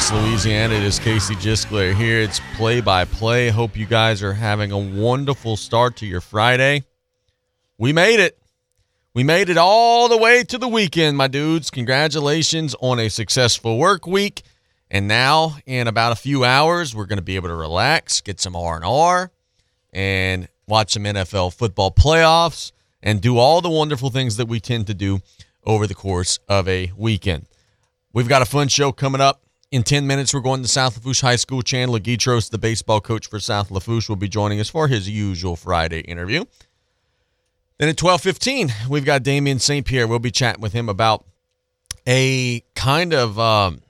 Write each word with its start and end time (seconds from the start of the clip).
Southeast 0.00 0.24
Louisiana. 0.24 0.74
It 0.74 0.82
is 0.82 0.98
Casey 0.98 1.34
Gisclair 1.34 1.94
here. 1.94 2.20
It's 2.20 2.40
play 2.56 2.80
by 2.80 3.04
play. 3.04 3.50
Hope 3.50 3.76
you 3.76 3.84
guys 3.84 4.22
are 4.22 4.32
having 4.32 4.72
a 4.72 4.78
wonderful 4.78 5.58
start 5.58 5.96
to 5.96 6.06
your 6.06 6.22
Friday. 6.22 6.84
We 7.76 7.92
made 7.92 8.18
it. 8.18 8.38
We 9.12 9.24
made 9.24 9.50
it 9.50 9.58
all 9.58 10.08
the 10.08 10.16
way 10.16 10.42
to 10.44 10.56
the 10.56 10.68
weekend, 10.68 11.18
my 11.18 11.28
dudes. 11.28 11.70
Congratulations 11.70 12.74
on 12.80 12.98
a 12.98 13.10
successful 13.10 13.76
work 13.76 14.06
week. 14.06 14.42
And 14.90 15.06
now, 15.06 15.58
in 15.66 15.86
about 15.86 16.12
a 16.12 16.16
few 16.16 16.44
hours, 16.44 16.94
we're 16.94 17.06
going 17.06 17.18
to 17.18 17.22
be 17.22 17.36
able 17.36 17.48
to 17.48 17.54
relax, 17.54 18.22
get 18.22 18.40
some 18.40 18.56
R 18.56 18.76
and 18.76 18.84
R, 18.84 19.30
and 19.92 20.48
watch 20.66 20.94
some 20.94 21.04
NFL 21.04 21.52
football 21.52 21.90
playoffs, 21.90 22.72
and 23.02 23.20
do 23.20 23.36
all 23.36 23.60
the 23.60 23.70
wonderful 23.70 24.08
things 24.08 24.38
that 24.38 24.46
we 24.46 24.60
tend 24.60 24.86
to 24.86 24.94
do 24.94 25.20
over 25.64 25.86
the 25.86 25.94
course 25.94 26.38
of 26.48 26.66
a 26.68 26.90
weekend. 26.96 27.46
We've 28.14 28.28
got 28.28 28.40
a 28.40 28.46
fun 28.46 28.68
show 28.68 28.92
coming 28.92 29.20
up. 29.20 29.42
In 29.70 29.84
10 29.84 30.04
minutes, 30.04 30.34
we're 30.34 30.40
going 30.40 30.62
to 30.62 30.68
South 30.68 30.96
Lafourche 30.96 31.20
High 31.20 31.36
School. 31.36 31.62
Chandler 31.62 32.00
Guidroz, 32.00 32.50
the 32.50 32.58
baseball 32.58 33.00
coach 33.00 33.28
for 33.28 33.38
South 33.38 33.70
Lafourche, 33.70 34.08
will 34.08 34.16
be 34.16 34.28
joining 34.28 34.58
us 34.58 34.68
for 34.68 34.88
his 34.88 35.08
usual 35.08 35.54
Friday 35.54 36.00
interview. 36.00 36.44
Then 37.78 37.88
at 37.88 37.96
12:15, 37.96 38.72
we've 38.88 39.04
got 39.04 39.22
Damien 39.22 39.60
St. 39.60 39.86
Pierre. 39.86 40.08
We'll 40.08 40.18
be 40.18 40.32
chatting 40.32 40.60
with 40.60 40.72
him 40.72 40.88
about 40.88 41.24
a 42.04 42.64
kind 42.74 43.14
of 43.14 43.38
um, 43.38 43.82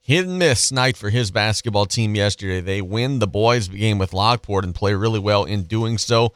hit 0.00 0.24
and 0.24 0.38
miss 0.38 0.70
night 0.70 0.96
for 0.96 1.10
his 1.10 1.32
basketball 1.32 1.86
team 1.86 2.14
yesterday. 2.14 2.60
They 2.60 2.80
win 2.80 3.18
the 3.18 3.26
boys 3.26 3.66
game 3.66 3.98
with 3.98 4.12
Lockport 4.12 4.64
and 4.64 4.72
play 4.72 4.94
really 4.94 5.18
well 5.18 5.42
in 5.42 5.64
doing 5.64 5.98
so. 5.98 6.32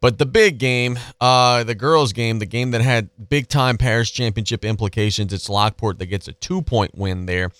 But 0.00 0.18
the 0.18 0.26
big 0.26 0.58
game, 0.58 1.00
uh, 1.20 1.64
the 1.64 1.74
girls' 1.74 2.12
game, 2.12 2.38
the 2.38 2.46
game 2.46 2.70
that 2.72 2.80
had 2.80 3.10
big 3.28 3.48
time 3.48 3.76
parish 3.76 4.12
championship 4.12 4.64
implications, 4.64 5.32
it's 5.32 5.48
Lockport 5.48 5.98
that 5.98 6.06
gets 6.06 6.28
a 6.28 6.32
two 6.32 6.62
point 6.62 6.96
win 6.96 7.26
there. 7.26 7.50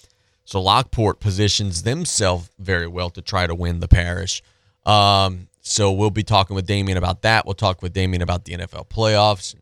So 0.52 0.60
Lockport 0.60 1.18
positions 1.18 1.82
themselves 1.82 2.50
very 2.58 2.86
well 2.86 3.08
to 3.08 3.22
try 3.22 3.46
to 3.46 3.54
win 3.54 3.80
the 3.80 3.88
parish. 3.88 4.42
Um, 4.84 5.48
so 5.62 5.90
we'll 5.92 6.10
be 6.10 6.24
talking 6.24 6.54
with 6.54 6.66
Damien 6.66 6.98
about 6.98 7.22
that. 7.22 7.46
We'll 7.46 7.54
talk 7.54 7.80
with 7.80 7.94
Damien 7.94 8.20
about 8.20 8.44
the 8.44 8.52
NFL 8.52 8.90
playoffs, 8.90 9.54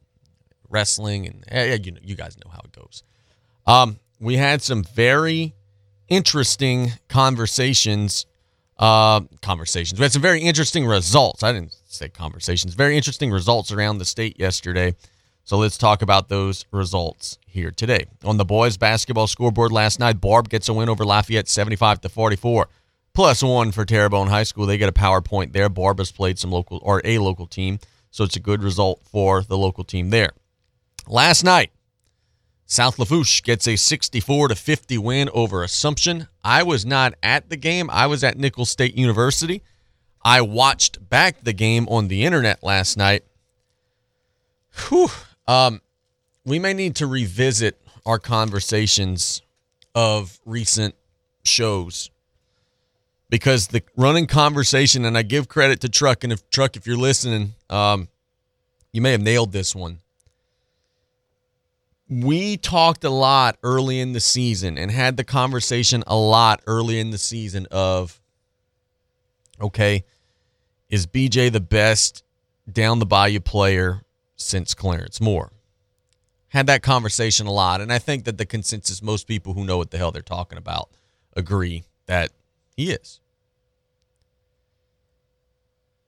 wrestling, 0.69 1.29
and 1.29 1.45
yeah, 1.49 1.75
you 1.75 1.93
know, 1.93 2.01
you 2.03 2.17
guys 2.17 2.37
know 2.45 2.51
how 2.51 2.63
it 2.65 2.73
goes. 2.73 3.05
Um, 3.69 4.01
we 4.19 4.35
had 4.35 4.63
some 4.63 4.83
very 4.83 5.55
interesting 6.09 6.91
conversations 7.09 8.27
uh, 8.77 9.21
conversations. 9.43 10.01
We 10.01 10.03
had 10.03 10.13
some 10.13 10.23
very 10.23 10.41
interesting 10.41 10.87
results. 10.87 11.45
I 11.45 11.53
didn't 11.53 11.77
say 11.87 12.09
conversations. 12.09 12.75
Very 12.75 12.97
interesting 12.97 13.31
results 13.31 13.71
around 13.71 13.99
the 13.99 14.05
state 14.05 14.41
yesterday. 14.41 14.97
So 15.45 15.57
let's 15.57 15.79
talk 15.79 16.03
about 16.03 16.29
those 16.29 16.65
results 16.73 17.39
here 17.51 17.71
today. 17.71 18.07
On 18.25 18.37
the 18.37 18.45
boys 18.45 18.77
basketball 18.77 19.27
scoreboard 19.27 19.73
last 19.73 19.99
night, 20.01 20.21
Barbe 20.21 20.49
gets 20.49 20.69
a 20.69 20.75
win 20.75 20.89
over 20.89 21.05
Lafayette 21.05 21.49
75 21.49 22.01
to 22.03 22.09
44. 22.09 22.69
Plus 23.13 23.43
one 23.43 23.73
for 23.73 23.85
Terrebonne 23.85 24.29
High 24.29 24.45
School. 24.45 24.67
They 24.67 24.79
get 24.79 24.89
a 24.89 24.93
power 24.93 25.21
point 25.21 25.53
there. 25.53 25.69
Barbe 25.69 25.99
has 25.99 26.13
played 26.13 26.39
some 26.39 26.51
local 26.53 26.81
or 26.83 27.03
a 27.05 27.19
local 27.19 27.47
team, 27.47 27.81
so 28.11 28.25
it's 28.25 28.37
a 28.37 28.41
good 28.41 28.63
result 28.63 29.03
for 29.05 29.43
the 29.43 29.59
local 29.59 29.85
team 29.85 30.11
there. 30.11 30.31
Last 31.09 31.43
night, 31.43 31.73
South 32.67 33.01
Lafourche 33.01 33.43
gets 33.43 33.67
a 33.67 33.75
64 33.75 34.49
to 34.49 34.55
50 34.55 34.99
win 34.99 35.29
over 35.35 35.65
Assumption. 35.65 36.29
I 36.45 36.63
was 36.63 36.87
not 36.87 37.15
at 37.21 37.51
the 37.51 37.57
game. 37.57 37.91
I 37.91 38.07
was 38.07 38.23
at 38.23 38.39
Nicholls 38.39 38.71
State 38.71 38.95
University. 38.97 39.63
I 40.23 40.43
watched 40.43 41.09
back 41.09 41.43
the 41.43 41.53
game 41.53 41.89
on 41.89 42.07
the 42.07 42.25
internet 42.25 42.63
last 42.63 42.97
night. 42.97 43.25
Whew. 44.89 45.09
Um, 45.49 45.81
we 46.45 46.59
may 46.59 46.73
need 46.73 46.97
to 46.97 47.07
revisit 47.07 47.81
our 48.07 48.19
conversations 48.19 49.43
of 49.95 50.39
recent 50.45 50.95
shows 51.45 52.11
because 53.29 53.69
the 53.69 53.83
running 53.97 54.27
conversation, 54.27 55.05
and 55.05 55.17
I 55.17 55.23
give 55.23 55.49
credit 55.49 55.81
to 55.81 55.89
Truck, 55.89 56.25
and 56.25 56.33
if 56.33 56.49
Truck, 56.51 56.77
if 56.77 56.87
you're 56.87 56.97
listening, 56.97 57.55
um, 57.69 58.09
you 58.93 59.01
may 59.01 59.13
have 59.13 59.21
nailed 59.21 59.53
this 59.53 59.75
one 59.75 60.01
we 62.11 62.57
talked 62.57 63.05
a 63.05 63.11
lot 63.11 63.57
early 63.63 64.01
in 64.01 64.13
the 64.13 64.21
season 64.21 64.77
and 64.77 64.91
had 64.91 65.17
the 65.17 65.23
conversation 65.23 66.03
a 66.09 66.17
lot 66.17 66.61
early 66.67 66.99
in 66.99 67.11
the 67.11 67.19
season 67.19 67.67
of 67.71 68.21
okay, 69.61 70.05
is 70.89 71.07
BJ 71.07 71.53
the 71.53 71.61
best 71.61 72.25
down 72.71 72.99
the 72.99 73.07
bayou 73.07 73.39
player 73.39 74.03
since 74.37 74.75
Clarence 74.75 75.21
Moore? 75.21 75.53
Had 76.51 76.67
that 76.67 76.83
conversation 76.83 77.47
a 77.47 77.53
lot, 77.53 77.81
and 77.81 77.93
I 77.93 77.99
think 77.99 78.25
that 78.25 78.37
the 78.37 78.47
consensus, 78.47 79.03
most 79.03 79.27
people 79.27 79.55
who 79.55 79.65
know 79.65 79.79
what 79.79 79.91
the 79.91 79.99
hell 79.99 80.11
they're 80.11 80.23
talking 80.23 80.59
about, 80.59 80.91
agree 81.37 81.85
that 82.07 82.31
he 82.77 82.91
is. 82.91 83.21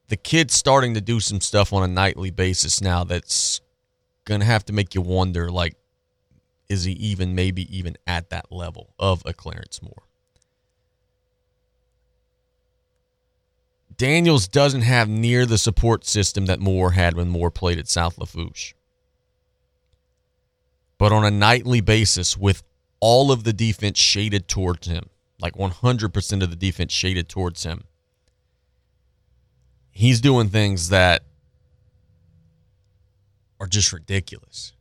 The 0.08 0.16
kid's 0.16 0.54
starting 0.54 0.94
to 0.94 1.00
do 1.00 1.20
some 1.20 1.40
stuff 1.40 1.72
on 1.72 1.82
a 1.82 1.88
nightly 1.88 2.30
basis 2.30 2.80
now 2.80 3.04
that's 3.04 3.60
gonna 4.24 4.44
have 4.44 4.64
to 4.66 4.72
make 4.72 4.94
you 4.94 5.00
wonder, 5.00 5.50
like, 5.50 5.76
is 6.68 6.84
he 6.84 6.92
even 6.92 7.34
maybe 7.34 7.74
even 7.74 7.96
at 8.06 8.30
that 8.30 8.50
level 8.50 8.94
of 8.98 9.22
a 9.24 9.32
Clarence 9.32 9.80
Moore? 9.80 10.02
Daniels 13.96 14.48
doesn't 14.48 14.82
have 14.82 15.08
near 15.08 15.46
the 15.46 15.58
support 15.58 16.04
system 16.04 16.46
that 16.46 16.58
Moore 16.58 16.92
had 16.92 17.14
when 17.14 17.28
Moore 17.28 17.50
played 17.50 17.78
at 17.78 17.88
South 17.88 18.18
Lafourche. 18.18 18.74
But 21.02 21.10
on 21.10 21.24
a 21.24 21.32
nightly 21.32 21.80
basis, 21.80 22.36
with 22.36 22.62
all 23.00 23.32
of 23.32 23.42
the 23.42 23.52
defense 23.52 23.98
shaded 23.98 24.46
towards 24.46 24.86
him, 24.86 25.06
like 25.40 25.54
100% 25.54 26.42
of 26.44 26.50
the 26.50 26.54
defense 26.54 26.92
shaded 26.92 27.28
towards 27.28 27.64
him, 27.64 27.82
he's 29.90 30.20
doing 30.20 30.48
things 30.48 30.90
that 30.90 31.24
are 33.58 33.66
just 33.66 33.92
ridiculous 33.92 34.74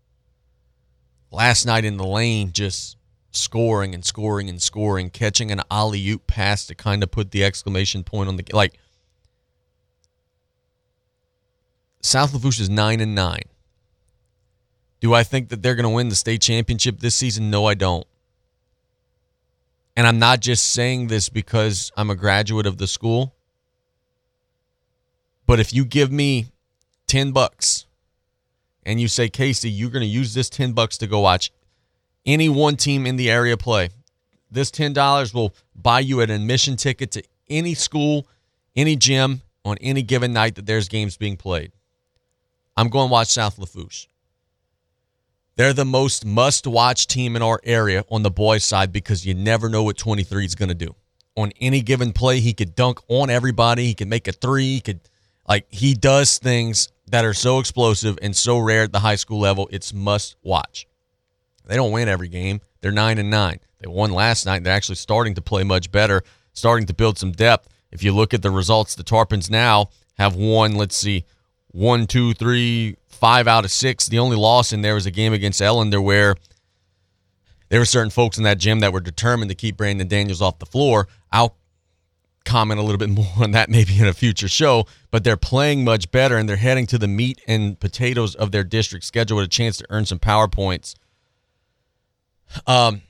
last 1.31 1.65
night 1.65 1.85
in 1.85 1.97
the 1.97 2.05
lane, 2.05 2.51
just 2.51 2.97
scoring 3.31 3.95
and 3.95 4.05
scoring 4.05 4.47
and 4.47 4.61
scoring, 4.61 5.09
catching 5.09 5.49
an 5.49 5.61
alley 5.71 6.07
oop 6.07 6.27
pass 6.27 6.67
to 6.67 6.75
kind 6.75 7.01
of 7.01 7.09
put 7.09 7.31
the 7.31 7.43
exclamation 7.43 8.03
point 8.03 8.29
on 8.29 8.35
the 8.35 8.45
like. 8.53 8.77
South 11.99 12.31
Lafourche 12.31 12.59
is 12.59 12.69
nine 12.69 12.99
and 12.99 13.15
nine. 13.15 13.45
Do 15.01 15.13
I 15.15 15.23
think 15.23 15.49
that 15.49 15.61
they're 15.61 15.75
going 15.75 15.83
to 15.83 15.89
win 15.89 16.09
the 16.09 16.15
state 16.15 16.41
championship 16.41 16.99
this 16.99 17.15
season? 17.15 17.49
No, 17.49 17.65
I 17.65 17.73
don't. 17.73 18.05
And 19.97 20.07
I'm 20.07 20.19
not 20.19 20.39
just 20.39 20.71
saying 20.71 21.07
this 21.07 21.27
because 21.27 21.91
I'm 21.97 22.09
a 22.09 22.15
graduate 22.15 22.65
of 22.65 22.77
the 22.77 22.87
school. 22.87 23.35
But 25.47 25.59
if 25.59 25.73
you 25.73 25.83
give 25.83 26.11
me 26.11 26.45
10 27.07 27.31
bucks 27.31 27.87
and 28.85 29.01
you 29.01 29.07
say, 29.07 29.27
Casey, 29.27 29.69
you're 29.69 29.89
going 29.89 30.01
to 30.01 30.07
use 30.07 30.33
this 30.33 30.49
10 30.49 30.73
bucks 30.73 30.97
to 30.99 31.07
go 31.07 31.19
watch 31.19 31.51
any 32.25 32.47
one 32.47 32.77
team 32.77 33.05
in 33.05 33.15
the 33.15 33.29
area 33.29 33.57
play. 33.57 33.89
This 34.51 34.69
$10 34.69 35.33
will 35.33 35.53
buy 35.75 35.99
you 35.99 36.21
an 36.21 36.29
admission 36.29 36.77
ticket 36.77 37.11
to 37.11 37.23
any 37.49 37.73
school, 37.73 38.27
any 38.75 38.95
gym 38.95 39.41
on 39.65 39.77
any 39.79 40.03
given 40.03 40.31
night 40.31 40.55
that 40.55 40.67
there's 40.67 40.87
games 40.87 41.17
being 41.17 41.37
played. 41.37 41.71
I'm 42.77 42.89
going 42.89 43.09
to 43.09 43.11
watch 43.11 43.29
South 43.29 43.57
Lafourche. 43.57 44.07
They're 45.55 45.73
the 45.73 45.85
most 45.85 46.25
must 46.25 46.65
watch 46.65 47.07
team 47.07 47.35
in 47.35 47.41
our 47.41 47.59
area 47.63 48.05
on 48.09 48.23
the 48.23 48.31
boys' 48.31 48.63
side 48.63 48.91
because 48.91 49.25
you 49.25 49.33
never 49.33 49.69
know 49.69 49.83
what 49.83 49.97
23 49.97 50.45
is 50.45 50.55
going 50.55 50.69
to 50.69 50.75
do. 50.75 50.95
On 51.35 51.51
any 51.59 51.81
given 51.81 52.13
play, 52.13 52.39
he 52.39 52.53
could 52.53 52.75
dunk 52.75 52.99
on 53.07 53.29
everybody. 53.29 53.85
He 53.85 53.93
could 53.93 54.07
make 54.07 54.27
a 54.27 54.31
three. 54.31 54.75
He 54.75 54.81
could, 54.81 55.01
like, 55.47 55.65
he 55.69 55.93
does 55.93 56.37
things 56.39 56.89
that 57.07 57.25
are 57.25 57.33
so 57.33 57.59
explosive 57.59 58.17
and 58.21 58.35
so 58.35 58.57
rare 58.57 58.83
at 58.83 58.91
the 58.91 58.99
high 58.99 59.15
school 59.15 59.39
level. 59.39 59.69
It's 59.71 59.93
must 59.93 60.35
watch. 60.41 60.87
They 61.65 61.75
don't 61.75 61.91
win 61.91 62.07
every 62.07 62.29
game. 62.29 62.61
They're 62.81 62.91
nine 62.91 63.17
and 63.17 63.29
nine. 63.29 63.59
They 63.79 63.87
won 63.87 64.11
last 64.11 64.45
night. 64.45 64.63
They're 64.63 64.73
actually 64.73 64.95
starting 64.95 65.35
to 65.35 65.41
play 65.41 65.63
much 65.63 65.91
better, 65.91 66.23
starting 66.53 66.87
to 66.87 66.93
build 66.93 67.17
some 67.17 67.31
depth. 67.31 67.67
If 67.91 68.03
you 68.03 68.13
look 68.13 68.33
at 68.33 68.41
the 68.41 68.51
results, 68.51 68.95
the 68.95 69.03
Tarpons 69.03 69.49
now 69.49 69.89
have 70.17 70.35
won, 70.35 70.75
let's 70.75 70.95
see, 70.95 71.25
one, 71.71 72.07
two, 72.07 72.33
three, 72.33 72.97
five 73.07 73.47
out 73.47 73.65
of 73.65 73.71
six. 73.71 74.07
The 74.07 74.19
only 74.19 74.37
loss 74.37 74.73
in 74.73 74.81
there 74.81 74.95
was 74.95 75.05
a 75.05 75.11
game 75.11 75.33
against 75.33 75.61
Ellender 75.61 76.03
where 76.03 76.35
there 77.69 77.79
were 77.79 77.85
certain 77.85 78.09
folks 78.09 78.37
in 78.37 78.43
that 78.43 78.57
gym 78.57 78.81
that 78.81 78.91
were 78.91 78.99
determined 78.99 79.49
to 79.49 79.55
keep 79.55 79.77
Brandon 79.77 80.07
Daniels 80.07 80.41
off 80.41 80.59
the 80.59 80.65
floor. 80.65 81.07
I'll 81.31 81.55
comment 82.43 82.79
a 82.79 82.83
little 82.83 82.97
bit 82.97 83.09
more 83.09 83.25
on 83.37 83.51
that 83.51 83.69
maybe 83.69 83.97
in 83.97 84.07
a 84.07 84.13
future 84.13 84.49
show, 84.49 84.85
but 85.09 85.23
they're 85.23 85.37
playing 85.37 85.85
much 85.85 86.11
better 86.11 86.37
and 86.37 86.49
they're 86.49 86.57
heading 86.57 86.85
to 86.87 86.97
the 86.97 87.07
meat 87.07 87.41
and 87.47 87.79
potatoes 87.79 88.35
of 88.35 88.51
their 88.51 88.63
district 88.63 89.05
schedule 89.05 89.37
with 89.37 89.45
a 89.45 89.49
chance 89.49 89.77
to 89.77 89.85
earn 89.89 90.05
some 90.05 90.19
power 90.19 90.47
points. 90.47 90.95
Um, 92.67 93.01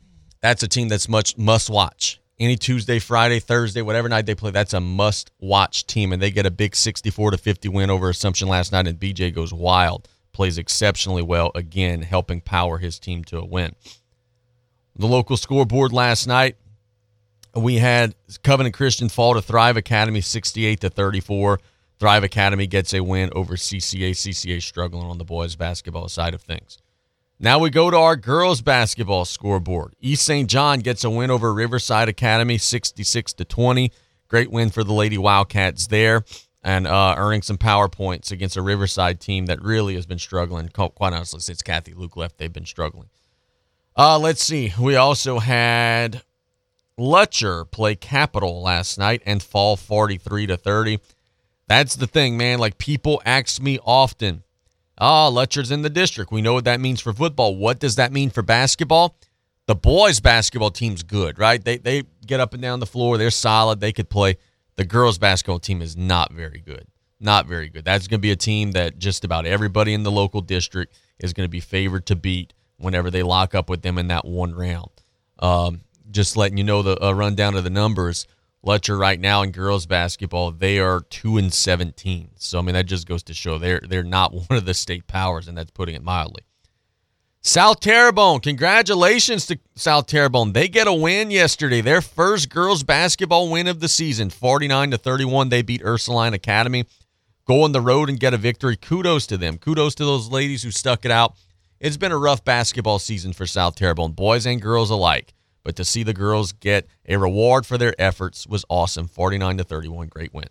that's 0.42 0.62
a 0.62 0.68
team 0.68 0.88
that's 0.88 1.10
much 1.10 1.38
must 1.38 1.69
watch. 1.69 2.20
Any 2.42 2.56
Tuesday, 2.56 2.98
Friday, 2.98 3.40
Thursday, 3.40 3.84
whatever 3.84 4.10
night 4.10 4.26
they 4.26 4.34
play, 4.34 4.50
that's 4.50 4.74
a 4.74 4.82
must 4.82 5.30
watch 5.40 5.86
team. 5.86 6.12
And 6.12 6.20
they 6.20 6.32
get 6.32 6.48
a 6.48 6.52
big 6.52 6.76
64 6.76 7.32
to 7.32 7.38
50 7.38 7.70
win 7.70 7.92
over 7.92 8.10
Assumption 8.10 8.48
last 8.48 8.72
night, 8.72 8.88
and 8.88 9.00
BJ 9.00 9.32
goes 9.32 9.54
wild, 9.54 10.10
plays 10.32 10.58
exceptionally 10.58 11.22
well 11.22 11.52
again, 11.54 12.02
helping 12.02 12.42
power 12.42 12.80
his 12.80 12.98
team 12.98 13.24
to 13.26 13.38
a 13.38 13.46
win. 13.46 13.76
The 14.96 15.06
local 15.06 15.38
scoreboard 15.38 15.94
last 15.94 16.26
night, 16.26 16.56
we 17.56 17.76
had 17.76 18.16
Covenant 18.44 18.74
Christian 18.74 19.08
fall 19.08 19.36
to 19.36 19.42
Thrive 19.44 19.78
Academy 19.78 20.22
68 20.22 20.80
to 20.80 20.90
34. 20.90 21.60
Thrive 22.00 22.24
Academy 22.24 22.66
gets 22.66 22.92
a 22.96 23.02
win 23.02 23.30
over 23.36 23.54
CCA. 23.54 24.12
CCA 24.12 24.64
struggling 24.64 25.06
on 25.06 25.20
the 25.20 25.24
boys 25.24 25.56
basketball 25.56 26.10
side 26.10 26.34
of 26.34 26.42
things. 26.42 26.80
Now 27.44 27.58
we 27.58 27.72
go 27.72 27.90
to 27.90 27.98
our 27.98 28.16
girls 28.16 28.62
basketball 28.62 29.26
scoreboard. 29.26 29.96
East 30.00 30.24
St. 30.26 30.48
John 30.48 30.80
gets 30.80 31.04
a 31.04 31.10
win 31.10 31.32
over 31.32 31.52
Riverside 31.52 32.08
Academy 32.08 32.60
66 32.60 33.34
to 33.34 33.44
20. 33.46 33.92
Great 34.28 34.52
win 34.52 34.70
for 34.70 34.84
the 34.84 34.94
Lady 34.94 35.18
Wildcats 35.18 35.88
there 35.88 36.24
and 36.64 36.86
uh, 36.86 37.16
earning 37.18 37.42
some 37.42 37.58
power 37.58 37.90
points 37.90 38.32
against 38.32 38.58
a 38.58 38.62
Riverside 38.62 39.20
team 39.20 39.48
that 39.48 39.60
really 39.60 39.96
has 39.96 40.06
been 40.06 40.20
struggling. 40.20 40.70
Quite 40.70 40.94
honestly, 41.14 41.40
since 41.40 41.64
Kathy 41.64 41.96
Luke 41.96 42.16
left, 42.16 42.38
they've 42.38 42.54
been 42.54 42.68
struggling. 42.68 43.10
Uh, 43.98 44.20
let's 44.20 44.44
see. 44.44 44.72
We 44.80 44.96
also 44.96 45.40
had 45.40 46.22
Lutcher 46.96 47.66
play 47.72 47.96
Capital 47.96 48.62
last 48.62 49.00
night 49.00 49.24
and 49.26 49.42
fall 49.42 49.78
43 49.78 50.46
to 50.46 50.58
30. 50.58 51.00
That's 51.68 51.96
the 51.96 52.06
thing, 52.06 52.38
man. 52.38 52.60
Like 52.60 52.78
people 52.78 53.20
ask 53.26 53.60
me 53.60 53.80
often, 53.84 54.44
"Ah, 55.01 55.27
oh, 55.27 55.31
Lutcher's 55.31 55.71
in 55.71 55.81
the 55.81 55.89
district. 55.89 56.31
We 56.31 56.42
know 56.42 56.53
what 56.53 56.65
that 56.65 56.80
means 56.80 57.01
for 57.01 57.12
football. 57.12 57.57
What 57.57 57.80
does 57.80 57.98
that 57.98 58.13
mean 58.13 58.30
for 58.30 58.42
basketball?" 58.42 59.18
The 59.68 59.75
boys 59.75 60.19
basketball 60.19 60.71
team's 60.71 61.03
good, 61.03 61.38
right? 61.38 61.63
They 61.63 61.77
they 61.77 62.03
get 62.25 62.39
up 62.39 62.53
and 62.53 62.62
down 62.62 62.80
the 62.80 62.86
floor. 62.86 63.18
They're 63.18 63.31
solid. 63.31 63.80
They 63.80 63.92
could 63.92 64.09
play. 64.09 64.38
The 64.75 64.86
girls 64.86 65.18
basketball 65.18 65.59
team 65.59 65.81
is 65.81 65.98
not 65.98 66.31
very 66.31 66.62
good. 66.65 66.88
Not 67.19 67.45
very 67.45 67.69
good. 67.69 67.86
That's 67.86 68.07
going 68.07 68.19
to 68.19 68.21
be 68.21 68.31
a 68.31 68.36
team 68.36 68.71
that 68.71 68.98
just 68.98 69.24
about 69.24 69.45
everybody 69.45 69.94
in 69.94 70.03
the 70.03 70.12
local 70.12 70.42
district 70.42 70.98
is 71.19 71.33
going 71.33 71.45
to 71.45 71.51
be 71.51 71.59
favored 71.59 72.06
to 72.07 72.15
beat 72.15 72.54
whenever 72.77 73.12
they 73.12 73.24
lock 73.24 73.54
up 73.54 73.69
with 73.69 73.81
them 73.83 73.97
in 73.97 74.07
that 74.07 74.25
one 74.25 74.56
round. 74.56 74.89
Um, 75.39 75.81
just 76.09 76.36
letting 76.36 76.57
you 76.57 76.63
know 76.63 76.81
the 76.81 77.01
uh, 77.04 77.12
rundown 77.12 77.56
of 77.56 77.63
the 77.63 77.69
numbers. 77.69 78.27
Lutcher 78.66 78.98
right 78.98 79.19
now 79.19 79.42
in 79.42 79.52
girls 79.52 79.86
basketball, 79.86 80.52
they 80.52 80.80
are 80.80 81.02
two 81.02 81.38
and 81.38 81.54
seventeen. 81.54 82.30
So 82.36 82.60
I 82.60 82.62
mean 82.62 82.74
that 82.74 82.86
just 82.86 83.08
goes 83.08 83.24
to 83.24 83.34
show 83.34 83.58
they're 83.58 83.81
they're 83.88 84.04
not 84.04 84.34
one 84.50 84.58
of 84.58 84.66
the 84.66 84.74
state 84.74 85.08
powers, 85.08 85.48
and 85.48 85.58
that's 85.58 85.72
putting 85.72 85.96
it 85.96 86.04
mildly. 86.04 86.44
South 87.44 87.80
Terrebonne, 87.80 88.40
congratulations 88.40 89.48
to 89.48 89.58
South 89.75 90.06
Terrebonne. 90.06 90.54
They 90.54 90.68
get 90.68 90.88
a 90.88 90.94
win 90.94 91.31
yesterday. 91.31 91.81
Their 91.81 92.02
first 92.02 92.50
girls 92.50 92.84
basketball 92.84 93.50
win 93.50 93.66
of 93.66 93.80
the 93.80 93.88
season, 93.88 94.30
49 94.30 94.92
to 94.92 94.98
31. 95.00 95.50
They 95.50 95.64
beat 95.64 95.81
Ursuline 95.84 96.36
Academy. 96.36 96.86
Go 97.48 97.64
on 97.64 97.72
the 97.72 97.81
road 97.81 98.10
and 98.10 98.19
get 98.19 98.36
a 98.36 98.38
victory. 98.38 98.75
Kudos 98.75 99.25
to 99.25 99.38
them. 99.38 99.57
Kudos 99.57 99.96
to 99.96 100.06
those 100.06 100.30
ladies 100.30 100.62
who 100.62 100.69
stuck 100.69 101.04
it 101.04 101.10
out. 101.10 101.34
It's 101.80 101.98
been 101.98 102.12
a 102.12 102.18
rough 102.18 102.46
basketball 102.46 103.00
season 103.00 103.34
for 103.34 103.48
South 103.48 103.74
Terrebonne, 103.74 104.12
boys 104.12 104.46
and 104.46 104.62
girls 104.62 104.92
alike. 104.92 105.34
But 105.63 105.75
to 105.75 105.86
see 105.86 106.04
the 106.04 106.13
girls 106.13 106.54
get 106.54 106.88
a 107.08 107.18
reward 107.18 107.66
for 107.66 107.78
their 107.78 107.94
efforts 108.00 108.48
was 108.48 108.66
awesome. 108.69 109.08
49 109.08 109.58
to 109.58 109.63
31, 109.63 110.08
great 110.08 110.34
win. 110.34 110.48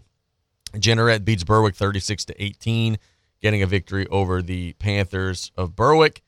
Jeanerette 0.75 1.25
beats 1.25 1.43
Berwick 1.43 1.75
36 1.75 2.27
to 2.27 2.43
18, 2.43 2.99
getting 3.41 3.63
a 3.63 3.67
victory 3.67 4.07
over 4.07 4.41
the 4.41 4.75
Panthers 4.75 5.51
of 5.57 5.75
Berwick. 5.75 6.23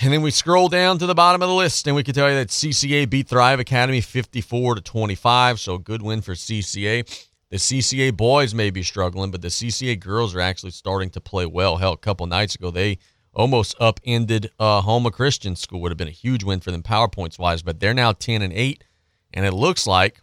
And 0.00 0.12
then 0.12 0.22
we 0.22 0.30
scroll 0.30 0.68
down 0.68 0.98
to 0.98 1.06
the 1.06 1.14
bottom 1.14 1.42
of 1.42 1.48
the 1.48 1.54
list, 1.54 1.86
and 1.86 1.94
we 1.94 2.02
can 2.02 2.14
tell 2.14 2.28
you 2.28 2.34
that 2.36 2.48
CCA 2.48 3.08
beat 3.08 3.28
Thrive 3.28 3.60
Academy 3.60 4.00
54 4.00 4.76
to 4.76 4.80
25. 4.80 5.60
So 5.60 5.74
a 5.74 5.78
good 5.78 6.02
win 6.02 6.20
for 6.20 6.32
CCA. 6.32 7.28
The 7.50 7.56
CCA 7.56 8.16
boys 8.16 8.54
may 8.54 8.70
be 8.70 8.82
struggling, 8.82 9.30
but 9.30 9.40
the 9.40 9.48
CCA 9.48 9.98
girls 10.00 10.34
are 10.34 10.40
actually 10.40 10.72
starting 10.72 11.10
to 11.10 11.20
play 11.20 11.46
well. 11.46 11.76
Hell, 11.76 11.92
a 11.92 11.96
couple 11.96 12.26
nights 12.26 12.56
ago, 12.56 12.72
they 12.72 12.98
almost 13.34 13.74
upended 13.80 14.50
uh, 14.58 14.82
Houma 14.82 15.10
Christian 15.10 15.56
School. 15.56 15.80
Would 15.80 15.90
have 15.90 15.98
been 15.98 16.08
a 16.08 16.12
huge 16.12 16.44
win 16.44 16.60
for 16.60 16.70
them 16.70 16.82
power 16.82 17.08
points 17.08 17.38
wise, 17.38 17.62
but 17.62 17.80
they're 17.80 17.94
now 17.94 18.12
10 18.12 18.42
and 18.42 18.52
8, 18.52 18.84
and 19.32 19.44
it 19.44 19.52
looks 19.52 19.86
like, 19.86 20.20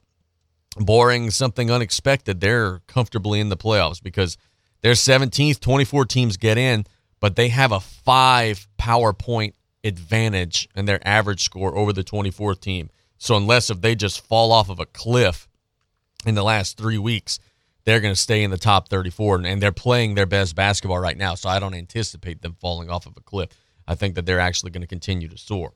boring 0.78 1.32
something 1.32 1.70
unexpected, 1.70 2.40
they're 2.40 2.80
comfortably 2.88 3.40
in 3.40 3.50
the 3.50 3.58
playoffs 3.58 4.02
because 4.02 4.38
they're 4.82 4.94
17th, 4.94 5.60
24 5.60 6.06
teams 6.06 6.38
get 6.38 6.58
in, 6.58 6.86
but 7.20 7.36
they 7.36 7.50
have 7.50 7.72
a 7.72 7.80
five 7.80 8.68
power 8.78 9.14
point 9.14 9.56
advantage 9.84 10.70
in 10.76 10.86
their 10.86 11.06
average 11.08 11.44
score 11.44 11.76
over 11.76 11.94
the 11.94 12.04
24th 12.04 12.62
team. 12.62 12.90
So 13.18 13.36
unless 13.36 13.70
if 13.70 13.82
they 13.82 13.96
just 13.96 14.26
fall 14.26 14.52
off 14.52 14.70
of 14.70 14.80
a 14.80 14.86
cliff 14.86 15.48
in 16.26 16.36
the 16.36 16.44
last 16.44 16.78
three 16.78 16.98
weeks, 16.98 17.40
they're 17.84 18.00
going 18.00 18.14
to 18.14 18.20
stay 18.20 18.44
in 18.44 18.52
the 18.52 18.58
top 18.58 18.90
34, 18.90 19.42
and 19.46 19.62
they're 19.62 19.72
playing 19.72 20.16
their 20.16 20.26
best 20.26 20.56
basketball 20.56 21.00
right 21.00 21.18
now. 21.18 21.36
So 21.36 21.50
I 21.50 21.60
don't 21.60 21.74
anticipate 21.74 22.42
them 22.42 22.56
falling 22.60 22.90
off 22.90 23.06
of 23.06 23.18
a 23.18 23.22
cliff. 23.22 23.50
I 23.88 23.96
think 23.96 24.16
that 24.16 24.26
they're 24.26 24.40
actually 24.40 24.72
going 24.72 24.82
to 24.82 24.88
continue 24.88 25.28
to 25.28 25.38
soar. 25.38 25.74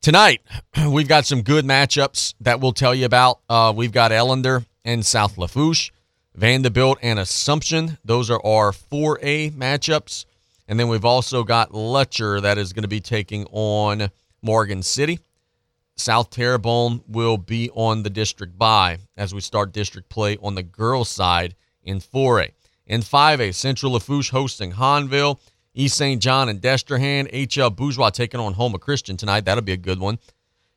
Tonight, 0.00 0.42
we've 0.88 1.08
got 1.08 1.26
some 1.26 1.42
good 1.42 1.64
matchups 1.64 2.34
that 2.40 2.60
we'll 2.60 2.72
tell 2.72 2.94
you 2.94 3.06
about. 3.06 3.40
Uh, 3.48 3.72
we've 3.74 3.92
got 3.92 4.10
Ellender 4.10 4.64
and 4.84 5.04
South 5.04 5.36
Lafourche, 5.36 5.90
Vanderbilt 6.34 6.98
and 7.02 7.18
Assumption. 7.18 7.98
Those 8.04 8.30
are 8.30 8.40
our 8.44 8.72
4A 8.72 9.52
matchups. 9.52 10.26
And 10.68 10.78
then 10.78 10.88
we've 10.88 11.04
also 11.04 11.44
got 11.44 11.70
Lutcher 11.72 12.42
that 12.42 12.58
is 12.58 12.72
going 12.72 12.82
to 12.82 12.88
be 12.88 13.00
taking 13.00 13.46
on 13.52 14.10
Morgan 14.42 14.82
City. 14.82 15.20
South 15.96 16.30
Terrebonne 16.30 17.02
will 17.08 17.38
be 17.38 17.70
on 17.70 18.02
the 18.02 18.10
district 18.10 18.58
bye 18.58 18.98
as 19.16 19.34
we 19.34 19.40
start 19.40 19.72
district 19.72 20.08
play 20.08 20.36
on 20.42 20.54
the 20.54 20.62
girls' 20.62 21.08
side 21.08 21.54
in 21.82 22.00
4A. 22.00 22.50
In 22.86 23.00
5A, 23.00 23.54
Central 23.54 23.92
Lafourche 23.92 24.30
hosting 24.30 24.72
Hahnville. 24.72 25.38
East 25.74 25.96
St. 25.96 26.22
John 26.22 26.48
and 26.48 26.60
Destrehan. 26.60 27.30
HL 27.32 27.74
Bourgeois 27.74 28.10
taking 28.10 28.40
on 28.40 28.54
Houma 28.54 28.78
Christian 28.78 29.16
tonight. 29.16 29.44
That'll 29.44 29.62
be 29.62 29.72
a 29.72 29.76
good 29.76 30.00
one. 30.00 30.18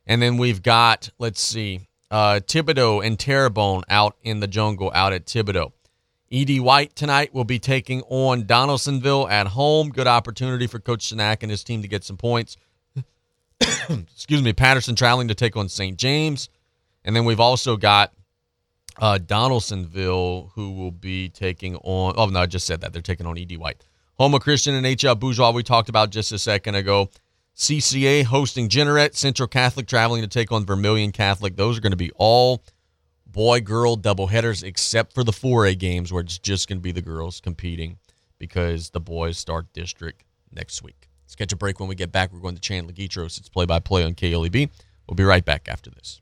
And 0.05 0.21
then 0.21 0.37
we've 0.37 0.61
got, 0.61 1.09
let's 1.19 1.41
see, 1.41 1.87
uh, 2.11 2.39
Thibodaux 2.45 3.05
and 3.05 3.17
Terrebonne 3.17 3.83
out 3.89 4.17
in 4.23 4.39
the 4.39 4.47
jungle 4.47 4.91
out 4.93 5.13
at 5.13 5.25
Thibodaux. 5.25 5.71
Ed 6.31 6.59
White 6.59 6.95
tonight 6.95 7.33
will 7.33 7.43
be 7.43 7.59
taking 7.59 8.01
on 8.03 8.45
Donaldsonville 8.45 9.27
at 9.29 9.47
home. 9.47 9.89
Good 9.89 10.07
opportunity 10.07 10.67
for 10.67 10.79
Coach 10.79 11.11
Sinak 11.11 11.41
and 11.41 11.49
his 11.49 11.63
team 11.63 11.81
to 11.81 11.87
get 11.87 12.03
some 12.03 12.17
points. 12.17 12.57
Excuse 13.89 14.41
me, 14.41 14.53
Patterson 14.53 14.95
traveling 14.95 15.27
to 15.27 15.35
take 15.35 15.55
on 15.55 15.69
St. 15.69 15.97
James. 15.97 16.49
And 17.03 17.15
then 17.15 17.25
we've 17.25 17.39
also 17.39 17.77
got 17.77 18.13
uh, 18.97 19.17
Donaldsonville 19.17 20.51
who 20.55 20.71
will 20.71 20.91
be 20.91 21.29
taking 21.29 21.75
on, 21.77 22.13
oh, 22.17 22.25
no, 22.27 22.41
I 22.41 22.45
just 22.45 22.67
said 22.67 22.81
that. 22.81 22.93
They're 22.93 23.01
taking 23.01 23.25
on 23.25 23.37
Ed 23.37 23.55
White. 23.57 23.85
Houma 24.17 24.39
Christian 24.39 24.75
and 24.75 24.85
HL 24.85 25.17
Bourgeois, 25.17 25.51
we 25.51 25.63
talked 25.63 25.89
about 25.89 26.09
just 26.09 26.31
a 26.31 26.39
second 26.39 26.75
ago. 26.75 27.09
CCA 27.55 28.23
hosting 28.23 28.69
Jeanerette, 28.69 29.15
Central 29.15 29.47
Catholic 29.47 29.87
traveling 29.87 30.21
to 30.21 30.27
take 30.27 30.51
on 30.51 30.65
Vermilion 30.65 31.11
Catholic. 31.11 31.55
Those 31.55 31.77
are 31.77 31.81
going 31.81 31.91
to 31.91 31.97
be 31.97 32.11
all 32.15 32.63
boy 33.25 33.61
girl 33.61 33.95
doubleheaders 33.95 34.63
except 34.63 35.13
for 35.13 35.23
the 35.23 35.31
4A 35.31 35.77
games 35.77 36.11
where 36.11 36.21
it's 36.21 36.37
just 36.37 36.67
going 36.67 36.79
to 36.79 36.81
be 36.81 36.91
the 36.91 37.01
girls 37.01 37.39
competing 37.39 37.97
because 38.37 38.89
the 38.89 38.99
boys 38.99 39.37
start 39.37 39.71
district 39.73 40.23
next 40.51 40.83
week. 40.83 40.98
Let's 41.29 41.35
catch 41.35 41.53
a 41.53 41.55
break 41.55 41.79
when 41.79 41.87
we 41.87 41.93
get 41.93 42.11
back. 42.11 42.33
We're 42.33 42.39
going 42.39 42.55
to 42.55 42.61
Chandler 42.61 42.91
Guidroz. 42.91 43.37
It's 43.37 43.49
play 43.49 43.67
by 43.67 43.77
play 43.77 44.03
on 44.03 44.15
KLEB. 44.15 44.67
We'll 45.07 45.13
be 45.13 45.23
right 45.23 45.45
back 45.45 45.67
after 45.69 45.91
this. 45.91 46.21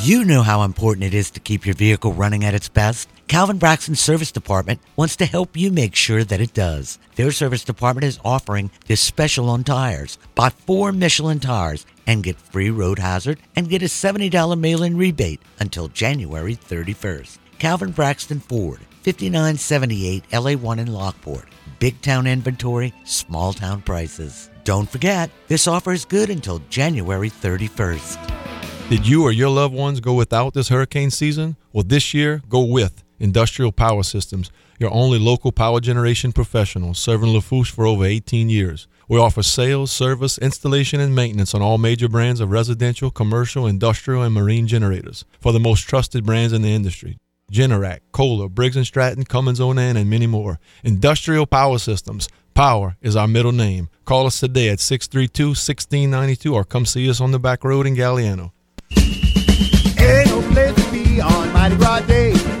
You 0.00 0.24
know 0.24 0.42
how 0.42 0.64
important 0.64 1.04
it 1.04 1.14
is 1.14 1.30
to 1.30 1.38
keep 1.38 1.64
your 1.64 1.76
vehicle 1.76 2.12
running 2.12 2.44
at 2.44 2.52
its 2.52 2.68
best. 2.68 3.08
Calvin 3.28 3.58
Braxton 3.58 3.94
Service 3.94 4.32
Department 4.32 4.80
wants 4.96 5.14
to 5.14 5.24
help 5.24 5.56
you 5.56 5.70
make 5.70 5.94
sure 5.94 6.24
that 6.24 6.40
it 6.40 6.52
does. 6.52 6.98
Their 7.14 7.30
service 7.30 7.62
department 7.62 8.06
is 8.06 8.18
offering 8.24 8.72
this 8.88 9.00
special 9.00 9.48
on 9.48 9.62
tires. 9.62 10.18
Buy 10.34 10.50
four 10.50 10.90
Michelin 10.90 11.38
tires 11.38 11.86
and 12.08 12.24
get 12.24 12.40
free 12.40 12.70
road 12.70 12.98
hazard 12.98 13.38
and 13.54 13.70
get 13.70 13.82
a 13.82 13.86
$70 13.86 14.58
mail 14.58 14.82
in 14.82 14.96
rebate 14.96 15.42
until 15.60 15.86
January 15.86 16.56
31st. 16.56 17.38
Calvin 17.60 17.92
Braxton 17.92 18.40
Ford, 18.40 18.80
5978 19.04 20.28
LA1 20.30 20.78
in 20.78 20.92
Lockport. 20.92 21.46
Big 21.82 22.00
town 22.00 22.28
inventory, 22.28 22.94
small 23.02 23.52
town 23.52 23.82
prices. 23.82 24.50
Don't 24.62 24.88
forget, 24.88 25.32
this 25.48 25.66
offer 25.66 25.90
is 25.90 26.04
good 26.04 26.30
until 26.30 26.60
January 26.70 27.28
31st. 27.28 28.88
Did 28.88 29.04
you 29.04 29.24
or 29.24 29.32
your 29.32 29.48
loved 29.48 29.74
ones 29.74 29.98
go 29.98 30.14
without 30.14 30.54
this 30.54 30.68
hurricane 30.68 31.10
season? 31.10 31.56
Well, 31.72 31.82
this 31.82 32.14
year, 32.14 32.40
go 32.48 32.64
with 32.64 33.02
Industrial 33.18 33.72
Power 33.72 34.04
Systems, 34.04 34.52
your 34.78 34.94
only 34.94 35.18
local 35.18 35.50
power 35.50 35.80
generation 35.80 36.30
professional 36.30 36.94
serving 36.94 37.30
Lafourche 37.30 37.72
for 37.72 37.84
over 37.84 38.04
18 38.04 38.48
years. 38.48 38.86
We 39.08 39.18
offer 39.18 39.42
sales, 39.42 39.90
service, 39.90 40.38
installation, 40.38 41.00
and 41.00 41.16
maintenance 41.16 41.52
on 41.52 41.62
all 41.62 41.78
major 41.78 42.08
brands 42.08 42.40
of 42.40 42.52
residential, 42.52 43.10
commercial, 43.10 43.66
industrial, 43.66 44.22
and 44.22 44.32
marine 44.32 44.68
generators 44.68 45.24
for 45.40 45.50
the 45.50 45.58
most 45.58 45.88
trusted 45.88 46.24
brands 46.24 46.52
in 46.52 46.62
the 46.62 46.72
industry. 46.72 47.18
Generac, 47.52 48.00
Kohler, 48.12 48.48
Briggs 48.48 48.86
& 48.86 48.88
Stratton, 48.88 49.24
Cummins 49.24 49.60
Onan, 49.60 49.96
and 49.96 50.08
many 50.08 50.26
more. 50.26 50.58
Industrial 50.82 51.46
Power 51.46 51.78
Systems. 51.78 52.28
Power 52.54 52.96
is 53.02 53.14
our 53.14 53.28
middle 53.28 53.52
name. 53.52 53.88
Call 54.04 54.26
us 54.26 54.40
today 54.40 54.70
at 54.70 54.78
632-1692 54.78 56.52
or 56.52 56.64
come 56.64 56.86
see 56.86 57.08
us 57.08 57.20
on 57.20 57.30
the 57.30 57.38
back 57.38 57.62
road 57.62 57.86
in 57.86 57.94
Galliano. 57.94 58.52
Ain't 58.96 60.26
no 60.28 60.42
place 60.50 60.74
to 60.74 60.90
be 60.90 61.20
on. 61.20 61.52
Day. 62.06 62.51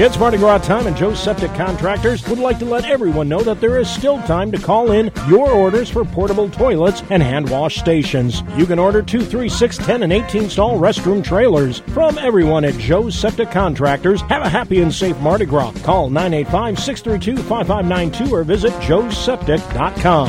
It's 0.00 0.16
Mardi 0.16 0.38
Gras 0.38 0.58
time, 0.58 0.86
and 0.86 0.96
Joe's 0.96 1.20
Septic 1.20 1.52
Contractors 1.54 2.24
would 2.28 2.38
like 2.38 2.60
to 2.60 2.64
let 2.64 2.84
everyone 2.84 3.28
know 3.28 3.40
that 3.40 3.60
there 3.60 3.78
is 3.78 3.90
still 3.90 4.22
time 4.22 4.52
to 4.52 4.58
call 4.58 4.92
in 4.92 5.10
your 5.26 5.50
orders 5.50 5.90
for 5.90 6.04
portable 6.04 6.48
toilets 6.48 7.02
and 7.10 7.20
hand 7.20 7.50
wash 7.50 7.78
stations. 7.78 8.44
You 8.56 8.64
can 8.64 8.78
order 8.78 9.02
2, 9.02 9.22
3, 9.22 9.48
6, 9.48 9.76
10, 9.78 10.04
and 10.04 10.12
18 10.12 10.50
stall 10.50 10.78
restroom 10.78 11.24
trailers. 11.24 11.80
From 11.80 12.16
everyone 12.16 12.64
at 12.64 12.78
Joe's 12.78 13.18
Septic 13.18 13.50
Contractors, 13.50 14.20
have 14.20 14.42
a 14.42 14.48
happy 14.48 14.82
and 14.82 14.94
safe 14.94 15.18
Mardi 15.18 15.46
Gras. 15.46 15.72
Call 15.82 16.10
985 16.10 16.78
632 16.78 17.42
5592 17.42 18.32
or 18.32 18.44
visit 18.44 18.72
joeseptic.com. 18.74 20.28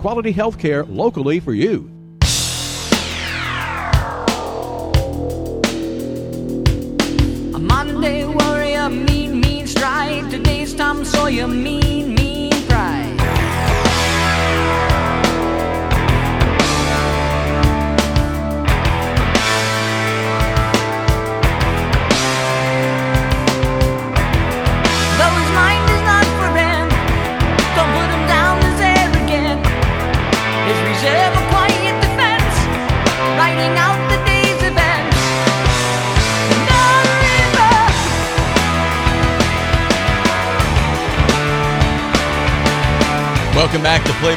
Quality 0.00 0.32
health 0.32 0.58
care 0.58 0.84
locally 0.84 1.40
for 1.40 1.52
you. 1.52 1.90
A 7.54 7.58
Monday 7.58 8.24
warrior, 8.24 8.88
mean, 8.88 9.42
mean 9.42 9.66
stride. 9.66 10.30
Today's 10.30 10.74
Tom 10.74 11.04
Sawyer, 11.04 11.46
mean, 11.46 12.14
mean 12.14 12.29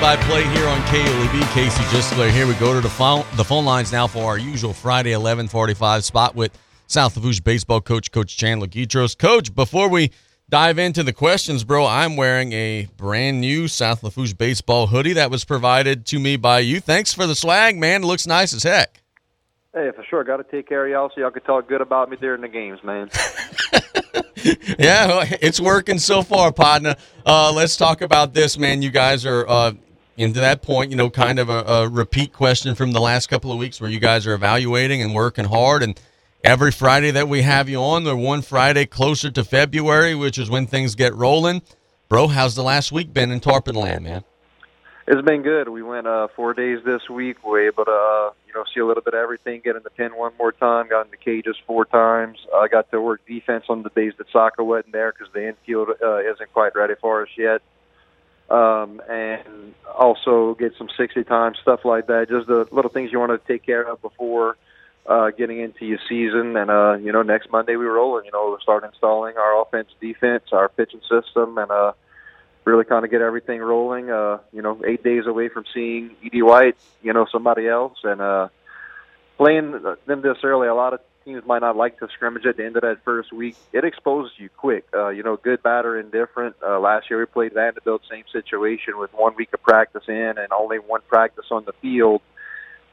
Play 0.04 0.44
here 0.44 0.68
on 0.68 0.82
KLEB. 0.82 1.54
Casey 1.54 1.82
Gisclair 1.84 2.30
here. 2.30 2.46
We 2.46 2.56
go 2.56 2.74
to 2.74 2.82
the 2.82 2.90
phone, 2.90 3.24
the 3.36 3.44
phone 3.44 3.64
lines 3.64 3.94
now 3.94 4.06
for 4.06 4.26
our 4.26 4.38
usual 4.38 4.74
Friday 4.74 5.12
11:45 5.12 6.04
spot 6.04 6.36
with 6.36 6.52
South 6.88 7.16
Lafourche 7.16 7.42
baseball 7.42 7.80
coach, 7.80 8.12
Coach 8.12 8.36
Chandler 8.36 8.68
Guidroz. 8.68 9.18
Coach, 9.18 9.56
before 9.56 9.88
we 9.88 10.12
dive 10.50 10.78
into 10.78 11.04
the 11.04 11.14
questions, 11.14 11.64
bro, 11.64 11.86
I'm 11.86 12.18
wearing 12.18 12.52
a 12.52 12.90
brand 12.98 13.40
new 13.40 13.70
South 13.70 14.04
Lafourche 14.04 14.38
baseball 14.38 14.88
hoodie 14.88 15.14
that 15.14 15.32
was 15.32 15.46
provided 15.46 16.06
to 16.08 16.20
me 16.20 16.36
by 16.36 16.60
you. 16.60 16.82
Thanks 16.82 17.14
for 17.14 17.26
the 17.26 17.34
swag, 17.34 17.78
man. 17.78 18.04
It 18.04 18.06
looks 18.06 18.28
nice 18.28 18.54
as 18.54 18.64
heck. 18.64 19.02
Hey, 19.74 19.90
for 19.96 20.04
sure. 20.04 20.26
Got 20.26 20.38
to 20.38 20.44
take 20.44 20.68
care 20.68 20.86
of 20.86 20.92
y'all 20.92 21.12
so 21.16 21.22
y'all 21.22 21.32
can 21.32 21.44
talk 21.44 21.70
good 21.70 21.82
about 21.82 22.10
me 22.10 22.18
during 22.18 22.42
the 22.42 22.50
games, 22.50 22.84
man. 22.84 23.10
Yeah, 24.78 25.26
it's 25.42 25.62
working 25.62 26.00
so 26.00 26.22
far, 26.22 26.52
partner. 26.52 26.96
Uh, 27.26 27.54
let's 27.54 27.78
talk 27.78 28.02
about 28.02 28.34
this, 28.34 28.58
man. 28.58 28.82
You 28.82 28.92
guys 28.92 29.26
are 29.26 29.48
uh, 29.48 29.72
into 30.18 30.40
that 30.40 30.62
point, 30.62 30.92
you 30.92 30.98
know, 30.98 31.10
kind 31.10 31.40
of 31.40 31.50
a, 31.50 31.64
a 31.64 31.90
repeat 31.90 32.34
question 32.34 32.76
from 32.76 32.92
the 32.92 33.02
last 33.02 33.28
couple 33.28 33.52
of 33.52 33.58
weeks 33.58 33.82
where 33.82 33.90
you 33.90 34.00
guys 34.00 34.28
are 34.28 34.34
evaluating 34.34 35.02
and 35.02 35.14
working 35.14 35.46
hard. 35.46 35.84
And 35.84 36.00
every 36.44 36.72
Friday 36.72 37.12
that 37.12 37.28
we 37.28 37.42
have 37.42 37.68
you 37.68 37.82
on, 37.82 38.04
they're 38.04 38.16
one 38.16 38.42
Friday 38.42 38.86
closer 38.86 39.32
to 39.32 39.44
February, 39.44 40.16
which 40.16 40.38
is 40.38 40.50
when 40.50 40.68
things 40.68 40.96
get 40.96 41.14
rolling. 41.16 41.62
Bro, 42.10 42.28
how's 42.28 42.56
the 42.56 42.64
last 42.64 42.92
week 42.92 43.14
been 43.14 43.32
in 43.32 43.40
Tarpon 43.40 43.76
Land, 43.76 44.04
man? 44.04 44.24
It's 45.06 45.22
been 45.22 45.42
good. 45.42 45.68
We 45.68 45.84
went 45.84 46.08
uh, 46.08 46.30
four 46.34 46.54
days 46.54 46.80
this 46.86 47.10
week. 47.10 47.44
We 47.44 47.52
were 47.52 47.68
able 47.68 47.84
to, 47.84 47.92
uh, 47.92 48.32
you 48.48 48.54
know, 48.54 48.64
see 48.74 48.80
a 48.80 48.86
little 48.86 49.04
bit 49.04 49.14
of 49.14 49.20
everything. 49.20 49.60
Get 49.62 49.76
in 49.76 49.84
the 49.84 49.90
pen 49.90 50.12
one 50.16 50.32
more 50.40 50.54
time. 50.54 50.88
Got 50.88 51.06
in 51.06 51.12
the 51.12 51.18
cages 51.18 51.58
four 51.68 51.84
times. 51.84 52.38
I 52.56 52.70
got 52.70 52.90
to 52.92 53.02
work 53.02 53.20
defense 53.28 53.66
on 53.68 53.84
the 53.84 53.90
days 53.90 54.14
that 54.18 54.28
soccer 54.32 54.64
wasn't 54.64 54.94
there 54.94 55.12
because 55.12 55.34
the 55.34 55.46
infield 55.46 55.90
uh, 56.02 56.20
isn't 56.20 56.54
quite 56.54 56.74
ready 56.76 56.94
for 57.02 57.24
us 57.24 57.30
yet. 57.38 57.62
Um, 58.50 59.02
and 59.10 59.74
also 59.98 60.54
get 60.56 60.74
some 60.78 60.90
60 60.96 61.24
times 61.24 61.58
stuff 61.62 61.86
like 61.86 62.08
that. 62.08 62.30
Just 62.30 62.48
the 62.48 62.68
little 62.72 62.92
things 62.92 63.12
you 63.12 63.20
want 63.20 63.32
to 63.32 63.48
take 63.52 63.66
care 63.66 63.84
of 63.84 64.02
before 64.02 64.58
uh, 65.06 65.32
getting 65.32 65.60
into 65.60 65.86
your 65.86 66.00
season. 66.10 66.56
And 66.56 66.70
uh, 66.70 66.98
you 67.02 67.12
know, 67.12 67.22
next 67.22 67.52
Monday 67.52 67.76
we 67.76 67.86
rolling. 67.86 68.26
You 68.26 68.32
know, 68.32 68.50
we'll 68.50 68.60
start 68.60 68.84
installing 68.84 69.38
our 69.38 69.62
offense, 69.62 69.90
defense, 70.00 70.46
our 70.52 70.70
pitching 70.70 71.02
system, 71.02 71.58
and 71.58 71.72
uh, 71.72 71.94
really 72.66 72.86
kind 72.86 73.06
of 73.06 73.12
get 73.12 73.22
everything 73.22 73.60
rolling. 73.60 74.10
Uh, 74.10 74.40
you 74.52 74.62
know, 74.62 74.82
eight 74.86 75.04
days 75.04 75.26
away 75.26 75.50
from 75.50 75.66
seeing 75.74 76.16
Ed 76.24 76.42
White, 76.42 76.78
you 77.02 77.14
know, 77.14 77.26
somebody 77.32 77.68
else, 77.68 77.98
and 78.04 78.22
uh, 78.22 78.50
playing 79.38 79.72
them 80.06 80.22
this 80.22 80.38
early. 80.44 80.68
A 80.68 80.76
lot 80.76 80.94
of 80.94 81.00
teams 81.26 81.44
might 81.46 81.60
not 81.60 81.76
like 81.76 82.00
to 82.00 82.08
scrimmage 82.14 82.46
at 82.46 82.58
the 82.58 82.66
end 82.66 82.76
of 82.76 82.82
that 82.82 83.04
first 83.04 83.32
week. 83.32 83.56
It 83.72 83.84
exposes 83.84 84.32
you 84.38 84.50
quick. 84.50 84.86
Uh, 84.94 85.10
you 85.10 85.24
know, 85.24 85.38
good, 85.38 85.64
bad, 85.64 85.86
or 85.86 86.00
indifferent. 86.00 86.56
Uh, 86.66 86.80
last 86.80 87.10
year 87.10 87.20
we 87.20 87.26
played 87.26 87.54
Vanderbilt, 87.54 88.02
same 88.10 88.26
situation 88.32 88.98
with 88.98 89.14
one 89.14 89.36
week 89.36 89.54
of 89.54 89.62
practice 89.62 90.04
in 90.08 90.38
and 90.38 90.48
only 90.52 90.78
one 90.78 91.02
practice 91.08 91.46
on 91.52 91.66
the 91.66 91.74
field. 91.74 92.22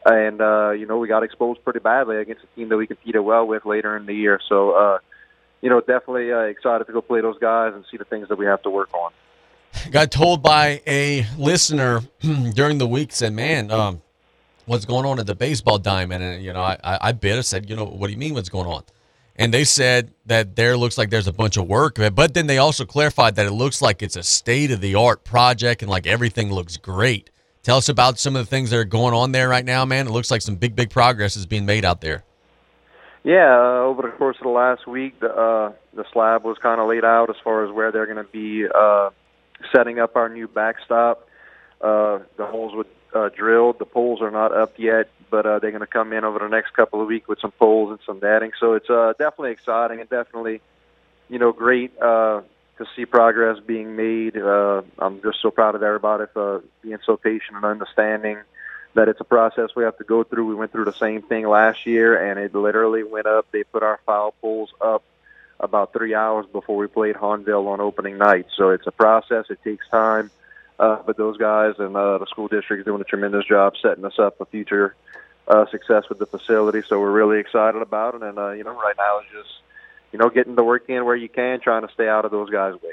And 0.04 0.40
uh, 0.40 0.70
you 0.70 0.86
know, 0.86 0.98
we 0.98 1.08
got 1.08 1.22
exposed 1.22 1.62
pretty 1.62 1.80
badly 1.80 2.16
against 2.16 2.44
a 2.44 2.56
team 2.56 2.68
that 2.70 2.76
we 2.76 2.86
competed 2.86 3.22
well 3.22 3.46
with 3.46 3.66
later 3.66 3.96
in 3.96 4.06
the 4.06 4.14
year. 4.14 4.40
So, 4.48 4.70
uh, 4.72 4.98
you 5.60 5.68
know, 5.68 5.80
definitely 5.80 6.32
uh, 6.32 6.40
excited 6.40 6.86
to 6.86 6.92
go 6.92 7.02
play 7.02 7.20
those 7.20 7.38
guys 7.38 7.74
and 7.74 7.84
see 7.90 7.98
the 7.98 8.04
things 8.04 8.28
that 8.28 8.38
we 8.38 8.46
have 8.46 8.62
to 8.62 8.70
work 8.70 8.92
on. 8.94 9.12
Got 9.90 10.10
told 10.10 10.42
by 10.42 10.80
a 10.86 11.26
listener 11.38 12.00
during 12.54 12.78
the 12.78 12.86
week, 12.86 13.12
said, 13.12 13.32
man, 13.32 13.70
um, 13.70 14.02
what's 14.70 14.84
going 14.84 15.04
on 15.04 15.18
at 15.18 15.26
the 15.26 15.34
baseball 15.34 15.78
diamond? 15.78 16.22
And, 16.22 16.44
you 16.44 16.52
know, 16.52 16.62
I, 16.62 16.78
I, 16.84 17.10
bit. 17.10 17.36
I 17.36 17.40
said, 17.40 17.68
you 17.68 17.74
know, 17.74 17.84
what 17.84 18.06
do 18.06 18.12
you 18.12 18.18
mean 18.18 18.34
what's 18.34 18.48
going 18.48 18.68
on? 18.68 18.84
And 19.34 19.52
they 19.52 19.64
said 19.64 20.12
that 20.26 20.54
there 20.54 20.76
looks 20.76 20.96
like 20.96 21.10
there's 21.10 21.26
a 21.26 21.32
bunch 21.32 21.56
of 21.56 21.66
work, 21.66 21.98
but 22.14 22.34
then 22.34 22.46
they 22.46 22.58
also 22.58 22.84
clarified 22.84 23.34
that 23.34 23.46
it 23.46 23.52
looks 23.52 23.82
like 23.82 24.00
it's 24.00 24.14
a 24.14 24.22
state 24.22 24.70
of 24.70 24.80
the 24.80 24.94
art 24.94 25.24
project 25.24 25.82
and 25.82 25.90
like 25.90 26.06
everything 26.06 26.52
looks 26.52 26.76
great. 26.76 27.30
Tell 27.64 27.78
us 27.78 27.88
about 27.88 28.20
some 28.20 28.36
of 28.36 28.46
the 28.46 28.46
things 28.46 28.70
that 28.70 28.76
are 28.76 28.84
going 28.84 29.12
on 29.12 29.32
there 29.32 29.48
right 29.48 29.64
now, 29.64 29.84
man. 29.84 30.06
It 30.06 30.10
looks 30.10 30.30
like 30.30 30.40
some 30.40 30.54
big, 30.54 30.76
big 30.76 30.90
progress 30.90 31.36
is 31.36 31.46
being 31.46 31.66
made 31.66 31.84
out 31.84 32.00
there. 32.00 32.22
Yeah, 33.24 33.52
uh, 33.52 33.82
over 33.82 34.02
the 34.02 34.10
course 34.16 34.36
of 34.38 34.44
the 34.44 34.50
last 34.50 34.86
week, 34.86 35.18
the 35.20 35.30
uh, 35.30 35.72
the 35.94 36.04
slab 36.12 36.44
was 36.44 36.56
kind 36.62 36.80
of 36.80 36.88
laid 36.88 37.04
out 37.04 37.28
as 37.28 37.36
far 37.44 37.66
as 37.66 37.72
where 37.72 37.92
they're 37.92 38.06
going 38.06 38.24
to 38.24 38.32
be 38.32 38.66
uh, 38.72 39.10
setting 39.74 39.98
up 39.98 40.16
our 40.16 40.28
new 40.28 40.48
backstop. 40.48 41.28
Uh, 41.82 42.20
the 42.38 42.46
holes 42.46 42.74
were 42.74 42.86
uh, 43.14 43.28
drilled. 43.28 43.78
The 43.78 43.84
poles 43.84 44.20
are 44.22 44.30
not 44.30 44.52
up 44.56 44.78
yet, 44.78 45.10
but 45.30 45.46
uh, 45.46 45.58
they're 45.58 45.70
going 45.70 45.80
to 45.80 45.86
come 45.86 46.12
in 46.12 46.24
over 46.24 46.38
the 46.38 46.48
next 46.48 46.72
couple 46.74 47.00
of 47.00 47.08
weeks 47.08 47.28
with 47.28 47.38
some 47.40 47.52
poles 47.52 47.90
and 47.90 48.00
some 48.06 48.20
netting. 48.20 48.52
So 48.58 48.74
it's 48.74 48.90
uh, 48.90 49.14
definitely 49.18 49.52
exciting 49.52 50.00
and 50.00 50.08
definitely, 50.08 50.60
you 51.28 51.38
know, 51.38 51.52
great 51.52 51.96
uh, 52.00 52.42
to 52.78 52.86
see 52.96 53.04
progress 53.04 53.58
being 53.64 53.96
made. 53.96 54.36
Uh, 54.36 54.82
I'm 54.98 55.20
just 55.22 55.40
so 55.42 55.50
proud 55.50 55.74
of 55.74 55.82
everybody 55.82 56.24
for 56.32 56.62
being 56.82 56.98
so 57.04 57.16
patient 57.16 57.56
and 57.56 57.64
understanding 57.64 58.38
that 58.94 59.08
it's 59.08 59.20
a 59.20 59.24
process 59.24 59.70
we 59.76 59.84
have 59.84 59.96
to 59.98 60.04
go 60.04 60.24
through. 60.24 60.46
We 60.46 60.54
went 60.54 60.72
through 60.72 60.86
the 60.86 60.92
same 60.92 61.22
thing 61.22 61.46
last 61.46 61.86
year, 61.86 62.30
and 62.30 62.40
it 62.40 62.54
literally 62.54 63.04
went 63.04 63.26
up. 63.26 63.46
They 63.52 63.62
put 63.62 63.82
our 63.82 64.00
foul 64.04 64.34
poles 64.40 64.70
up 64.80 65.04
about 65.60 65.92
three 65.92 66.14
hours 66.14 66.46
before 66.50 66.76
we 66.76 66.86
played 66.86 67.14
Hahnville 67.14 67.68
on 67.68 67.80
opening 67.80 68.18
night. 68.18 68.46
So 68.56 68.70
it's 68.70 68.86
a 68.86 68.90
process. 68.90 69.46
It 69.50 69.58
takes 69.62 69.86
time. 69.88 70.30
Uh, 70.80 71.02
but 71.04 71.18
those 71.18 71.36
guys 71.36 71.74
and 71.78 71.94
uh, 71.94 72.16
the 72.16 72.24
school 72.24 72.48
district 72.48 72.80
is 72.80 72.86
doing 72.86 73.02
a 73.02 73.04
tremendous 73.04 73.44
job 73.44 73.74
setting 73.82 74.02
us 74.06 74.18
up 74.18 74.38
for 74.38 74.46
future 74.46 74.96
uh, 75.46 75.66
success 75.70 76.04
with 76.08 76.18
the 76.18 76.24
facility. 76.24 76.80
So 76.88 76.98
we're 76.98 77.10
really 77.10 77.38
excited 77.38 77.82
about 77.82 78.14
it. 78.14 78.22
And, 78.22 78.38
uh, 78.38 78.52
you 78.52 78.64
know, 78.64 78.72
right 78.72 78.94
now 78.96 79.18
is 79.20 79.26
just, 79.30 79.60
you 80.10 80.18
know, 80.18 80.30
getting 80.30 80.54
the 80.54 80.64
work 80.64 80.88
in 80.88 81.04
where 81.04 81.16
you 81.16 81.28
can, 81.28 81.60
trying 81.60 81.86
to 81.86 81.92
stay 81.92 82.08
out 82.08 82.24
of 82.24 82.30
those 82.30 82.48
guys' 82.48 82.80
way. 82.80 82.92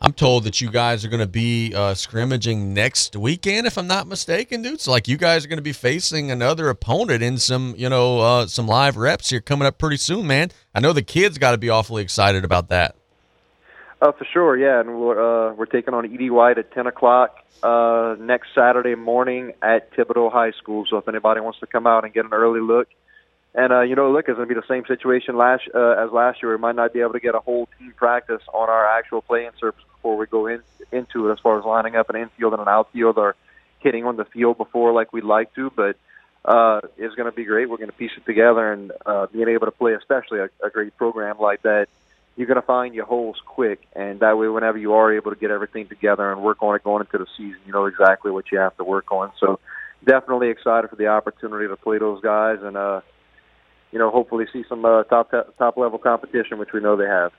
I'm 0.00 0.12
told 0.12 0.42
that 0.42 0.60
you 0.60 0.72
guys 0.72 1.04
are 1.04 1.08
going 1.08 1.20
to 1.20 1.28
be 1.28 1.72
uh, 1.72 1.94
scrimmaging 1.94 2.74
next 2.74 3.14
weekend, 3.14 3.68
if 3.68 3.78
I'm 3.78 3.86
not 3.86 4.08
mistaken, 4.08 4.62
dude. 4.62 4.80
So, 4.80 4.90
like, 4.90 5.06
you 5.06 5.16
guys 5.16 5.44
are 5.44 5.48
going 5.48 5.58
to 5.58 5.62
be 5.62 5.72
facing 5.72 6.32
another 6.32 6.68
opponent 6.68 7.22
in 7.22 7.38
some, 7.38 7.74
you 7.78 7.88
know, 7.88 8.18
uh, 8.18 8.46
some 8.48 8.66
live 8.66 8.96
reps 8.96 9.30
here 9.30 9.40
coming 9.40 9.66
up 9.66 9.78
pretty 9.78 9.98
soon, 9.98 10.26
man. 10.26 10.50
I 10.74 10.80
know 10.80 10.92
the 10.92 11.02
kids 11.02 11.38
got 11.38 11.52
to 11.52 11.58
be 11.58 11.70
awfully 11.70 12.02
excited 12.02 12.44
about 12.44 12.70
that. 12.70 12.96
Uh, 14.00 14.12
for 14.12 14.24
sure, 14.24 14.56
yeah, 14.56 14.80
and 14.80 15.00
we're 15.00 15.50
uh, 15.50 15.54
we're 15.54 15.66
taking 15.66 15.94
on 15.94 16.04
Ed 16.04 16.30
White 16.30 16.58
at 16.58 16.72
ten 16.72 16.86
o'clock 16.86 17.38
uh, 17.62 18.16
next 18.18 18.48
Saturday 18.54 18.94
morning 18.94 19.52
at 19.62 19.92
Thibodaux 19.94 20.30
High 20.32 20.50
School. 20.52 20.84
So 20.88 20.98
if 20.98 21.08
anybody 21.08 21.40
wants 21.40 21.60
to 21.60 21.66
come 21.66 21.86
out 21.86 22.04
and 22.04 22.12
get 22.12 22.24
an 22.24 22.32
early 22.32 22.60
look, 22.60 22.88
and 23.54 23.72
uh, 23.72 23.80
you 23.80 23.94
know, 23.94 24.10
look, 24.10 24.28
it's 24.28 24.36
going 24.36 24.48
to 24.48 24.54
be 24.54 24.60
the 24.60 24.66
same 24.66 24.84
situation 24.86 25.36
last 25.36 25.62
uh, 25.74 26.04
as 26.04 26.10
last 26.10 26.42
year. 26.42 26.52
We 26.52 26.58
might 26.58 26.76
not 26.76 26.92
be 26.92 27.00
able 27.00 27.12
to 27.12 27.20
get 27.20 27.34
a 27.34 27.40
whole 27.40 27.68
team 27.78 27.92
practice 27.96 28.42
on 28.52 28.68
our 28.68 28.86
actual 28.98 29.22
playing 29.22 29.50
surface 29.58 29.84
before 29.94 30.16
we 30.16 30.26
go 30.26 30.48
in 30.48 30.60
into 30.92 31.28
it, 31.28 31.32
as 31.32 31.38
far 31.38 31.58
as 31.58 31.64
lining 31.64 31.96
up 31.96 32.10
an 32.10 32.16
infield 32.16 32.52
and 32.52 32.60
an 32.60 32.68
outfield 32.68 33.16
or 33.16 33.36
hitting 33.78 34.04
on 34.04 34.16
the 34.16 34.24
field 34.24 34.58
before 34.58 34.92
like 34.92 35.12
we'd 35.12 35.24
like 35.24 35.54
to, 35.54 35.70
but. 35.70 35.96
Uh, 36.46 36.82
it's 36.98 37.14
going 37.14 37.24
to 37.24 37.34
be 37.34 37.44
great. 37.44 37.70
We're 37.70 37.78
going 37.78 37.88
to 37.88 37.96
piece 37.96 38.10
it 38.18 38.26
together, 38.26 38.70
and 38.70 38.92
uh, 39.06 39.28
being 39.32 39.48
able 39.48 39.64
to 39.64 39.70
play, 39.70 39.94
especially 39.94 40.40
a, 40.40 40.50
a 40.62 40.68
great 40.68 40.94
program 40.94 41.38
like 41.40 41.62
that, 41.62 41.88
you're 42.36 42.46
going 42.46 42.60
to 42.60 42.66
find 42.66 42.94
your 42.94 43.06
holes 43.06 43.36
quick, 43.46 43.80
and 43.94 44.20
that 44.20 44.36
way, 44.36 44.48
whenever 44.48 44.76
you 44.76 44.94
are 44.94 45.12
able 45.14 45.30
to 45.30 45.36
get 45.36 45.50
everything 45.50 45.86
together 45.88 46.32
and 46.32 46.42
work 46.42 46.62
on 46.62 46.74
it 46.74 46.82
going 46.82 47.00
into 47.00 47.18
the 47.18 47.30
season, 47.36 47.60
you 47.66 47.72
know 47.72 47.86
exactly 47.86 48.30
what 48.30 48.50
you 48.50 48.58
have 48.58 48.76
to 48.76 48.84
work 48.84 49.12
on. 49.12 49.30
So, 49.38 49.60
definitely 50.04 50.48
excited 50.48 50.90
for 50.90 50.96
the 50.96 51.06
opportunity 51.06 51.68
to 51.68 51.76
play 51.76 51.98
those 51.98 52.20
guys, 52.20 52.58
and 52.62 52.76
uh, 52.76 53.02
you 53.92 53.98
know, 53.98 54.10
hopefully 54.10 54.46
see 54.52 54.64
some 54.68 54.84
uh, 54.84 55.04
top 55.04 55.30
top 55.58 55.76
level 55.76 55.98
competition, 55.98 56.58
which 56.58 56.72
we 56.72 56.80
know 56.80 56.96
they 56.96 57.06
have. 57.06 57.32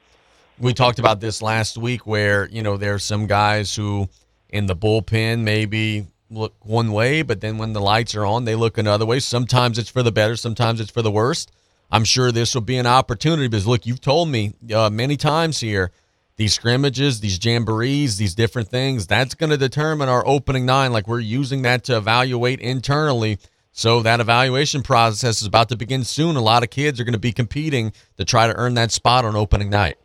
We 0.58 0.74
talked 0.74 1.00
about 1.00 1.20
this 1.20 1.42
last 1.42 1.78
week, 1.78 2.08
where 2.08 2.48
you 2.48 2.64
know 2.64 2.78
there's 2.78 3.04
some 3.04 3.28
guys 3.28 3.76
who 3.76 4.08
in 4.50 4.68
the 4.68 4.76
bullpen 4.76 5.40
maybe 5.42 6.08
look 6.30 6.54
one 6.62 6.94
way, 6.94 7.22
but 7.22 7.42
then 7.42 7.58
when 7.58 7.74
the 7.74 7.82
lights 7.82 8.16
are 8.16 8.26
on, 8.26 8.46
they 8.46 8.56
look 8.56 8.78
another 8.78 9.06
way. 9.06 9.20
Sometimes 9.20 9.78
it's 9.78 9.90
for 9.90 10.02
the 10.02 10.12
better, 10.12 10.38
sometimes 10.38 10.80
it's 10.80 10.92
for 10.92 11.02
the 11.02 11.12
worst. 11.12 11.52
I'm 11.92 12.04
sure 12.04 12.32
this 12.32 12.54
will 12.54 12.62
be 12.62 12.78
an 12.78 12.88
opportunity 12.88 13.48
because 13.48 13.68
look, 13.68 13.86
you've 13.86 14.02
told 14.02 14.30
me 14.30 14.54
uh, 14.74 14.90
many 14.90 15.18
times 15.18 15.60
here 15.60 15.92
these 16.38 16.54
scrimmages, 16.54 17.22
these 17.22 17.40
jamborees, 17.40 18.18
these 18.18 18.36
different 18.36 18.68
things, 18.68 19.08
that's 19.08 19.36
going 19.36 19.52
to 19.52 19.58
determine 19.58 20.10
our 20.10 20.26
opening 20.28 20.66
nine. 20.66 20.92
Like 20.92 21.08
we're 21.08 21.20
using 21.20 21.62
that 21.62 21.84
to 21.86 21.98
evaluate 21.98 22.60
internally. 22.60 23.40
So 23.72 24.02
that 24.02 24.20
evaluation 24.20 24.84
process 24.84 25.42
is 25.42 25.48
about 25.48 25.70
to 25.70 25.78
begin 25.78 26.04
soon. 26.04 26.36
A 26.36 26.42
lot 26.42 26.64
of 26.64 26.70
kids 26.70 27.00
are 27.00 27.04
going 27.04 27.14
to 27.14 27.20
be 27.20 27.34
competing 27.34 27.94
to 28.18 28.26
try 28.26 28.48
to 28.48 28.56
earn 28.56 28.74
that 28.76 28.92
spot 28.92 29.26
on 29.26 29.36
opening 29.36 29.70
night. 29.70 29.98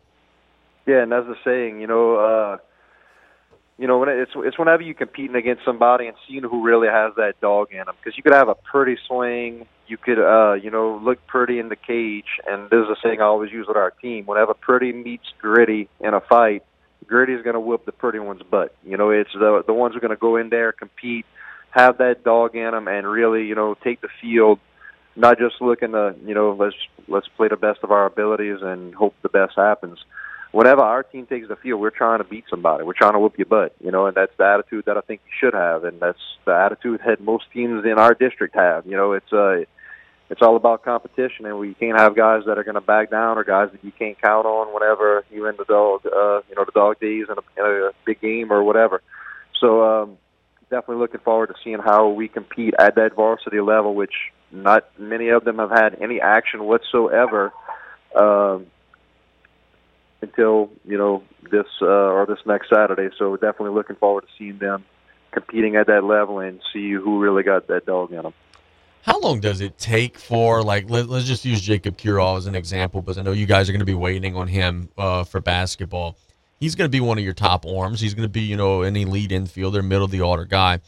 Yeah, 0.85 1.03
and 1.03 1.13
as 1.13 1.25
the 1.25 1.35
saying, 1.43 1.79
you 1.79 1.87
know, 1.87 2.15
uh, 2.15 2.57
you 3.81 3.87
know, 3.87 3.97
when 3.97 4.09
it's 4.09 4.31
it's 4.35 4.59
whenever 4.59 4.83
you 4.83 4.93
competing 4.93 5.35
against 5.35 5.65
somebody 5.65 6.05
and 6.05 6.15
seeing 6.27 6.43
who 6.43 6.61
really 6.61 6.87
has 6.87 7.15
that 7.15 7.41
dog 7.41 7.71
in 7.71 7.79
them. 7.79 7.95
Because 7.97 8.15
you 8.15 8.21
could 8.21 8.31
have 8.31 8.47
a 8.47 8.53
pretty 8.53 8.95
swing, 9.07 9.65
you 9.87 9.97
could, 9.97 10.19
uh, 10.19 10.53
you 10.53 10.69
know, 10.69 11.01
look 11.03 11.25
pretty 11.25 11.57
in 11.57 11.69
the 11.69 11.75
cage. 11.75 12.39
And 12.47 12.69
this 12.69 12.77
is 12.77 12.89
a 12.89 12.95
saying 13.01 13.21
I 13.21 13.23
always 13.23 13.51
use 13.51 13.65
with 13.67 13.77
our 13.77 13.89
team: 13.89 14.27
whenever 14.27 14.53
pretty 14.53 14.93
meets 14.93 15.25
gritty 15.41 15.89
in 15.99 16.13
a 16.13 16.21
fight, 16.21 16.63
gritty 17.07 17.33
is 17.33 17.41
going 17.41 17.55
to 17.55 17.59
whoop 17.59 17.85
the 17.85 17.91
pretty 17.91 18.19
one's 18.19 18.43
butt. 18.43 18.75
You 18.85 18.97
know, 18.97 19.09
it's 19.09 19.33
the 19.33 19.63
the 19.65 19.73
ones 19.73 19.95
who 19.95 19.97
are 19.97 20.01
going 20.01 20.15
to 20.15 20.15
go 20.15 20.35
in 20.35 20.49
there, 20.49 20.71
compete, 20.73 21.25
have 21.71 21.97
that 21.97 22.23
dog 22.23 22.55
in 22.55 22.69
them, 22.69 22.87
and 22.87 23.07
really, 23.07 23.47
you 23.47 23.55
know, 23.55 23.75
take 23.83 24.01
the 24.01 24.09
field. 24.21 24.59
Not 25.15 25.39
just 25.39 25.59
looking 25.59 25.93
to, 25.93 26.13
you 26.23 26.35
know, 26.35 26.51
let's 26.51 26.75
let's 27.07 27.27
play 27.29 27.47
the 27.47 27.57
best 27.57 27.79
of 27.81 27.89
our 27.89 28.05
abilities 28.05 28.59
and 28.61 28.93
hope 28.93 29.15
the 29.23 29.29
best 29.29 29.53
happens 29.57 29.97
whenever 30.51 30.81
our 30.81 31.03
team 31.03 31.25
takes 31.25 31.47
the 31.47 31.55
field, 31.55 31.81
we're 31.81 31.89
trying 31.89 32.19
to 32.19 32.23
beat 32.23 32.45
somebody. 32.49 32.83
We're 32.83 32.93
trying 32.93 33.13
to 33.13 33.19
whoop 33.19 33.37
your 33.37 33.45
butt, 33.45 33.75
you 33.83 33.91
know, 33.91 34.05
and 34.05 34.15
that's 34.15 34.35
the 34.37 34.45
attitude 34.45 34.85
that 34.85 34.97
I 34.97 35.01
think 35.01 35.21
you 35.25 35.31
should 35.39 35.53
have, 35.53 35.83
and 35.83 35.99
that's 35.99 36.19
the 36.45 36.53
attitude 36.53 37.01
that 37.05 37.21
most 37.21 37.45
teams 37.53 37.85
in 37.85 37.97
our 37.97 38.13
district 38.13 38.55
have. 38.55 38.85
You 38.85 38.97
know, 38.97 39.13
it's 39.13 39.31
uh, 39.31 39.63
it's 40.29 40.41
all 40.41 40.55
about 40.55 40.83
competition, 40.83 41.45
and 41.45 41.59
we 41.59 41.73
can't 41.73 41.99
have 41.99 42.15
guys 42.15 42.43
that 42.45 42.57
are 42.57 42.63
going 42.63 42.75
to 42.75 42.81
back 42.81 43.11
down 43.11 43.37
or 43.37 43.43
guys 43.43 43.69
that 43.71 43.83
you 43.83 43.91
can't 43.91 44.21
count 44.21 44.45
on 44.45 44.73
whenever 44.73 45.25
you're 45.29 45.49
in 45.49 45.57
the 45.57 45.65
dog, 45.65 46.05
uh, 46.05 46.41
you 46.49 46.55
know, 46.55 46.63
the 46.65 46.71
dog 46.73 46.99
days 46.99 47.25
in 47.29 47.35
a, 47.37 47.59
in 47.59 47.83
a 47.83 47.91
big 48.05 48.21
game 48.21 48.51
or 48.51 48.63
whatever. 48.63 49.01
So 49.59 49.83
um, 49.83 50.17
definitely 50.69 51.01
looking 51.01 51.19
forward 51.19 51.47
to 51.47 51.55
seeing 51.63 51.79
how 51.79 52.09
we 52.09 52.29
compete 52.29 52.73
at 52.79 52.95
that 52.95 53.13
varsity 53.13 53.59
level, 53.59 53.93
which 53.93 54.13
not 54.51 54.87
many 54.97 55.29
of 55.29 55.43
them 55.43 55.57
have 55.59 55.69
had 55.69 55.97
any 56.01 56.21
action 56.21 56.63
whatsoever. 56.63 57.51
Um, 58.15 58.67
until 60.21 60.69
you 60.85 60.97
know 60.97 61.23
this 61.51 61.67
uh, 61.81 61.85
or 61.85 62.25
this 62.25 62.39
next 62.45 62.69
Saturday. 62.69 63.09
So 63.17 63.35
definitely 63.35 63.75
looking 63.75 63.95
forward 63.95 64.21
to 64.21 64.27
seeing 64.37 64.57
them 64.57 64.85
competing 65.31 65.75
at 65.75 65.87
that 65.87 66.03
level 66.03 66.39
and 66.39 66.59
see 66.73 66.91
who 66.91 67.19
really 67.19 67.43
got 67.43 67.67
that 67.67 67.85
dog 67.85 68.11
in 68.11 68.21
them. 68.21 68.33
How 69.03 69.19
long 69.19 69.39
does 69.39 69.61
it 69.61 69.77
take 69.77 70.17
for 70.17 70.61
like 70.61 70.89
let, 70.89 71.09
us 71.09 71.23
just 71.23 71.43
use 71.43 71.61
Jacob 71.61 71.97
Curall 71.97 72.37
as 72.37 72.45
an 72.45 72.55
example 72.55 73.01
because 73.01 73.17
I 73.17 73.23
know 73.23 73.31
you 73.31 73.47
guys 73.47 73.67
are 73.67 73.71
going 73.71 73.79
to 73.79 73.85
be 73.85 73.93
waiting 73.93 74.35
on 74.35 74.47
him 74.47 74.89
uh, 74.97 75.23
for 75.23 75.41
basketball. 75.41 76.17
He's 76.59 76.75
going 76.75 76.85
to 76.85 76.91
be 76.91 76.99
one 76.99 77.17
of 77.17 77.23
your 77.23 77.33
top 77.33 77.65
arms. 77.65 77.99
He's 77.99 78.13
going 78.13 78.27
to 78.27 78.29
be 78.29 78.41
you 78.41 78.57
know 78.57 78.83
an 78.83 78.95
elite 78.95 79.31
infielder, 79.31 79.83
middle 79.83 80.05
of 80.05 80.11
the 80.11 80.21
order 80.21 80.45
guy. 80.45 80.79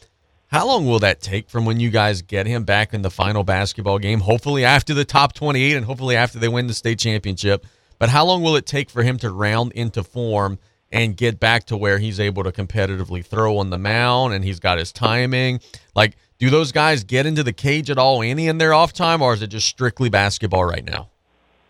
How 0.47 0.67
long 0.67 0.85
will 0.85 0.99
that 0.99 1.19
take 1.19 1.49
from 1.49 1.65
when 1.65 1.79
you 1.79 1.89
guys 1.89 2.21
get 2.21 2.45
him 2.45 2.63
back 2.63 2.93
in 2.93 3.01
the 3.01 3.09
final 3.09 3.43
basketball 3.43 3.97
game? 3.97 4.19
Hopefully 4.19 4.63
after 4.63 4.93
the 4.93 5.03
top 5.03 5.33
28 5.33 5.75
and 5.75 5.83
hopefully 5.83 6.15
after 6.15 6.37
they 6.37 6.47
win 6.47 6.67
the 6.67 6.75
state 6.75 6.99
championship 6.99 7.65
but 7.99 8.09
how 8.09 8.25
long 8.25 8.41
will 8.41 8.55
it 8.55 8.65
take 8.65 8.89
for 8.89 9.03
him 9.03 9.17
to 9.19 9.31
round 9.31 9.71
into 9.73 10.03
form 10.03 10.59
and 10.91 11.17
get 11.17 11.39
back 11.39 11.65
to 11.65 11.77
where 11.77 11.97
he's 11.99 12.19
able 12.19 12.43
to 12.43 12.51
competitively 12.51 13.25
throw 13.25 13.57
on 13.57 13.69
the 13.69 13.77
mound 13.77 14.33
and 14.33 14.43
he's 14.43 14.59
got 14.59 14.77
his 14.77 14.91
timing? 14.91 15.59
Like, 15.95 16.15
do 16.37 16.49
those 16.49 16.71
guys 16.71 17.03
get 17.03 17.25
into 17.25 17.43
the 17.43 17.53
cage 17.53 17.89
at 17.89 17.97
all 17.97 18.21
any 18.21 18.47
in 18.47 18.57
their 18.57 18.73
off 18.73 18.93
time, 18.93 19.21
or 19.21 19.33
is 19.33 19.41
it 19.41 19.47
just 19.47 19.67
strictly 19.67 20.09
basketball 20.09 20.65
right 20.65 20.83
now? 20.83 21.09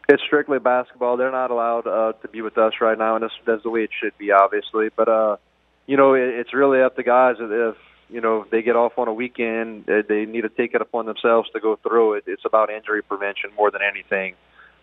It's 0.10 0.22
strictly 0.24 0.60
basketball. 0.60 1.16
They're 1.16 1.32
not 1.32 1.52
allowed 1.52 1.88
uh, 1.88 2.14
to 2.22 2.28
be 2.28 2.42
with 2.42 2.58
us 2.58 2.74
right 2.82 2.98
now, 2.98 3.16
and 3.16 3.24
that's, 3.24 3.34
that's 3.46 3.64
the 3.64 3.70
way 3.70 3.84
it 3.84 3.92
should 4.02 4.18
be, 4.18 4.32
obviously. 4.32 4.90
But 4.96 5.08
uh, 5.08 5.38
you 5.86 5.96
know, 5.96 6.14
it, 6.14 6.24
it's 6.24 6.54
really 6.54 6.82
up 6.82 6.96
to 6.96 7.04
guys 7.04 7.36
if 7.40 7.76
you 8.10 8.20
know 8.20 8.46
they 8.52 8.62
get 8.62 8.76
off 8.76 8.98
on 8.98 9.08
a 9.08 9.14
weekend, 9.14 9.86
they, 9.86 10.02
they 10.02 10.26
need 10.26 10.42
to 10.42 10.50
take 10.50 10.74
it 10.74 10.82
upon 10.82 11.06
themselves 11.06 11.50
to 11.52 11.60
go 11.60 11.78
through 11.78 12.14
it. 12.14 12.24
It's 12.28 12.44
about 12.46 12.70
injury 12.70 13.02
prevention 13.02 13.52
more 13.56 13.72
than 13.72 13.82
anything 13.82 14.36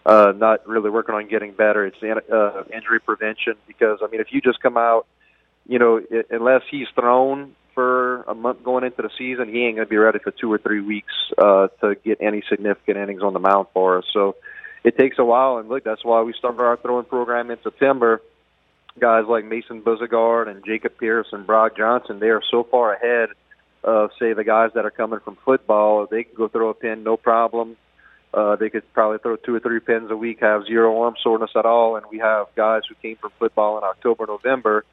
uh, 0.07 0.33
not 0.37 0.67
really 0.67 0.91
working 0.91 1.15
on 1.15 1.29
getting 1.29 1.53
better. 1.53 1.87
It's 1.87 2.03
uh, 2.03 2.63
injury 2.73 3.01
prevention 3.01 3.55
because 3.67 3.99
I 4.03 4.11
mean, 4.11 4.21
if 4.21 4.29
you 4.31 4.41
just 4.41 4.61
come 4.61 4.77
out, 4.77 5.07
you 5.67 5.79
know, 5.79 6.01
it, 6.11 6.27
unless 6.31 6.63
he's 6.71 6.89
thrown 6.95 7.55
for 7.75 8.23
a 8.23 8.35
month 8.35 8.65
going 8.65 8.85
into 8.85 9.03
the 9.03 9.11
season, 9.19 9.49
he 9.49 9.65
ain't 9.65 9.77
gonna 9.77 9.87
be 9.87 9.97
ready 9.97 10.19
for 10.19 10.31
two 10.31 10.53
or 10.53 10.59
three 10.59 10.81
weeks 10.81 11.13
uh, 11.39 11.69
to 11.81 11.95
get 12.05 12.19
any 12.21 12.43
significant 12.49 12.97
innings 12.97 13.23
on 13.23 13.33
the 13.35 13.39
mound 13.39 13.69
for 13.75 13.99
us. 13.99 14.05
So 14.13 14.37
it 14.85 14.97
takes 14.97 15.19
a 15.19 15.25
while, 15.25 15.59
and 15.59 15.69
look, 15.69 15.85
that's 15.85 16.05
why 16.05 16.23
we 16.23 16.33
started 16.33 16.61
our 16.61 16.77
throwing 16.79 17.05
program 17.05 17.51
in 17.51 17.59
September. 17.63 18.23
Guys 18.99 19.25
like 19.29 19.45
Mason 19.45 19.83
Buzagard 19.83 20.49
and 20.49 20.65
Jacob 20.65 20.99
Pierce 20.99 21.29
and 21.33 21.47
Brock 21.47 21.77
Johnson, 21.77 22.19
they 22.19 22.31
are 22.31 22.43
so 22.51 22.65
far 22.65 22.95
ahead 22.95 23.29
of 23.85 24.11
say 24.19 24.33
the 24.33 24.45
guys 24.45 24.71
that 24.75 24.85
are 24.85 24.91
coming 24.91 25.21
from 25.21 25.37
football. 25.45 26.07
They 26.11 26.25
can 26.25 26.35
go 26.35 26.49
throw 26.49 26.71
a 26.71 26.75
pin 26.75 27.05
no 27.05 27.17
problem 27.17 27.77
uh, 28.33 28.57
they 28.57 28.71
could 28.71 28.91
probably 28.93 29.19
throw 29.19 29.37
two 29.37 29.55
or 29.55 29.61
three 29.61 29.81
pins 29.81 30.11
a 30.11 30.17
week, 30.17 30.41
have 30.41 30.65
zero 30.65 31.03
arm 31.03 31.15
soreness 31.23 31.51
at 31.57 31.67
all, 31.67 31.97
and 31.97 32.07
we 32.11 32.19
have 32.19 32.47
guys 32.55 32.83
who 32.89 32.95
came 32.97 33.17
from 33.17 33.33
football 33.39 33.79
in 33.79 33.85
October, 33.85 34.27
November, 34.27 34.85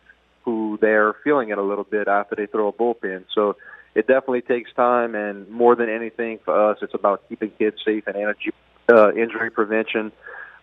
who 0.43 0.77
they're 0.81 1.13
feeling 1.23 1.49
it 1.49 1.57
a 1.57 1.61
little 1.61 1.83
bit 1.83 2.07
after 2.07 2.35
they 2.35 2.47
throw 2.47 2.69
a 2.69 2.73
bullpen. 2.73 3.25
So 3.35 3.57
it 3.93 4.07
definitely 4.07 4.41
takes 4.41 4.73
time, 4.73 5.13
and 5.13 5.47
more 5.49 5.75
than 5.75 5.89
anything 5.89 6.39
for 6.43 6.71
us, 6.71 6.77
it's 6.81 6.93
about 6.93 7.27
keeping 7.29 7.51
kids 7.51 7.77
safe 7.85 8.07
and 8.07 8.15
energy, 8.15 8.51
uh, 8.89 9.11
injury 9.13 9.51
prevention. 9.51 10.11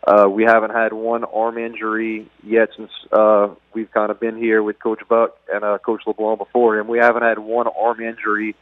Uh, 0.07 0.29
we 0.29 0.45
haven't 0.45 0.71
had 0.71 0.93
one 0.93 1.25
arm 1.25 1.57
injury 1.57 2.29
yet 2.43 2.69
since 2.77 2.91
uh, 3.13 3.49
we've 3.73 3.91
kind 3.93 4.11
of 4.11 4.21
been 4.21 4.37
here 4.37 4.63
with 4.63 4.79
Coach 4.79 5.01
Buck 5.09 5.39
and 5.51 5.65
uh, 5.65 5.79
Coach 5.79 6.03
LeBlanc 6.07 6.39
before 6.39 6.79
him. 6.79 6.89
We 6.89 6.99
haven't 6.99 7.23
had 7.23 7.39
one 7.39 7.67
arm 7.69 8.01
injury 8.01 8.55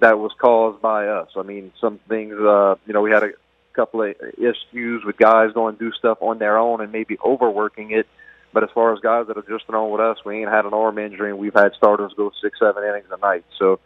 that 0.00 0.18
was 0.18 0.32
caused 0.40 0.80
by 0.80 1.06
us. 1.06 1.28
I 1.36 1.42
mean, 1.42 1.72
some 1.80 2.00
things, 2.08 2.34
uh, 2.34 2.76
you 2.86 2.94
know, 2.94 3.02
we 3.02 3.10
had 3.10 3.22
a 3.22 3.30
couple 3.78 4.02
of 4.02 4.14
issues 4.36 5.04
with 5.04 5.16
guys 5.16 5.52
going 5.52 5.76
to 5.76 5.78
do 5.78 5.92
stuff 5.92 6.18
on 6.20 6.38
their 6.38 6.58
own 6.58 6.80
and 6.80 6.90
maybe 6.90 7.16
overworking 7.24 7.92
it. 7.92 8.06
But 8.52 8.64
as 8.64 8.70
far 8.74 8.92
as 8.94 9.00
guys 9.00 9.26
that 9.28 9.36
have 9.36 9.46
just 9.46 9.68
on 9.68 9.90
with 9.90 10.00
us, 10.00 10.18
we 10.24 10.40
ain't 10.40 10.50
had 10.50 10.64
an 10.64 10.74
arm 10.74 10.98
injury, 10.98 11.30
and 11.30 11.38
we've 11.38 11.54
had 11.54 11.74
starters 11.76 12.12
go 12.16 12.32
six, 12.42 12.58
seven 12.58 12.82
innings 12.82 13.06
a 13.10 13.18
night. 13.18 13.44
So 13.58 13.78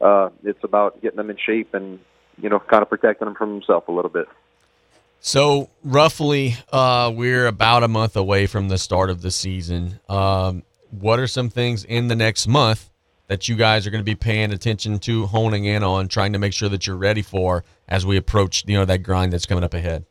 uh, 0.00 0.30
it's 0.42 0.64
about 0.64 1.00
getting 1.02 1.18
them 1.18 1.30
in 1.30 1.36
shape 1.36 1.74
and 1.74 2.00
you 2.40 2.48
know, 2.48 2.58
kind 2.58 2.82
of 2.82 2.88
protecting 2.88 3.26
them 3.26 3.34
from 3.34 3.52
himself 3.52 3.88
a 3.88 3.92
little 3.92 4.10
bit. 4.10 4.26
So 5.20 5.70
roughly, 5.82 6.56
uh, 6.72 7.12
we're 7.14 7.46
about 7.46 7.82
a 7.82 7.88
month 7.88 8.16
away 8.16 8.46
from 8.46 8.68
the 8.68 8.78
start 8.78 9.10
of 9.10 9.22
the 9.22 9.30
season. 9.30 10.00
Um, 10.08 10.62
what 10.90 11.18
are 11.18 11.26
some 11.26 11.48
things 11.48 11.84
in 11.84 12.08
the 12.08 12.16
next 12.16 12.46
month 12.46 12.90
that 13.28 13.48
you 13.48 13.56
guys 13.56 13.86
are 13.86 13.90
going 13.90 14.00
to 14.00 14.04
be 14.04 14.14
paying 14.14 14.52
attention 14.52 14.98
to, 15.00 15.26
honing 15.26 15.64
in 15.64 15.82
on, 15.82 16.08
trying 16.08 16.32
to 16.32 16.38
make 16.38 16.52
sure 16.52 16.68
that 16.68 16.86
you're 16.86 16.96
ready 16.96 17.22
for 17.22 17.64
as 17.88 18.06
we 18.06 18.16
approach, 18.16 18.64
you 18.66 18.76
know, 18.76 18.84
that 18.84 19.02
grind 19.02 19.32
that's 19.32 19.46
coming 19.46 19.64
up 19.64 19.74
ahead? 19.74 20.04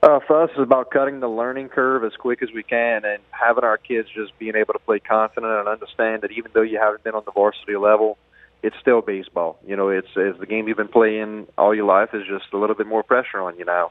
Uh, 0.00 0.20
for 0.26 0.44
us, 0.44 0.50
it's 0.50 0.60
about 0.60 0.92
cutting 0.92 1.18
the 1.18 1.28
learning 1.28 1.68
curve 1.68 2.04
as 2.04 2.12
quick 2.16 2.40
as 2.40 2.50
we 2.54 2.62
can 2.62 3.04
and 3.04 3.20
having 3.30 3.64
our 3.64 3.76
kids 3.76 4.08
just 4.14 4.38
being 4.38 4.54
able 4.54 4.72
to 4.72 4.78
play 4.78 5.00
confident 5.00 5.52
and 5.52 5.68
understand 5.68 6.22
that 6.22 6.30
even 6.30 6.50
though 6.54 6.62
you 6.62 6.78
haven't 6.78 7.02
been 7.02 7.14
on 7.14 7.22
the 7.24 7.32
varsity 7.32 7.74
level, 7.74 8.16
it's 8.62 8.76
still 8.80 9.00
baseball. 9.00 9.58
You 9.66 9.74
know, 9.74 9.88
it's 9.88 10.08
it's 10.14 10.38
the 10.38 10.46
game 10.46 10.68
you've 10.68 10.76
been 10.76 10.86
playing 10.86 11.48
all 11.56 11.74
your 11.74 11.84
life 11.84 12.10
is 12.12 12.22
just 12.28 12.52
a 12.52 12.56
little 12.56 12.76
bit 12.76 12.86
more 12.86 13.02
pressure 13.02 13.40
on 13.40 13.58
you 13.58 13.64
now. 13.64 13.90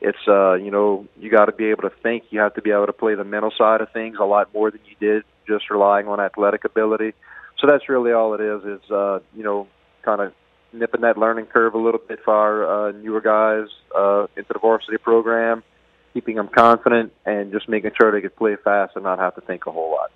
It's 0.00 0.18
uh, 0.26 0.54
you 0.54 0.70
know, 0.70 1.06
you 1.18 1.30
got 1.30 1.46
to 1.46 1.52
be 1.52 1.66
able 1.66 1.82
to 1.82 1.92
think. 2.02 2.24
You 2.30 2.40
have 2.40 2.54
to 2.54 2.62
be 2.62 2.70
able 2.70 2.86
to 2.86 2.92
play 2.94 3.14
the 3.14 3.24
mental 3.24 3.52
side 3.56 3.82
of 3.82 3.90
things 3.92 4.16
a 4.18 4.24
lot 4.24 4.52
more 4.54 4.70
than 4.70 4.80
you 4.86 4.96
did 4.98 5.24
just 5.46 5.70
relying 5.70 6.08
on 6.08 6.20
athletic 6.20 6.64
ability. 6.64 7.14
So 7.58 7.66
that's 7.66 7.88
really 7.88 8.12
all 8.12 8.34
it 8.34 8.40
is. 8.40 8.64
Is 8.64 8.90
uh, 8.90 9.20
you 9.34 9.42
know, 9.42 9.68
kind 10.02 10.20
of 10.20 10.32
nipping 10.72 11.02
that 11.02 11.16
learning 11.16 11.46
curve 11.46 11.74
a 11.74 11.78
little 11.78 12.00
bit 12.06 12.20
for 12.24 12.34
our 12.34 12.88
uh, 12.88 12.92
newer 12.92 13.20
guys 13.20 13.68
uh, 13.96 14.26
into 14.36 14.52
the 14.52 14.58
varsity 14.58 14.98
program, 14.98 15.62
keeping 16.12 16.36
them 16.36 16.48
confident, 16.48 17.12
and 17.24 17.52
just 17.52 17.68
making 17.68 17.92
sure 17.98 18.12
they 18.12 18.20
can 18.20 18.30
play 18.30 18.56
fast 18.62 18.96
and 18.96 19.04
not 19.04 19.18
have 19.18 19.34
to 19.36 19.40
think 19.40 19.66
a 19.66 19.70
whole 19.70 19.90
lot. 19.90 20.10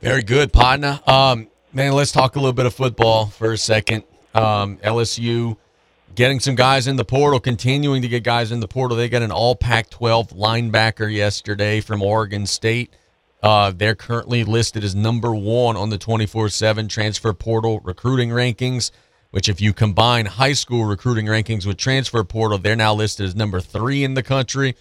Very 0.00 0.22
good, 0.22 0.52
partner. 0.52 1.00
Um, 1.06 1.48
Man, 1.76 1.92
let's 1.92 2.10
talk 2.10 2.36
a 2.36 2.38
little 2.38 2.54
bit 2.54 2.64
of 2.64 2.72
football 2.72 3.26
for 3.26 3.52
a 3.52 3.58
second. 3.58 4.04
Um, 4.34 4.78
LSU 4.78 5.58
getting 6.14 6.40
some 6.40 6.54
guys 6.54 6.86
in 6.86 6.96
the 6.96 7.04
portal, 7.04 7.38
continuing 7.38 8.00
to 8.00 8.08
get 8.08 8.22
guys 8.22 8.50
in 8.50 8.60
the 8.60 8.66
portal. 8.66 8.96
They 8.96 9.10
got 9.10 9.20
an 9.20 9.30
all 9.30 9.54
Pac 9.54 9.90
12 9.90 10.30
linebacker 10.30 11.12
yesterday 11.12 11.82
from 11.82 12.00
Oregon 12.00 12.46
State. 12.46 12.94
Uh, 13.42 13.70
they're 13.74 13.94
currently 13.94 14.44
listed 14.44 14.82
as 14.82 14.94
number 14.94 15.34
one 15.34 15.76
on 15.76 15.90
the 15.90 15.98
24 15.98 16.48
7 16.48 16.88
transfer 16.88 17.32
portal 17.32 17.80
recruiting 17.80 18.30
rankings, 18.30 18.90
which, 19.30 19.48
if 19.48 19.60
you 19.60 19.72
combine 19.72 20.26
high 20.26 20.52
school 20.52 20.84
recruiting 20.84 21.26
rankings 21.26 21.66
with 21.66 21.76
transfer 21.76 22.24
portal, 22.24 22.58
they're 22.58 22.76
now 22.76 22.94
listed 22.94 23.26
as 23.26 23.34
number 23.34 23.60
three 23.60 24.04
in 24.04 24.14
the 24.14 24.22
country. 24.22 24.74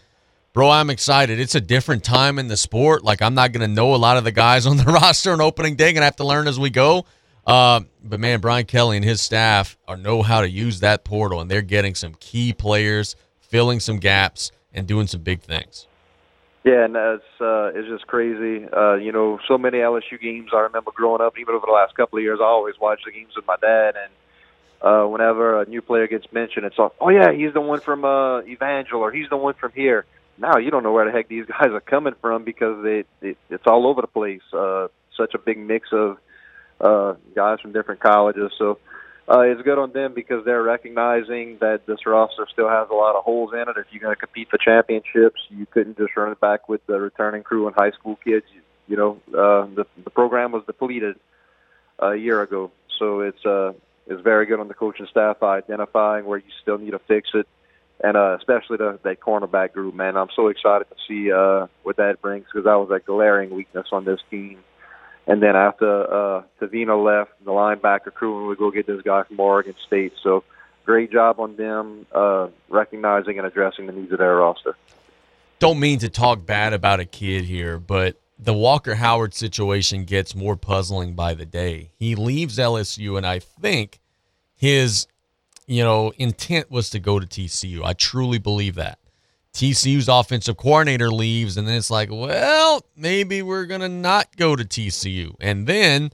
Bro, 0.54 0.70
I'm 0.70 0.90
excited. 0.90 1.38
It's 1.38 1.56
a 1.56 1.60
different 1.60 2.06
time 2.06 2.40
in 2.40 2.48
the 2.48 2.56
sport. 2.56 3.04
Like, 3.04 3.22
I'm 3.22 3.34
not 3.34 3.52
going 3.52 3.68
to 3.68 3.74
know 3.74 3.94
a 3.94 3.98
lot 3.98 4.16
of 4.16 4.24
the 4.24 4.32
guys 4.32 4.66
on 4.66 4.78
the 4.78 4.84
roster 4.86 5.34
on 5.34 5.42
opening 5.42 5.76
day. 5.76 5.92
Going 5.92 6.02
to 6.02 6.06
have 6.06 6.16
to 6.16 6.26
learn 6.26 6.48
as 6.48 6.58
we 6.58 6.70
go. 6.70 7.06
Uh, 7.46 7.82
but 8.04 8.20
man, 8.20 8.40
Brian 8.40 8.66
Kelly 8.66 8.96
and 8.96 9.06
his 9.06 9.22
staff 9.22 9.78
are 9.88 9.98
know 9.98 10.22
how 10.22 10.42
to 10.42 10.50
use 10.50 10.80
that 10.80 11.04
portal, 11.04 11.42
and 11.42 11.52
they're 11.52 11.62
getting 11.62 11.94
some 11.94 12.16
key 12.22 12.54
players, 12.54 13.18
filling 13.42 13.82
some 13.82 13.98
gaps, 13.98 14.52
and 14.74 14.88
doing 14.88 15.08
some 15.08 15.22
big 15.22 15.42
things. 15.42 15.88
Yeah, 16.66 16.86
and 16.86 16.96
it's 16.96 17.24
uh, 17.40 17.72
it's 17.76 17.88
just 17.88 18.08
crazy. 18.08 18.66
Uh, 18.66 18.96
you 18.96 19.12
know, 19.12 19.40
so 19.48 19.58
many 19.58 19.78
LSU 19.78 20.20
games. 20.20 20.50
I 20.54 20.62
remember 20.62 20.92
growing 20.96 21.22
up, 21.22 21.38
even 21.38 21.54
over 21.54 21.66
the 21.68 21.72
last 21.72 21.96
couple 21.96 22.18
of 22.18 22.24
years, 22.24 22.40
I 22.42 22.46
always 22.46 22.76
watched 22.80 23.06
the 23.06 23.12
games 23.12 23.34
with 23.36 23.46
my 23.46 23.56
dad, 23.62 23.94
and 23.96 24.12
uh, 24.82 25.08
whenever 25.08 25.62
a 25.62 25.66
new 25.68 25.82
player 25.82 26.08
gets 26.08 26.26
mentioned, 26.34 26.66
it's 26.66 26.78
like, 26.78 26.92
oh 27.00 27.10
yeah, 27.10 27.32
he's 27.32 27.54
the 27.54 27.62
one 27.62 27.82
from 27.82 28.04
uh, 28.04 28.42
Evangel, 28.42 29.00
or 29.02 29.12
he's 29.12 29.30
the 29.30 29.38
one 29.38 29.54
from 29.54 29.72
here 29.74 30.06
now 30.38 30.58
you 30.58 30.72
don't 30.72 30.84
know 30.84 30.92
where 30.92 31.06
the 31.06 31.12
heck 31.12 31.28
these 31.28 31.46
guys 31.50 31.70
are 31.72 31.82
coming 31.82 32.14
from 32.22 32.44
because 32.44 32.84
it, 32.86 33.08
it 33.22 33.38
it's 33.50 33.64
all 33.68 33.88
over 33.88 34.02
the 34.02 34.08
place. 34.08 34.42
Uh, 34.54 34.88
such 35.18 35.34
a 35.34 35.38
big 35.40 35.58
mix 35.58 35.90
of 35.94 36.18
uh, 36.82 37.14
guys 37.36 37.60
from 37.62 37.72
different 37.72 38.02
colleges. 38.02 38.52
So 38.58 38.80
uh, 39.30 39.42
it's 39.42 39.62
good 39.62 39.80
on 39.80 39.92
them 39.92 40.14
because 40.14 40.46
they're 40.46 40.64
recognizing 40.64 41.58
that 41.60 41.86
this 41.86 42.06
roster 42.06 42.48
still 42.52 42.70
has 42.70 42.88
a 42.92 42.94
lot 42.94 43.16
of 43.16 43.24
holes 43.24 43.52
in 43.54 43.62
it. 43.62 43.76
If 43.78 43.88
you're 43.92 44.02
going 44.02 44.16
to 44.16 44.20
compete 44.20 44.50
for 44.50 44.58
championships, 44.58 45.42
you 45.50 45.66
couldn't 45.66 45.98
just 45.98 46.16
run 46.16 46.32
it 46.32 46.40
back 46.40 46.70
with 46.70 46.86
the 46.86 47.00
returning 47.00 47.44
crew 47.44 47.68
and 47.68 47.76
high 47.76 47.92
school 47.92 48.18
kids. 48.24 48.46
You, 48.54 48.62
you 48.88 48.98
know, 48.98 49.22
uh, 49.30 49.68
the 49.74 49.86
the 50.04 50.12
program 50.12 50.52
was 50.52 50.64
depleted 50.66 51.18
a 52.00 52.16
year 52.16 52.42
ago, 52.42 52.72
so 53.00 53.22
it's 53.22 53.44
uh, 53.46 53.74
it's 54.08 54.22
very 54.22 54.46
good 54.46 54.60
on 54.60 54.68
the 54.68 54.76
coaching 54.76 55.08
staff 55.10 55.42
identifying 55.42 56.26
where 56.26 56.38
you 56.38 56.52
still 56.62 56.78
need 56.78 56.92
to 56.92 57.00
fix 57.00 57.30
it 57.34 57.48
and 58.04 58.18
uh, 58.18 58.36
especially 58.38 58.78
the 58.78 59.00
that 59.04 59.20
cornerback 59.20 59.74
group, 59.74 59.96
man. 59.96 60.18
I'm 60.18 60.30
so 60.36 60.48
excited 60.48 60.88
to 60.90 60.96
see 61.08 61.32
uh, 61.32 61.68
what 61.84 61.98
that 61.98 62.22
brings 62.22 62.46
because 62.46 62.66
that 62.66 62.76
was 62.76 62.90
a 62.92 63.00
glaring 63.00 63.52
weakness 63.52 63.88
on 63.92 64.06
this 64.06 64.20
team. 64.30 64.60
And 65.28 65.42
then 65.42 65.56
after 65.56 66.04
uh, 66.04 66.44
Tavino 66.62 67.04
left, 67.04 67.32
the 67.44 67.52
linebacker 67.52 68.14
crew, 68.14 68.48
we 68.48 68.56
go 68.56 68.70
get 68.70 68.86
this 68.86 69.02
guy 69.02 69.24
from 69.24 69.40
Oregon 69.40 69.76
State. 69.86 70.14
So 70.22 70.44
great 70.86 71.12
job 71.12 71.40
on 71.40 71.56
them 71.56 72.06
uh, 72.14 72.48
recognizing 72.70 73.38
and 73.38 73.48
addressing 73.48 73.88
the 73.88 73.94
needs 73.94 74.12
of 74.12 74.20
their 74.20 74.36
roster. 74.36 74.76
Don't 75.58 75.80
mean 75.80 76.00
to 76.00 76.10
talk 76.10 76.46
bad 76.46 76.74
about 76.74 77.00
a 77.00 77.06
kid 77.06 77.46
here, 77.46 77.80
but 77.80 78.22
the 78.38 78.54
Walker 78.54 78.96
Howard 78.96 79.34
situation 79.34 80.04
gets 80.04 80.36
more 80.36 80.56
puzzling 80.56 81.16
by 81.16 81.34
the 81.34 81.46
day. 81.46 81.92
He 81.98 82.14
leaves 82.14 82.58
LSU, 82.58 83.18
and 83.18 83.26
I 83.26 83.40
think 83.40 84.00
his 84.56 85.08
you 85.68 85.84
know, 85.84 86.14
intent 86.18 86.70
was 86.70 86.90
to 86.92 87.00
go 87.00 87.20
to 87.20 87.26
TCU. 87.26 87.84
I 87.84 87.94
truly 87.94 88.38
believe 88.38 88.76
that. 88.76 89.00
TCU's 89.56 90.10
offensive 90.10 90.58
coordinator 90.58 91.10
leaves, 91.10 91.56
and 91.56 91.66
then 91.66 91.76
it's 91.76 91.90
like, 91.90 92.10
well, 92.12 92.86
maybe 92.98 93.42
we're 93.42 93.66
to 93.80 93.90
not 93.90 94.36
go 94.36 94.54
to 94.54 94.66
TCU. 94.66 95.34
And 95.40 95.66
then 95.66 96.12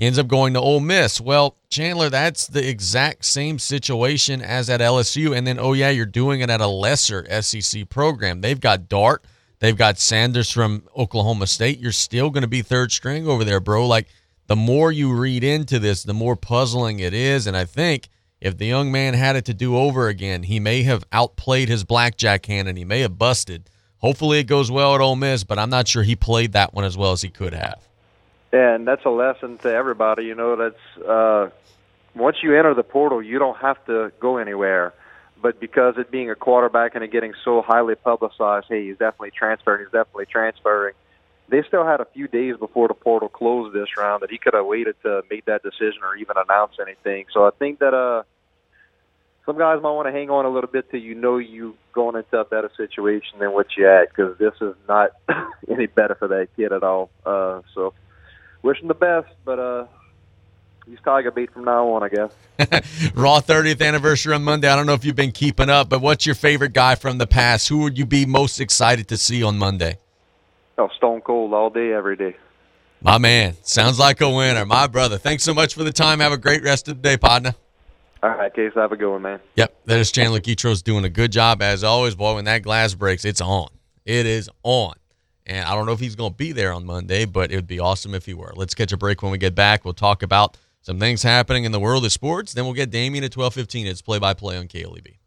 ends 0.00 0.18
up 0.18 0.26
going 0.26 0.54
to 0.54 0.60
Ole 0.60 0.80
Miss. 0.80 1.20
Well, 1.20 1.56
Chandler, 1.68 2.08
that's 2.08 2.46
the 2.46 2.66
exact 2.66 3.26
same 3.26 3.58
situation 3.58 4.40
as 4.40 4.70
at 4.70 4.80
LSU. 4.80 5.36
And 5.36 5.46
then, 5.46 5.58
oh, 5.58 5.74
yeah, 5.74 5.90
you're 5.90 6.06
doing 6.06 6.40
it 6.40 6.48
at 6.48 6.62
a 6.62 6.66
lesser 6.66 7.26
SEC 7.42 7.90
program. 7.90 8.40
They've 8.40 8.58
got 8.58 8.88
Dart, 8.88 9.22
they've 9.58 9.76
got 9.76 9.98
Sanders 9.98 10.50
from 10.50 10.84
Oklahoma 10.96 11.46
State. 11.46 11.78
You're 11.78 11.92
still 11.92 12.30
to 12.42 12.48
be 12.48 12.62
third 12.62 12.90
string 12.90 13.28
over 13.28 13.44
there, 13.44 13.60
bro. 13.60 13.86
Like, 13.86 14.08
the 14.46 14.56
more 14.56 14.90
you 14.90 15.12
read 15.12 15.44
into 15.44 15.78
this, 15.78 16.04
the 16.04 16.14
more 16.14 16.36
puzzling 16.36 17.00
it 17.00 17.12
is. 17.12 17.46
And 17.46 17.54
I 17.54 17.66
think 17.66 18.08
if 18.40 18.56
the 18.56 18.66
young 18.66 18.92
man 18.92 19.14
had 19.14 19.36
it 19.36 19.44
to 19.46 19.54
do 19.54 19.76
over 19.76 20.08
again, 20.08 20.44
he 20.44 20.60
may 20.60 20.82
have 20.84 21.04
outplayed 21.12 21.68
his 21.68 21.84
blackjack 21.84 22.46
hand 22.46 22.68
and 22.68 22.78
he 22.78 22.84
may 22.84 23.00
have 23.00 23.18
busted. 23.18 23.68
Hopefully 23.98 24.38
it 24.38 24.44
goes 24.44 24.70
well 24.70 24.94
at 24.94 25.00
Ole 25.00 25.16
Miss, 25.16 25.42
but 25.42 25.58
I'm 25.58 25.70
not 25.70 25.88
sure 25.88 26.04
he 26.04 26.14
played 26.14 26.52
that 26.52 26.72
one 26.72 26.84
as 26.84 26.96
well 26.96 27.12
as 27.12 27.22
he 27.22 27.30
could 27.30 27.52
have. 27.52 27.82
And 28.52 28.86
that's 28.86 29.04
a 29.04 29.10
lesson 29.10 29.58
to 29.58 29.72
everybody. 29.72 30.24
You 30.24 30.34
know, 30.34 30.56
that's 30.56 31.06
uh, 31.06 31.50
once 32.14 32.38
you 32.42 32.56
enter 32.56 32.74
the 32.74 32.84
portal, 32.84 33.20
you 33.20 33.38
don't 33.38 33.58
have 33.58 33.84
to 33.86 34.12
go 34.20 34.38
anywhere. 34.38 34.94
But 35.40 35.60
because 35.60 35.94
it 35.98 36.10
being 36.10 36.30
a 36.30 36.34
quarterback 36.34 36.94
and 36.94 37.04
it 37.04 37.12
getting 37.12 37.34
so 37.44 37.62
highly 37.62 37.94
publicized, 37.94 38.66
hey, 38.68 38.86
he's 38.86 38.98
definitely 38.98 39.32
transferring, 39.32 39.84
he's 39.84 39.92
definitely 39.92 40.26
transferring. 40.26 40.94
They 41.50 41.62
still 41.66 41.86
had 41.86 42.00
a 42.00 42.04
few 42.04 42.28
days 42.28 42.56
before 42.58 42.88
the 42.88 42.94
portal 42.94 43.28
closed 43.28 43.74
this 43.74 43.96
round 43.96 44.22
that 44.22 44.30
he 44.30 44.38
could 44.38 44.54
have 44.54 44.66
waited 44.66 44.96
to 45.02 45.22
make 45.30 45.46
that 45.46 45.62
decision 45.62 46.02
or 46.02 46.14
even 46.16 46.36
announce 46.36 46.74
anything. 46.80 47.24
So 47.32 47.46
I 47.46 47.50
think 47.58 47.78
that 47.78 47.94
uh, 47.94 48.24
some 49.46 49.56
guys 49.56 49.80
might 49.82 49.92
want 49.92 50.06
to 50.06 50.12
hang 50.12 50.28
on 50.28 50.44
a 50.44 50.50
little 50.50 50.68
bit 50.68 50.90
till 50.90 51.00
you 51.00 51.14
know 51.14 51.38
you 51.38 51.74
going 51.92 52.16
into 52.16 52.38
a 52.38 52.44
better 52.44 52.70
situation 52.76 53.38
than 53.38 53.52
what 53.52 53.66
you 53.78 53.86
had 53.86 54.08
because 54.08 54.36
this 54.36 54.52
is 54.60 54.74
not 54.86 55.12
any 55.70 55.86
better 55.86 56.14
for 56.16 56.28
that 56.28 56.48
kid 56.54 56.70
at 56.70 56.82
all. 56.82 57.08
Uh, 57.24 57.62
so 57.74 57.94
wish 58.62 58.78
him 58.82 58.88
the 58.88 58.94
best, 58.94 59.28
but 59.46 59.58
uh, 59.58 59.86
he's 60.86 60.98
Tiger 61.02 61.30
beat 61.30 61.50
from 61.50 61.64
now 61.64 61.88
on, 61.88 62.02
I 62.02 62.10
guess. 62.10 62.30
Raw 63.14 63.40
30th 63.40 63.80
anniversary 63.80 64.34
on 64.34 64.44
Monday. 64.44 64.68
I 64.68 64.76
don't 64.76 64.84
know 64.84 64.92
if 64.92 65.06
you've 65.06 65.16
been 65.16 65.32
keeping 65.32 65.70
up, 65.70 65.88
but 65.88 66.02
what's 66.02 66.26
your 66.26 66.34
favorite 66.34 66.74
guy 66.74 66.94
from 66.94 67.16
the 67.16 67.26
past? 67.26 67.68
Who 67.68 67.78
would 67.78 67.96
you 67.96 68.04
be 68.04 68.26
most 68.26 68.60
excited 68.60 69.08
to 69.08 69.16
see 69.16 69.42
on 69.42 69.56
Monday? 69.56 69.96
Oh, 70.78 70.88
Stone 70.96 71.22
Cold 71.22 71.52
all 71.52 71.70
day, 71.70 71.92
every 71.92 72.16
day. 72.16 72.36
My 73.02 73.18
man, 73.18 73.56
sounds 73.62 73.98
like 73.98 74.20
a 74.20 74.30
winner. 74.30 74.64
My 74.64 74.86
brother. 74.86 75.18
Thanks 75.18 75.42
so 75.42 75.52
much 75.52 75.74
for 75.74 75.84
the 75.84 75.92
time. 75.92 76.20
Have 76.20 76.32
a 76.32 76.38
great 76.38 76.62
rest 76.62 76.88
of 76.88 77.02
the 77.02 77.08
day, 77.08 77.16
partner. 77.16 77.54
All 78.22 78.30
right, 78.30 78.52
Case, 78.52 78.72
have 78.74 78.90
a 78.90 78.96
good 78.96 79.10
one, 79.10 79.22
man. 79.22 79.40
Yep, 79.56 79.74
that 79.84 79.98
is 79.98 80.10
Chandler 80.10 80.40
Guidroz 80.40 80.82
doing 80.82 81.04
a 81.04 81.08
good 81.08 81.30
job 81.30 81.62
as 81.62 81.84
always. 81.84 82.14
Boy, 82.14 82.34
when 82.34 82.44
that 82.46 82.62
glass 82.62 82.94
breaks, 82.94 83.24
it's 83.24 83.40
on. 83.40 83.68
It 84.04 84.26
is 84.26 84.50
on. 84.62 84.94
And 85.46 85.64
I 85.64 85.74
don't 85.74 85.86
know 85.86 85.92
if 85.92 86.00
he's 86.00 86.16
going 86.16 86.32
to 86.32 86.36
be 86.36 86.52
there 86.52 86.72
on 86.72 86.84
Monday, 86.84 87.24
but 87.24 87.52
it 87.52 87.56
would 87.56 87.66
be 87.66 87.78
awesome 87.78 88.14
if 88.14 88.26
he 88.26 88.34
were. 88.34 88.52
Let's 88.54 88.74
catch 88.74 88.92
a 88.92 88.96
break 88.96 89.22
when 89.22 89.32
we 89.32 89.38
get 89.38 89.54
back. 89.54 89.84
We'll 89.84 89.94
talk 89.94 90.22
about 90.22 90.56
some 90.80 90.98
things 90.98 91.22
happening 91.22 91.64
in 91.64 91.72
the 91.72 91.80
world 91.80 92.04
of 92.04 92.12
sports. 92.12 92.52
Then 92.52 92.64
we'll 92.64 92.74
get 92.74 92.90
Damien 92.90 93.24
at 93.24 93.32
12:15. 93.32 93.86
It's 93.86 94.02
play-by-play 94.02 94.56
on 94.56 94.68
KLEB. 94.68 95.17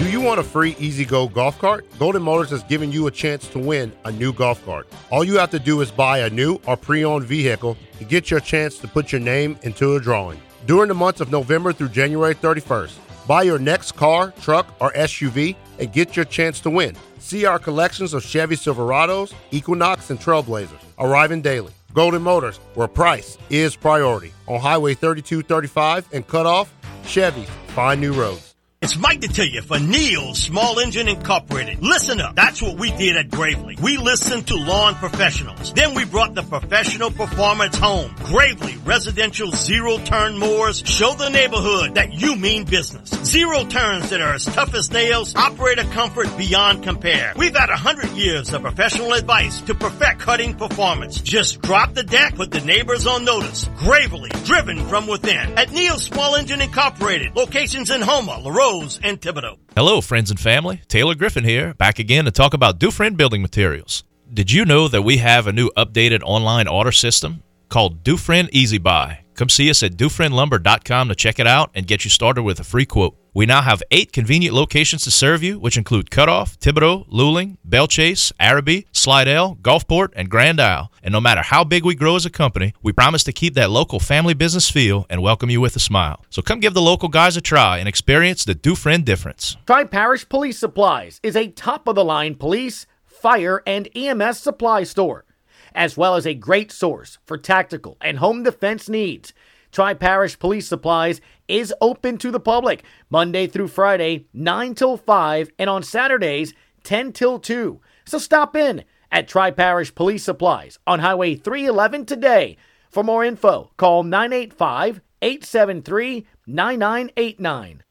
Do 0.00 0.08
you 0.08 0.22
want 0.22 0.40
a 0.40 0.42
free 0.42 0.74
E-Z-GO 0.78 1.28
golf 1.28 1.58
cart? 1.58 1.84
Golden 1.98 2.22
Motors 2.22 2.48
has 2.48 2.62
given 2.62 2.90
you 2.90 3.06
a 3.06 3.10
chance 3.10 3.46
to 3.48 3.58
win 3.58 3.92
a 4.06 4.10
new 4.10 4.32
golf 4.32 4.64
cart. 4.64 4.88
All 5.10 5.22
you 5.22 5.36
have 5.36 5.50
to 5.50 5.58
do 5.58 5.82
is 5.82 5.90
buy 5.90 6.20
a 6.20 6.30
new 6.30 6.58
or 6.66 6.78
pre 6.78 7.04
owned 7.04 7.26
vehicle 7.26 7.76
to 7.98 8.04
get 8.06 8.30
your 8.30 8.40
chance 8.40 8.78
to 8.78 8.88
put 8.88 9.12
your 9.12 9.20
name 9.20 9.58
into 9.60 9.96
a 9.96 10.00
drawing. 10.00 10.40
During 10.64 10.88
the 10.88 10.94
months 10.94 11.20
of 11.20 11.30
November 11.30 11.74
through 11.74 11.90
January 11.90 12.34
31st, 12.34 12.94
buy 13.26 13.42
your 13.42 13.58
next 13.58 13.92
car, 13.92 14.32
truck, 14.40 14.74
or 14.80 14.90
SUV 14.94 15.54
and 15.78 15.92
get 15.92 16.16
your 16.16 16.24
chance 16.24 16.60
to 16.60 16.70
win. 16.70 16.96
See 17.18 17.44
our 17.44 17.58
collections 17.58 18.14
of 18.14 18.24
Chevy 18.24 18.56
Silverados, 18.56 19.34
Equinox, 19.50 20.08
and 20.08 20.18
Trailblazers 20.18 20.80
arriving 20.98 21.42
daily. 21.42 21.74
Golden 21.92 22.22
Motors, 22.22 22.56
where 22.72 22.88
price 22.88 23.36
is 23.50 23.76
priority. 23.76 24.32
On 24.48 24.60
Highway 24.60 24.94
3235 24.94 26.08
and 26.14 26.26
Cutoff, 26.26 26.72
Chevy, 27.04 27.44
find 27.74 28.00
new 28.00 28.14
roads. 28.14 28.49
It's 28.82 28.96
Mike 28.96 29.20
to 29.20 29.28
tell 29.28 29.44
you 29.44 29.60
for 29.60 29.78
Neil 29.78 30.32
Small 30.32 30.78
Engine 30.78 31.06
Incorporated. 31.06 31.82
Listen 31.82 32.18
up. 32.18 32.34
That's 32.34 32.62
what 32.62 32.78
we 32.78 32.90
did 32.92 33.14
at 33.14 33.30
Gravely. 33.30 33.76
We 33.82 33.98
listened 33.98 34.46
to 34.46 34.56
lawn 34.56 34.94
professionals. 34.94 35.74
Then 35.74 35.94
we 35.94 36.06
brought 36.06 36.34
the 36.34 36.42
professional 36.42 37.10
performance 37.10 37.76
home. 37.76 38.14
Gravely 38.24 38.78
residential 38.86 39.50
zero 39.50 39.98
turn 39.98 40.38
mowers 40.38 40.82
show 40.86 41.12
the 41.12 41.28
neighborhood 41.28 41.96
that 41.96 42.14
you 42.14 42.36
mean 42.36 42.64
business. 42.64 43.10
Zero 43.22 43.66
turns 43.66 44.08
that 44.08 44.22
are 44.22 44.32
as 44.32 44.46
tough 44.46 44.72
as 44.74 44.90
nails, 44.90 45.36
operator 45.36 45.84
comfort 45.84 46.34
beyond 46.38 46.82
compare. 46.82 47.34
We've 47.36 47.54
had 47.54 47.68
a 47.68 47.76
hundred 47.76 48.12
years 48.12 48.50
of 48.54 48.62
professional 48.62 49.12
advice 49.12 49.60
to 49.60 49.74
perfect 49.74 50.20
cutting 50.20 50.54
performance. 50.54 51.20
Just 51.20 51.60
drop 51.60 51.92
the 51.92 52.02
deck, 52.02 52.34
put 52.34 52.50
the 52.50 52.62
neighbors 52.62 53.06
on 53.06 53.26
notice. 53.26 53.68
Gravely, 53.76 54.30
driven 54.44 54.88
from 54.88 55.06
within. 55.06 55.58
At 55.58 55.70
Neil 55.70 55.98
Small 55.98 56.34
Engine 56.34 56.62
Incorporated, 56.62 57.36
locations 57.36 57.90
in 57.90 58.00
Houma, 58.00 58.40
LaRose, 58.70 59.00
and 59.02 59.20
Thibodaux. 59.20 59.58
Hello, 59.74 60.00
friends 60.00 60.30
and 60.30 60.38
family. 60.38 60.82
Taylor 60.88 61.14
Griffin 61.14 61.44
here, 61.44 61.74
back 61.74 61.98
again 61.98 62.24
to 62.24 62.30
talk 62.30 62.54
about 62.54 62.78
Dufresne 62.78 63.14
Building 63.14 63.42
Materials. 63.42 64.04
Did 64.32 64.52
you 64.52 64.64
know 64.64 64.86
that 64.88 65.02
we 65.02 65.16
have 65.16 65.46
a 65.46 65.52
new 65.52 65.70
updated 65.76 66.22
online 66.22 66.68
order 66.68 66.92
system 66.92 67.42
called 67.68 68.04
Dufresne 68.04 68.48
Easy 68.52 68.78
Buy? 68.78 69.20
Come 69.34 69.48
see 69.48 69.70
us 69.70 69.82
at 69.82 69.92
DufresneLumber.com 69.92 71.08
to 71.08 71.14
check 71.14 71.38
it 71.38 71.46
out 71.46 71.70
and 71.74 71.86
get 71.86 72.04
you 72.04 72.10
started 72.10 72.42
with 72.42 72.60
a 72.60 72.64
free 72.64 72.86
quote. 72.86 73.16
We 73.32 73.46
now 73.46 73.62
have 73.62 73.80
eight 73.92 74.12
convenient 74.12 74.56
locations 74.56 75.04
to 75.04 75.12
serve 75.12 75.40
you, 75.44 75.60
which 75.60 75.76
include 75.76 76.10
Cutoff, 76.10 76.58
Thibodaux, 76.58 77.08
Luling, 77.08 77.58
Bellchase, 77.64 78.32
Arabi, 78.40 78.88
Slidell, 78.90 79.56
Gulfport, 79.62 80.08
and 80.16 80.28
Grand 80.28 80.60
Isle. 80.60 80.90
And 81.00 81.12
no 81.12 81.20
matter 81.20 81.40
how 81.42 81.62
big 81.62 81.84
we 81.84 81.94
grow 81.94 82.16
as 82.16 82.26
a 82.26 82.30
company, 82.30 82.74
we 82.82 82.92
promise 82.92 83.22
to 83.24 83.32
keep 83.32 83.54
that 83.54 83.70
local 83.70 84.00
family 84.00 84.34
business 84.34 84.68
feel 84.68 85.06
and 85.08 85.22
welcome 85.22 85.48
you 85.48 85.60
with 85.60 85.76
a 85.76 85.78
smile. 85.78 86.24
So 86.28 86.42
come 86.42 86.58
give 86.58 86.74
the 86.74 86.82
local 86.82 87.08
guys 87.08 87.36
a 87.36 87.40
try 87.40 87.78
and 87.78 87.88
experience 87.88 88.44
the 88.44 88.56
Dufresne 88.56 89.04
difference. 89.04 89.56
Tri 89.64 89.84
Parish 89.84 90.28
Police 90.28 90.58
Supplies 90.58 91.20
is 91.22 91.36
a 91.36 91.52
top 91.52 91.86
of 91.86 91.94
the 91.94 92.04
line 92.04 92.34
police, 92.34 92.86
fire, 93.06 93.62
and 93.64 93.88
EMS 93.94 94.40
supply 94.40 94.82
store, 94.82 95.24
as 95.72 95.96
well 95.96 96.16
as 96.16 96.26
a 96.26 96.34
great 96.34 96.72
source 96.72 97.18
for 97.24 97.38
tactical 97.38 97.96
and 98.00 98.18
home 98.18 98.42
defense 98.42 98.88
needs. 98.88 99.32
Tri 99.72 99.94
Parish 99.94 100.38
Police 100.38 100.66
Supplies 100.66 101.20
is 101.48 101.74
open 101.80 102.18
to 102.18 102.30
the 102.30 102.40
public 102.40 102.84
Monday 103.08 103.46
through 103.46 103.68
Friday, 103.68 104.26
9 104.32 104.74
till 104.74 104.96
5, 104.96 105.50
and 105.58 105.70
on 105.70 105.82
Saturdays, 105.82 106.54
10 106.84 107.12
till 107.12 107.38
2. 107.38 107.80
So 108.04 108.18
stop 108.18 108.56
in 108.56 108.84
at 109.12 109.28
Tri 109.28 109.50
Parish 109.50 109.94
Police 109.94 110.24
Supplies 110.24 110.78
on 110.86 111.00
Highway 111.00 111.34
311 111.34 112.06
today. 112.06 112.56
For 112.90 113.04
more 113.04 113.24
info, 113.24 113.70
call 113.76 114.02
985 114.02 115.00
873 115.22 116.26
9989. 116.46 117.82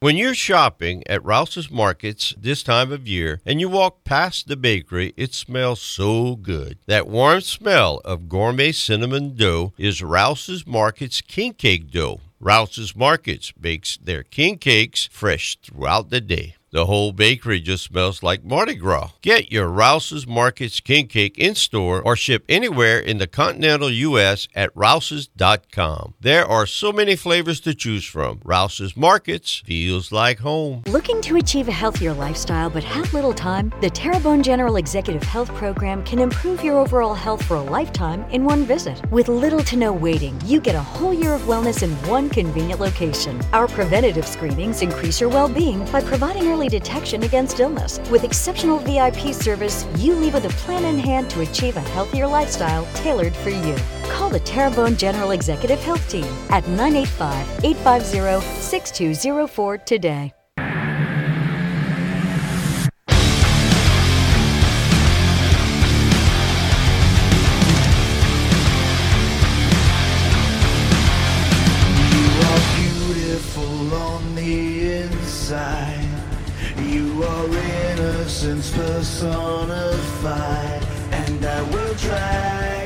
When 0.00 0.16
you're 0.18 0.34
shopping 0.34 1.02
at 1.06 1.24
Rouse's 1.24 1.70
Markets 1.70 2.34
this 2.36 2.62
time 2.62 2.92
of 2.92 3.08
year 3.08 3.40
and 3.46 3.58
you 3.58 3.70
walk 3.70 4.04
past 4.04 4.48
the 4.48 4.56
bakery, 4.56 5.14
it 5.16 5.32
smells 5.32 5.80
so 5.80 6.36
good. 6.36 6.78
That 6.86 7.08
warm 7.08 7.40
smell 7.40 8.02
of 8.04 8.28
gourmet 8.28 8.72
cinnamon 8.72 9.34
dough 9.34 9.72
is 9.78 10.02
Rouse's 10.02 10.66
Markets 10.66 11.22
king 11.22 11.54
cake 11.54 11.90
dough. 11.90 12.20
Rouse's 12.38 12.94
Markets 12.94 13.52
bakes 13.52 13.96
their 13.96 14.24
king 14.24 14.58
cakes 14.58 15.08
fresh 15.10 15.56
throughout 15.62 16.10
the 16.10 16.20
day. 16.20 16.56
The 16.74 16.86
whole 16.86 17.12
bakery 17.12 17.60
just 17.60 17.84
smells 17.84 18.20
like 18.20 18.42
Mardi 18.42 18.74
Gras. 18.74 19.10
Get 19.22 19.52
your 19.52 19.68
Rouse's 19.68 20.26
Markets 20.26 20.80
King 20.80 21.06
Cake 21.06 21.38
in 21.38 21.54
store 21.54 22.02
or 22.02 22.16
ship 22.16 22.44
anywhere 22.48 22.98
in 22.98 23.18
the 23.18 23.28
continental 23.28 23.88
U.S. 23.88 24.48
at 24.56 24.74
rouses.com. 24.74 26.14
There 26.20 26.44
are 26.44 26.66
so 26.66 26.90
many 26.90 27.14
flavors 27.14 27.60
to 27.60 27.74
choose 27.74 28.04
from. 28.04 28.40
Rouse's 28.44 28.96
Markets 28.96 29.62
feels 29.64 30.10
like 30.10 30.40
home. 30.40 30.82
Looking 30.88 31.22
to 31.22 31.36
achieve 31.36 31.68
a 31.68 31.70
healthier 31.70 32.12
lifestyle 32.12 32.70
but 32.70 32.82
have 32.82 33.14
little 33.14 33.32
time? 33.32 33.72
The 33.80 33.90
Terrebonne 33.90 34.42
General 34.42 34.74
Executive 34.74 35.22
Health 35.22 35.54
Program 35.54 36.02
can 36.02 36.18
improve 36.18 36.64
your 36.64 36.80
overall 36.80 37.14
health 37.14 37.44
for 37.44 37.54
a 37.54 37.62
lifetime 37.62 38.24
in 38.32 38.42
one 38.42 38.64
visit. 38.64 39.00
With 39.12 39.28
little 39.28 39.62
to 39.62 39.76
no 39.76 39.92
waiting, 39.92 40.36
you 40.44 40.60
get 40.60 40.74
a 40.74 40.82
whole 40.82 41.14
year 41.14 41.34
of 41.34 41.42
wellness 41.42 41.84
in 41.84 41.92
one 42.08 42.28
convenient 42.28 42.80
location. 42.80 43.40
Our 43.52 43.68
preventative 43.68 44.26
screenings 44.26 44.82
increase 44.82 45.20
your 45.20 45.30
well 45.30 45.48
being 45.48 45.84
by 45.92 46.02
providing 46.02 46.48
early 46.48 46.63
detection 46.68 47.22
against 47.22 47.60
illness. 47.60 47.98
With 48.10 48.24
exceptional 48.24 48.78
VIP 48.78 49.34
service, 49.34 49.86
you 49.96 50.14
leave 50.14 50.34
with 50.34 50.44
a 50.44 50.56
plan 50.64 50.84
in 50.84 50.98
hand 50.98 51.30
to 51.30 51.40
achieve 51.40 51.76
a 51.76 51.80
healthier 51.80 52.26
lifestyle 52.26 52.86
tailored 52.94 53.34
for 53.36 53.50
you. 53.50 53.76
Call 54.08 54.30
the 54.30 54.40
Terrebonne 54.40 54.96
General 54.96 55.30
Executive 55.32 55.82
Health 55.82 56.08
Team 56.08 56.32
at 56.50 56.66
985 56.68 57.64
850 57.64 58.60
6204 58.60 59.78
today. 59.78 60.43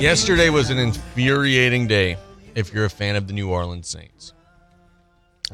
Yesterday 0.01 0.49
was 0.49 0.71
an 0.71 0.79
infuriating 0.79 1.89
day 1.89 2.19
if 2.55 2.73
you're 2.73 2.85
a 2.85 2.91
fan 2.91 3.17
of 3.17 3.27
the 3.27 3.33
New 3.33 3.51
Orleans 3.51 3.89
Saints. 3.89 4.33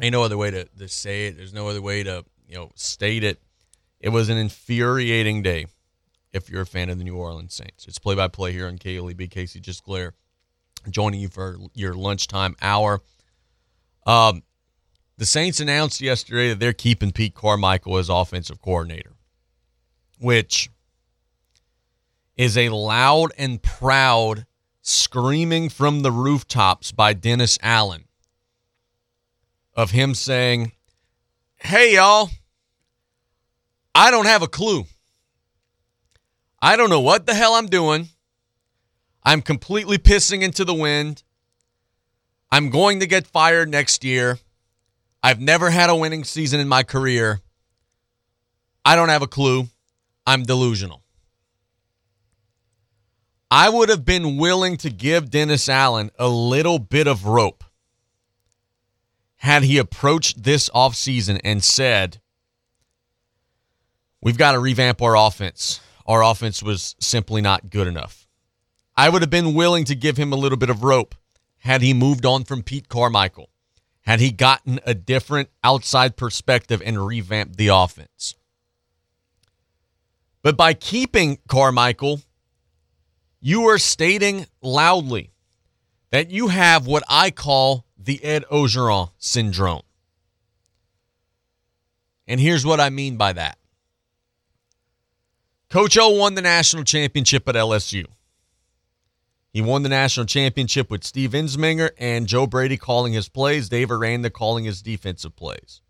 Ain't 0.03 0.13
no 0.13 0.23
other 0.23 0.37
way 0.37 0.51
to, 0.51 0.65
to 0.67 0.87
say 0.87 1.29
it. 1.29 1.39
There's 1.39 1.55
no 1.55 1.67
other 1.67 1.81
way 1.81 2.03
to, 2.03 2.27
you 2.47 2.57
know, 2.57 2.71
state 2.75 3.25
it. 3.25 3.41
It 4.01 4.11
was 4.11 4.29
an 4.29 4.37
infuriating 4.37 5.41
day 5.41 5.65
if 6.35 6.51
you're 6.51 6.61
a 6.61 6.67
fan 6.67 6.91
of 6.91 6.99
the 6.99 7.05
New 7.05 7.17
Orleans 7.17 7.55
Saints. 7.55 7.87
It's 7.89 7.99
play 7.99 8.15
by 8.15 8.29
play 8.29 8.53
here 8.53 8.67
on 8.67 8.77
KLEB. 8.77 9.31
Casey 9.31 9.63
Gisclair 9.63 10.13
joining 10.91 11.21
you 11.21 11.29
for 11.29 11.57
your 11.73 11.95
lunchtime 11.95 12.55
hour. 12.61 13.01
Um, 14.07 14.43
the 15.17 15.25
Saints 15.25 15.59
announced 15.59 16.03
yesterday 16.03 16.51
that 16.51 16.61
they're 16.61 16.75
keeping 16.75 17.13
Pete 17.13 17.35
Carmichael 17.35 17.97
as 17.97 18.11
offensive 18.11 18.61
coordinator, 18.61 19.13
which 20.19 20.69
is 22.37 22.57
a 22.57 22.69
loud 22.71 23.33
and 23.39 23.63
proud 23.63 24.47
screaming 24.83 25.69
from 25.69 26.01
the 26.01 26.13
rooftops 26.13 26.93
by 26.93 27.13
Dennis 27.13 27.59
Allen 27.63 28.05
of 29.75 29.91
him 29.91 30.15
saying, 30.15 30.73
Hey, 31.57 31.95
y'all, 31.95 32.31
I 33.95 34.11
don't 34.11 34.27
have 34.27 34.43
a 34.43 34.49
clue. 34.49 34.85
I 36.61 36.77
don't 36.77 36.91
know 36.91 37.01
what 37.01 37.27
the 37.27 37.35
hell 37.35 37.55
I'm 37.55 37.67
doing. 37.67 38.09
I'm 39.23 39.41
completely 39.41 39.99
pissing 39.99 40.43
into 40.43 40.65
the 40.65 40.75
wind. 40.75 41.23
I'm 42.51 42.71
going 42.71 43.01
to 43.01 43.07
get 43.07 43.27
fired 43.27 43.71
next 43.71 44.05
year. 44.05 44.39
I've 45.23 45.41
never 45.41 45.71
had 45.71 45.91
a 45.91 45.97
winning 45.97 46.25
season 46.25 46.61
in 46.61 46.69
my 46.69 46.83
career. 46.83 47.41
I 48.85 48.97
don't 48.97 49.09
have 49.09 49.23
a 49.23 49.27
clue. 49.27 49.69
I'm 50.27 50.43
delusional. 50.43 51.04
I 53.57 53.69
would 53.69 53.89
have 53.89 54.05
been 54.05 54.37
willing 54.37 54.77
to 54.79 54.91
give 54.91 55.31
Dennis 55.31 55.69
Allen 55.69 56.11
a 56.19 56.27
little 56.27 56.81
bit 56.81 57.07
of 57.07 57.25
rope 57.25 57.63
had 59.37 59.63
he 59.63 59.79
approached 59.79 60.43
this 60.43 60.69
offseason 60.71 61.41
and 61.45 61.63
said, 61.63 62.21
We've 64.21 64.37
got 64.37 64.53
to 64.53 64.59
revamp 64.59 65.01
our 65.01 65.17
offense. 65.17 65.79
Our 66.05 66.25
offense 66.25 66.65
was 66.65 66.97
simply 66.99 67.41
not 67.43 67.71
good 67.71 67.87
enough. 67.87 68.27
I 68.97 69.09
would 69.09 69.23
have 69.23 69.31
been 69.31 69.55
willing 69.55 69.85
to 69.85 69.95
give 69.95 70.17
him 70.17 70.33
a 70.33 70.37
little 70.37 70.59
bit 70.59 70.69
of 70.69 70.83
rope 70.83 71.15
had 71.59 71.81
he 71.81 71.95
moved 71.95 72.27
on 72.27 72.43
from 72.43 72.65
Pete 72.65 72.89
Carmichael, 72.89 73.51
had 74.01 74.19
he 74.19 74.33
gotten 74.33 74.81
a 74.85 74.95
different 74.95 75.49
outside 75.63 76.17
perspective 76.17 76.83
and 76.85 77.07
revamped 77.07 77.57
the 77.57 77.69
offense. 77.69 78.35
But 80.43 80.57
by 80.57 80.75
keeping 80.75 81.39
Carmichael, 81.47 82.21
you 83.47 83.69
are 83.69 83.77
stating 83.77 84.47
loudly 84.63 85.31
that 86.11 86.31
you 86.31 86.49
have 86.49 86.87
what 86.87 87.03
I 87.11 87.31
call 87.31 87.85
the 87.99 88.25
Ed 88.25 88.43
Orgeron 88.51 89.11
syndrome. 89.19 89.83
And 92.27 92.41
here's 92.41 92.65
what 92.65 92.81
I 92.81 92.89
mean 92.89 93.19
by 93.19 93.35
that. 93.35 93.59
Coach 95.69 95.99
O 95.99 96.09
won 96.09 96.37
the 96.37 96.41
national 96.41 96.85
championship 96.85 97.47
at 97.47 97.55
LSU. 97.55 98.07
He 99.53 99.61
won 99.61 99.83
the 99.83 99.91
national 99.91 100.25
championship 100.25 100.91
with 100.91 101.05
Steve 101.05 101.33
Ensminger 101.33 101.91
and 101.99 102.27
Joe 102.27 102.47
Brady 102.47 102.79
calling 102.79 103.13
his 103.13 103.29
plays, 103.29 103.69
Dave 103.69 103.91
Aranda 103.91 104.31
calling 104.31 104.65
his 104.65 104.81
defensive 104.81 105.37
plays. 105.37 105.83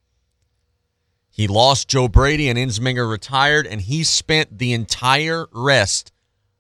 He 1.31 1.47
lost 1.47 1.87
Joe 1.87 2.09
Brady 2.09 2.49
and 2.49 2.59
Ensminger 2.59 3.09
retired, 3.09 3.64
and 3.64 3.81
he 3.81 4.03
spent 4.03 4.59
the 4.59 4.73
entire 4.73 5.47
rest 5.53 6.11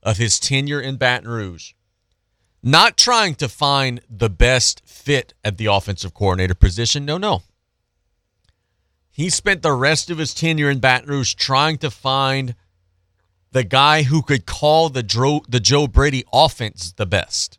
of 0.04 0.18
his 0.18 0.38
tenure 0.38 0.80
in 0.80 0.96
Baton 0.96 1.28
Rouge 1.28 1.72
not 2.64 2.96
trying 2.96 3.34
to 3.34 3.48
find 3.48 4.00
the 4.08 4.30
best 4.30 4.80
fit 4.86 5.34
at 5.44 5.58
the 5.58 5.66
offensive 5.66 6.14
coordinator 6.14 6.54
position. 6.54 7.04
No, 7.04 7.18
no. 7.18 7.42
He 9.10 9.28
spent 9.28 9.62
the 9.62 9.74
rest 9.74 10.10
of 10.10 10.16
his 10.16 10.32
tenure 10.32 10.70
in 10.70 10.78
Baton 10.78 11.10
Rouge 11.10 11.34
trying 11.34 11.76
to 11.78 11.90
find 11.90 12.54
the 13.52 13.64
guy 13.64 14.04
who 14.04 14.22
could 14.22 14.46
call 14.46 14.88
the 14.88 15.02
Joe, 15.02 15.42
the 15.46 15.60
Joe 15.60 15.86
Brady 15.86 16.24
offense 16.32 16.92
the 16.92 17.06
best. 17.06 17.58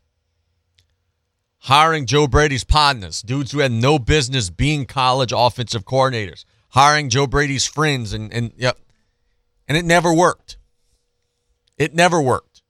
Hiring 1.60 2.04
Joe 2.04 2.26
Brady's 2.26 2.64
partners, 2.64 3.22
dudes 3.22 3.52
who 3.52 3.60
had 3.60 3.72
no 3.72 3.98
business 4.00 4.50
being 4.50 4.86
college 4.86 5.32
offensive 5.34 5.84
coordinators. 5.84 6.44
Hiring 6.70 7.10
Joe 7.10 7.28
Brady's 7.28 7.64
friends 7.64 8.12
and 8.12 8.32
and 8.32 8.52
yep. 8.56 8.78
And 9.68 9.78
it 9.78 9.84
never 9.84 10.12
worked. 10.12 10.55
It 11.78 11.94
never 11.94 12.20
worked. 12.20 12.62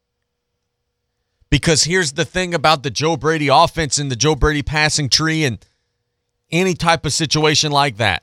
Because 1.49 1.85
here's 1.85 2.13
the 2.13 2.25
thing 2.25 2.55
about 2.55 2.83
the 2.83 2.91
Joe 2.91 3.17
Brady 3.17 3.49
offense 3.49 3.99
and 3.99 4.11
the 4.11 4.17
Joe 4.17 4.35
Brady 4.35 4.63
passing 4.63 5.09
tree 5.09 5.45
and 5.45 5.65
any 6.51 6.75
type 6.75 7.07
of 7.07 7.13
situation 7.13 7.71
like 7.73 7.97
that. 7.99 8.23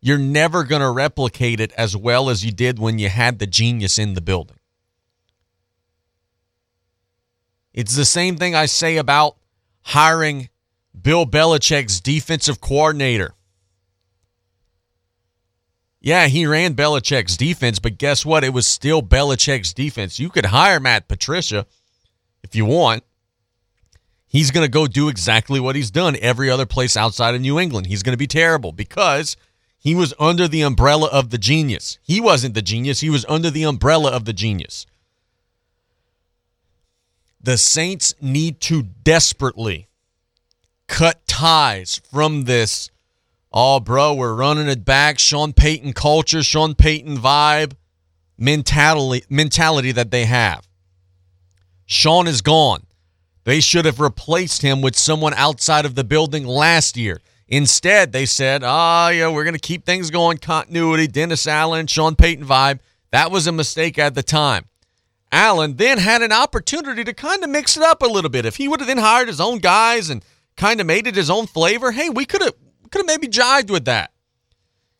You're 0.00 0.18
never 0.18 0.64
going 0.64 0.82
to 0.82 0.90
replicate 0.90 1.60
it 1.60 1.72
as 1.72 1.96
well 1.96 2.28
as 2.28 2.44
you 2.44 2.50
did 2.50 2.78
when 2.78 2.98
you 2.98 3.08
had 3.08 3.38
the 3.38 3.46
genius 3.46 3.98
in 3.98 4.14
the 4.14 4.20
building. 4.20 4.56
It's 7.72 7.94
the 7.94 8.04
same 8.04 8.36
thing 8.36 8.54
I 8.54 8.66
say 8.66 8.96
about 8.96 9.36
hiring 9.82 10.48
Bill 11.00 11.24
Belichick's 11.24 12.00
defensive 12.00 12.60
coordinator. 12.60 13.34
Yeah, 16.04 16.26
he 16.26 16.46
ran 16.46 16.74
Belichick's 16.74 17.36
defense, 17.36 17.78
but 17.78 17.96
guess 17.96 18.26
what? 18.26 18.42
It 18.42 18.52
was 18.52 18.66
still 18.66 19.02
Belichick's 19.02 19.72
defense. 19.72 20.18
You 20.18 20.30
could 20.30 20.46
hire 20.46 20.80
Matt 20.80 21.06
Patricia 21.06 21.64
if 22.42 22.56
you 22.56 22.66
want. 22.66 23.04
He's 24.26 24.50
going 24.50 24.64
to 24.64 24.70
go 24.70 24.88
do 24.88 25.08
exactly 25.08 25.60
what 25.60 25.76
he's 25.76 25.92
done 25.92 26.16
every 26.20 26.50
other 26.50 26.66
place 26.66 26.96
outside 26.96 27.36
of 27.36 27.40
New 27.40 27.60
England. 27.60 27.86
He's 27.86 28.02
going 28.02 28.14
to 28.14 28.18
be 28.18 28.26
terrible 28.26 28.72
because 28.72 29.36
he 29.78 29.94
was 29.94 30.12
under 30.18 30.48
the 30.48 30.62
umbrella 30.62 31.08
of 31.08 31.30
the 31.30 31.38
genius. 31.38 31.98
He 32.02 32.20
wasn't 32.20 32.54
the 32.54 32.62
genius, 32.62 32.98
he 32.98 33.10
was 33.10 33.24
under 33.28 33.50
the 33.50 33.62
umbrella 33.62 34.10
of 34.10 34.24
the 34.24 34.32
genius. 34.32 34.86
The 37.40 37.58
Saints 37.58 38.12
need 38.20 38.60
to 38.62 38.82
desperately 38.82 39.86
cut 40.88 41.24
ties 41.28 42.00
from 42.10 42.44
this 42.44 42.90
Oh, 43.52 43.80
bro, 43.80 44.14
we're 44.14 44.34
running 44.34 44.68
it 44.68 44.84
back. 44.84 45.18
Sean 45.18 45.52
Payton 45.52 45.92
culture, 45.92 46.42
Sean 46.42 46.74
Payton 46.74 47.18
vibe, 47.18 47.74
mentality, 48.38 49.26
mentality 49.28 49.92
that 49.92 50.10
they 50.10 50.24
have. 50.24 50.66
Sean 51.84 52.26
is 52.26 52.40
gone. 52.40 52.86
They 53.44 53.60
should 53.60 53.84
have 53.84 54.00
replaced 54.00 54.62
him 54.62 54.80
with 54.80 54.96
someone 54.96 55.34
outside 55.34 55.84
of 55.84 55.96
the 55.96 56.04
building 56.04 56.46
last 56.46 56.96
year. 56.96 57.20
Instead, 57.48 58.12
they 58.12 58.24
said, 58.24 58.62
oh, 58.64 59.08
yeah, 59.08 59.28
we're 59.28 59.44
going 59.44 59.52
to 59.52 59.60
keep 59.60 59.84
things 59.84 60.10
going. 60.10 60.38
Continuity, 60.38 61.06
Dennis 61.06 61.46
Allen, 61.46 61.86
Sean 61.86 62.16
Payton 62.16 62.46
vibe. 62.46 62.78
That 63.10 63.30
was 63.30 63.46
a 63.46 63.52
mistake 63.52 63.98
at 63.98 64.14
the 64.14 64.22
time. 64.22 64.64
Allen 65.30 65.76
then 65.76 65.98
had 65.98 66.22
an 66.22 66.32
opportunity 66.32 67.04
to 67.04 67.12
kind 67.12 67.44
of 67.44 67.50
mix 67.50 67.76
it 67.76 67.82
up 67.82 68.02
a 68.02 68.06
little 68.06 68.30
bit. 68.30 68.46
If 68.46 68.56
he 68.56 68.68
would 68.68 68.80
have 68.80 68.86
then 68.86 68.98
hired 68.98 69.28
his 69.28 69.40
own 69.40 69.58
guys 69.58 70.08
and 70.08 70.24
kind 70.56 70.80
of 70.80 70.86
made 70.86 71.06
it 71.06 71.16
his 71.16 71.28
own 71.28 71.46
flavor, 71.46 71.92
hey, 71.92 72.08
we 72.08 72.24
could 72.24 72.40
have 72.40 72.54
could 72.92 73.00
have 73.00 73.06
maybe 73.06 73.26
jived 73.26 73.70
with 73.70 73.86
that. 73.86 74.12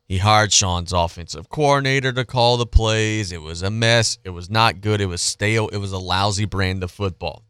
He 0.04 0.18
hired 0.18 0.52
Sean's 0.52 0.92
offensive 0.92 1.48
coordinator 1.48 2.12
to 2.12 2.24
call 2.24 2.56
the 2.56 2.66
plays. 2.66 3.32
It 3.32 3.40
was 3.40 3.62
a 3.62 3.70
mess. 3.70 4.18
It 4.24 4.30
was 4.30 4.50
not 4.50 4.80
good. 4.80 5.00
It 5.00 5.06
was 5.06 5.22
stale. 5.22 5.68
It 5.68 5.78
was 5.78 5.92
a 5.92 5.98
lousy 5.98 6.44
brand 6.44 6.82
of 6.82 6.90
football. 6.90 7.44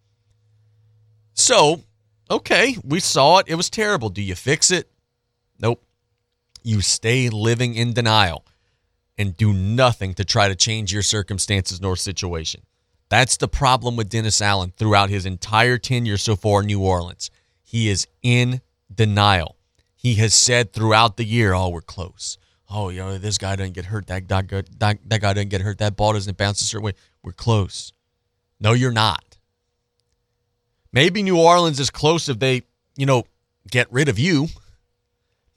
So, 1.35 1.83
okay, 2.31 2.77
we 2.85 3.01
saw 3.01 3.39
it. 3.39 3.47
It 3.49 3.55
was 3.55 3.71
terrible. 3.71 4.11
Do 4.11 4.23
you 4.23 4.35
fix 4.35 4.71
it? 4.71 4.91
Nope. 5.61 5.83
You 6.63 6.83
stay 6.83 7.29
living 7.31 7.75
in 7.75 7.95
denial 7.95 8.45
and 9.19 9.37
do 9.37 9.53
nothing 9.53 10.15
to 10.15 10.25
try 10.25 10.49
to 10.49 10.55
change 10.55 10.93
your 10.93 11.03
circumstances 11.03 11.81
nor 11.81 11.97
situation. 11.97 12.63
That's 13.09 13.37
the 13.37 13.49
problem 13.49 13.97
with 13.97 14.09
Dennis 14.09 14.41
Allen 14.41 14.73
throughout 14.77 15.11
his 15.11 15.27
entire 15.27 15.79
tenure 15.79 16.17
so 16.17 16.37
far 16.37 16.61
in 16.61 16.67
New 16.67 16.81
Orleans. 16.81 17.31
He 17.63 17.89
is 17.89 18.07
in 18.23 18.61
denial 18.95 19.57
he 20.03 20.15
has 20.15 20.35
said 20.35 20.73
throughout 20.73 21.17
the 21.17 21.25
year, 21.25 21.55
"Oh, 21.55 21.69
we're 21.69 21.81
close. 21.81 22.37
Oh, 22.69 22.89
you 22.89 22.99
know, 22.99 23.19
this 23.19 23.39
guy 23.39 23.55
doesn't 23.55 23.75
get 23.75 23.87
hurt. 23.87 24.09
That 24.09 24.27
guy, 24.27 24.43
that, 24.43 24.99
that 25.07 25.21
guy 25.21 25.33
doesn't 25.33 25.51
get 25.51 25.61
hurt. 25.61 25.79
That 25.79 25.95
ball 25.95 26.15
doesn't 26.15 26.37
bounce 26.37 26.61
a 26.61 26.65
certain 26.65 26.85
way. 26.85 26.95
We're 27.23 27.33
close." 27.33 27.93
No, 28.59 28.73
you're 28.73 28.93
not. 28.93 29.39
Maybe 30.93 31.23
New 31.23 31.39
Orleans 31.39 31.81
is 31.81 31.91
close 31.91 32.29
if 32.29 32.39
they, 32.39 32.63
you 32.97 33.07
know, 33.07 33.25
get 33.71 33.93
rid 33.93 34.09
of 34.09 34.19
you. 34.19 34.49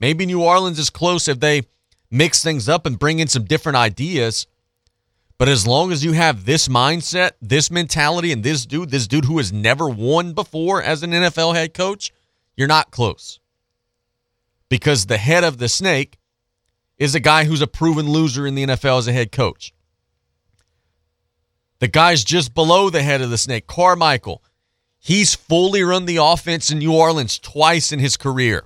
Maybe 0.00 0.26
New 0.26 0.42
Orleans 0.42 0.78
is 0.78 0.90
close 0.90 1.28
if 1.28 1.40
they 1.40 1.62
mix 2.10 2.42
things 2.42 2.68
up 2.68 2.86
and 2.86 2.98
bring 2.98 3.18
in 3.18 3.28
some 3.28 3.44
different 3.44 3.76
ideas. 3.76 4.46
But 5.38 5.48
as 5.48 5.66
long 5.66 5.92
as 5.92 6.04
you 6.04 6.12
have 6.12 6.46
this 6.46 6.68
mindset, 6.68 7.32
this 7.42 7.70
mentality, 7.70 8.32
and 8.32 8.42
this 8.42 8.64
dude, 8.64 8.90
this 8.90 9.06
dude 9.06 9.26
who 9.26 9.38
has 9.38 9.52
never 9.52 9.88
won 9.88 10.32
before 10.32 10.82
as 10.82 11.02
an 11.02 11.10
NFL 11.10 11.54
head 11.54 11.74
coach, 11.74 12.12
you're 12.56 12.68
not 12.68 12.90
close 12.90 13.38
because 14.68 15.06
the 15.06 15.18
head 15.18 15.44
of 15.44 15.58
the 15.58 15.68
snake 15.68 16.18
is 16.98 17.14
a 17.14 17.20
guy 17.20 17.44
who's 17.44 17.62
a 17.62 17.66
proven 17.66 18.08
loser 18.08 18.46
in 18.46 18.54
the 18.54 18.66
NFL 18.66 18.98
as 18.98 19.08
a 19.08 19.12
head 19.12 19.32
coach. 19.32 19.72
The 21.78 21.88
guy's 21.88 22.24
just 22.24 22.54
below 22.54 22.88
the 22.88 23.02
head 23.02 23.20
of 23.20 23.30
the 23.30 23.38
snake, 23.38 23.66
Carmichael. 23.66 24.42
He's 24.98 25.34
fully 25.34 25.82
run 25.82 26.06
the 26.06 26.16
offense 26.16 26.70
in 26.70 26.78
New 26.78 26.94
Orleans 26.94 27.38
twice 27.38 27.92
in 27.92 27.98
his 27.98 28.16
career. 28.16 28.64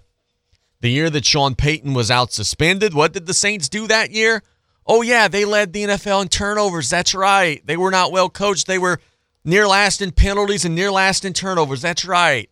The 0.80 0.90
year 0.90 1.10
that 1.10 1.26
Sean 1.26 1.54
Payton 1.54 1.92
was 1.92 2.10
out 2.10 2.32
suspended, 2.32 2.94
what 2.94 3.12
did 3.12 3.26
the 3.26 3.34
Saints 3.34 3.68
do 3.68 3.86
that 3.88 4.12
year? 4.12 4.42
Oh, 4.86 5.02
yeah, 5.02 5.28
they 5.28 5.44
led 5.44 5.72
the 5.72 5.84
NFL 5.84 6.22
in 6.22 6.28
turnovers. 6.28 6.88
That's 6.88 7.14
right. 7.14 7.64
They 7.66 7.76
were 7.76 7.90
not 7.90 8.12
well 8.12 8.30
coached. 8.30 8.66
They 8.66 8.78
were 8.78 9.00
near 9.44 9.66
last 9.66 10.00
in 10.00 10.12
penalties 10.12 10.64
and 10.64 10.74
near 10.74 10.90
last 10.90 11.24
in 11.24 11.32
turnovers. 11.32 11.82
That's 11.82 12.04
right. 12.04 12.48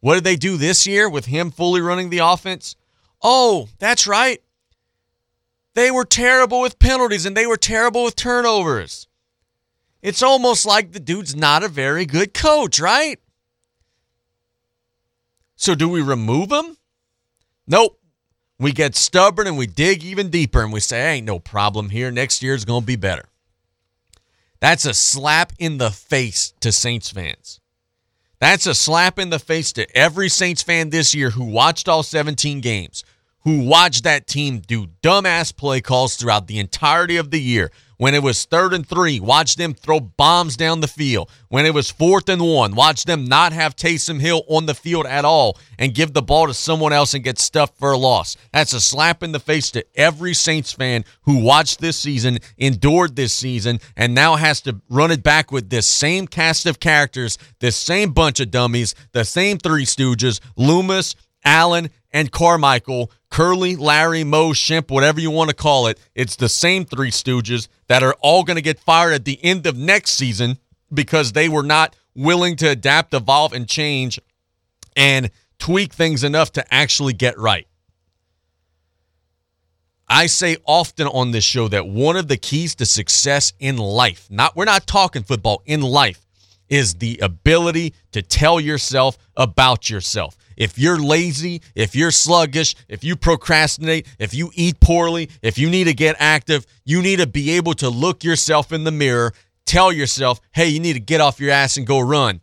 What 0.00 0.14
did 0.14 0.24
they 0.24 0.36
do 0.36 0.56
this 0.56 0.86
year 0.86 1.08
with 1.08 1.26
him 1.26 1.50
fully 1.50 1.80
running 1.80 2.10
the 2.10 2.18
offense? 2.18 2.76
Oh, 3.22 3.68
that's 3.78 4.06
right. 4.06 4.42
They 5.74 5.90
were 5.90 6.04
terrible 6.04 6.60
with 6.60 6.78
penalties 6.78 7.26
and 7.26 7.36
they 7.36 7.46
were 7.46 7.56
terrible 7.56 8.04
with 8.04 8.16
turnovers. 8.16 9.06
It's 10.02 10.22
almost 10.22 10.64
like 10.64 10.92
the 10.92 11.00
dude's 11.00 11.36
not 11.36 11.62
a 11.62 11.68
very 11.68 12.06
good 12.06 12.32
coach, 12.32 12.80
right? 12.80 13.20
So, 15.56 15.74
do 15.74 15.88
we 15.88 16.00
remove 16.00 16.50
him? 16.50 16.78
Nope. 17.66 18.00
We 18.58 18.72
get 18.72 18.96
stubborn 18.96 19.46
and 19.46 19.58
we 19.58 19.66
dig 19.66 20.02
even 20.02 20.30
deeper 20.30 20.62
and 20.62 20.72
we 20.72 20.80
say, 20.80 21.16
ain't 21.16 21.26
no 21.26 21.38
problem 21.38 21.90
here. 21.90 22.10
Next 22.10 22.42
year's 22.42 22.64
going 22.64 22.82
to 22.82 22.86
be 22.86 22.96
better. 22.96 23.26
That's 24.58 24.84
a 24.84 24.94
slap 24.94 25.52
in 25.58 25.78
the 25.78 25.90
face 25.90 26.52
to 26.60 26.72
Saints 26.72 27.10
fans. 27.10 27.60
That's 28.40 28.66
a 28.66 28.74
slap 28.74 29.18
in 29.18 29.28
the 29.28 29.38
face 29.38 29.70
to 29.74 29.86
every 29.96 30.30
Saints 30.30 30.62
fan 30.62 30.88
this 30.88 31.14
year 31.14 31.28
who 31.28 31.44
watched 31.44 31.88
all 31.88 32.02
17 32.02 32.62
games, 32.62 33.04
who 33.42 33.64
watched 33.64 34.04
that 34.04 34.26
team 34.26 34.60
do 34.60 34.86
dumbass 35.02 35.56
play 35.56 35.80
calls 35.80 36.16
throughout 36.16 36.46
the 36.46 36.58
entirety 36.58 37.16
of 37.16 37.30
the 37.30 37.40
year, 37.40 37.70
when 38.00 38.14
it 38.14 38.22
was 38.22 38.46
third 38.46 38.72
and 38.72 38.88
three, 38.88 39.20
watch 39.20 39.56
them 39.56 39.74
throw 39.74 40.00
bombs 40.00 40.56
down 40.56 40.80
the 40.80 40.88
field. 40.88 41.30
When 41.48 41.66
it 41.66 41.74
was 41.74 41.90
fourth 41.90 42.30
and 42.30 42.40
one, 42.40 42.74
watch 42.74 43.04
them 43.04 43.26
not 43.26 43.52
have 43.52 43.76
Taysom 43.76 44.18
Hill 44.18 44.42
on 44.48 44.64
the 44.64 44.74
field 44.74 45.04
at 45.04 45.26
all 45.26 45.58
and 45.78 45.94
give 45.94 46.14
the 46.14 46.22
ball 46.22 46.46
to 46.46 46.54
someone 46.54 46.94
else 46.94 47.12
and 47.12 47.22
get 47.22 47.38
stuffed 47.38 47.78
for 47.78 47.92
a 47.92 47.98
loss. 47.98 48.38
That's 48.54 48.72
a 48.72 48.80
slap 48.80 49.22
in 49.22 49.32
the 49.32 49.38
face 49.38 49.70
to 49.72 49.84
every 49.94 50.32
Saints 50.32 50.72
fan 50.72 51.04
who 51.24 51.44
watched 51.44 51.78
this 51.80 51.98
season, 51.98 52.38
endured 52.56 53.16
this 53.16 53.34
season, 53.34 53.80
and 53.98 54.14
now 54.14 54.36
has 54.36 54.62
to 54.62 54.80
run 54.88 55.10
it 55.10 55.22
back 55.22 55.52
with 55.52 55.68
this 55.68 55.86
same 55.86 56.26
cast 56.26 56.64
of 56.64 56.80
characters, 56.80 57.36
this 57.58 57.76
same 57.76 58.12
bunch 58.12 58.40
of 58.40 58.50
dummies, 58.50 58.94
the 59.12 59.26
same 59.26 59.58
three 59.58 59.84
stooges, 59.84 60.40
Loomis, 60.56 61.16
Allen, 61.44 61.90
and 62.12 62.32
Carmichael, 62.32 63.10
Curly, 63.30 63.76
Larry, 63.76 64.24
Moe, 64.24 64.50
Shemp, 64.50 64.90
whatever 64.90 65.20
you 65.20 65.30
want 65.30 65.50
to 65.50 65.56
call 65.56 65.86
it. 65.86 65.98
It's 66.14 66.36
the 66.36 66.48
same 66.48 66.84
three 66.84 67.10
stooges 67.10 67.68
that 67.86 68.02
are 68.02 68.16
all 68.20 68.42
going 68.42 68.56
to 68.56 68.62
get 68.62 68.80
fired 68.80 69.12
at 69.12 69.24
the 69.24 69.42
end 69.42 69.66
of 69.66 69.76
next 69.76 70.12
season 70.12 70.58
because 70.92 71.32
they 71.32 71.48
were 71.48 71.62
not 71.62 71.94
willing 72.14 72.56
to 72.56 72.68
adapt, 72.68 73.14
evolve, 73.14 73.52
and 73.52 73.68
change 73.68 74.18
and 74.96 75.30
tweak 75.58 75.92
things 75.92 76.24
enough 76.24 76.52
to 76.52 76.74
actually 76.74 77.12
get 77.12 77.38
right. 77.38 77.66
I 80.08 80.26
say 80.26 80.56
often 80.64 81.06
on 81.06 81.30
this 81.30 81.44
show 81.44 81.68
that 81.68 81.86
one 81.86 82.16
of 82.16 82.26
the 82.26 82.36
keys 82.36 82.74
to 82.76 82.86
success 82.86 83.52
in 83.60 83.76
life, 83.76 84.26
not 84.28 84.56
we're 84.56 84.64
not 84.64 84.88
talking 84.88 85.22
football, 85.22 85.62
in 85.66 85.82
life, 85.82 86.26
is 86.68 86.94
the 86.94 87.20
ability 87.22 87.94
to 88.10 88.22
tell 88.22 88.58
yourself 88.58 89.16
about 89.36 89.88
yourself. 89.88 90.36
If 90.60 90.78
you're 90.78 90.98
lazy, 90.98 91.62
if 91.74 91.96
you're 91.96 92.10
sluggish, 92.10 92.76
if 92.86 93.02
you 93.02 93.16
procrastinate, 93.16 94.06
if 94.18 94.34
you 94.34 94.50
eat 94.54 94.78
poorly, 94.78 95.30
if 95.40 95.56
you 95.56 95.70
need 95.70 95.84
to 95.84 95.94
get 95.94 96.16
active, 96.18 96.66
you 96.84 97.00
need 97.00 97.18
to 97.20 97.26
be 97.26 97.52
able 97.52 97.72
to 97.74 97.88
look 97.88 98.22
yourself 98.22 98.70
in 98.70 98.84
the 98.84 98.90
mirror, 98.90 99.32
tell 99.64 99.90
yourself, 99.90 100.38
hey, 100.52 100.68
you 100.68 100.78
need 100.78 100.92
to 100.92 101.00
get 101.00 101.22
off 101.22 101.40
your 101.40 101.50
ass 101.50 101.78
and 101.78 101.86
go 101.86 101.98
run. 101.98 102.42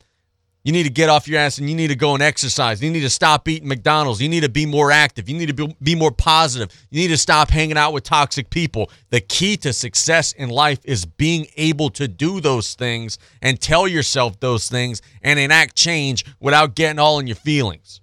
You 0.63 0.73
need 0.73 0.85
to 0.85 0.89
get 0.89 1.09
off 1.09 1.27
your 1.27 1.39
ass 1.39 1.59
and 1.59 1.69
you 1.69 1.75
need 1.75 1.89
to 1.89 1.95
go 1.95 2.15
and 2.15 2.23
exercise. 2.23 2.81
You 2.81 2.89
need 2.89 3.01
to 3.01 3.09
stop 3.11 3.47
eating 3.47 3.67
McDonald's. 3.67 4.19
You 4.19 4.29
need 4.29 4.41
to 4.41 4.49
be 4.49 4.65
more 4.65 4.91
active. 4.91 5.29
You 5.29 5.37
need 5.37 5.55
to 5.55 5.67
be, 5.79 5.93
more 5.93 6.11
positive. 6.11 6.75
You 6.89 6.99
need 6.99 7.09
to 7.09 7.17
stop 7.17 7.51
hanging 7.51 7.77
out 7.77 7.93
with 7.93 8.03
toxic 8.03 8.49
people. 8.49 8.89
The 9.11 9.21
key 9.21 9.57
to 9.57 9.73
success 9.73 10.33
in 10.33 10.49
life 10.49 10.79
is 10.85 11.05
being 11.05 11.45
able 11.55 11.91
to 11.91 12.07
do 12.07 12.41
those 12.41 12.73
things 12.73 13.19
and 13.43 13.61
tell 13.61 13.87
yourself 13.87 14.39
those 14.39 14.67
things 14.67 15.03
and 15.21 15.39
enact 15.39 15.75
change 15.75 16.25
without 16.39 16.73
getting 16.73 16.97
all 16.97 17.19
in 17.19 17.27
your 17.27 17.35
feelings. 17.35 18.01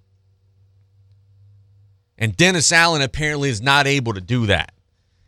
And 2.17 2.35
Dennis 2.37 2.71
Allen 2.71 3.01
apparently 3.01 3.49
is 3.49 3.61
not 3.61 3.87
able 3.87 4.13
to 4.13 4.21
do 4.21 4.45
that. 4.45 4.71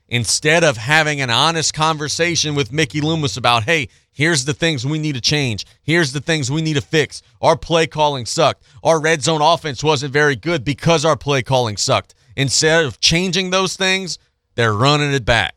Instead 0.09 0.63
of 0.63 0.77
having 0.77 1.19
an 1.19 1.29
honest 1.29 1.73
conversation 1.73 2.55
with 2.55 2.71
Mickey 2.71 3.01
Loomis 3.01 3.35
about, 3.35 3.63
hey, 3.63 3.89
here's 4.13 4.45
the 4.45 4.53
things 4.53 4.85
we 4.85 4.99
need 4.99 5.15
to 5.15 5.21
change. 5.21 5.65
Here's 5.83 6.13
the 6.13 6.21
things 6.21 6.49
we 6.49 6.61
need 6.61 6.75
to 6.75 6.81
fix. 6.81 7.21
Our 7.41 7.57
play 7.57 7.87
calling 7.87 8.25
sucked. 8.25 8.63
Our 8.83 9.01
red 9.01 9.21
zone 9.21 9.41
offense 9.41 9.83
wasn't 9.83 10.13
very 10.13 10.37
good 10.37 10.63
because 10.63 11.03
our 11.03 11.17
play 11.17 11.41
calling 11.41 11.75
sucked. 11.75 12.15
Instead 12.37 12.85
of 12.85 13.01
changing 13.01 13.49
those 13.49 13.75
things, 13.75 14.17
they're 14.55 14.73
running 14.73 15.11
it 15.11 15.25
back. 15.25 15.55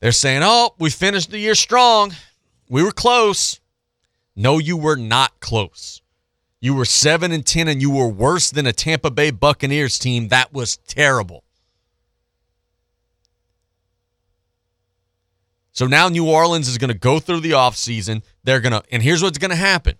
They're 0.00 0.12
saying, 0.12 0.42
oh, 0.44 0.74
we 0.78 0.90
finished 0.90 1.30
the 1.30 1.38
year 1.38 1.54
strong. 1.54 2.12
We 2.68 2.82
were 2.82 2.92
close. 2.92 3.60
No, 4.34 4.58
you 4.58 4.76
were 4.76 4.96
not 4.96 5.40
close. 5.40 6.02
You 6.66 6.74
were 6.74 6.84
7 6.84 7.30
and 7.30 7.46
10 7.46 7.68
and 7.68 7.80
you 7.80 7.92
were 7.92 8.08
worse 8.08 8.50
than 8.50 8.66
a 8.66 8.72
Tampa 8.72 9.08
Bay 9.12 9.30
Buccaneers 9.30 10.00
team. 10.00 10.26
That 10.30 10.52
was 10.52 10.78
terrible. 10.78 11.44
So 15.70 15.86
now 15.86 16.08
New 16.08 16.28
Orleans 16.28 16.66
is 16.66 16.76
going 16.76 16.90
to 16.90 16.98
go 16.98 17.20
through 17.20 17.38
the 17.38 17.52
offseason. 17.52 18.24
They're 18.42 18.58
going 18.58 18.72
to 18.72 18.82
and 18.90 19.00
here's 19.00 19.22
what's 19.22 19.38
going 19.38 19.52
to 19.52 19.56
happen. 19.56 19.94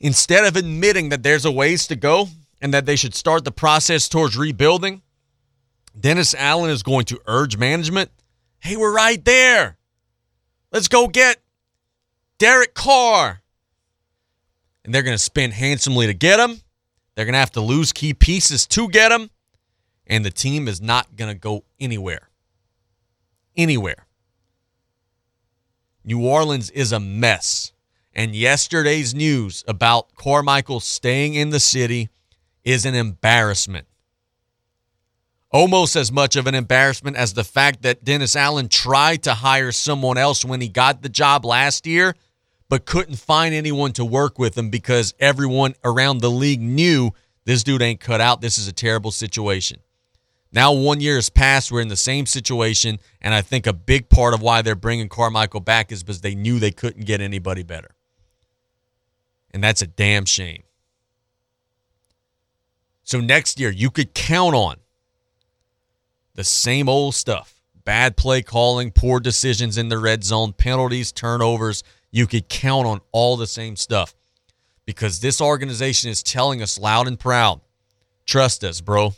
Instead 0.00 0.44
of 0.44 0.56
admitting 0.56 1.10
that 1.10 1.22
there's 1.22 1.44
a 1.44 1.52
ways 1.52 1.86
to 1.86 1.94
go 1.94 2.26
and 2.60 2.74
that 2.74 2.84
they 2.84 2.96
should 2.96 3.14
start 3.14 3.44
the 3.44 3.52
process 3.52 4.08
towards 4.08 4.36
rebuilding, 4.36 5.02
Dennis 6.00 6.34
Allen 6.34 6.68
is 6.68 6.82
going 6.82 7.04
to 7.04 7.20
urge 7.28 7.56
management, 7.56 8.10
"Hey, 8.58 8.76
we're 8.76 8.92
right 8.92 9.24
there. 9.24 9.78
Let's 10.72 10.88
go 10.88 11.06
get 11.06 11.40
Derek 12.38 12.74
Carr." 12.74 13.39
And 14.84 14.94
they're 14.94 15.02
going 15.02 15.14
to 15.14 15.22
spend 15.22 15.52
handsomely 15.52 16.06
to 16.06 16.14
get 16.14 16.40
him. 16.40 16.60
They're 17.14 17.24
going 17.24 17.34
to 17.34 17.40
have 17.40 17.52
to 17.52 17.60
lose 17.60 17.92
key 17.92 18.14
pieces 18.14 18.66
to 18.68 18.88
get 18.88 19.12
him, 19.12 19.30
and 20.06 20.24
the 20.24 20.30
team 20.30 20.68
is 20.68 20.80
not 20.80 21.16
going 21.16 21.32
to 21.32 21.38
go 21.38 21.64
anywhere. 21.78 22.30
Anywhere. 23.56 24.06
New 26.04 26.26
Orleans 26.26 26.70
is 26.70 26.92
a 26.92 27.00
mess. 27.00 27.72
And 28.12 28.34
yesterday's 28.34 29.14
news 29.14 29.64
about 29.68 30.14
Carmichael 30.16 30.80
staying 30.80 31.34
in 31.34 31.50
the 31.50 31.60
city 31.60 32.08
is 32.64 32.84
an 32.84 32.94
embarrassment. 32.94 33.86
Almost 35.52 35.96
as 35.96 36.10
much 36.10 36.36
of 36.36 36.46
an 36.46 36.54
embarrassment 36.54 37.16
as 37.16 37.34
the 37.34 37.44
fact 37.44 37.82
that 37.82 38.04
Dennis 38.04 38.36
Allen 38.36 38.68
tried 38.68 39.22
to 39.24 39.34
hire 39.34 39.72
someone 39.72 40.16
else 40.16 40.44
when 40.44 40.60
he 40.60 40.68
got 40.68 41.02
the 41.02 41.08
job 41.08 41.44
last 41.44 41.86
year 41.86 42.14
but 42.70 42.86
couldn't 42.86 43.16
find 43.16 43.52
anyone 43.52 43.92
to 43.92 44.04
work 44.04 44.38
with 44.38 44.56
him 44.56 44.70
because 44.70 45.12
everyone 45.18 45.74
around 45.84 46.18
the 46.18 46.30
league 46.30 46.60
knew 46.60 47.10
this 47.44 47.64
dude 47.64 47.82
ain't 47.82 47.98
cut 47.98 48.20
out. 48.20 48.40
This 48.40 48.58
is 48.58 48.68
a 48.68 48.72
terrible 48.72 49.10
situation. 49.10 49.80
Now, 50.52 50.72
one 50.72 51.00
year 51.00 51.16
has 51.16 51.30
passed. 51.30 51.72
We're 51.72 51.80
in 51.80 51.88
the 51.88 51.96
same 51.96 52.26
situation. 52.26 53.00
And 53.20 53.34
I 53.34 53.42
think 53.42 53.66
a 53.66 53.72
big 53.72 54.08
part 54.08 54.34
of 54.34 54.40
why 54.40 54.62
they're 54.62 54.76
bringing 54.76 55.08
Carmichael 55.08 55.60
back 55.60 55.90
is 55.90 56.04
because 56.04 56.20
they 56.20 56.36
knew 56.36 56.60
they 56.60 56.70
couldn't 56.70 57.06
get 57.06 57.20
anybody 57.20 57.64
better. 57.64 57.90
And 59.50 59.62
that's 59.62 59.82
a 59.82 59.86
damn 59.88 60.24
shame. 60.24 60.62
So, 63.02 63.20
next 63.20 63.58
year, 63.58 63.70
you 63.70 63.90
could 63.90 64.14
count 64.14 64.54
on 64.54 64.76
the 66.36 66.44
same 66.44 66.88
old 66.88 67.16
stuff 67.16 67.60
bad 67.84 68.16
play 68.16 68.42
calling, 68.42 68.92
poor 68.92 69.18
decisions 69.18 69.76
in 69.76 69.88
the 69.88 69.98
red 69.98 70.22
zone, 70.22 70.52
penalties, 70.52 71.10
turnovers 71.10 71.82
you 72.10 72.26
could 72.26 72.48
count 72.48 72.86
on 72.86 73.00
all 73.12 73.36
the 73.36 73.46
same 73.46 73.76
stuff 73.76 74.14
because 74.84 75.20
this 75.20 75.40
organization 75.40 76.10
is 76.10 76.22
telling 76.22 76.62
us 76.62 76.78
loud 76.78 77.06
and 77.06 77.18
proud 77.18 77.60
trust 78.26 78.62
us, 78.62 78.80
bro. 78.80 79.14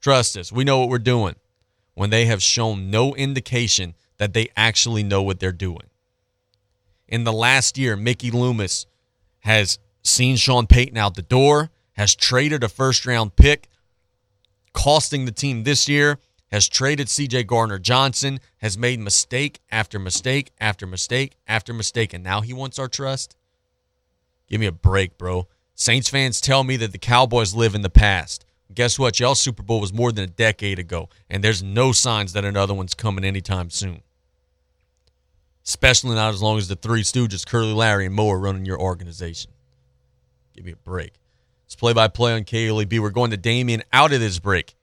Trust 0.00 0.36
us. 0.36 0.52
We 0.52 0.64
know 0.64 0.78
what 0.78 0.88
we're 0.88 0.98
doing 0.98 1.34
when 1.94 2.10
they 2.10 2.26
have 2.26 2.42
shown 2.42 2.90
no 2.90 3.14
indication 3.14 3.94
that 4.18 4.34
they 4.34 4.48
actually 4.56 5.02
know 5.02 5.22
what 5.22 5.40
they're 5.40 5.52
doing. 5.52 5.90
In 7.08 7.24
the 7.24 7.32
last 7.32 7.76
year, 7.76 7.96
Mickey 7.96 8.30
Loomis 8.30 8.86
has 9.40 9.78
seen 10.02 10.36
Sean 10.36 10.66
Payton 10.66 10.96
out 10.96 11.14
the 11.14 11.22
door, 11.22 11.70
has 11.94 12.14
traded 12.14 12.62
a 12.64 12.68
first 12.68 13.04
round 13.04 13.36
pick, 13.36 13.68
costing 14.72 15.24
the 15.24 15.32
team 15.32 15.64
this 15.64 15.88
year 15.88 16.18
has 16.52 16.68
traded 16.68 17.06
CJ 17.06 17.46
Gardner 17.46 17.78
Johnson, 17.78 18.38
has 18.58 18.76
made 18.76 19.00
mistake 19.00 19.60
after 19.70 19.98
mistake 19.98 20.52
after 20.60 20.86
mistake 20.86 21.34
after 21.48 21.72
mistake, 21.72 22.12
and 22.12 22.22
now 22.22 22.42
he 22.42 22.52
wants 22.52 22.78
our 22.78 22.88
trust? 22.88 23.34
Give 24.48 24.60
me 24.60 24.66
a 24.66 24.72
break, 24.72 25.16
bro. 25.16 25.48
Saints 25.74 26.10
fans 26.10 26.42
tell 26.42 26.62
me 26.62 26.76
that 26.76 26.92
the 26.92 26.98
Cowboys 26.98 27.54
live 27.54 27.74
in 27.74 27.80
the 27.80 27.88
past. 27.88 28.44
Guess 28.72 28.98
what? 28.98 29.18
Y'all 29.18 29.34
Super 29.34 29.62
Bowl 29.62 29.80
was 29.80 29.94
more 29.94 30.12
than 30.12 30.24
a 30.24 30.28
decade 30.28 30.78
ago, 30.78 31.08
and 31.30 31.42
there's 31.42 31.62
no 31.62 31.90
signs 31.90 32.34
that 32.34 32.44
another 32.44 32.74
one's 32.74 32.94
coming 32.94 33.24
anytime 33.24 33.70
soon. 33.70 34.02
Especially 35.64 36.14
not 36.14 36.34
as 36.34 36.42
long 36.42 36.58
as 36.58 36.68
the 36.68 36.76
three 36.76 37.02
stooges, 37.02 37.46
Curly, 37.46 37.72
Larry, 37.72 38.04
and 38.04 38.14
Moe 38.14 38.28
are 38.28 38.38
running 38.38 38.66
your 38.66 38.78
organization. 38.78 39.52
Give 40.54 40.66
me 40.66 40.72
a 40.72 40.76
break. 40.76 41.14
It's 41.64 41.76
play 41.76 41.94
by 41.94 42.08
play 42.08 42.34
on 42.34 42.44
KLEB. 42.44 43.00
We're 43.00 43.08
going 43.08 43.30
to 43.30 43.38
Damien 43.38 43.82
out 43.90 44.12
of 44.12 44.20
this 44.20 44.38
break 44.38 44.74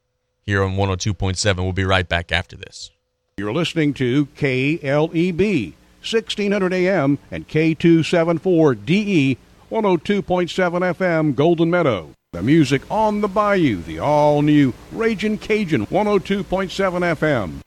here 0.50 0.64
on 0.64 0.76
102.7. 0.76 1.58
We'll 1.58 1.74
be 1.74 1.84
right 1.84 2.10
back 2.10 2.32
after 2.32 2.58
this. 2.58 2.90
You're 3.38 3.54
listening 3.54 3.94
to 3.96 4.26
KLEB, 4.26 5.74
1600 6.02 6.74
AM 6.74 7.20
and 7.30 7.48
K274DE, 7.48 9.38
102.7 9.72 10.96
FM, 10.96 11.36
Golden 11.36 11.70
Meadow. 11.70 12.10
The 12.32 12.42
music 12.42 12.82
on 12.90 13.22
the 13.22 13.28
bayou, 13.28 13.82
the 13.84 14.00
all 14.00 14.42
new 14.42 14.74
Raging 14.92 15.38
Cajun, 15.38 15.86
102.7 15.86 16.44
FM. 16.44 17.62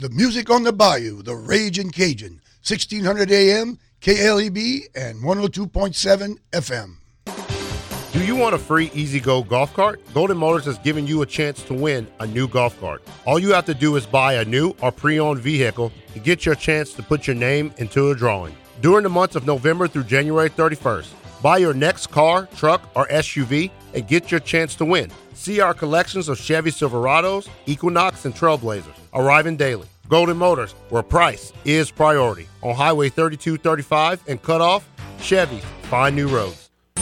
The 0.00 0.10
music 0.10 0.50
on 0.50 0.64
the 0.64 0.72
bayou, 0.72 1.22
the 1.22 1.34
Raging 1.34 1.90
Cajun, 1.90 2.40
1600 2.62 3.30
AM, 3.30 3.78
KLEB, 4.02 4.82
and 4.94 5.22
102.7 5.22 6.38
FM. 6.52 6.96
Do 8.14 8.24
you 8.24 8.36
want 8.36 8.54
a 8.54 8.58
free 8.58 8.92
E-Z-GO 8.94 9.42
golf 9.42 9.74
cart? 9.74 10.00
Golden 10.14 10.36
Motors 10.36 10.66
has 10.66 10.78
given 10.78 11.04
you 11.04 11.22
a 11.22 11.26
chance 11.26 11.64
to 11.64 11.74
win 11.74 12.06
a 12.20 12.26
new 12.28 12.46
golf 12.46 12.78
cart. 12.78 13.02
All 13.26 13.40
you 13.40 13.52
have 13.52 13.64
to 13.64 13.74
do 13.74 13.96
is 13.96 14.06
buy 14.06 14.34
a 14.34 14.44
new 14.44 14.72
or 14.80 14.92
pre 14.92 15.18
owned 15.18 15.40
vehicle 15.40 15.90
to 16.12 16.20
get 16.20 16.46
your 16.46 16.54
chance 16.54 16.92
to 16.92 17.02
put 17.02 17.26
your 17.26 17.34
name 17.34 17.74
into 17.78 18.12
a 18.12 18.14
drawing. 18.14 18.54
During 18.80 19.02
the 19.02 19.08
months 19.08 19.34
of 19.34 19.48
November 19.48 19.88
through 19.88 20.04
January 20.04 20.48
31st, 20.48 21.08
buy 21.42 21.56
your 21.56 21.74
next 21.74 22.06
car, 22.12 22.46
truck, 22.54 22.88
or 22.94 23.08
SUV 23.08 23.72
and 23.94 24.06
get 24.06 24.30
your 24.30 24.38
chance 24.38 24.76
to 24.76 24.84
win. 24.84 25.10
See 25.32 25.60
our 25.60 25.74
collections 25.74 26.28
of 26.28 26.38
Chevy 26.38 26.70
Silverados, 26.70 27.48
Equinox, 27.66 28.26
and 28.26 28.34
Trailblazers 28.34 28.94
arriving 29.12 29.56
daily. 29.56 29.88
Golden 30.08 30.36
Motors, 30.36 30.70
where 30.88 31.02
price 31.02 31.52
is 31.64 31.90
priority. 31.90 32.46
On 32.62 32.76
Highway 32.76 33.08
3235 33.08 34.22
and 34.28 34.40
Cutoff, 34.40 34.88
Chevy, 35.20 35.58
find 35.90 36.14
new 36.14 36.28
roads. 36.28 36.63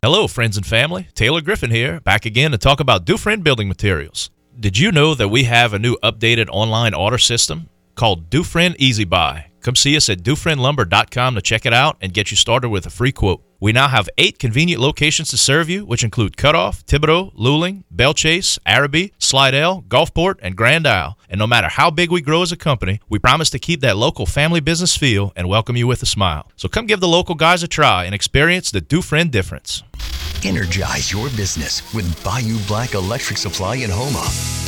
Hello, 0.00 0.28
friends 0.28 0.56
and 0.56 0.64
family. 0.64 1.08
Taylor 1.16 1.40
Griffin 1.40 1.72
here, 1.72 1.98
back 1.98 2.24
again 2.24 2.52
to 2.52 2.56
talk 2.56 2.78
about 2.78 3.04
Dufresne 3.04 3.42
Building 3.42 3.66
Materials. 3.66 4.30
Did 4.60 4.78
you 4.78 4.92
know 4.92 5.12
that 5.12 5.26
we 5.26 5.42
have 5.42 5.74
a 5.74 5.78
new 5.80 5.96
updated 6.04 6.48
online 6.52 6.94
order 6.94 7.18
system 7.18 7.68
called 7.96 8.30
Dufresne 8.30 8.76
Easy 8.78 9.04
Buy? 9.04 9.47
Come 9.60 9.76
see 9.76 9.96
us 9.96 10.08
at 10.08 10.22
DufresneLumber.com 10.22 11.34
to 11.34 11.42
check 11.42 11.66
it 11.66 11.72
out 11.72 11.96
and 12.00 12.14
get 12.14 12.30
you 12.30 12.36
started 12.36 12.68
with 12.68 12.86
a 12.86 12.90
free 12.90 13.12
quote. 13.12 13.42
We 13.60 13.72
now 13.72 13.88
have 13.88 14.08
eight 14.18 14.38
convenient 14.38 14.80
locations 14.80 15.30
to 15.30 15.36
serve 15.36 15.68
you, 15.68 15.84
which 15.84 16.04
include 16.04 16.36
Cutoff, 16.36 16.86
Thibodaux, 16.86 17.34
Luling, 17.34 17.82
Bellchase, 17.92 18.58
Arabi, 18.64 19.12
Slidell, 19.18 19.82
Gulfport, 19.88 20.36
and 20.42 20.56
Grand 20.56 20.86
Isle. 20.86 21.18
And 21.28 21.40
no 21.40 21.46
matter 21.46 21.66
how 21.68 21.90
big 21.90 22.12
we 22.12 22.20
grow 22.20 22.42
as 22.42 22.52
a 22.52 22.56
company, 22.56 23.00
we 23.08 23.18
promise 23.18 23.50
to 23.50 23.58
keep 23.58 23.80
that 23.80 23.96
local 23.96 24.26
family 24.26 24.60
business 24.60 24.96
feel 24.96 25.32
and 25.34 25.48
welcome 25.48 25.76
you 25.76 25.88
with 25.88 26.02
a 26.04 26.06
smile. 26.06 26.50
So 26.54 26.68
come 26.68 26.86
give 26.86 27.00
the 27.00 27.08
local 27.08 27.34
guys 27.34 27.64
a 27.64 27.68
try 27.68 28.04
and 28.04 28.14
experience 28.14 28.70
the 28.70 28.80
Dufresne 28.80 29.28
difference. 29.28 29.82
Energize 30.44 31.10
your 31.10 31.28
business 31.30 31.82
with 31.92 32.22
Bayou 32.22 32.58
Black 32.68 32.94
Electric 32.94 33.38
Supply 33.38 33.74
in 33.76 33.90
Houma. 33.90 34.67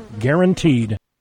guaranteed. 0.19 0.97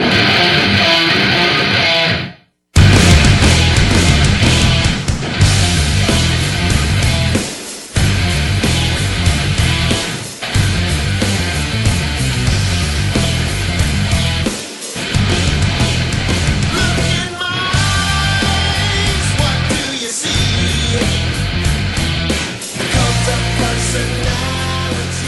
you 0.00 0.28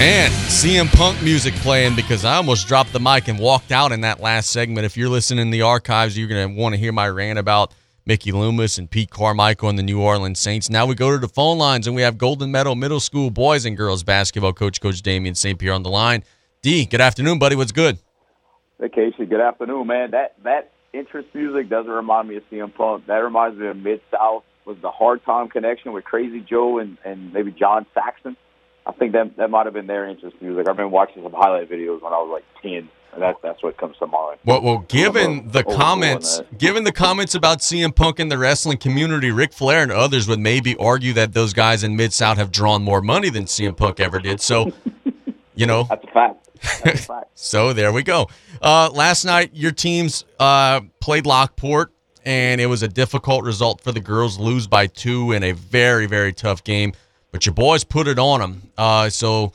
Man, 0.00 0.30
CM 0.48 0.90
Punk 0.96 1.22
music 1.22 1.52
playing 1.56 1.94
because 1.94 2.24
I 2.24 2.36
almost 2.36 2.66
dropped 2.66 2.90
the 2.94 2.98
mic 2.98 3.28
and 3.28 3.38
walked 3.38 3.70
out 3.70 3.92
in 3.92 4.00
that 4.00 4.18
last 4.18 4.48
segment. 4.48 4.86
If 4.86 4.96
you're 4.96 5.10
listening 5.10 5.42
in 5.42 5.50
the 5.50 5.60
archives, 5.60 6.16
you're 6.16 6.26
going 6.26 6.48
to 6.48 6.58
want 6.58 6.74
to 6.74 6.80
hear 6.80 6.90
my 6.90 7.06
rant 7.06 7.38
about 7.38 7.74
Mickey 8.06 8.32
Loomis 8.32 8.78
and 8.78 8.90
Pete 8.90 9.10
Carmichael 9.10 9.68
and 9.68 9.78
the 9.78 9.82
New 9.82 10.00
Orleans 10.00 10.38
Saints. 10.38 10.70
Now 10.70 10.86
we 10.86 10.94
go 10.94 11.10
to 11.10 11.18
the 11.18 11.28
phone 11.28 11.58
lines 11.58 11.86
and 11.86 11.94
we 11.94 12.00
have 12.00 12.16
Golden 12.16 12.50
Meadow 12.50 12.74
Middle 12.74 12.98
School 12.98 13.28
boys 13.28 13.66
and 13.66 13.76
girls 13.76 14.02
basketball 14.02 14.54
coach, 14.54 14.80
Coach 14.80 15.02
Damien 15.02 15.34
St. 15.34 15.58
Pierre 15.58 15.74
on 15.74 15.82
the 15.82 15.90
line. 15.90 16.24
D, 16.62 16.86
good 16.86 17.02
afternoon, 17.02 17.38
buddy. 17.38 17.54
What's 17.54 17.72
good? 17.72 17.98
Hey 18.80 18.88
Casey, 18.88 19.26
good 19.26 19.42
afternoon, 19.42 19.86
man. 19.86 20.12
That 20.12 20.34
that 20.44 20.72
interest 20.94 21.28
music 21.34 21.68
doesn't 21.68 21.92
remind 21.92 22.26
me 22.26 22.36
of 22.36 22.42
CM 22.50 22.74
Punk. 22.74 23.06
That 23.06 23.16
reminds 23.16 23.58
me 23.58 23.66
of 23.66 23.76
Mid 23.76 24.00
South 24.10 24.44
was 24.64 24.78
the 24.80 24.90
hard 24.90 25.22
time 25.26 25.50
connection 25.50 25.92
with 25.92 26.04
Crazy 26.04 26.40
Joe 26.40 26.78
and, 26.78 26.96
and 27.04 27.34
maybe 27.34 27.50
John 27.50 27.84
Saxon. 27.92 28.38
I 28.90 28.92
think 28.94 29.12
that 29.12 29.36
that 29.36 29.50
might 29.50 29.66
have 29.66 29.74
been 29.74 29.86
their 29.86 30.08
interest 30.08 30.36
music. 30.40 30.68
I've 30.68 30.76
been 30.76 30.90
watching 30.90 31.22
some 31.22 31.32
highlight 31.32 31.70
videos 31.70 32.02
when 32.02 32.12
I 32.12 32.16
was 32.16 32.28
like 32.32 32.44
ten, 32.60 32.88
and 33.12 33.22
that's 33.22 33.38
that's 33.40 33.62
what 33.62 33.76
comes 33.76 33.96
to 33.98 34.06
mind. 34.08 34.38
Well, 34.44 34.62
well, 34.62 34.78
given 34.88 35.48
the 35.48 35.62
comments, 35.62 36.42
given 36.58 36.82
the 36.82 36.90
comments 36.90 37.36
about 37.36 37.58
CM 37.58 37.94
Punk 37.94 38.18
in 38.18 38.28
the 38.28 38.36
wrestling 38.36 38.78
community, 38.78 39.30
Ric 39.30 39.52
Flair 39.52 39.84
and 39.84 39.92
others 39.92 40.26
would 40.26 40.40
maybe 40.40 40.74
argue 40.76 41.12
that 41.12 41.34
those 41.34 41.52
guys 41.52 41.84
in 41.84 41.94
Mid 41.94 42.12
South 42.12 42.36
have 42.36 42.50
drawn 42.50 42.82
more 42.82 43.00
money 43.00 43.30
than 43.30 43.44
CM 43.44 43.76
Punk 43.76 44.00
ever 44.00 44.18
did. 44.18 44.40
So, 44.40 44.72
you 45.54 45.66
know, 45.66 45.84
that's 45.84 46.02
a 46.02 46.10
fact. 46.10 46.48
That's 46.82 47.00
a 47.00 47.04
fact. 47.04 47.26
so 47.34 47.72
there 47.72 47.92
we 47.92 48.02
go. 48.02 48.26
Uh, 48.60 48.90
last 48.92 49.24
night, 49.24 49.50
your 49.54 49.72
teams 49.72 50.24
uh, 50.40 50.80
played 50.98 51.26
Lockport, 51.26 51.92
and 52.24 52.60
it 52.60 52.66
was 52.66 52.82
a 52.82 52.88
difficult 52.88 53.44
result 53.44 53.80
for 53.82 53.92
the 53.92 54.00
girls. 54.00 54.36
Lose 54.36 54.66
by 54.66 54.88
two 54.88 55.30
in 55.30 55.44
a 55.44 55.52
very, 55.52 56.06
very 56.06 56.32
tough 56.32 56.64
game, 56.64 56.92
but 57.32 57.46
your 57.46 57.54
boys 57.54 57.84
put 57.84 58.08
it 58.08 58.18
on 58.18 58.40
them. 58.40 58.62
Uh, 58.76 59.10
so, 59.10 59.52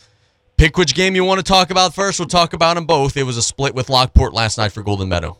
pick 0.57 0.77
which 0.77 0.95
game 0.95 1.15
you 1.15 1.23
want 1.23 1.39
to 1.39 1.43
talk 1.43 1.71
about 1.71 1.93
first. 1.93 2.19
We'll 2.19 2.27
talk 2.27 2.53
about 2.53 2.75
them 2.75 2.85
both. 2.85 3.17
It 3.17 3.23
was 3.23 3.37
a 3.37 3.41
split 3.41 3.75
with 3.75 3.89
Lockport 3.89 4.33
last 4.33 4.57
night 4.57 4.71
for 4.71 4.83
Golden 4.83 5.09
Meadow. 5.09 5.37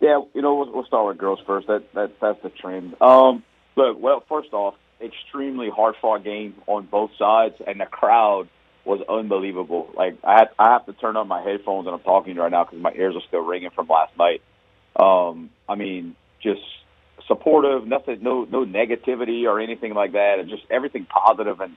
Yeah, 0.00 0.20
you 0.34 0.42
know, 0.42 0.54
we'll, 0.54 0.72
we'll 0.72 0.86
start 0.86 1.06
with 1.08 1.18
girls 1.18 1.40
first. 1.46 1.66
That 1.66 1.92
that 1.94 2.20
that's 2.20 2.40
the 2.42 2.50
trend. 2.50 2.94
Um, 3.00 3.42
look, 3.76 4.00
well, 4.00 4.24
first 4.28 4.52
off, 4.52 4.74
extremely 5.00 5.70
hard 5.70 5.96
fought 6.00 6.24
game 6.24 6.54
on 6.66 6.86
both 6.86 7.10
sides, 7.18 7.56
and 7.66 7.80
the 7.80 7.86
crowd 7.86 8.48
was 8.84 9.00
unbelievable. 9.08 9.90
Like 9.94 10.16
I 10.24 10.38
have, 10.38 10.48
I 10.58 10.70
have 10.72 10.86
to 10.86 10.92
turn 10.94 11.16
on 11.16 11.28
my 11.28 11.42
headphones 11.42 11.86
and 11.86 11.94
I'm 11.94 12.02
talking 12.02 12.36
right 12.36 12.50
now 12.50 12.64
because 12.64 12.80
my 12.80 12.92
ears 12.92 13.14
are 13.14 13.22
still 13.28 13.40
ringing 13.44 13.70
from 13.70 13.86
last 13.86 14.16
night. 14.18 14.40
Um, 14.96 15.50
I 15.68 15.74
mean, 15.74 16.16
just 16.42 16.62
supportive, 17.28 17.86
nothing, 17.86 18.18
no 18.22 18.44
no 18.44 18.64
negativity 18.64 19.44
or 19.44 19.60
anything 19.60 19.94
like 19.94 20.12
that, 20.12 20.38
and 20.40 20.48
just 20.48 20.64
everything 20.70 21.06
positive. 21.06 21.60
And 21.60 21.76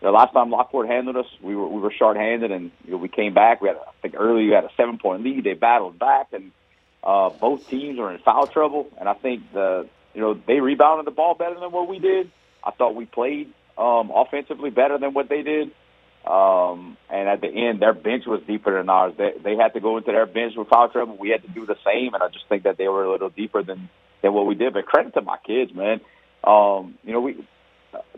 the 0.00 0.10
last 0.10 0.32
time 0.32 0.50
Lockport 0.50 0.86
handled 0.86 1.16
us, 1.16 1.26
we 1.42 1.56
were 1.56 1.66
we 1.66 1.80
were 1.80 1.92
shorthanded, 1.92 2.52
and 2.52 2.70
you 2.84 2.92
know, 2.92 2.96
we 2.98 3.08
came 3.08 3.34
back. 3.34 3.60
We 3.60 3.68
had, 3.68 3.76
I 3.78 3.92
think, 4.02 4.14
early 4.16 4.46
we 4.46 4.52
had 4.52 4.64
a 4.64 4.70
seven 4.76 4.98
point 4.98 5.24
lead. 5.24 5.42
They 5.44 5.54
battled 5.54 5.98
back, 5.98 6.28
and 6.32 6.52
uh, 7.02 7.30
both 7.30 7.68
teams 7.68 7.98
are 7.98 8.12
in 8.12 8.20
foul 8.20 8.46
trouble. 8.46 8.88
And 8.98 9.08
I 9.08 9.14
think 9.14 9.52
the 9.52 9.88
you 10.14 10.20
know 10.20 10.34
they 10.34 10.60
rebounded 10.60 11.06
the 11.06 11.10
ball 11.10 11.34
better 11.34 11.58
than 11.58 11.72
what 11.72 11.88
we 11.88 11.98
did. 11.98 12.30
I 12.62 12.70
thought 12.70 12.94
we 12.94 13.06
played 13.06 13.52
um, 13.76 14.12
offensively 14.14 14.70
better 14.70 14.98
than 14.98 15.14
what 15.14 15.28
they 15.28 15.42
did. 15.42 15.72
Um, 16.26 16.98
and 17.08 17.30
at 17.30 17.40
the 17.40 17.48
end, 17.48 17.80
their 17.80 17.94
bench 17.94 18.26
was 18.26 18.42
deeper 18.46 18.76
than 18.76 18.90
ours. 18.90 19.14
They 19.16 19.32
they 19.42 19.56
had 19.56 19.72
to 19.72 19.80
go 19.80 19.96
into 19.96 20.12
their 20.12 20.26
bench 20.26 20.54
with 20.56 20.68
foul 20.68 20.90
trouble. 20.90 21.16
We 21.18 21.30
had 21.30 21.42
to 21.42 21.48
do 21.48 21.64
the 21.64 21.76
same, 21.84 22.12
and 22.12 22.22
I 22.22 22.28
just 22.28 22.46
think 22.48 22.64
that 22.64 22.76
they 22.76 22.88
were 22.88 23.04
a 23.04 23.10
little 23.10 23.30
deeper 23.30 23.62
than 23.62 23.88
than 24.22 24.32
what 24.32 24.46
we 24.46 24.54
did. 24.54 24.72
But 24.72 24.86
credit 24.86 25.14
to 25.14 25.22
my 25.22 25.38
kids, 25.46 25.74
man. 25.74 26.00
Um, 26.44 26.98
you 27.04 27.12
know, 27.12 27.20
we 27.20 27.44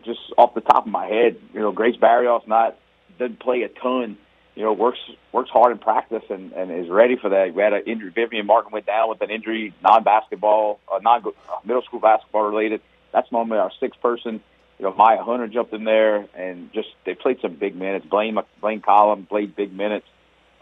just 0.05 0.19
off 0.37 0.53
the 0.53 0.61
top 0.61 0.85
of 0.85 0.91
my 0.91 1.07
head, 1.07 1.37
you 1.53 1.59
know, 1.59 1.71
Grace 1.71 1.95
Barrios 1.95 2.43
not 2.47 2.77
doesn't 3.19 3.39
play 3.39 3.63
a 3.63 3.69
ton. 3.69 4.17
You 4.55 4.63
know, 4.63 4.73
works 4.73 4.99
works 5.31 5.49
hard 5.49 5.71
in 5.71 5.79
practice 5.79 6.23
and, 6.29 6.51
and 6.53 6.71
is 6.71 6.89
ready 6.89 7.15
for 7.15 7.29
that. 7.29 7.53
We 7.55 7.61
had 7.61 7.73
an 7.73 7.83
injury. 7.87 8.11
Vivian 8.13 8.45
Martin 8.45 8.71
went 8.71 8.85
down 8.85 9.09
with 9.09 9.21
an 9.21 9.31
injury, 9.31 9.73
non-basketball, 9.81 10.79
uh, 10.91 10.99
non 11.01 11.23
middle 11.65 11.81
school 11.81 11.99
basketball 11.99 12.43
related. 12.43 12.81
That's 13.11 13.31
normally 13.31 13.57
our 13.57 13.71
sixth 13.79 13.99
person. 14.01 14.41
You 14.77 14.85
know, 14.85 14.93
Maya 14.93 15.23
Hunter 15.23 15.47
jumped 15.47 15.73
in 15.73 15.85
there 15.85 16.27
and 16.35 16.71
just 16.73 16.89
they 17.05 17.15
played 17.15 17.39
some 17.41 17.55
big 17.55 17.75
minutes. 17.75 18.05
Blaine 18.05 18.37
Blaine 18.61 18.81
Collum 18.81 19.25
played 19.25 19.55
big 19.55 19.73
minutes. 19.73 20.05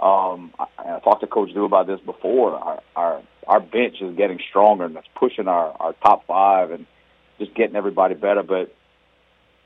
Um, 0.01 0.51
I, 0.59 0.65
I 0.79 0.99
talked 0.99 1.21
to 1.21 1.27
Coach 1.27 1.53
Dew 1.53 1.65
about 1.65 1.87
this 1.87 1.99
before. 2.01 2.53
Our, 2.55 2.81
our 2.95 3.21
our 3.47 3.59
bench 3.59 4.01
is 4.01 4.15
getting 4.15 4.39
stronger, 4.49 4.85
and 4.85 4.95
that's 4.95 5.07
pushing 5.15 5.47
our 5.47 5.75
our 5.79 5.93
top 5.93 6.25
five 6.25 6.71
and 6.71 6.85
just 7.39 7.53
getting 7.53 7.75
everybody 7.75 8.15
better. 8.15 8.43
But 8.43 8.73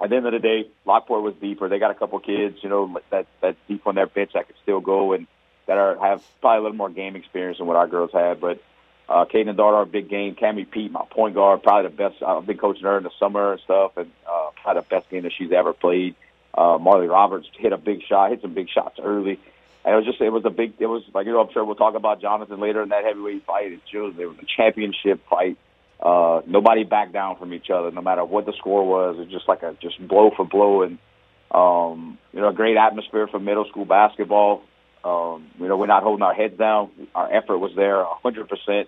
at 0.01 0.09
the 0.09 0.15
end 0.15 0.25
of 0.25 0.33
the 0.33 0.39
day, 0.39 0.69
Lockport 0.85 1.23
was 1.23 1.35
deeper. 1.41 1.69
They 1.69 1.79
got 1.79 1.91
a 1.91 1.95
couple 1.95 2.19
kids, 2.19 2.57
you 2.61 2.69
know, 2.69 2.97
that 3.11 3.27
that 3.41 3.55
deep 3.67 3.87
on 3.87 3.95
their 3.95 4.07
bench 4.07 4.31
that 4.33 4.47
could 4.47 4.57
still 4.63 4.81
go 4.81 5.13
and 5.13 5.27
that 5.67 5.77
are 5.77 5.97
have 5.97 6.23
probably 6.41 6.59
a 6.59 6.61
little 6.63 6.77
more 6.77 6.89
game 6.89 7.15
experience 7.15 7.57
than 7.57 7.67
what 7.67 7.77
our 7.77 7.87
girls 7.87 8.11
had. 8.13 8.39
But 8.41 8.59
Uh, 9.07 9.23
Kaden 9.25 9.55
Dart, 9.55 9.75
our 9.75 9.85
big 9.85 10.09
game. 10.09 10.33
Cammy 10.35 10.65
Pete, 10.69 10.91
my 10.91 11.05
point 11.11 11.35
guard, 11.35 11.61
probably 11.61 11.91
the 11.91 11.95
best. 11.95 12.23
I've 12.23 12.45
been 12.47 12.57
coaching 12.57 12.83
her 12.83 12.97
in 12.97 13.03
the 13.03 13.11
summer 13.19 13.51
and 13.53 13.61
stuff, 13.61 13.91
and 13.97 14.09
uh, 14.27 14.49
probably 14.61 14.81
the 14.81 14.87
best 14.89 15.09
game 15.11 15.23
that 15.23 15.31
she's 15.37 15.51
ever 15.51 15.73
played. 15.73 16.15
Uh, 16.57 16.79
Marley 16.81 17.07
Roberts 17.07 17.47
hit 17.57 17.71
a 17.71 17.77
big 17.77 18.01
shot, 18.01 18.31
hit 18.31 18.41
some 18.41 18.53
big 18.55 18.67
shots 18.69 18.97
early. 18.99 19.39
And 19.85 19.93
it 19.93 19.97
was 19.97 20.05
just, 20.05 20.19
it 20.19 20.31
was 20.31 20.43
a 20.45 20.49
big, 20.49 20.73
it 20.79 20.87
was 20.87 21.03
like, 21.13 21.27
you 21.27 21.31
know, 21.31 21.41
I'm 21.41 21.53
sure 21.53 21.63
we'll 21.63 21.75
talk 21.75 21.93
about 21.93 22.19
Jonathan 22.19 22.59
later 22.59 22.81
in 22.81 22.89
that 22.89 23.03
heavyweight 23.03 23.45
fight. 23.45 23.71
It 23.71 23.79
was, 23.93 24.15
it 24.17 24.25
was 24.25 24.37
a 24.41 24.45
championship 24.57 25.21
fight. 25.29 25.57
Uh, 25.99 26.41
nobody 26.47 26.83
backed 26.83 27.13
down 27.13 27.37
from 27.37 27.53
each 27.53 27.69
other, 27.69 27.91
no 27.91 28.01
matter 28.01 28.25
what 28.25 28.47
the 28.47 28.53
score 28.57 28.85
was. 28.85 29.15
It 29.17 29.19
was 29.19 29.31
just 29.31 29.47
like 29.47 29.61
a, 29.61 29.77
just 29.79 30.05
blow 30.05 30.31
for 30.35 30.43
blow. 30.43 30.81
And, 30.81 30.97
um, 31.51 32.17
you 32.33 32.41
know, 32.41 32.49
a 32.49 32.53
great 32.53 32.77
atmosphere 32.77 33.27
for 33.27 33.39
middle 33.39 33.65
school 33.65 33.85
basketball. 33.85 34.63
Um, 35.03 35.51
you 35.59 35.67
know, 35.67 35.77
we're 35.77 35.85
not 35.85 36.01
holding 36.01 36.23
our 36.23 36.33
heads 36.33 36.57
down. 36.57 36.89
Our 37.13 37.31
effort 37.31 37.59
was 37.59 37.71
there, 37.75 38.03
100%. 38.25 38.87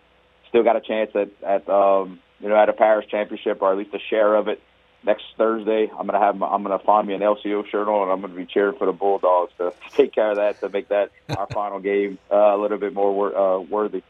Still 0.50 0.64
got 0.64 0.78
a 0.78 0.82
chance 0.82 1.12
at, 1.14 1.30
at 1.48 1.70
um, 1.70 2.20
you 2.40 2.50
know, 2.50 2.56
at 2.56 2.70
a 2.70 2.74
Paris 2.74 3.06
championship, 3.10 3.62
or 3.62 3.72
at 3.72 3.78
least 3.78 3.94
a 3.94 4.00
share 4.10 4.34
of 4.34 4.48
it. 4.48 4.62
Next 5.08 5.24
Thursday, 5.38 5.90
I'm 5.98 6.06
gonna 6.06 6.20
have 6.20 6.36
my, 6.36 6.48
I'm 6.48 6.64
gonna 6.64 6.80
find 6.80 7.08
me 7.08 7.14
an 7.14 7.22
LCO 7.22 7.66
shirt 7.70 7.88
on, 7.88 8.04
and 8.04 8.12
I'm 8.12 8.20
gonna 8.20 8.36
be 8.36 8.46
cheering 8.46 8.78
for 8.78 8.86
the 8.86 8.92
Bulldogs 8.92 9.54
to 9.58 9.74
take 9.96 10.14
care 10.14 10.32
of 10.32 10.36
that 10.36 10.60
to 10.60 10.68
make 10.68 10.90
that 10.90 11.12
our 11.30 11.48
final 11.54 11.80
game 11.80 12.20
uh, 12.30 12.36
a 12.36 12.58
little 12.58 12.78
bit 12.78 12.94
more 12.94 13.14
wor- 13.14 13.36
uh, 13.36 13.60
worthy. 13.60 14.04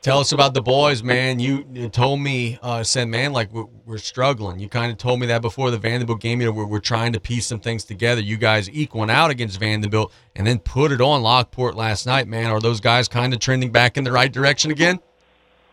Tell 0.00 0.20
us 0.20 0.32
about 0.32 0.54
the 0.54 0.62
boys, 0.62 1.02
man. 1.02 1.40
You, 1.40 1.88
told 1.88 2.20
me, 2.20 2.60
uh, 2.62 2.84
said, 2.84 3.08
man, 3.08 3.32
like 3.32 3.52
we're, 3.52 3.66
we're 3.84 3.98
struggling. 3.98 4.60
You 4.60 4.68
kind 4.68 4.92
of 4.92 4.98
told 4.98 5.18
me 5.18 5.26
that 5.26 5.42
before 5.42 5.72
the 5.72 5.78
Vanderbilt 5.78 6.20
game. 6.20 6.40
You 6.40 6.46
know, 6.46 6.52
we're, 6.52 6.66
we're 6.66 6.78
trying 6.78 7.12
to 7.14 7.20
piece 7.20 7.44
some 7.44 7.58
things 7.58 7.82
together. 7.82 8.20
You 8.20 8.36
guys 8.36 8.70
eke 8.70 8.94
one 8.94 9.10
out 9.10 9.30
against 9.30 9.58
Vanderbilt 9.58 10.12
and 10.36 10.46
then 10.46 10.60
put 10.60 10.92
it 10.92 11.00
on 11.00 11.22
Lockport 11.22 11.74
last 11.74 12.06
night, 12.06 12.28
man. 12.28 12.52
Are 12.52 12.60
those 12.60 12.80
guys 12.80 13.08
kind 13.08 13.34
of 13.34 13.40
trending 13.40 13.72
back 13.72 13.98
in 13.98 14.04
the 14.04 14.12
right 14.12 14.32
direction 14.32 14.70
again? 14.70 15.00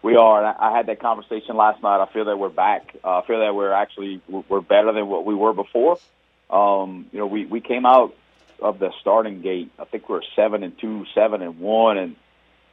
We 0.03 0.17
are. 0.17 0.45
and 0.45 0.57
I 0.59 0.75
had 0.75 0.87
that 0.87 0.99
conversation 0.99 1.55
last 1.55 1.81
night. 1.81 2.03
I 2.03 2.11
feel 2.11 2.25
that 2.25 2.37
we're 2.37 2.49
back. 2.49 2.93
Uh, 3.03 3.19
I 3.19 3.25
feel 3.25 3.39
that 3.39 3.55
we're 3.55 3.71
actually 3.71 4.21
we're 4.27 4.59
better 4.59 4.91
than 4.91 5.07
what 5.07 5.25
we 5.25 5.33
were 5.33 5.53
before. 5.53 5.97
Um, 6.49 7.07
you 7.13 7.19
know, 7.19 7.25
we 7.25 7.45
we 7.45 7.61
came 7.61 7.85
out 7.85 8.13
of 8.59 8.79
the 8.79 8.91
starting 8.99 9.41
gate. 9.41 9.71
I 9.79 9.85
think 9.85 10.09
we 10.09 10.15
we're 10.15 10.21
seven 10.35 10.61
and 10.63 10.77
two, 10.77 11.05
seven 11.15 11.41
and 11.41 11.57
one, 11.57 11.97
and 11.97 12.17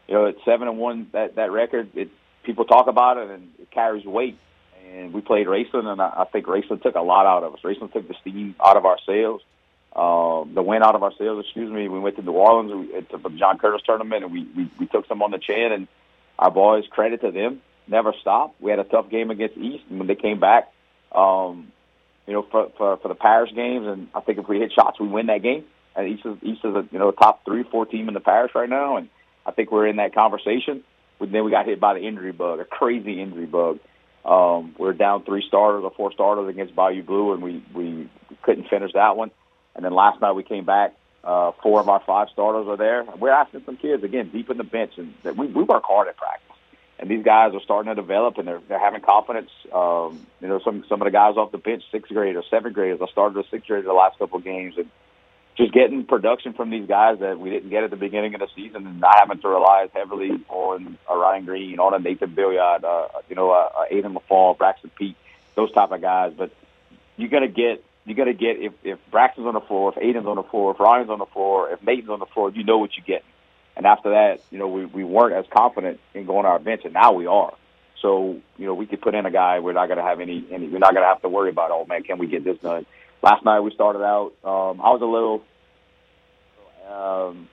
you 0.08 0.14
know, 0.14 0.26
at 0.26 0.36
seven 0.44 0.66
and 0.66 0.76
one, 0.76 1.06
that 1.12 1.36
that 1.36 1.52
record, 1.52 1.90
it 1.94 2.10
people 2.42 2.64
talk 2.64 2.88
about 2.88 3.16
it 3.16 3.30
and 3.30 3.48
it 3.60 3.70
carries 3.70 4.04
weight. 4.04 4.36
And 4.92 5.12
we 5.12 5.20
played 5.20 5.46
Raceland, 5.46 5.86
and 5.86 6.02
I, 6.02 6.12
I 6.18 6.24
think 6.24 6.46
Raceland 6.46 6.82
took 6.82 6.96
a 6.96 7.00
lot 7.00 7.26
out 7.26 7.44
of 7.44 7.54
us. 7.54 7.60
Raceland 7.60 7.92
took 7.92 8.08
the 8.08 8.14
steam 8.20 8.56
out 8.64 8.76
of 8.76 8.84
our 8.84 8.98
sails, 9.06 9.40
um, 9.94 10.52
the 10.54 10.62
wind 10.62 10.82
out 10.82 10.96
of 10.96 11.04
our 11.04 11.12
sails. 11.16 11.44
Excuse 11.44 11.70
me. 11.70 11.88
We 11.88 12.00
went 12.00 12.16
to 12.16 12.22
New 12.22 12.32
Orleans 12.32 12.72
we, 12.72 13.00
to 13.02 13.18
the 13.18 13.30
John 13.36 13.58
Curtis 13.58 13.82
tournament, 13.86 14.24
and 14.24 14.32
we, 14.32 14.48
we 14.56 14.68
we 14.80 14.86
took 14.86 15.06
some 15.06 15.22
on 15.22 15.30
the 15.30 15.38
chin. 15.38 15.70
And 15.70 15.86
our 16.40 16.50
boys, 16.50 16.84
credit 16.90 17.20
to 17.20 17.30
them, 17.30 17.60
never 17.86 18.14
stopped. 18.20 18.60
We 18.60 18.70
had 18.70 18.80
a 18.80 18.84
tough 18.84 19.10
game 19.10 19.30
against 19.30 19.56
East, 19.58 19.84
and 19.90 19.98
when 19.98 20.08
they 20.08 20.14
came 20.14 20.40
back, 20.40 20.72
um, 21.12 21.70
you 22.26 22.32
know, 22.32 22.46
for, 22.50 22.70
for 22.78 22.96
for 22.96 23.08
the 23.08 23.14
parish 23.14 23.54
games, 23.54 23.86
and 23.86 24.08
I 24.14 24.20
think 24.20 24.38
if 24.38 24.48
we 24.48 24.58
hit 24.58 24.72
shots, 24.72 24.98
we 24.98 25.06
win 25.06 25.26
that 25.26 25.42
game. 25.42 25.64
And 25.94 26.08
East 26.08 26.24
is 26.24 26.36
East 26.42 26.60
is 26.64 26.74
a 26.74 26.88
you 26.90 26.98
know 26.98 27.10
top 27.10 27.44
three, 27.44 27.64
four 27.70 27.84
team 27.84 28.08
in 28.08 28.14
the 28.14 28.20
parish 28.20 28.52
right 28.54 28.68
now, 28.68 28.96
and 28.96 29.08
I 29.44 29.50
think 29.50 29.70
we're 29.70 29.86
in 29.86 29.96
that 29.96 30.14
conversation. 30.14 30.82
But 31.18 31.30
then 31.30 31.44
we 31.44 31.50
got 31.50 31.66
hit 31.66 31.78
by 31.78 31.94
the 31.94 32.00
injury 32.00 32.32
bug, 32.32 32.60
a 32.60 32.64
crazy 32.64 33.20
injury 33.20 33.46
bug. 33.46 33.78
Um, 34.24 34.74
we 34.78 34.88
are 34.88 34.94
down 34.94 35.24
three 35.24 35.44
starters 35.46 35.82
or 35.84 35.92
four 35.96 36.12
starters 36.12 36.48
against 36.48 36.74
Bayou 36.74 37.02
Blue, 37.02 37.34
and 37.34 37.42
we 37.42 37.62
we 37.74 38.08
couldn't 38.42 38.68
finish 38.68 38.92
that 38.94 39.16
one. 39.16 39.30
And 39.74 39.84
then 39.84 39.92
last 39.92 40.20
night 40.20 40.32
we 40.32 40.42
came 40.42 40.64
back. 40.64 40.94
Uh, 41.22 41.52
four 41.62 41.80
of 41.80 41.88
our 41.88 42.02
five 42.06 42.28
starters 42.32 42.66
are 42.66 42.76
there. 42.76 43.04
We're 43.18 43.30
asking 43.30 43.62
some 43.66 43.76
kids 43.76 44.02
again 44.04 44.30
deep 44.30 44.48
in 44.48 44.56
the 44.56 44.64
bench, 44.64 44.92
and 44.96 45.14
that 45.22 45.36
we 45.36 45.46
we 45.48 45.62
work 45.62 45.84
hard 45.84 46.08
at 46.08 46.16
practice. 46.16 46.46
And 46.98 47.10
these 47.10 47.24
guys 47.24 47.54
are 47.54 47.60
starting 47.60 47.94
to 47.94 47.94
develop, 47.94 48.38
and 48.38 48.48
they're 48.48 48.60
they're 48.68 48.78
having 48.78 49.02
confidence. 49.02 49.50
Um, 49.72 50.26
you 50.40 50.48
know, 50.48 50.60
some 50.64 50.84
some 50.88 51.00
of 51.02 51.06
the 51.06 51.10
guys 51.10 51.36
off 51.36 51.52
the 51.52 51.58
bench, 51.58 51.82
sixth 51.92 52.12
graders, 52.12 52.44
seventh 52.50 52.74
graders. 52.74 53.00
I 53.02 53.10
started 53.10 53.38
a 53.38 53.48
sixth 53.48 53.66
grader 53.66 53.86
the 53.86 53.92
last 53.92 54.18
couple 54.18 54.38
of 54.38 54.44
games, 54.44 54.74
and 54.78 54.90
just 55.56 55.72
getting 55.72 56.04
production 56.04 56.54
from 56.54 56.70
these 56.70 56.86
guys 56.86 57.18
that 57.18 57.38
we 57.38 57.50
didn't 57.50 57.68
get 57.68 57.84
at 57.84 57.90
the 57.90 57.96
beginning 57.96 58.34
of 58.34 58.40
the 58.40 58.48
season, 58.56 58.86
and 58.86 59.00
not 59.00 59.18
having 59.18 59.40
to 59.40 59.48
rely 59.48 59.82
as 59.84 59.90
heavily 59.92 60.30
on 60.48 60.96
a 61.08 61.16
Ryan 61.16 61.44
Green, 61.44 61.78
on 61.78 61.92
a 61.92 61.98
Nathan 61.98 62.34
Billiard, 62.34 62.84
uh, 62.84 63.08
you 63.28 63.36
know, 63.36 63.50
uh, 63.50 63.68
uh, 63.74 63.84
Aiden 63.92 64.14
LaFall, 64.14 64.56
Braxton 64.56 64.90
Peak, 64.96 65.16
those 65.54 65.70
type 65.72 65.92
of 65.92 66.00
guys. 66.00 66.32
But 66.36 66.50
you're 67.18 67.28
gonna 67.28 67.48
get 67.48 67.84
you're 68.10 68.16
gonna 68.16 68.34
get 68.34 68.58
if 68.58 68.72
if 68.82 68.98
Braxton's 69.10 69.46
on 69.46 69.54
the 69.54 69.60
floor, 69.60 69.92
if 69.94 70.02
Aiden's 70.02 70.26
on 70.26 70.36
the 70.36 70.42
floor, 70.42 70.72
if 70.72 70.80
Ryan's 70.80 71.10
on 71.10 71.20
the 71.20 71.26
floor, 71.26 71.70
if 71.70 71.82
Nathan's 71.82 72.10
on 72.10 72.18
the 72.18 72.26
floor, 72.26 72.50
you 72.50 72.64
know 72.64 72.78
what 72.78 72.96
you 72.96 73.02
get. 73.02 73.24
And 73.76 73.86
after 73.86 74.10
that, 74.10 74.40
you 74.50 74.58
know, 74.58 74.68
we 74.68 74.84
we 74.84 75.04
weren't 75.04 75.34
as 75.34 75.44
confident 75.50 76.00
in 76.12 76.26
going 76.26 76.44
to 76.44 76.50
our 76.50 76.58
bench, 76.58 76.82
and 76.84 76.92
now 76.92 77.12
we 77.12 77.26
are. 77.26 77.54
So 78.02 78.40
you 78.58 78.66
know, 78.66 78.74
we 78.74 78.86
could 78.86 79.00
put 79.00 79.14
in 79.14 79.26
a 79.26 79.30
guy. 79.30 79.60
We're 79.60 79.72
not 79.72 79.88
gonna 79.88 80.02
have 80.02 80.20
any. 80.20 80.44
any 80.50 80.68
we're 80.68 80.78
not 80.78 80.92
gonna 80.92 81.06
have 81.06 81.22
to 81.22 81.28
worry 81.28 81.50
about. 81.50 81.70
Oh 81.70 81.86
man, 81.86 82.02
can 82.02 82.18
we 82.18 82.26
get 82.26 82.44
this 82.44 82.58
done? 82.58 82.84
Last 83.22 83.44
night 83.44 83.60
we 83.60 83.72
started 83.72 84.02
out. 84.02 84.32
Um, 84.42 84.80
I 84.80 84.90
was 84.90 85.00
a 85.02 85.06
little 85.06 85.42
um, 86.90 87.48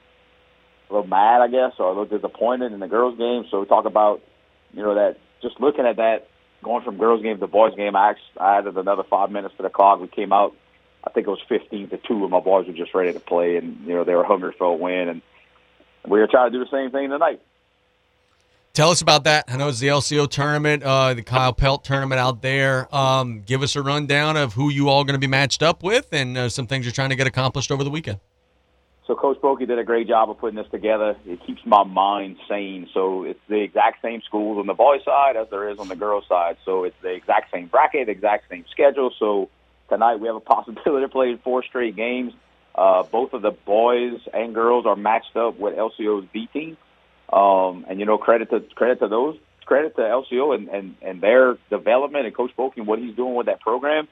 a 0.90 0.94
little 0.94 1.08
mad, 1.08 1.42
I 1.42 1.48
guess, 1.48 1.74
or 1.80 1.86
a 1.86 1.90
little 1.90 2.06
disappointed 2.06 2.72
in 2.72 2.80
the 2.80 2.88
girls' 2.88 3.18
game. 3.18 3.46
So 3.52 3.60
we 3.60 3.66
talk 3.66 3.86
about, 3.86 4.22
you 4.74 4.84
know, 4.84 4.96
that 4.96 5.18
just 5.42 5.60
looking 5.60 5.86
at 5.86 5.98
that, 5.98 6.28
going 6.64 6.84
from 6.84 6.98
girls' 6.98 7.22
game 7.22 7.40
to 7.40 7.48
boys' 7.48 7.76
game. 7.76 7.96
I, 7.96 8.16
I 8.40 8.58
added 8.58 8.78
another 8.78 9.04
five 9.04 9.32
minutes 9.32 9.56
to 9.58 9.64
the 9.64 9.70
clock. 9.70 10.00
We 10.00 10.08
came 10.08 10.34
out, 10.34 10.56
I 11.04 11.10
think 11.10 11.28
it 11.28 11.30
was 11.30 11.42
15 11.48 11.90
to 11.90 11.98
two, 11.98 12.24
and 12.24 12.32
my 12.32 12.40
boys 12.40 12.68
were 12.68 12.74
just 12.74 12.94
ready 12.94 13.14
to 13.14 13.20
play, 13.20 13.58
and 13.58 13.86
you 13.86 13.94
know 13.94 14.04
they 14.04 14.16
were 14.16 14.24
hungry 14.24 14.54
for 14.58 14.66
a 14.66 14.76
win, 14.76 15.10
and 15.10 15.22
we 16.08 16.20
were 16.20 16.28
trying 16.28 16.52
to 16.52 16.58
do 16.58 16.64
the 16.64 16.72
same 16.72 16.92
thing 16.92 17.10
tonight. 17.10 17.42
Tell 18.74 18.92
us 18.92 19.02
about 19.02 19.24
that. 19.24 19.46
I 19.48 19.58
know 19.58 19.70
it's 19.70 19.80
the 19.80 19.88
LCO 19.88 20.30
tournament, 20.30 20.84
uh, 20.84 21.16
the 21.16 21.24
Kyle 21.24 21.52
Pelt 21.52 21.84
tournament 21.84 22.20
out 22.20 22.44
there. 22.44 22.94
Um, 22.96 23.42
give 23.42 23.64
us 23.64 23.76
a 23.76 23.82
rundown 23.82 24.38
of 24.38 24.54
who 24.54 24.70
you 24.70 24.88
all 24.90 25.04
going 25.04 25.16
to 25.16 25.20
be 25.20 25.26
matched 25.26 25.64
up 25.64 25.82
with 25.82 26.10
and 26.12 26.38
uh, 26.38 26.48
some 26.48 26.68
things 26.68 26.86
you're 26.86 26.94
trying 26.94 27.10
to 27.10 27.16
get 27.16 27.26
accomplished 27.26 27.72
over 27.72 27.84
the 27.84 27.90
weekend. 27.90 28.20
So 29.08 29.16
Coach 29.16 29.38
Brokey 29.40 29.66
did 29.66 29.80
a 29.80 29.86
great 29.86 30.10
job 30.10 30.30
of 30.30 30.38
putting 30.38 30.58
this 30.58 30.70
together. 30.70 31.16
It 31.26 31.40
keeps 31.48 31.62
my 31.66 31.86
mind 31.86 32.36
sane. 32.50 32.90
So 32.94 33.24
it's 33.24 33.40
the 33.48 33.62
exact 33.62 34.02
same 34.02 34.22
schools 34.22 34.60
on 34.60 34.68
the 34.68 34.74
boys' 34.74 35.04
side 35.06 35.38
as 35.38 35.48
there 35.50 35.70
is 35.70 35.80
on 35.80 35.88
the 35.88 35.96
girls' 35.96 36.26
side. 36.28 36.58
So 36.66 36.84
it's 36.84 36.96
the 37.02 37.14
exact 37.14 37.52
same 37.52 37.68
bracket, 37.68 38.08
the 38.08 38.12
exact 38.12 38.50
same 38.50 38.66
schedule. 38.70 39.14
So 39.18 39.50
tonight 39.88 40.18
we 40.18 40.28
have 40.28 40.36
a 40.36 40.40
possibility 40.56 41.06
of 41.06 41.12
playing 41.12 41.38
four 41.38 41.64
straight 41.64 41.96
games. 41.96 42.34
Uh, 42.76 43.04
both 43.04 43.32
of 43.32 43.42
the 43.42 43.52
boys 43.52 44.20
and 44.34 44.54
girls 44.54 44.86
are 44.86 44.98
matched 44.98 45.38
up 45.38 45.58
with 45.58 45.76
LCO's 45.76 46.28
B 46.34 46.48
team. 46.52 46.76
Um, 47.32 47.86
and 47.88 48.02
you 48.02 48.06
know, 48.06 48.18
credit 48.18 48.50
to 48.50 48.60
credit 48.76 49.00
to 49.00 49.08
those, 49.08 49.38
credit 49.66 49.96
to 49.96 50.02
LCO 50.02 50.54
and, 50.54 50.68
and, 50.68 50.96
and 51.02 51.22
their 51.22 51.58
development 51.70 52.26
and 52.26 52.36
Coach 52.36 52.52
and 52.76 52.86
what 52.86 53.00
he's 53.00 53.16
doing 53.16 53.36
with 53.36 53.46
that 53.46 53.62
program. 53.62 54.10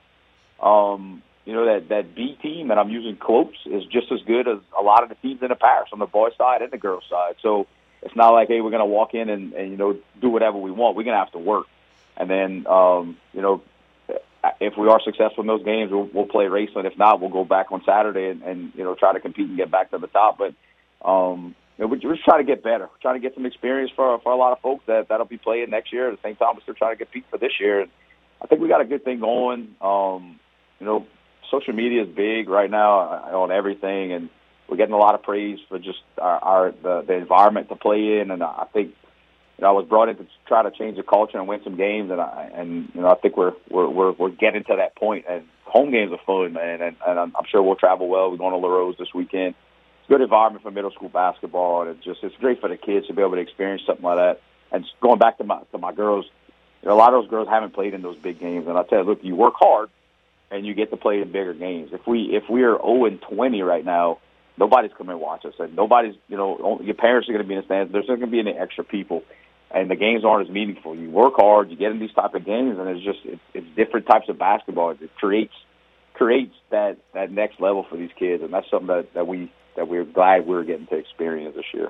Um, 0.62 1.22
you 1.46 1.54
know 1.54 1.66
that 1.66 1.90
that 1.90 2.16
B 2.16 2.38
team, 2.42 2.72
and 2.72 2.80
I'm 2.80 2.90
using 2.90 3.16
quotes, 3.18 3.58
is 3.66 3.86
just 3.86 4.12
as 4.12 4.22
good 4.26 4.48
as 4.48 4.60
a 4.78 4.84
lot 4.84 5.04
of 5.04 5.10
the 5.10 5.16
teams 5.16 5.42
in 5.42 5.50
the 5.50 5.56
parish 5.56 5.90
on 5.94 6.00
the 6.00 6.06
boys' 6.06 6.34
side 6.38 6.62
and 6.62 6.72
the 6.72 6.78
girls' 6.78 7.04
side. 7.10 7.36
So 7.42 7.68
it's 8.02 8.16
not 8.16 8.32
like 8.32 8.48
hey, 8.48 8.62
we're 8.62 8.72
going 8.72 8.80
to 8.80 8.86
walk 8.86 9.14
in 9.14 9.30
and, 9.30 9.54
and 9.54 9.72
you 9.72 9.78
know 9.78 9.98
do 10.22 10.30
whatever 10.30 10.58
we 10.58 10.72
want. 10.72 10.96
We're 10.96 11.04
going 11.04 11.18
to 11.18 11.24
have 11.24 11.32
to 11.34 11.40
work, 11.40 11.68
and 12.18 12.30
then 12.30 12.68
um, 12.68 13.18
you 13.34 13.42
know 13.42 13.62
if 14.60 14.78
we 14.78 14.88
are 14.88 15.02
successful 15.02 15.42
in 15.42 15.48
those 15.48 15.64
games, 15.64 15.92
we'll, 15.92 16.10
we'll 16.14 16.26
play 16.26 16.46
Raceland. 16.46 16.86
If 16.86 16.98
not, 16.98 17.20
we'll 17.20 17.30
go 17.30 17.46
back 17.46 17.72
on 17.72 17.84
Saturday 17.86 18.30
and, 18.30 18.42
and 18.44 18.72
you 18.76 18.84
know 18.84 18.96
try 18.96 19.14
to 19.14 19.20
compete 19.20 19.48
and 19.48 19.58
get 19.58 19.72
back 19.72 19.92
to 19.92 19.98
the 19.98 20.08
top. 20.08 20.38
But 20.38 20.54
um, 21.08 21.56
you 21.78 21.84
know, 21.84 21.88
we're 21.88 21.98
just 21.98 22.24
trying 22.24 22.46
to 22.46 22.50
get 22.52 22.64
better. 22.64 22.86
We're 22.86 23.02
trying 23.02 23.22
to 23.22 23.28
get 23.28 23.36
some 23.36 23.46
experience 23.46 23.92
for 23.96 24.20
for 24.20 24.32
a 24.32 24.36
lot 24.36 24.52
of 24.52 24.60
folks 24.62 24.84
that 24.88 25.08
that'll 25.10 25.26
be 25.26 25.38
playing 25.38 25.70
next 25.70 25.92
year. 25.92 26.10
At 26.10 26.22
the 26.22 26.28
same 26.28 26.36
time, 26.36 26.56
we're 26.56 26.62
still 26.62 26.74
trying 26.74 26.98
to 26.98 27.04
compete 27.04 27.26
for 27.30 27.38
this 27.38 27.54
year. 27.60 27.82
And 27.82 27.92
I 28.42 28.48
think 28.48 28.62
we 28.62 28.68
got 28.68 28.82
a 28.82 28.86
good 28.86 29.04
thing 29.04 29.20
going. 29.20 29.76
Um, 29.82 30.40
you 30.80 30.86
know, 30.86 31.06
social 31.52 31.74
media 31.74 32.04
is 32.04 32.10
big 32.10 32.50
right 32.50 32.70
now 32.70 33.00
uh, 33.00 33.38
on 33.38 33.52
everything, 33.52 34.14
and 34.14 34.30
we're 34.68 34.78
getting 34.78 34.94
a 34.94 34.98
lot 34.98 35.16
of 35.16 35.24
praise 35.24 35.60
for 35.70 35.78
just 35.78 36.00
our, 36.18 36.40
our 36.44 36.72
the, 36.72 37.04
the 37.08 37.14
environment 37.14 37.70
to 37.70 37.76
play 37.76 38.20
in. 38.20 38.32
And 38.32 38.44
I 38.44 38.66
think 38.74 38.90
you 39.58 39.62
know 39.62 39.68
I 39.68 39.72
was 39.72 39.88
brought 39.88 40.10
in 40.10 40.18
to 40.18 40.26
try 40.48 40.64
to 40.64 40.72
change 40.72 40.98
the 40.98 41.04
culture 41.04 41.38
and 41.38 41.48
win 41.48 41.62
some 41.64 41.78
games, 41.78 42.12
and 42.12 42.20
I 42.20 42.50
and 42.54 42.90
you 42.94 43.02
know 43.02 43.10
I 43.10 43.16
think 43.16 43.38
we're 43.38 43.54
we're 43.70 43.90
we're, 43.90 44.12
we're 44.12 44.30
getting 44.30 44.64
to 44.66 44.76
that 44.78 44.96
point. 44.96 45.26
And 45.30 45.46
home 45.64 45.92
games 45.92 46.12
are 46.12 46.20
fun, 46.26 46.54
man, 46.54 46.82
and, 46.82 46.96
and 47.06 47.20
I'm, 47.20 47.34
sure 47.50 47.62
we'll 47.62 47.76
travel 47.76 48.08
well. 48.08 48.32
We're 48.32 48.38
going 48.38 48.54
to 48.54 48.66
Larose 48.66 48.98
this 48.98 49.14
weekend. 49.14 49.56
It's 50.00 50.10
a 50.10 50.14
good 50.14 50.22
environment 50.22 50.64
for 50.64 50.72
middle 50.72 50.92
school 50.92 51.10
basketball, 51.10 51.82
and 51.82 51.92
it's 51.92 52.06
just 52.06 52.24
it's 52.24 52.36
great 52.38 52.62
for 52.62 52.70
the 52.70 52.78
kids 52.78 53.08
to 53.08 53.14
be 53.14 53.22
able 53.22 53.36
to 53.36 53.42
experience 53.42 53.84
something 53.86 54.04
like 54.04 54.18
that. 54.18 54.42
And 54.72 54.86
going 55.02 55.20
back 55.20 55.38
to 55.40 55.44
my 55.44 55.62
to 55.72 55.78
my 55.78 55.94
girls, 55.94 56.26
a 56.84 56.94
lot 56.94 57.14
of 57.14 57.24
those 57.24 57.30
girls 57.30 57.48
haven't 57.50 57.74
played 57.74 57.94
in 57.94 58.02
those 58.02 58.18
big 58.18 58.40
games, 58.40 58.68
and 58.68 58.78
I 58.78 58.84
tell 58.84 59.00
you, 59.00 59.06
look, 59.06 59.20
you 59.24 59.36
work 59.36 59.56
hard 59.58 59.90
and 60.52 60.66
you 60.66 60.74
get 60.74 60.92
to 60.92 60.98
play 60.98 61.22
in 61.22 61.32
bigger 61.32 61.54
games. 61.54 61.90
If 61.94 62.08
we 62.08 62.36
if 62.36 62.44
we 62.50 62.64
are 62.64 62.78
0 62.78 63.06
and 63.06 63.22
20 63.22 63.62
right 63.62 63.84
now, 63.84 64.20
nobody's 64.58 64.92
coming 64.98 65.14
to 65.14 65.18
watch 65.18 65.46
us, 65.46 65.54
and 65.60 65.76
nobody's 65.76 66.16
you 66.28 66.38
know 66.38 66.80
your 66.84 66.96
parents 66.96 67.30
are 67.30 67.34
going 67.34 67.44
to 67.44 67.48
be 67.48 67.56
in 67.56 67.62
the 67.62 67.66
stands. 67.66 67.92
There's 67.92 68.08
not 68.08 68.20
going 68.20 68.32
to 68.32 68.32
be 68.32 68.40
any 68.40 68.52
extra 68.52 68.84
people, 68.84 69.24
and 69.72 69.90
the 69.90 69.96
games 69.96 70.24
aren't 70.24 70.48
as 70.48 70.54
meaningful. 70.54 70.96
You 70.96 71.10
work 71.10 71.34
hard, 71.38 71.70
you 71.70 71.78
get 71.78 71.92
in 71.92 72.00
these 72.00 72.14
type 72.14 72.34
of 72.34 72.46
games, 72.46 72.78
and 72.80 72.88
it's 72.90 73.04
just 73.04 73.20
it's, 73.26 73.42
it's 73.54 73.68
different 73.76 74.08
types 74.08 74.30
of 74.30 74.38
basketball. 74.38 74.92
It 74.92 75.16
creates 75.16 75.54
creates 76.14 76.56
that 76.72 76.98
that 77.14 77.32
next 77.32 77.60
level 77.60 77.86
for 77.90 77.98
these 77.98 78.12
kids, 78.18 78.44
and 78.44 78.54
that's 78.54 78.70
something 78.70 78.88
that 78.88 79.14
that 79.14 79.28
we 79.28 79.52
that 79.76 79.88
we're 79.88 80.06
glad 80.06 80.48
we're 80.48 80.64
getting 80.64 80.88
to 80.88 80.96
experience 80.96 81.56
this 81.56 81.66
year. 81.74 81.90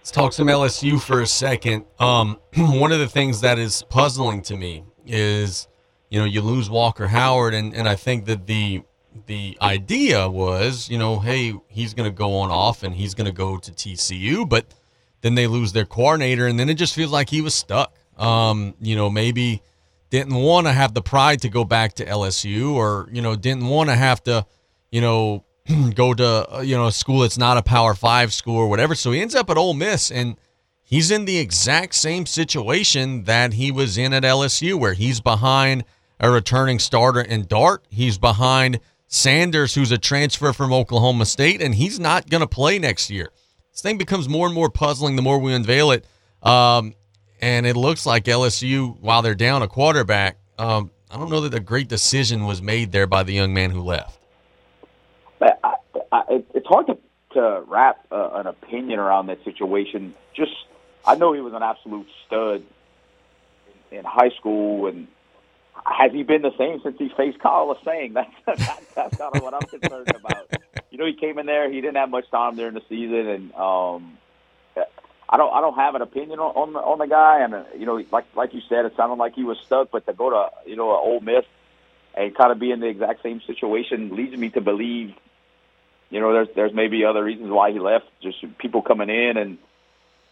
Let's 0.00 0.10
talk 0.10 0.34
some 0.34 0.48
LSU 0.48 1.00
for 1.00 1.22
a 1.22 1.26
second. 1.26 1.86
Um, 1.98 2.38
one 2.56 2.92
of 2.92 2.98
the 2.98 3.08
things 3.08 3.40
that 3.40 3.58
is 3.58 3.82
puzzling 3.88 4.42
to 4.42 4.56
me 4.56 4.84
is, 5.06 5.66
you 6.14 6.20
know, 6.20 6.26
you 6.26 6.42
lose 6.42 6.70
Walker 6.70 7.08
Howard, 7.08 7.54
and, 7.54 7.74
and 7.74 7.88
I 7.88 7.96
think 7.96 8.26
that 8.26 8.46
the 8.46 8.84
the 9.26 9.58
idea 9.60 10.28
was, 10.28 10.88
you 10.88 10.96
know, 10.96 11.18
hey, 11.18 11.54
he's 11.66 11.92
going 11.92 12.08
to 12.08 12.16
go 12.16 12.36
on 12.36 12.52
off 12.52 12.84
and 12.84 12.94
he's 12.94 13.14
going 13.14 13.26
to 13.26 13.32
go 13.32 13.58
to 13.58 13.72
TCU, 13.72 14.48
but 14.48 14.66
then 15.22 15.34
they 15.34 15.48
lose 15.48 15.72
their 15.72 15.84
coordinator, 15.84 16.46
and 16.46 16.56
then 16.56 16.68
it 16.68 16.74
just 16.74 16.94
feels 16.94 17.10
like 17.10 17.30
he 17.30 17.40
was 17.40 17.52
stuck. 17.52 17.92
Um, 18.16 18.74
you 18.80 18.94
know, 18.94 19.10
maybe 19.10 19.60
didn't 20.10 20.36
want 20.36 20.68
to 20.68 20.72
have 20.72 20.94
the 20.94 21.02
pride 21.02 21.42
to 21.42 21.48
go 21.48 21.64
back 21.64 21.94
to 21.94 22.04
LSU, 22.04 22.72
or 22.74 23.08
you 23.10 23.20
know, 23.20 23.34
didn't 23.34 23.66
want 23.66 23.90
to 23.90 23.96
have 23.96 24.22
to, 24.22 24.46
you 24.92 25.00
know, 25.00 25.44
go 25.96 26.14
to 26.14 26.58
uh, 26.58 26.60
you 26.60 26.76
know 26.76 26.86
a 26.86 26.92
school 26.92 27.22
that's 27.22 27.38
not 27.38 27.56
a 27.56 27.62
Power 27.62 27.92
Five 27.92 28.32
school 28.32 28.56
or 28.56 28.68
whatever. 28.68 28.94
So 28.94 29.10
he 29.10 29.20
ends 29.20 29.34
up 29.34 29.50
at 29.50 29.56
Ole 29.56 29.74
Miss, 29.74 30.12
and 30.12 30.36
he's 30.84 31.10
in 31.10 31.24
the 31.24 31.38
exact 31.38 31.96
same 31.96 32.24
situation 32.24 33.24
that 33.24 33.54
he 33.54 33.72
was 33.72 33.98
in 33.98 34.12
at 34.12 34.22
LSU, 34.22 34.78
where 34.78 34.92
he's 34.94 35.20
behind 35.20 35.82
a 36.20 36.30
returning 36.30 36.78
starter 36.78 37.20
in 37.20 37.46
Dart. 37.46 37.84
He's 37.90 38.18
behind 38.18 38.80
Sanders, 39.06 39.74
who's 39.74 39.92
a 39.92 39.98
transfer 39.98 40.52
from 40.52 40.72
Oklahoma 40.72 41.26
State, 41.26 41.60
and 41.62 41.74
he's 41.74 42.00
not 42.00 42.28
going 42.28 42.40
to 42.40 42.46
play 42.46 42.78
next 42.78 43.10
year. 43.10 43.30
This 43.72 43.80
thing 43.80 43.98
becomes 43.98 44.28
more 44.28 44.46
and 44.46 44.54
more 44.54 44.70
puzzling 44.70 45.16
the 45.16 45.22
more 45.22 45.38
we 45.38 45.52
unveil 45.52 45.90
it. 45.90 46.06
Um, 46.42 46.94
and 47.40 47.66
it 47.66 47.76
looks 47.76 48.06
like 48.06 48.24
LSU, 48.24 48.98
while 49.00 49.22
they're 49.22 49.34
down 49.34 49.62
a 49.62 49.68
quarterback, 49.68 50.38
um, 50.58 50.90
I 51.10 51.16
don't 51.16 51.30
know 51.30 51.40
that 51.40 51.54
a 51.54 51.60
great 51.60 51.88
decision 51.88 52.46
was 52.46 52.62
made 52.62 52.92
there 52.92 53.06
by 53.06 53.22
the 53.22 53.32
young 53.32 53.52
man 53.52 53.70
who 53.70 53.82
left. 53.82 54.18
I, 55.40 55.74
I, 56.10 56.44
it's 56.54 56.66
hard 56.66 56.86
to 56.86 56.98
to 57.34 57.64
wrap 57.66 58.06
uh, 58.10 58.30
an 58.34 58.46
opinion 58.46 58.98
around 58.98 59.26
that 59.26 59.42
situation. 59.44 60.14
Just 60.34 60.52
I 61.04 61.16
know 61.16 61.32
he 61.32 61.40
was 61.40 61.52
an 61.52 61.62
absolute 61.62 62.06
stud 62.26 62.62
in, 63.90 63.98
in 63.98 64.04
high 64.04 64.30
school, 64.30 64.86
and 64.86 65.08
has 65.84 66.12
he 66.12 66.22
been 66.22 66.42
the 66.42 66.56
same 66.56 66.80
since 66.82 66.96
he 66.98 67.10
faced 67.16 67.38
Kyle 67.38 67.76
Saying 67.84 68.12
That's 68.14 68.30
that's, 68.46 68.94
that's 68.94 69.16
kind 69.16 69.36
of 69.36 69.42
what 69.42 69.54
I'm 69.54 69.68
concerned 69.68 70.12
about. 70.14 70.48
You 70.90 70.98
know, 70.98 71.06
he 71.06 71.14
came 71.14 71.38
in 71.38 71.46
there, 71.46 71.70
he 71.70 71.80
didn't 71.80 71.96
have 71.96 72.10
much 72.10 72.30
time 72.30 72.56
during 72.56 72.74
the 72.74 72.82
season, 72.88 73.28
and 73.28 73.54
um, 73.54 74.18
I 75.28 75.36
don't 75.36 75.52
I 75.52 75.60
don't 75.60 75.74
have 75.74 75.94
an 75.94 76.02
opinion 76.02 76.38
on 76.38 76.54
on 76.54 76.72
the, 76.72 76.78
on 76.78 76.98
the 76.98 77.06
guy. 77.06 77.40
And 77.42 77.54
uh, 77.54 77.64
you 77.76 77.86
know, 77.86 78.02
like 78.10 78.26
like 78.34 78.54
you 78.54 78.60
said, 78.68 78.84
it 78.84 78.94
sounded 78.96 79.16
like 79.16 79.34
he 79.34 79.44
was 79.44 79.58
stuck, 79.66 79.90
but 79.90 80.06
to 80.06 80.12
go 80.12 80.30
to 80.30 80.50
you 80.68 80.76
know 80.76 80.90
an 80.90 81.00
Ole 81.02 81.20
Miss 81.20 81.44
and 82.16 82.34
kind 82.36 82.52
of 82.52 82.58
be 82.58 82.70
in 82.70 82.80
the 82.80 82.86
exact 82.86 83.22
same 83.22 83.40
situation 83.46 84.14
leads 84.14 84.36
me 84.36 84.50
to 84.50 84.60
believe 84.60 85.14
you 86.14 86.20
know, 86.20 86.32
there's 86.32 86.48
there's 86.54 86.72
maybe 86.72 87.04
other 87.04 87.24
reasons 87.24 87.50
why 87.50 87.72
he 87.72 87.80
left. 87.80 88.06
Just 88.22 88.38
people 88.58 88.82
coming 88.82 89.10
in 89.10 89.36
and 89.36 89.58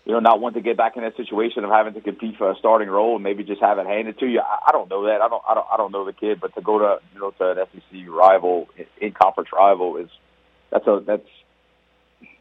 you 0.05 0.13
know 0.13 0.21
not 0.21 0.41
wanting 0.41 0.63
to 0.63 0.69
get 0.69 0.77
back 0.77 0.97
in 0.97 1.03
that 1.03 1.17
situation 1.17 1.65
of 1.65 1.71
having 1.71 1.95
to 1.95 2.01
compete 2.01 2.37
for 2.37 2.51
a 2.51 2.57
starting 2.57 2.89
role 2.89 3.15
and 3.15 3.23
maybe 3.23 3.45
just 3.45 3.61
have 3.61 3.79
it 3.79 3.87
handed 3.87 4.19
to 4.19 4.27
you. 4.27 4.41
I, 4.41 4.69
I 4.69 4.73
don't 4.73 4.91
know 4.91 5.07
that. 5.07 5.21
I 5.21 5.29
don't 5.29 5.43
I 5.49 5.55
don't 5.55 5.67
I 5.73 5.77
don't 5.77 5.93
know 5.93 6.05
the 6.05 6.13
kid, 6.13 6.41
but 6.41 6.55
to 6.55 6.61
go 6.61 6.79
to 6.79 6.97
you 7.15 7.21
know 7.21 7.31
to 7.31 7.51
an 7.51 7.67
SEC 7.73 8.01
rival, 8.09 8.69
in 9.01 9.13
conference 9.13 9.51
rival, 9.53 9.97
is 9.97 10.09
that's 10.71 10.87
a 10.87 11.03
that's 11.07 11.29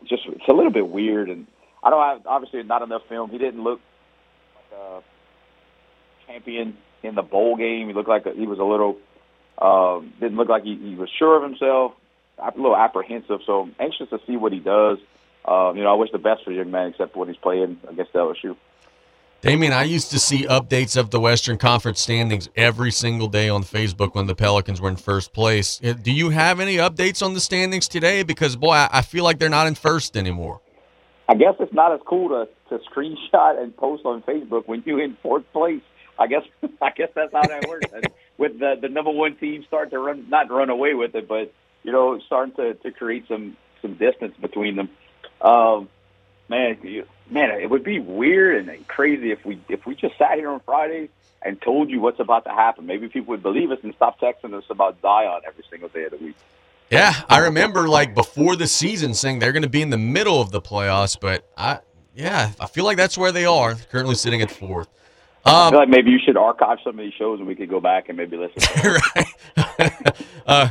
just 0.08 0.24
it's 0.28 0.48
a 0.50 0.54
little 0.54 0.72
bit 0.72 0.88
weird. 0.88 1.30
And 1.30 1.48
I 1.84 1.90
don't 1.90 2.04
have 2.04 2.26
obviously 2.26 2.64
not 2.64 2.82
enough 2.82 3.04
film. 3.08 3.30
He 3.30 3.38
didn't 3.38 3.64
look 3.64 3.80
like 4.56 4.80
a 4.80 5.02
champion 6.28 6.78
in 7.04 7.16
the 7.16 7.24
bowl 7.24 7.58
game. 7.58 7.88
He 7.88 7.94
looked 7.94 8.10
like 8.10 8.26
a, 8.26 8.34
he 8.34 8.48
was 8.48 8.60
a 8.60 8.64
little 8.64 8.98
um, 9.60 10.14
didn't 10.20 10.38
look 10.38 10.50
like 10.50 10.64
he, 10.64 10.76
he 10.76 10.96
was 10.96 11.10
sure 11.18 11.38
of 11.38 11.44
himself 11.44 11.94
a 12.42 12.52
little 12.56 12.76
apprehensive. 12.76 13.40
So 13.46 13.62
I'm 13.62 13.76
anxious 13.80 14.10
to 14.10 14.20
see 14.28 14.36
what 14.36 14.52
he 14.52 14.60
does. 14.60 14.98
Um, 15.46 15.78
you 15.78 15.84
know, 15.84 15.92
I 15.92 15.96
wish 15.96 16.12
the 16.12 16.20
best 16.20 16.44
for 16.44 16.52
the 16.52 16.58
young 16.58 16.72
man, 16.72 16.90
except 16.90 17.16
when 17.16 17.28
he's 17.28 17.38
playing 17.38 17.80
against 17.88 18.14
LSU. 18.14 18.56
Damien, 19.42 19.74
I 19.74 19.86
used 19.86 20.12
to 20.12 20.20
see 20.20 20.46
updates 20.46 20.96
of 20.96 21.10
the 21.10 21.20
Western 21.20 21.58
Conference 21.58 22.00
standings 22.00 22.48
every 22.56 22.92
single 22.92 23.28
day 23.28 23.50
on 23.50 23.64
Facebook 23.64 24.14
when 24.14 24.28
the 24.28 24.36
Pelicans 24.36 24.80
were 24.80 24.90
in 24.90 24.98
first 24.98 25.34
place. 25.34 25.82
Uh, 25.84 25.94
Do 25.94 26.12
you 26.12 26.30
have 26.30 26.60
any 26.60 26.76
updates 26.76 27.26
on 27.26 27.34
the 27.34 27.40
standings 27.40 27.88
today? 27.88 28.22
Because 28.22 28.56
boy, 28.56 28.74
I 28.74 28.90
I 28.92 29.02
feel 29.02 29.24
like 29.24 29.40
they're 29.40 29.50
not 29.50 29.66
in 29.66 29.74
first 29.74 30.16
anymore. 30.16 30.62
I 31.28 31.34
guess 31.34 31.56
it's 31.60 31.74
not 31.74 31.92
as 31.92 32.02
cool 32.06 32.30
to 32.30 32.48
to 32.70 32.84
screenshot 32.90 33.60
and 33.60 33.76
post 33.76 34.06
on 34.06 34.22
Facebook 34.24 34.68
when 34.68 34.84
you're 34.86 35.02
in 35.02 35.18
fourth 35.24 35.52
place. 35.54 35.82
I 36.20 36.28
guess 36.28 36.44
I 36.82 36.92
guess 36.92 37.10
that's 37.16 37.34
how 37.34 37.42
that 37.42 37.68
works. 37.68 37.92
And 37.92 38.06
with 38.38 38.60
the 38.60 38.76
the 38.80 38.90
number 38.90 39.12
one 39.12 39.36
team 39.38 39.64
start 39.68 39.90
to 39.90 39.98
run 39.98 40.30
not 40.30 40.52
run 40.52 40.70
away 40.70 40.94
with 40.94 41.16
it, 41.16 41.28
but 41.28 41.52
you 41.82 41.92
know 41.92 42.20
starting 42.28 42.54
to 42.56 42.76
to 42.76 42.92
create 42.92 43.28
some 43.28 43.58
some 43.82 43.96
distance 43.96 44.36
between 44.40 44.76
them. 44.76 44.90
Um, 45.42 45.90
man, 46.50 46.78
you, 46.84 47.06
man, 47.30 47.52
it 47.52 47.70
would 47.70 47.84
be 47.84 48.00
weird 48.00 48.68
and 48.68 48.88
crazy 48.88 49.32
if 49.32 49.44
we 49.46 49.60
if 49.70 49.86
we 49.86 49.96
just 49.96 50.18
sat 50.18 50.38
here 50.38 50.50
on 50.50 50.62
Friday 50.62 51.10
and 51.42 51.62
told 51.62 51.90
you 51.90 52.00
what's 52.00 52.20
about 52.20 52.46
to 52.46 52.52
happen. 52.52 52.86
Maybe 52.86 53.08
people 53.10 53.32
would 53.32 53.44
believe 53.44 53.72
us 53.72 53.80
and 53.84 53.94
stop 53.96 54.20
texting 54.20 54.54
us 54.54 54.66
about 54.70 55.02
Zion 55.02 55.42
every 55.48 55.64
single 55.70 55.90
day 55.90 56.06
of 56.06 56.12
the 56.12 56.18
week. 56.18 56.36
Yeah, 56.92 57.14
I 57.30 57.40
remember 57.40 57.88
like 57.88 58.14
before 58.14 58.56
the 58.56 58.68
season 58.68 59.14
saying 59.14 59.40
they're 59.40 59.54
going 59.54 59.64
to 59.64 59.70
be 59.70 59.82
in 59.82 59.90
the 59.90 59.98
middle 59.98 60.42
of 60.42 60.52
the 60.52 60.62
playoffs, 60.62 61.18
but 61.20 61.50
I 61.58 61.80
yeah, 62.14 62.52
I 62.60 62.68
feel 62.68 62.86
like 62.86 62.98
that's 62.98 63.18
where 63.18 63.32
they 63.32 63.46
are. 63.46 63.76
Currently 63.76 64.16
sitting 64.16 64.42
at 64.42 64.52
fourth. 64.52 64.90
I 65.46 65.68
Um, 65.68 65.72
feel 65.72 65.80
like 65.80 65.90
maybe 65.90 66.12
you 66.12 66.20
should 66.24 66.38
archive 66.38 66.78
some 66.84 67.00
of 67.00 67.04
these 67.04 67.14
shows 67.14 67.40
and 67.40 67.48
we 67.48 67.56
could 67.56 67.70
go 67.70 67.80
back 67.80 68.10
and 68.10 68.18
maybe 68.18 68.38
listen. 68.38 68.62
uh, 70.46 70.70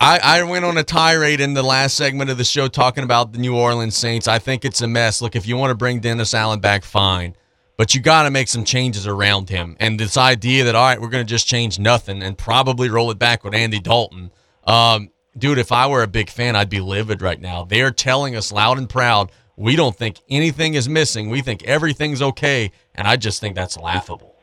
I, 0.00 0.18
I 0.22 0.42
went 0.44 0.64
on 0.64 0.78
a 0.78 0.82
tirade 0.82 1.42
in 1.42 1.52
the 1.52 1.62
last 1.62 1.94
segment 1.94 2.30
of 2.30 2.38
the 2.38 2.44
show 2.44 2.68
talking 2.68 3.04
about 3.04 3.32
the 3.32 3.38
New 3.38 3.54
Orleans 3.54 3.94
Saints. 3.94 4.26
I 4.26 4.38
think 4.38 4.64
it's 4.64 4.80
a 4.80 4.88
mess. 4.88 5.20
Look, 5.20 5.36
if 5.36 5.46
you 5.46 5.58
want 5.58 5.72
to 5.72 5.74
bring 5.74 6.00
Dennis 6.00 6.32
Allen 6.32 6.60
back, 6.60 6.84
fine. 6.84 7.36
But 7.76 7.94
you 7.94 8.00
got 8.00 8.22
to 8.22 8.30
make 8.30 8.48
some 8.48 8.64
changes 8.64 9.06
around 9.06 9.50
him. 9.50 9.76
And 9.78 10.00
this 10.00 10.16
idea 10.16 10.64
that, 10.64 10.74
all 10.74 10.86
right, 10.86 11.00
we're 11.00 11.10
going 11.10 11.24
to 11.24 11.28
just 11.28 11.46
change 11.46 11.78
nothing 11.78 12.22
and 12.22 12.36
probably 12.36 12.88
roll 12.88 13.10
it 13.10 13.18
back 13.18 13.44
with 13.44 13.54
Andy 13.54 13.78
Dalton. 13.78 14.30
Um, 14.64 15.10
dude, 15.36 15.58
if 15.58 15.70
I 15.70 15.86
were 15.86 16.02
a 16.02 16.08
big 16.08 16.30
fan, 16.30 16.56
I'd 16.56 16.70
be 16.70 16.80
livid 16.80 17.20
right 17.20 17.40
now. 17.40 17.64
They're 17.64 17.90
telling 17.90 18.36
us 18.36 18.50
loud 18.50 18.78
and 18.78 18.88
proud 18.88 19.30
we 19.60 19.76
don't 19.76 19.94
think 19.94 20.16
anything 20.30 20.72
is 20.72 20.88
missing. 20.88 21.28
We 21.28 21.42
think 21.42 21.64
everything's 21.64 22.22
okay. 22.22 22.72
And 22.94 23.06
I 23.06 23.16
just 23.16 23.42
think 23.42 23.54
that's 23.54 23.76
laughable. 23.76 24.34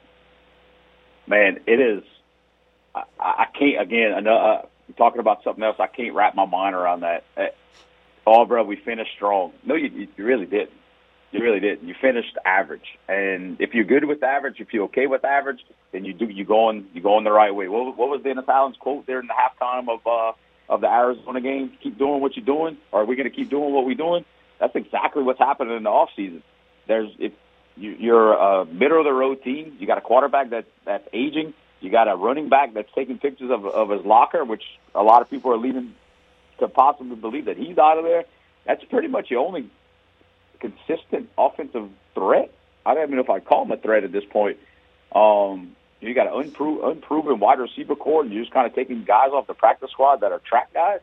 Man, 1.26 1.60
it 1.66 1.80
is. 1.80 2.04
I, 2.94 3.04
I 3.20 3.46
can't 3.58 3.82
again. 3.82 4.14
I 4.14 4.62
uh, 4.90 4.94
talking 4.98 5.20
about 5.20 5.44
something 5.44 5.64
else. 5.64 5.78
I 5.80 5.88
can't 5.88 6.14
wrap 6.14 6.36
my 6.36 6.46
mind 6.46 6.76
around 6.76 7.02
that. 7.02 7.24
Uh, 7.36 7.46
oh, 8.26 8.46
bro, 8.46 8.64
we 8.64 8.76
finished 8.76 9.12
strong. 9.16 9.54
No, 9.66 9.76
you, 9.76 10.08
you 10.18 10.26
really 10.26 10.46
didn't. 10.46 10.72
You 11.32 11.42
really 11.42 11.60
didn't. 11.60 11.88
You 11.88 11.94
finished 12.00 12.38
average. 12.46 12.98
And 13.08 13.60
if 13.60 13.74
you're 13.74 13.84
good 13.84 14.06
with 14.06 14.24
average, 14.24 14.60
if 14.60 14.74
you're 14.74 14.86
okay 14.86 15.08
with 15.08 15.26
average, 15.26 15.60
then 15.92 16.06
you 16.06 16.14
do 16.14 16.26
you 16.26 16.46
go 16.46 16.68
on 16.68 16.88
you 16.94 17.02
go 17.02 17.16
on 17.16 17.26
the 17.26 17.32
right 17.32 17.54
way. 17.54 17.68
What, 17.68 17.98
what 17.98 18.10
was 18.10 18.22
Dennis 18.22 18.46
Allen's 18.48 18.78
quote 18.78 19.06
there 19.06 19.20
in 19.20 19.28
the 19.28 19.34
halftime 19.34 19.90
of 19.90 20.08
uh, 20.08 20.32
of 20.70 20.82
the 20.82 20.88
Arizona 20.88 21.42
game? 21.42 21.74
Keep 21.84 21.98
doing 21.98 22.22
what 22.22 22.38
you're 22.38 22.46
doing. 22.46 22.78
Or 22.92 23.02
are 23.02 23.06
we 23.06 23.18
going 23.18 23.30
to 23.30 23.36
keep 23.36 23.50
doing 23.50 23.74
what 23.74 23.86
we're 23.86 23.96
doing? 23.96 24.24
That's 24.60 24.76
exactly 24.76 25.22
what's 25.22 25.40
happening 25.40 25.76
in 25.76 25.84
the 25.84 25.90
off 25.90 26.10
season. 26.16 26.44
There's 26.88 27.10
if 27.20 27.34
you, 27.76 27.92
you're 27.92 28.34
a 28.34 28.66
middle 28.66 29.00
of 29.00 29.06
the 29.06 29.14
road 29.14 29.44
team, 29.44 29.76
you 29.80 29.86
got 29.86 29.98
a 29.98 30.02
quarterback 30.02 30.52
that 30.52 30.66
that's 30.86 31.08
aging. 31.12 31.54
You 31.80 31.92
got 31.92 32.08
a 32.08 32.16
running 32.16 32.50
back 32.50 32.74
that's 32.74 32.92
taking 32.94 33.20
pictures 33.20 33.52
of 33.52 33.66
of 33.66 33.90
his 33.90 34.06
locker, 34.06 34.44
which 34.44 34.64
a 34.96 35.04
lot 35.04 35.22
of 35.22 35.30
people 35.30 35.52
are 35.52 35.58
leading 35.58 35.96
to 36.60 36.68
possibly 36.68 37.16
believe 37.16 37.46
that 37.46 37.58
he's 37.58 37.78
out 37.78 37.98
of 37.98 38.04
there. 38.04 38.24
That's 38.66 38.84
pretty 38.86 39.08
much 39.08 39.30
your 39.30 39.46
only 39.46 39.70
consistent 40.60 41.30
offensive 41.38 41.90
threat. 42.16 42.52
I 42.86 42.94
don't 42.94 43.04
even 43.04 43.16
know 43.16 43.22
if 43.22 43.30
I'd 43.30 43.46
call 43.46 43.64
him 43.64 43.72
a 43.72 43.78
threat 43.78 44.04
at 44.04 44.12
this 44.12 44.26
point. 44.26 44.58
Um, 45.14 45.76
you 46.02 46.14
got 46.14 46.28
an 46.28 46.34
unpro- 46.34 46.92
unproven 46.92 47.40
wide 47.40 47.60
receiver 47.60 47.96
core, 47.96 48.24
and 48.24 48.32
you're 48.32 48.44
just 48.44 48.54
kind 48.54 48.68
of 48.68 48.74
taking 48.74 49.04
guys 49.04 49.30
off 49.32 49.48
the 49.48 49.54
practice 49.54 49.92
squad 49.92 50.22
that 50.22 50.32
are 50.32 50.40
track 50.40 50.74
guys. 50.74 51.00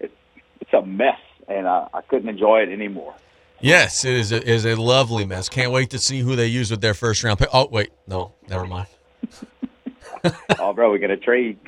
It's 0.00 0.14
it's 0.60 0.72
a 0.72 0.82
mess, 0.82 1.20
and 1.46 1.68
I, 1.68 1.88
I 1.94 2.00
couldn't 2.02 2.28
enjoy 2.28 2.60
it 2.60 2.70
anymore. 2.70 3.14
Yes, 3.60 4.04
it 4.04 4.14
is 4.14 4.30
a, 4.30 4.48
is 4.48 4.64
a 4.64 4.76
lovely 4.76 5.24
mess. 5.24 5.48
Can't 5.48 5.72
wait 5.72 5.90
to 5.90 5.98
see 5.98 6.20
who 6.20 6.36
they 6.36 6.46
use 6.46 6.70
with 6.70 6.80
their 6.80 6.94
first 6.94 7.24
round 7.24 7.40
pick. 7.40 7.48
Oh, 7.52 7.66
wait. 7.66 7.90
No, 8.06 8.32
never 8.48 8.64
mind. 8.66 8.86
oh, 10.58 10.72
bro, 10.72 10.92
we 10.92 10.98
got 10.98 11.08
to 11.08 11.16
trade. 11.16 11.58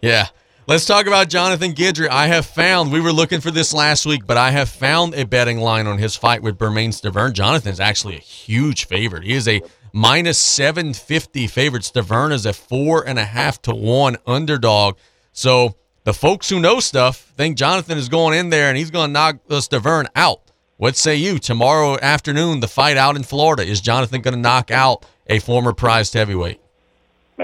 Yeah. 0.00 0.26
Let's 0.66 0.86
talk 0.86 1.06
about 1.06 1.28
Jonathan 1.28 1.72
Guidry. 1.72 2.08
I 2.08 2.28
have 2.28 2.46
found, 2.46 2.92
we 2.92 3.00
were 3.00 3.12
looking 3.12 3.40
for 3.40 3.50
this 3.50 3.74
last 3.74 4.06
week, 4.06 4.24
but 4.24 4.36
I 4.36 4.52
have 4.52 4.68
found 4.68 5.14
a 5.14 5.24
betting 5.24 5.58
line 5.58 5.86
on 5.88 5.98
his 5.98 6.14
fight 6.14 6.42
with 6.42 6.58
Bermane 6.58 6.90
Stiverne. 6.90 7.32
Jonathan's 7.32 7.80
actually 7.80 8.16
a 8.16 8.20
huge 8.20 8.86
favorite. 8.86 9.24
He 9.24 9.32
is 9.32 9.48
a 9.48 9.62
minus 9.92 10.38
750 10.38 11.48
favorite. 11.48 11.82
Stiverne 11.82 12.32
is 12.32 12.46
a 12.46 12.52
four 12.52 13.06
and 13.06 13.18
a 13.18 13.24
half 13.24 13.60
to 13.62 13.74
one 13.74 14.16
underdog. 14.26 14.96
So 15.32 15.74
the 16.04 16.14
folks 16.14 16.48
who 16.48 16.60
know 16.60 16.78
stuff 16.78 17.32
think 17.36 17.56
Jonathan 17.56 17.98
is 17.98 18.08
going 18.08 18.38
in 18.38 18.50
there 18.50 18.68
and 18.68 18.78
he's 18.78 18.90
going 18.90 19.08
to 19.08 19.12
knock 19.12 19.44
Stiverne 19.48 20.06
out. 20.14 20.40
What 20.76 20.96
say 20.96 21.16
you? 21.16 21.38
Tomorrow 21.38 21.98
afternoon, 22.00 22.60
the 22.60 22.68
fight 22.68 22.96
out 22.96 23.16
in 23.16 23.22
Florida. 23.22 23.64
Is 23.64 23.80
Jonathan 23.80 24.22
going 24.22 24.34
to 24.34 24.40
knock 24.40 24.70
out 24.70 25.04
a 25.26 25.38
former 25.40 25.72
prized 25.72 26.14
heavyweight? 26.14 26.60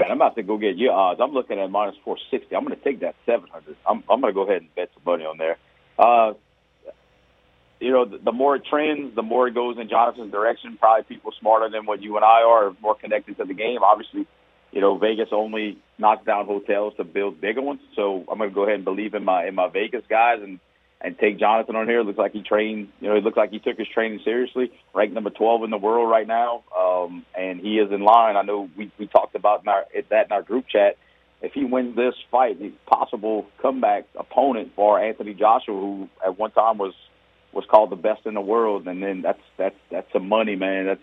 Man, 0.01 0.11
I'm 0.11 0.17
about 0.17 0.35
to 0.35 0.43
go 0.43 0.57
get 0.57 0.77
your 0.77 0.93
odds. 0.93 1.19
I'm 1.21 1.31
looking 1.31 1.59
at 1.59 1.71
minus 1.71 1.95
460. 2.03 2.55
I'm 2.55 2.65
going 2.65 2.77
to 2.77 2.83
take 2.83 2.99
that 3.01 3.15
700. 3.25 3.75
I'm, 3.87 4.03
I'm 4.09 4.21
going 4.21 4.31
to 4.31 4.35
go 4.35 4.43
ahead 4.43 4.61
and 4.61 4.75
bet 4.75 4.89
some 4.93 5.03
money 5.05 5.25
on 5.25 5.37
there. 5.37 5.57
Uh, 5.97 6.33
you 7.79 7.91
know, 7.91 8.05
the, 8.05 8.17
the 8.17 8.31
more 8.31 8.55
it 8.55 8.63
trends, 8.69 9.15
the 9.15 9.23
more 9.23 9.47
it 9.47 9.55
goes 9.55 9.77
in 9.79 9.89
Jonathan's 9.89 10.31
direction. 10.31 10.77
Probably 10.79 11.03
people 11.03 11.31
smarter 11.39 11.69
than 11.69 11.85
what 11.85 12.01
you 12.01 12.15
and 12.15 12.25
I 12.25 12.43
are, 12.43 12.75
more 12.81 12.95
connected 12.95 13.37
to 13.37 13.45
the 13.45 13.53
game. 13.53 13.79
Obviously, 13.83 14.27
you 14.71 14.81
know, 14.81 14.97
Vegas 14.97 15.29
only 15.31 15.77
knocks 15.97 16.25
down 16.25 16.45
hotels 16.45 16.93
to 16.97 17.03
build 17.03 17.41
bigger 17.41 17.61
ones. 17.61 17.81
So 17.95 18.23
I'm 18.29 18.37
going 18.37 18.49
to 18.49 18.53
go 18.55 18.63
ahead 18.63 18.75
and 18.75 18.85
believe 18.85 19.13
in 19.13 19.23
my 19.23 19.47
in 19.47 19.55
my 19.55 19.67
Vegas 19.67 20.03
guys 20.09 20.39
and 20.43 20.59
and 21.01 21.17
take 21.17 21.39
Jonathan 21.39 21.75
on 21.75 21.87
here. 21.87 22.01
Looks 22.01 22.17
like 22.17 22.33
he 22.33 22.41
trained, 22.41 22.89
you 22.99 23.09
know, 23.09 23.15
it 23.15 23.23
looks 23.23 23.37
like 23.37 23.51
he 23.51 23.59
took 23.59 23.77
his 23.77 23.87
training 23.87 24.21
seriously. 24.23 24.71
Ranked 24.93 25.13
number 25.13 25.29
12 25.29 25.63
in 25.63 25.69
the 25.69 25.77
world 25.77 26.09
right 26.09 26.27
now, 26.27 26.63
um, 26.77 27.25
and 27.37 27.59
he 27.59 27.77
is 27.77 27.91
in 27.91 28.01
line. 28.01 28.35
I 28.35 28.41
know 28.41 28.69
we 28.75 28.91
we 28.97 29.07
talked 29.07 29.35
about 29.35 29.61
in 29.61 29.67
our, 29.67 29.85
that 30.09 30.25
in 30.25 30.31
our 30.31 30.41
group 30.41 30.67
chat. 30.67 30.97
If 31.39 31.53
he 31.53 31.65
wins 31.65 31.95
this 31.95 32.15
fight, 32.31 32.57
he's 32.59 32.71
possible 32.87 33.45
comeback 33.61 34.05
opponent 34.15 34.71
for 34.75 34.99
Anthony 34.99 35.35
Joshua, 35.35 35.75
who 35.75 36.09
at 36.25 36.37
one 36.37 36.51
time 36.51 36.79
was 36.79 36.93
was 37.53 37.65
called 37.69 37.91
the 37.91 37.95
best 37.95 38.25
in 38.25 38.33
the 38.33 38.41
world, 38.41 38.87
and 38.87 39.01
then 39.01 39.21
that's 39.21 39.41
that's 39.57 39.75
that's 39.91 40.11
some 40.11 40.27
money, 40.27 40.55
man. 40.55 40.85
That's 40.85 41.01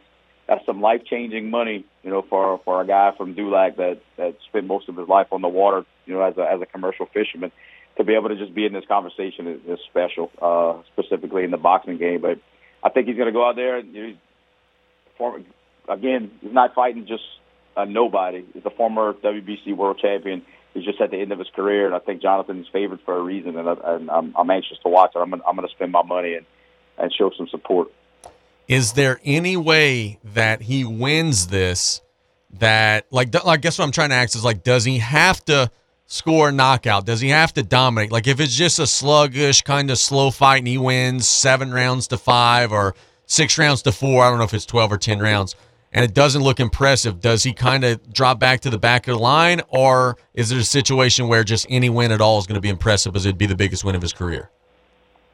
that's 0.49 0.67
some 0.67 0.81
life 0.81 1.03
changing 1.05 1.51
money, 1.51 1.85
you 2.03 2.11
know, 2.11 2.23
for 2.29 2.61
for 2.65 2.81
a 2.81 2.87
guy 2.87 3.13
from 3.17 3.35
Dulac 3.35 3.77
that 3.77 4.01
that 4.17 4.37
spent 4.49 4.67
most 4.67 4.89
of 4.89 4.97
his 4.97 5.09
life 5.09 5.29
on 5.33 5.41
the 5.41 5.49
water, 5.49 5.85
you 6.05 6.15
know, 6.15 6.23
as 6.23 6.37
a 6.37 6.43
as 6.43 6.61
a 6.61 6.67
commercial 6.67 7.07
fisherman. 7.07 7.53
To 7.97 8.05
be 8.05 8.15
able 8.15 8.29
to 8.29 8.37
just 8.37 8.55
be 8.55 8.67
in 8.67 8.73
this 8.73 8.85
conversation 8.87 9.47
is, 9.47 9.61
is 9.69 9.79
special, 9.89 10.31
uh, 10.43 10.83
specifically 10.93 11.45
in 11.45 11.51
the 11.51 11.57
boxing 11.57 11.97
game. 11.97 12.21
But 12.21 12.39
I 12.83 12.91
think 12.91 13.07
he's 13.07 13.17
going 13.17 13.29
to 13.29 13.33
go 13.33 13.49
out 13.49 13.57
there. 13.57 13.79
And, 13.79 13.95
know, 14.09 14.15
former, 15.17 15.43
again, 15.89 16.31
he's 16.41 16.53
not 16.53 16.75
fighting 16.75 17.07
just 17.07 17.23
a 17.77 17.87
nobody. 17.87 18.45
He's 18.53 18.65
a 18.65 18.71
former 18.71 19.13
WBC 19.15 19.77
world 19.77 19.99
champion. 20.01 20.43
He's 20.73 20.85
just 20.85 21.01
at 21.01 21.13
the 21.13 21.19
end 21.19 21.31
of 21.31 21.39
his 21.39 21.49
career, 21.55 21.87
and 21.87 21.95
I 21.95 22.01
think 22.01 22.21
Jonathan's 22.21 22.67
favored 22.73 22.99
for 23.05 23.17
a 23.17 23.23
reason. 23.23 23.57
And, 23.57 23.69
I, 23.69 23.77
and 23.85 24.11
I'm, 24.11 24.35
I'm 24.37 24.51
anxious 24.51 24.79
to 24.83 24.89
watch 24.89 25.13
it. 25.15 25.21
I'm 25.21 25.31
gonna, 25.31 25.43
I'm 25.47 25.57
to 25.57 25.69
spend 25.69 25.93
my 25.93 26.03
money 26.03 26.35
and 26.35 26.47
and 26.99 27.13
show 27.13 27.31
some 27.37 27.49
support. 27.49 27.89
Is 28.69 28.93
there 28.93 29.21
any 29.25 29.57
way 29.57 30.19
that 30.25 30.63
he 30.63 30.85
wins 30.85 31.49
this? 31.49 32.01
That 32.61 33.07
like, 33.11 33.35
I 33.45 33.57
guess 33.57 33.79
what 33.79 33.85
I'm 33.85 33.91
trying 33.91 34.11
to 34.11 34.15
ask 34.15 34.37
is 34.37 34.45
like, 34.45 34.63
does 34.63 34.85
he 34.85 34.99
have 34.99 35.45
to 35.47 35.71
score 36.07 36.53
knockout? 36.53 37.07
Does 37.07 37.21
he 37.21 37.31
have 37.31 37.53
to 37.55 37.63
dominate? 37.63 38.13
Like, 38.13 38.27
if 38.27 38.41
it's 38.41 38.55
just 38.55 38.79
a 38.79 38.87
sluggish 38.87 39.63
kind 39.63 39.91
of 39.91 39.99
slow 39.99 40.31
fight 40.31 40.59
and 40.59 40.69
he 40.69 40.79
wins 40.79 41.29
seven 41.29 41.73
rounds 41.73 42.09
to 42.09 42.19
five 42.19 42.73
or 42.73 42.95
six 43.27 43.59
rounds 43.59 43.83
to 43.83 43.93
four, 43.93 44.25
I 44.25 44.31
don't 44.31 44.39
know 44.39 44.45
if 44.45 44.55
it's 44.55 44.67
12 44.67 44.93
or 44.93 44.99
10 44.99 45.21
rounds, 45.21 45.57
and 45.93 46.05
it 46.05 46.15
doesn't 46.15 46.43
look 46.43 46.61
impressive, 46.61 47.21
does 47.21 47.43
he 47.43 47.53
kind 47.53 47.85
of 47.85 48.13
drop 48.13 48.39
back 48.39 48.61
to 48.61 48.71
the 48.71 48.79
back 48.79 49.07
of 49.09 49.17
the 49.17 49.23
line, 49.23 49.61
or 49.69 50.17
is 50.35 50.51
there 50.51 50.59
a 50.59 50.65
situation 50.65 51.29
where 51.29 51.45
just 51.45 51.67
any 51.71 51.89
win 51.89 52.13
at 52.13 52.21
all 52.21 52.39
is 52.39 52.47
going 52.47 52.57
to 52.57 52.61
be 52.61 52.69
impressive 52.69 53.13
because 53.13 53.27
it'd 53.27 53.39
be 53.39 53.47
the 53.47 53.57
biggest 53.57 53.85
win 53.85 53.95
of 53.95 54.03
his 54.03 54.13
career? 54.13 54.51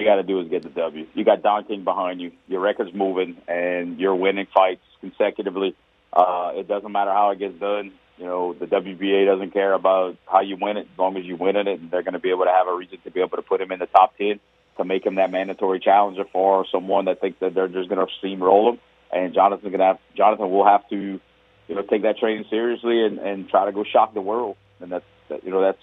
you 0.00 0.06
got 0.06 0.16
to 0.16 0.22
do 0.22 0.40
is 0.40 0.48
get 0.48 0.62
the 0.62 0.70
W. 0.70 1.06
You 1.14 1.24
got 1.24 1.42
Don 1.42 1.64
King 1.64 1.84
behind 1.84 2.20
you. 2.20 2.32
Your 2.48 2.60
record's 2.60 2.94
moving, 2.94 3.36
and 3.46 4.00
you're 4.00 4.14
winning 4.14 4.46
fights 4.52 4.82
consecutively. 5.00 5.76
Uh, 6.12 6.52
it 6.54 6.66
doesn't 6.66 6.90
matter 6.90 7.12
how 7.12 7.30
it 7.30 7.38
gets 7.38 7.58
done. 7.60 7.92
You 8.20 8.26
know, 8.26 8.52
the 8.52 8.66
WBA 8.66 9.24
doesn't 9.24 9.52
care 9.52 9.72
about 9.72 10.18
how 10.26 10.42
you 10.42 10.58
win 10.60 10.76
it 10.76 10.86
as 10.92 10.98
long 10.98 11.16
as 11.16 11.24
you 11.24 11.36
win 11.36 11.56
it, 11.56 11.66
and 11.66 11.90
they're 11.90 12.02
going 12.02 12.12
to 12.12 12.20
be 12.20 12.28
able 12.28 12.44
to 12.44 12.50
have 12.50 12.68
a 12.68 12.76
reason 12.76 12.98
to 13.04 13.10
be 13.10 13.20
able 13.20 13.38
to 13.38 13.42
put 13.42 13.62
him 13.62 13.72
in 13.72 13.78
the 13.78 13.86
top 13.86 14.14
10 14.18 14.38
to 14.76 14.84
make 14.84 15.06
him 15.06 15.14
that 15.14 15.32
mandatory 15.32 15.80
challenger 15.80 16.24
for 16.30 16.66
someone 16.70 17.06
that 17.06 17.22
thinks 17.22 17.40
that 17.40 17.54
they're 17.54 17.66
just 17.66 17.88
going 17.88 18.06
to 18.06 18.12
steamroll 18.22 18.74
him. 18.74 18.78
And 19.10 19.32
Jonathan's 19.32 19.70
going 19.70 19.78
to 19.78 19.86
have, 19.86 19.98
Jonathan 20.14 20.50
will 20.50 20.66
have 20.66 20.86
to, 20.90 21.18
you 21.66 21.74
know, 21.74 21.80
take 21.80 22.02
that 22.02 22.18
training 22.18 22.44
seriously 22.50 23.02
and, 23.06 23.18
and 23.18 23.48
try 23.48 23.64
to 23.64 23.72
go 23.72 23.84
shock 23.84 24.12
the 24.12 24.20
world. 24.20 24.58
And 24.80 24.92
that's, 24.92 25.04
that, 25.30 25.42
you 25.42 25.50
know, 25.50 25.62
that's, 25.62 25.82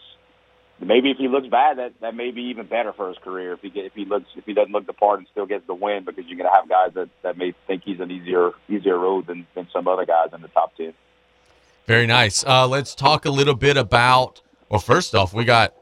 maybe 0.79 1.09
if 1.09 1.17
he 1.17 1.27
looks 1.27 1.47
bad, 1.47 1.79
that 1.79 1.93
that 2.01 2.13
may 2.13 2.29
be 2.29 2.43
even 2.43 2.67
better 2.67 2.93
for 2.93 3.09
his 3.09 3.17
career. 3.17 3.53
If 3.53 3.61
he 3.61 3.71
get, 3.71 3.85
if 3.85 3.93
he 3.93 4.05
looks 4.05 4.27
if 4.35 4.45
he 4.45 4.53
doesn't 4.53 4.71
look 4.71 4.85
the 4.85 4.93
part 4.93 5.17
and 5.17 5.27
still 5.31 5.47
gets 5.47 5.65
the 5.65 5.73
win, 5.73 6.05
because 6.05 6.25
you're 6.27 6.37
going 6.37 6.49
to 6.49 6.55
have 6.55 6.69
guys 6.69 6.93
that 6.93 7.09
that 7.23 7.35
may 7.35 7.55
think 7.65 7.81
he's 7.83 7.99
an 7.99 8.11
easier 8.11 8.51
easier 8.69 8.97
road 8.97 9.25
than 9.25 9.47
than 9.55 9.67
some 9.73 9.87
other 9.87 10.05
guys 10.05 10.29
in 10.33 10.41
the 10.41 10.49
top 10.49 10.75
ten. 10.77 10.93
Very 11.87 12.05
nice. 12.05 12.43
Uh, 12.45 12.67
let's 12.67 12.93
talk 12.93 13.25
a 13.25 13.29
little 13.31 13.55
bit 13.55 13.77
about. 13.77 14.41
Well, 14.69 14.81
first 14.81 15.15
off, 15.15 15.33
we 15.33 15.45
got 15.45 15.73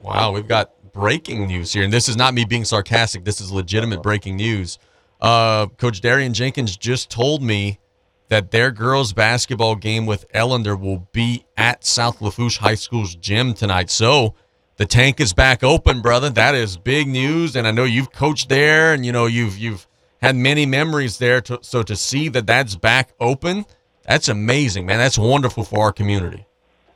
wow, 0.00 0.30
we've 0.30 0.46
got 0.46 0.70
breaking 0.92 1.46
news 1.48 1.72
here, 1.72 1.82
and 1.82 1.92
this 1.92 2.08
is 2.08 2.16
not 2.16 2.34
me 2.34 2.44
being 2.44 2.64
sarcastic. 2.64 3.24
This 3.24 3.40
is 3.40 3.50
legitimate 3.50 4.02
breaking 4.02 4.36
news. 4.36 4.78
Uh, 5.20 5.66
Coach 5.66 6.00
Darian 6.00 6.32
Jenkins 6.32 6.76
just 6.76 7.10
told 7.10 7.42
me 7.42 7.80
that 8.28 8.52
their 8.52 8.70
girls 8.70 9.12
basketball 9.12 9.74
game 9.74 10.06
with 10.06 10.30
Ellender 10.32 10.80
will 10.80 11.08
be 11.12 11.44
at 11.56 11.84
South 11.84 12.22
Lafourche 12.22 12.58
High 12.58 12.76
School's 12.76 13.16
gym 13.16 13.52
tonight. 13.52 13.90
So 13.90 14.34
the 14.76 14.86
tank 14.86 15.20
is 15.20 15.32
back 15.32 15.64
open, 15.64 16.00
brother. 16.00 16.30
That 16.30 16.54
is 16.54 16.76
big 16.76 17.08
news, 17.08 17.56
and 17.56 17.66
I 17.66 17.72
know 17.72 17.84
you've 17.84 18.12
coached 18.12 18.48
there, 18.48 18.94
and 18.94 19.04
you 19.04 19.10
know 19.10 19.26
you've 19.26 19.58
you've 19.58 19.88
had 20.22 20.36
many 20.36 20.64
memories 20.64 21.18
there. 21.18 21.40
To, 21.40 21.58
so 21.62 21.82
to 21.82 21.96
see 21.96 22.28
that 22.28 22.46
that's 22.46 22.76
back 22.76 23.10
open, 23.18 23.66
that's 24.04 24.28
amazing, 24.28 24.86
man. 24.86 24.98
That's 24.98 25.18
wonderful 25.18 25.64
for 25.64 25.84
our 25.84 25.92
community. 25.92 26.46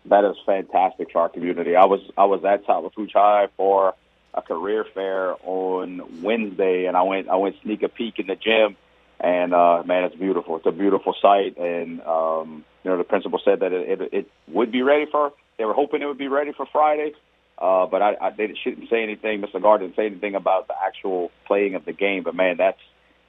That 0.07 0.25
is 0.25 0.37
fantastic 0.45 1.13
for 1.13 1.23
our 1.23 1.29
community. 1.29 1.77
I 1.77 1.85
was 1.85 2.01
I 2.17 2.25
was 2.25 2.45
at 2.45 2.67
Lafourche 2.69 3.13
High 3.13 3.49
for 3.57 3.95
a 4.35 4.43
career 4.43 4.85
fair 4.95 5.35
on 5.45 6.23
Wednesday, 6.23 6.87
and 6.87 6.97
I 6.97 7.03
went 7.03 7.29
I 7.29 7.37
went 7.37 7.57
sneak 7.63 7.83
a 7.83 7.89
peek 7.89 8.19
in 8.19 8.27
the 8.27 8.37
gym 8.37 8.77
and 9.21 9.55
uh, 9.55 9.83
man, 9.87 10.05
it's 10.05 10.17
beautiful. 10.17 10.57
It's 10.57 10.67
a 10.67 10.73
beautiful 10.73 11.15
site, 11.21 11.57
and 11.57 12.01
um, 12.03 12.65
you 12.83 12.91
know 12.91 12.99
the 12.99 13.05
principal 13.05 13.41
said 13.45 13.61
that 13.61 13.73
it, 13.73 14.01
it, 14.01 14.13
it 14.13 14.31
would 14.49 14.73
be 14.73 14.83
ready 14.83 15.07
for. 15.11 15.33
They 15.57 15.65
were 15.65 15.73
hoping 15.73 16.03
it 16.03 16.07
would 16.07 16.19
be 16.19 16.29
ready 16.29 16.53
for 16.53 16.67
Friday, 16.67 17.15
uh, 17.59 17.87
but 17.87 18.03
I, 18.03 18.17
I 18.21 18.31
they 18.31 18.55
shouldn't 18.63 18.91
say 18.91 19.03
anything. 19.03 19.41
Mr. 19.41 19.63
Gard 19.63 19.81
didn't 19.81 19.97
say 19.97 20.07
anything 20.07 20.35
about 20.35 20.69
the 20.69 20.75
actual 20.85 21.31
playing 21.47 21.75
of 21.75 21.85
the 21.85 21.93
game. 21.93 22.23
But 22.23 22.35
man, 22.35 22.57
that's 22.59 22.81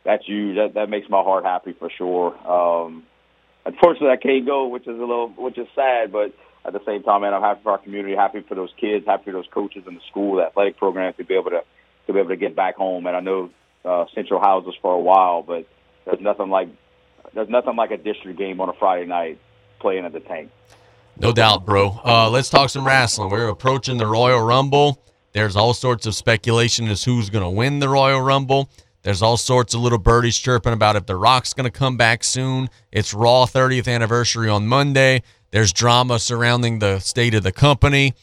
that's 0.04 0.26
huge. 0.26 0.58
That 0.58 0.74
that 0.74 0.90
makes 0.90 1.10
my 1.10 1.22
heart 1.22 1.46
happy 1.46 1.74
for 1.74 1.90
sure. 1.90 2.36
Um, 2.46 3.04
unfortunately, 3.66 4.10
I 4.10 4.18
can't 4.18 4.46
go, 4.46 4.68
which 4.68 4.84
is 4.84 4.98
a 4.98 5.00
little, 5.00 5.30
which 5.30 5.58
is 5.58 5.68
sad, 5.76 6.12
but 6.12 6.34
at 6.66 6.74
the 6.74 6.82
same 6.86 7.04
time, 7.04 7.22
man, 7.22 7.34
I'm 7.34 7.42
happy 7.42 7.62
for 7.64 7.72
our 7.72 7.78
community, 7.78 8.16
happy 8.16 8.42
for 8.48 8.56
those 8.56 8.74
kids, 8.80 9.06
happy 9.06 9.26
for 9.26 9.32
those 9.34 9.48
coaches 9.54 9.84
in 9.88 9.96
the 9.96 10.02
school, 10.10 10.38
the 10.38 10.44
athletic 10.44 10.78
program 10.78 11.14
to 11.14 11.24
be 11.24 11.36
able 11.36 11.52
to 11.52 11.62
to 12.08 12.14
be 12.14 12.20
able 12.20 12.30
to 12.30 12.36
get 12.36 12.56
back 12.56 12.76
home. 12.76 13.08
And 13.08 13.16
I 13.16 13.20
know 13.20 13.50
uh, 13.84 14.06
Central 14.14 14.40
houses 14.40 14.76
for 14.82 14.94
a 14.94 15.00
while, 15.00 15.42
but 15.42 15.68
there's 16.06 16.22
nothing 16.22 16.50
like 16.50 16.70
there's 17.34 17.50
nothing 17.50 17.76
like 17.76 17.92
a 17.92 17.98
district 17.98 18.38
game 18.38 18.62
on 18.62 18.70
a 18.70 18.74
Friday 18.74 19.06
night 19.06 19.40
playing 19.80 20.06
at 20.06 20.14
the 20.14 20.20
tank. 20.20 20.52
No 21.18 21.32
doubt, 21.32 21.66
bro. 21.66 22.00
Uh, 22.04 22.30
let's 22.30 22.50
talk 22.50 22.70
some 22.70 22.86
wrestling. 22.86 23.30
We're 23.30 23.48
approaching 23.48 23.98
the 23.98 24.06
Royal 24.06 24.42
Rumble. 24.42 25.02
There's 25.32 25.56
all 25.56 25.74
sorts 25.74 26.06
of 26.06 26.16
speculation 26.16 26.88
as 26.88 27.04
who's 27.04 27.30
going 27.30 27.44
to 27.44 27.50
win 27.50 27.80
the 27.80 27.90
Royal 27.90 28.22
Rumble. 28.22 28.70
There's 29.06 29.22
all 29.22 29.38
sorts 29.38 29.76
of 29.76 29.82
little 29.82 30.00
birdies 30.00 30.36
chirping 30.36 30.74
about 30.74 30.96
if 30.96 31.06
The 31.06 31.16
Rock's 31.16 31.54
going 31.54 31.66
to 31.66 31.70
come 31.70 31.96
back 31.96 32.24
soon. 32.24 32.72
It's 32.92 33.14
Raw 33.14 33.46
30th 33.46 33.88
anniversary 33.88 34.50
on 34.50 34.66
Monday. 34.66 35.22
There's 35.52 35.72
drama 35.72 36.18
surrounding 36.18 36.80
the 36.80 36.98
state 36.98 37.36
of 37.36 37.44
the 37.44 37.52
company. 37.52 38.16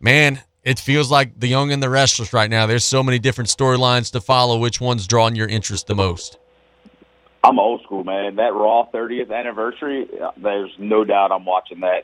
Man, 0.00 0.40
it 0.64 0.80
feels 0.80 1.12
like 1.12 1.38
the 1.38 1.46
young 1.46 1.70
and 1.70 1.80
the 1.80 1.88
restless 1.88 2.32
right 2.32 2.50
now. 2.50 2.66
There's 2.66 2.84
so 2.84 3.04
many 3.04 3.20
different 3.20 3.50
storylines 3.50 4.10
to 4.10 4.20
follow. 4.20 4.58
Which 4.58 4.80
one's 4.80 5.06
drawing 5.06 5.36
your 5.36 5.46
interest 5.46 5.86
the 5.86 5.94
most? 5.94 6.38
I'm 7.44 7.60
old 7.60 7.84
school, 7.84 8.02
man. 8.02 8.34
That 8.34 8.52
Raw 8.52 8.88
30th 8.92 9.32
anniversary, 9.32 10.08
uh, 10.20 10.32
there's 10.38 10.72
no 10.76 11.04
doubt 11.04 11.30
I'm 11.30 11.44
watching 11.44 11.82
that. 11.82 12.02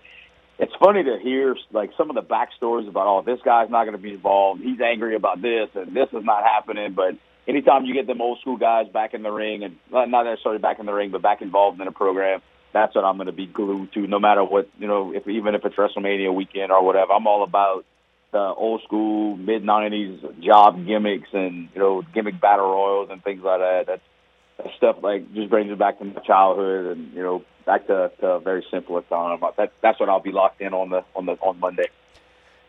It's 0.61 0.73
funny 0.79 1.03
to 1.03 1.19
hear 1.21 1.57
like 1.73 1.91
some 1.99 2.09
of 2.09 2.15
the 2.15 2.23
backstories 2.23 2.89
about, 2.89 3.09
oh, 3.09 3.23
this 3.27 3.41
guy's 3.45 3.69
not 3.69 3.83
going 3.83 3.97
to 3.97 4.03
be 4.03 4.13
involved. 4.13 4.63
He's 4.63 4.81
angry 4.81 5.17
about 5.17 5.43
this, 5.43 5.71
and 5.75 5.93
this 5.93 6.09
is 6.13 6.25
not 6.25 6.45
happening. 6.45 6.93
But 6.93 7.17
anytime 7.47 7.85
you 7.85 7.95
get 7.95 8.07
them 8.07 8.21
old 8.21 8.41
school 8.41 8.57
guys 8.57 8.89
back 8.89 9.15
in 9.15 9.23
the 9.23 9.31
ring, 9.31 9.65
and 9.65 9.77
uh, 9.95 10.05
not 10.07 10.25
necessarily 10.25 10.61
back 10.61 10.79
in 10.79 10.87
the 10.87 10.93
ring, 10.93 11.11
but 11.11 11.23
back 11.23 11.43
involved 11.43 11.81
in 11.81 11.87
a 11.87 11.93
program, 11.93 12.41
that's 12.73 12.95
what 12.95 13.05
I'm 13.05 13.17
going 13.17 13.27
to 13.27 13.33
be 13.33 13.47
glued 13.47 13.93
to. 13.95 14.07
No 14.07 14.19
matter 14.19 14.45
what, 14.45 14.69
you 14.79 14.87
know, 14.87 15.13
if 15.13 15.27
even 15.29 15.55
if 15.55 15.65
it's 15.65 15.77
WrestleMania 15.77 16.35
weekend 16.35 16.73
or 16.73 16.85
whatever, 16.85 17.13
I'm 17.13 17.27
all 17.27 17.45
about 17.45 17.85
the 18.33 18.39
old 18.39 18.83
school 18.83 19.37
mid 19.37 19.63
'90s 19.63 20.43
job 20.43 20.87
gimmicks 20.87 21.29
and 21.33 21.69
you 21.75 21.81
know 21.81 22.03
gimmick 22.15 22.41
battle 22.41 22.67
royals 22.67 23.11
and 23.11 23.23
things 23.23 23.43
like 23.43 23.61
that. 23.61 23.85
That's 23.87 24.75
stuff 24.77 24.97
like 25.03 25.33
just 25.35 25.51
brings 25.51 25.69
me 25.69 25.77
back 25.77 25.99
to 25.99 26.05
my 26.05 26.21
childhood 26.23 26.97
and 26.97 27.13
you 27.13 27.23
know 27.23 27.45
back 27.67 27.87
to, 27.87 28.11
to 28.21 28.27
a 28.27 28.41
very 28.41 28.65
simple 28.71 29.01
time. 29.03 29.41
That, 29.57 29.73
that's 29.83 30.01
what 30.01 30.09
I'll 30.09 30.21
be 30.21 30.33
locked 30.33 30.61
in 30.61 30.73
on 30.73 30.91
the 30.91 31.05
on 31.15 31.27
the 31.27 31.33
on 31.33 31.61
Monday. 31.61 31.89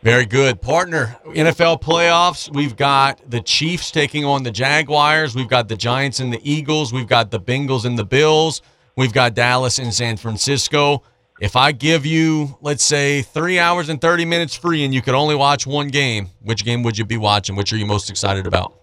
Very 0.04 0.26
good. 0.26 0.60
Partner, 0.60 1.16
NFL 1.24 1.80
playoffs. 1.80 2.54
We've 2.54 2.76
got 2.76 3.22
the 3.30 3.40
Chiefs 3.40 3.90
taking 3.90 4.26
on 4.26 4.42
the 4.42 4.50
Jaguars. 4.50 5.34
We've 5.34 5.48
got 5.48 5.68
the 5.68 5.76
Giants 5.76 6.20
and 6.20 6.30
the 6.30 6.40
Eagles. 6.42 6.92
We've 6.92 7.06
got 7.06 7.30
the 7.30 7.40
Bengals 7.40 7.86
and 7.86 7.98
the 7.98 8.04
Bills. 8.04 8.60
We've 8.96 9.14
got 9.14 9.32
Dallas 9.32 9.78
and 9.78 9.94
San 9.94 10.18
Francisco. 10.18 11.02
If 11.40 11.56
I 11.56 11.72
give 11.72 12.04
you, 12.04 12.58
let's 12.60 12.84
say, 12.84 13.22
three 13.22 13.58
hours 13.58 13.88
and 13.88 13.98
30 13.98 14.26
minutes 14.26 14.54
free 14.54 14.84
and 14.84 14.92
you 14.92 15.00
could 15.00 15.14
only 15.14 15.36
watch 15.36 15.66
one 15.66 15.88
game, 15.88 16.28
which 16.42 16.66
game 16.66 16.82
would 16.82 16.98
you 16.98 17.06
be 17.06 17.16
watching? 17.16 17.56
Which 17.56 17.72
are 17.72 17.78
you 17.78 17.86
most 17.86 18.10
excited 18.10 18.46
about? 18.46 18.74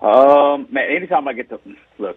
Um, 0.00 0.66
man, 0.72 0.90
anytime 0.90 1.28
I 1.28 1.34
get 1.34 1.50
to 1.50 1.60
look, 1.98 2.16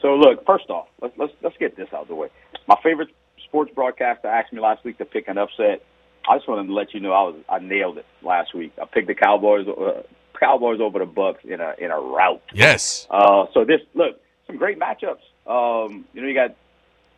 so 0.00 0.14
look, 0.14 0.46
first 0.46 0.70
off, 0.70 0.88
let's 1.02 1.12
let's 1.18 1.34
let's 1.42 1.56
get 1.58 1.76
this 1.76 1.88
out 1.92 2.02
of 2.02 2.08
the 2.08 2.14
way. 2.14 2.28
My 2.68 2.76
favorite 2.82 3.10
sports 3.44 3.70
broadcaster 3.74 4.28
asked 4.28 4.50
me 4.54 4.60
last 4.60 4.82
week 4.82 4.96
to 4.96 5.04
pick 5.04 5.28
an 5.28 5.36
upset. 5.36 5.82
I 6.28 6.36
just 6.36 6.48
wanted 6.48 6.66
to 6.68 6.74
let 6.74 6.94
you 6.94 7.00
know 7.00 7.12
I 7.12 7.22
was 7.22 7.36
I 7.48 7.58
nailed 7.58 7.98
it 7.98 8.06
last 8.22 8.54
week. 8.54 8.72
I 8.80 8.84
picked 8.84 9.08
the 9.08 9.14
Cowboys, 9.14 9.66
uh, 9.68 10.02
Cowboys 10.38 10.80
over 10.80 10.98
the 10.98 11.06
Bucks 11.06 11.44
in 11.44 11.60
a 11.60 11.74
in 11.78 11.90
a 11.90 11.98
rout. 11.98 12.42
Yes. 12.52 13.06
Uh, 13.10 13.46
so 13.54 13.64
this 13.64 13.80
look 13.94 14.20
some 14.46 14.56
great 14.56 14.78
matchups. 14.78 15.22
Um, 15.46 16.04
you 16.12 16.22
know, 16.22 16.28
you 16.28 16.34
got 16.34 16.54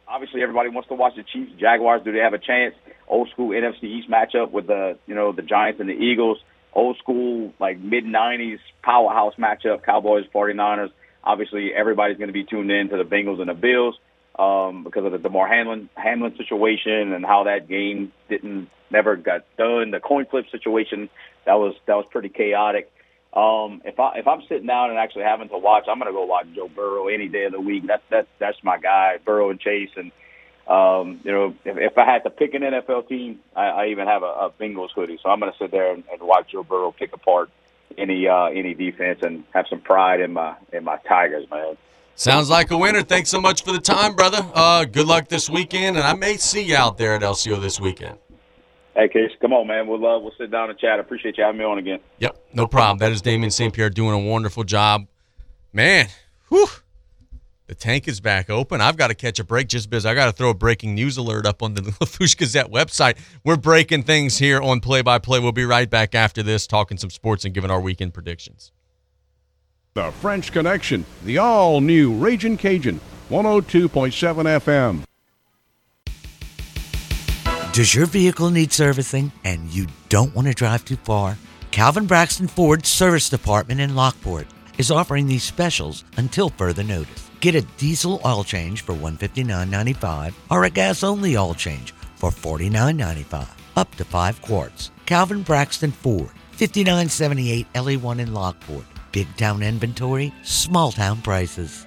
obviously 0.09 0.43
everybody 0.43 0.69
wants 0.69 0.89
to 0.89 0.95
watch 0.95 1.15
the 1.17 1.23
Chiefs 1.23 1.53
Jaguars. 1.59 2.03
Do 2.05 2.13
they 2.13 2.19
have 2.19 2.35
a 2.35 2.39
chance? 2.39 2.75
Old 3.09 3.29
school 3.31 3.51
NFC 3.51 3.85
East 3.85 4.09
matchup 4.09 4.51
with 4.51 4.67
the 4.67 4.99
you 5.07 5.15
know 5.15 5.33
the 5.33 5.43
Giants 5.43 5.81
and 5.81 5.89
the 5.89 5.95
Eagles. 5.95 6.39
Old 6.73 6.97
school 6.99 7.53
like 7.61 7.79
mid 7.79 8.05
'90s 8.05 8.59
powerhouse 8.83 9.35
matchup 9.37 9.83
Cowboys 9.85 10.25
49ers. 10.35 10.91
Obviously, 11.23 11.73
everybody's 11.75 12.19
going 12.19 12.29
to 12.29 12.35
be 12.35 12.45
tuned 12.45 12.71
in 12.71 12.89
to 12.89 12.97
the 12.97 13.05
Bengals 13.05 13.41
and 13.41 13.49
the 13.49 13.55
Bills 13.55 13.99
um, 14.39 14.85
because 14.85 15.05
of 15.05 15.13
the 15.13 15.19
Damar 15.19 15.49
Hamlin 15.49 15.89
Hamlin 15.95 16.37
situation 16.37 17.13
and 17.13 17.25
how 17.25 17.45
that 17.45 17.69
game 17.69 18.13
didn't 18.29 18.69
never 18.91 19.17
got 19.17 19.45
done. 19.57 19.91
The 19.91 20.01
coin 20.01 20.27
flip 20.27 20.47
situation 20.51 21.09
that 21.45 21.55
was 21.55 21.75
that 21.87 21.95
was 21.95 22.07
pretty 22.11 22.29
chaotic. 22.29 22.91
Um, 23.33 23.83
if 23.85 23.99
I 23.99 24.19
if 24.19 24.29
I'm 24.29 24.43
sitting 24.49 24.67
down 24.67 24.91
and 24.91 24.99
actually 24.99 25.25
having 25.25 25.49
to 25.49 25.59
watch, 25.59 25.85
I'm 25.89 25.99
going 25.99 26.11
to 26.11 26.13
go 26.13 26.25
watch 26.25 26.47
Joe 26.55 26.69
Burrow 26.69 27.09
any 27.09 27.29
day 27.29 27.45
of 27.45 27.53
the 27.53 27.61
week. 27.61 27.87
That's 27.87 28.03
that's 28.11 28.29
that's 28.39 28.63
my 28.63 28.79
guy, 28.79 29.19
Burrow 29.25 29.51
and 29.51 29.61
Chase. 29.61 29.91
And 29.97 30.13
um, 30.69 31.21
you 31.25 31.33
know, 31.33 31.55
if, 31.65 31.77
if 31.77 31.99
I 31.99 32.05
had 32.05 32.23
to 32.25 32.31
pick 32.31 32.55
an 32.55 32.63
NFL 32.63 33.09
team, 33.09 33.41
I, 33.55 33.67
I 33.67 33.87
even 33.89 34.07
have 34.07 34.23
a, 34.23 34.27
a 34.27 34.51
Bengals 34.51 34.91
hoodie, 34.95 35.19
so 35.23 35.29
I'm 35.29 35.41
going 35.41 35.53
to 35.53 35.59
sit 35.59 35.71
there 35.71 35.93
and, 35.93 36.05
and 36.11 36.23
watch 36.23 36.53
Joe 36.53 36.63
Burrow 36.63 36.93
pick 36.93 37.13
apart 37.13 37.51
any 37.99 38.29
uh, 38.29 38.47
any 38.47 38.75
defense 38.75 39.21
and 39.23 39.45
have 39.53 39.67
some 39.69 39.81
pride 39.81 40.21
in 40.21 40.33
my 40.33 40.55
in 40.73 40.85
my 40.85 40.99
Tigers, 41.09 41.49
man. 41.51 41.77
Sounds 42.17 42.49
like 42.49 42.71
a 42.71 42.79
winner. 42.79 43.03
Thanks 43.03 43.29
so 43.29 43.41
much 43.41 43.65
for 43.65 43.73
the 43.73 43.81
time, 43.81 44.15
brother. 44.15 44.47
Uh, 44.55 44.85
good 44.85 45.09
luck 45.09 45.29
this 45.29 45.51
weekend, 45.51 45.97
and 45.97 46.07
I 46.07 46.15
may 46.15 46.37
see 46.37 46.63
you 46.63 46.77
out 46.77 46.97
there 46.97 47.15
at 47.15 47.23
LCO 47.23 47.61
this 47.61 47.81
weekend. 47.81 48.19
Hey, 48.95 49.09
Case, 49.09 49.33
come 49.41 49.53
on, 49.53 49.67
man. 49.67 49.87
We'll 49.87 50.05
uh, 50.07 50.19
we'll 50.21 50.33
sit 50.39 50.51
down 50.51 50.71
and 50.71 50.79
chat. 50.79 51.01
Appreciate 51.01 51.37
you 51.37 51.45
having 51.45 51.59
me 51.59 51.65
on 51.65 51.79
again. 51.79 51.99
Yep, 52.19 52.37
no 52.53 52.67
problem. 52.67 52.99
That 52.99 53.11
is 53.11 53.21
Damien 53.23 53.51
St. 53.51 53.73
Pierre 53.73 53.91
doing 53.91 54.13
a 54.13 54.19
wonderful 54.19 54.63
job. 54.63 55.07
Man, 55.73 56.07
whew, 56.49 56.69
the 57.67 57.75
tank 57.75 58.07
is 58.07 58.21
back 58.21 58.51
open. 58.51 58.81
I've 58.81 58.97
got 58.97 59.09
to 59.09 59.15
catch 59.15 59.39
a 59.39 59.45
break 59.45 59.69
just 59.69 59.91
because 59.91 60.07
I 60.07 60.15
got 60.15 60.27
to 60.27 60.33
throw 60.33 60.51
a 60.51 60.55
breaking 60.55 60.95
news 60.95 61.17
alert 61.17 61.47
up 61.47 61.63
on 61.63 61.75
the 61.75 61.83
Lafourche 62.01 62.37
Gazette 62.37 62.71
website. 62.71 63.19
We're 63.43 63.57
breaking 63.57 64.05
things 64.05 64.39
here 64.39 64.61
on 64.61 64.81
Play 64.81 65.03
by 65.03 65.19
Play. 65.19 65.41
We'll 65.41 65.53
be 65.53 65.65
right 65.65 65.89
back 65.89 66.15
after 66.15 66.43
this, 66.43 66.67
talking 66.67 66.99
some 66.99 67.11
sports 67.11 67.45
and 67.45 67.55
giving 67.55 67.71
our 67.71 67.81
weekend 67.81 68.15
predictions. 68.15 68.71
The 69.95 70.11
French 70.13 70.53
Connection, 70.53 71.05
the 71.25 71.39
all 71.39 71.81
new 71.81 72.13
Raging 72.13 72.57
Cajun, 72.57 73.01
102.7 73.31 73.89
FM. 73.89 75.05
Does 77.75 77.93
your 77.93 78.07
vehicle 78.07 78.51
need 78.51 78.73
servicing 78.73 79.33
and 79.43 79.69
you 79.69 79.89
don't 80.09 80.33
want 80.33 80.47
to 80.47 80.55
drive 80.55 80.85
too 80.85 80.95
far? 80.95 81.37
Calvin 81.73 82.07
Braxton 82.07 82.47
Ford 82.47 82.87
Service 82.87 83.29
Department 83.29 83.81
in 83.81 83.97
Lockport 83.97 84.47
is 84.79 84.93
offering 84.93 85.27
these 85.27 85.43
specials 85.43 86.05
until 86.17 86.51
further 86.51 86.85
notice. 86.85 87.29
Get 87.41 87.57
a 87.57 87.63
diesel 87.63 88.21
oil 88.25 88.45
change 88.45 88.83
for 88.83 88.95
$159.95 88.95 90.35
or 90.53 90.63
a 90.63 90.71
gas 90.71 91.03
only 91.03 91.37
oil 91.37 91.53
change 91.53 91.93
for 92.15 92.31
$49.95, 92.31 93.49
up 93.75 93.93
to 93.97 94.05
5 94.05 94.41
quarts. 94.41 94.93
Calvin 95.05 95.43
Braxton 95.43 95.91
Ford, 95.91 96.31
5978 96.53 97.67
LE1 97.73 98.21
in 98.21 98.33
Lockport. 98.33 98.85
Big 99.11 99.37
town 99.37 99.65
inventory, 99.65 100.33
small 100.45 100.93
town 100.93 101.21
prices. 101.23 101.87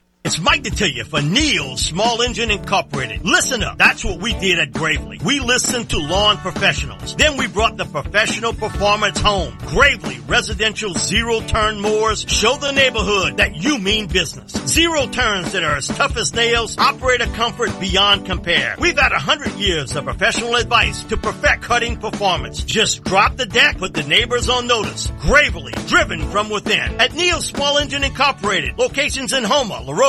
It's 0.23 0.39
Mike 0.39 0.63
to 0.65 0.69
tell 0.69 0.87
you 0.87 1.03
for 1.03 1.19
Neil 1.19 1.77
Small 1.77 2.21
Engine 2.21 2.51
Incorporated. 2.51 3.25
Listen 3.25 3.63
up. 3.63 3.79
That's 3.79 4.05
what 4.05 4.21
we 4.21 4.33
did 4.33 4.59
at 4.59 4.71
Gravely. 4.71 5.19
We 5.25 5.39
listened 5.39 5.89
to 5.89 5.97
lawn 5.97 6.37
professionals. 6.37 7.15
Then 7.15 7.37
we 7.37 7.47
brought 7.47 7.75
the 7.75 7.85
professional 7.85 8.53
performance 8.53 9.19
home. 9.19 9.57
Gravely 9.65 10.19
residential 10.27 10.93
zero 10.93 11.39
turn 11.41 11.81
mowers 11.81 12.23
show 12.29 12.55
the 12.55 12.71
neighborhood 12.71 13.37
that 13.37 13.55
you 13.55 13.79
mean 13.79 14.05
business. 14.05 14.51
Zero 14.67 15.07
turns 15.07 15.53
that 15.53 15.63
are 15.63 15.75
as 15.75 15.87
tough 15.87 16.15
as 16.15 16.35
nails, 16.35 16.77
operator 16.77 17.25
comfort 17.33 17.77
beyond 17.79 18.27
compare. 18.27 18.75
We've 18.79 18.99
had 18.99 19.13
a 19.13 19.19
hundred 19.19 19.53
years 19.53 19.95
of 19.95 20.03
professional 20.05 20.55
advice 20.55 21.03
to 21.05 21.17
perfect 21.17 21.63
cutting 21.63 21.97
performance. 21.97 22.63
Just 22.63 23.03
drop 23.03 23.37
the 23.37 23.47
deck, 23.47 23.79
put 23.79 23.95
the 23.95 24.03
neighbors 24.03 24.49
on 24.49 24.67
notice. 24.67 25.11
Gravely, 25.21 25.73
driven 25.87 26.21
from 26.29 26.51
within. 26.51 27.01
At 27.01 27.15
Neil 27.15 27.41
Small 27.41 27.79
Engine 27.79 28.03
Incorporated. 28.03 28.77
Locations 28.77 29.33
in 29.33 29.43
Homer, 29.43 29.71
Houma, 29.71 29.85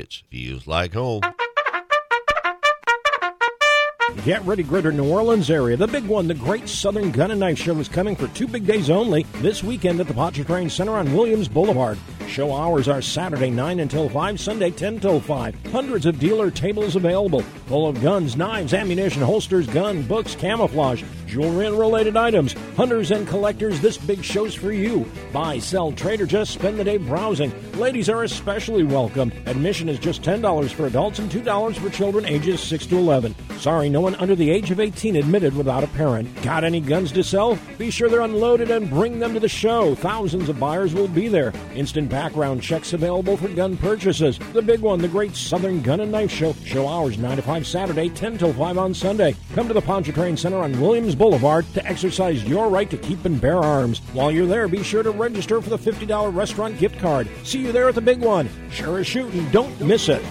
Markets 0.00 0.22
feels 0.30 0.66
like 0.66 0.94
home. 0.94 1.20
Get 4.24 4.44
ready, 4.44 4.62
Greater 4.62 4.92
New 4.92 5.08
Orleans 5.08 5.50
area. 5.50 5.78
The 5.78 5.86
big 5.86 6.04
one, 6.04 6.26
the 6.26 6.34
Great 6.34 6.68
Southern 6.68 7.10
Gun 7.10 7.30
and 7.30 7.40
Knife 7.40 7.58
Show, 7.58 7.78
is 7.78 7.88
coming 7.88 8.14
for 8.14 8.28
two 8.28 8.46
big 8.46 8.66
days 8.66 8.90
only 8.90 9.22
this 9.36 9.62
weekend 9.62 9.98
at 9.98 10.08
the 10.08 10.14
Pontchartrain 10.14 10.68
Center 10.68 10.92
on 10.92 11.14
Williams 11.14 11.48
Boulevard. 11.48 11.96
Show 12.28 12.54
hours 12.54 12.86
are 12.86 13.00
Saturday 13.00 13.50
9 13.50 13.80
until 13.80 14.08
5, 14.08 14.38
Sunday 14.38 14.70
10 14.70 15.00
till 15.00 15.20
5. 15.20 15.72
Hundreds 15.72 16.06
of 16.06 16.18
dealer 16.18 16.50
tables 16.50 16.96
available, 16.96 17.40
full 17.66 17.88
of 17.88 18.02
guns, 18.02 18.36
knives, 18.36 18.74
ammunition, 18.74 19.22
holsters, 19.22 19.66
gun, 19.66 20.02
books, 20.02 20.36
camouflage, 20.36 21.02
jewelry, 21.26 21.66
and 21.66 21.78
related 21.78 22.16
items. 22.16 22.52
Hunters 22.76 23.10
and 23.10 23.26
collectors, 23.26 23.80
this 23.80 23.96
big 23.96 24.22
show's 24.22 24.54
for 24.54 24.70
you. 24.70 25.10
Buy, 25.32 25.58
sell, 25.58 25.92
trade, 25.92 26.20
or 26.20 26.26
just 26.26 26.52
spend 26.52 26.78
the 26.78 26.84
day 26.84 26.98
browsing. 26.98 27.52
Ladies 27.78 28.08
are 28.08 28.22
especially 28.22 28.84
welcome. 28.84 29.32
Admission 29.46 29.88
is 29.88 29.98
just 29.98 30.22
$10 30.22 30.70
for 30.72 30.86
adults 30.86 31.18
and 31.18 31.30
$2 31.30 31.74
for 31.76 31.90
children 31.90 32.26
ages 32.26 32.60
6 32.60 32.86
to 32.86 32.98
11. 32.98 33.34
Sorry, 33.58 33.88
no 33.88 34.00
No 34.00 34.09
one 34.10 34.20
under 34.20 34.34
the 34.34 34.50
age 34.50 34.70
of 34.70 34.80
18 34.80 35.16
admitted 35.16 35.54
without 35.54 35.84
a 35.84 35.88
parent. 35.88 36.42
Got 36.42 36.64
any 36.64 36.80
guns 36.80 37.12
to 37.12 37.22
sell? 37.22 37.58
Be 37.78 37.90
sure 37.90 38.08
they're 38.08 38.20
unloaded 38.22 38.70
and 38.70 38.90
bring 38.90 39.18
them 39.18 39.34
to 39.34 39.40
the 39.40 39.48
show. 39.48 39.94
Thousands 39.94 40.48
of 40.48 40.58
buyers 40.58 40.94
will 40.94 41.08
be 41.08 41.28
there. 41.28 41.52
Instant 41.74 42.08
background 42.08 42.62
checks 42.62 42.92
available 42.92 43.36
for 43.36 43.48
gun 43.48 43.76
purchases. 43.76 44.38
The 44.52 44.62
big 44.62 44.80
one, 44.80 45.00
the 45.00 45.08
Great 45.08 45.36
Southern 45.36 45.80
Gun 45.80 46.00
and 46.00 46.10
Knife 46.10 46.30
Show. 46.30 46.52
Show 46.64 46.88
hours 46.88 47.18
9 47.18 47.36
to 47.36 47.42
5 47.42 47.66
Saturday, 47.66 48.08
10 48.08 48.38
till 48.38 48.52
5 48.52 48.78
on 48.78 48.94
Sunday. 48.94 49.36
Come 49.54 49.68
to 49.68 49.74
the 49.74 49.80
Pontchartrain 49.80 50.36
Center 50.36 50.58
on 50.58 50.80
Williams 50.80 51.14
Boulevard 51.14 51.66
to 51.74 51.86
exercise 51.86 52.44
your 52.44 52.68
right 52.68 52.90
to 52.90 52.96
keep 52.96 53.24
and 53.24 53.40
bear 53.40 53.58
arms. 53.58 54.00
While 54.12 54.32
you're 54.32 54.46
there, 54.46 54.66
be 54.66 54.82
sure 54.82 55.02
to 55.02 55.10
register 55.10 55.60
for 55.60 55.70
the 55.70 55.78
$50 55.78 56.34
restaurant 56.34 56.78
gift 56.78 56.98
card. 56.98 57.28
See 57.44 57.60
you 57.60 57.72
there 57.72 57.88
at 57.88 57.94
the 57.94 58.00
big 58.00 58.20
one. 58.20 58.48
Sure 58.70 58.98
as 58.98 59.06
shooting. 59.06 59.48
Don't 59.50 59.80
miss 59.80 60.08
it. 60.08 60.22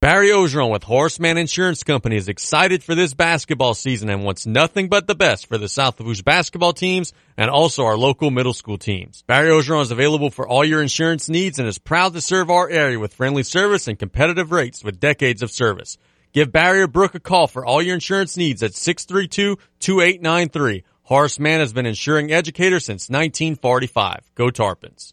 Barry 0.00 0.28
Ogeron 0.28 0.70
with 0.70 0.84
Horace 0.84 1.18
Mann 1.18 1.38
Insurance 1.38 1.82
Company 1.82 2.14
is 2.14 2.28
excited 2.28 2.84
for 2.84 2.94
this 2.94 3.14
basketball 3.14 3.74
season 3.74 4.08
and 4.08 4.22
wants 4.22 4.46
nothing 4.46 4.88
but 4.88 5.08
the 5.08 5.16
best 5.16 5.48
for 5.48 5.58
the 5.58 5.68
South 5.68 5.98
Lafourche 5.98 6.22
basketball 6.22 6.72
teams 6.72 7.12
and 7.36 7.50
also 7.50 7.84
our 7.84 7.96
local 7.96 8.30
middle 8.30 8.54
school 8.54 8.78
teams. 8.78 9.24
Barry 9.26 9.48
Ogeron 9.48 9.82
is 9.82 9.90
available 9.90 10.30
for 10.30 10.46
all 10.46 10.64
your 10.64 10.82
insurance 10.82 11.28
needs 11.28 11.58
and 11.58 11.66
is 11.66 11.80
proud 11.80 12.12
to 12.12 12.20
serve 12.20 12.48
our 12.48 12.70
area 12.70 12.96
with 12.96 13.12
friendly 13.12 13.42
service 13.42 13.88
and 13.88 13.98
competitive 13.98 14.52
rates 14.52 14.84
with 14.84 15.00
decades 15.00 15.42
of 15.42 15.50
service. 15.50 15.98
Give 16.32 16.52
Barry 16.52 16.82
or 16.82 16.86
Brooke 16.86 17.16
a 17.16 17.20
call 17.20 17.48
for 17.48 17.66
all 17.66 17.82
your 17.82 17.94
insurance 17.94 18.36
needs 18.36 18.62
at 18.62 18.74
632-2893. 18.74 20.84
Horace 21.02 21.40
Mann 21.40 21.58
has 21.58 21.72
been 21.72 21.86
insuring 21.86 22.30
educators 22.30 22.84
since 22.84 23.10
1945. 23.10 24.30
Go 24.36 24.50
Tarpons. 24.50 25.12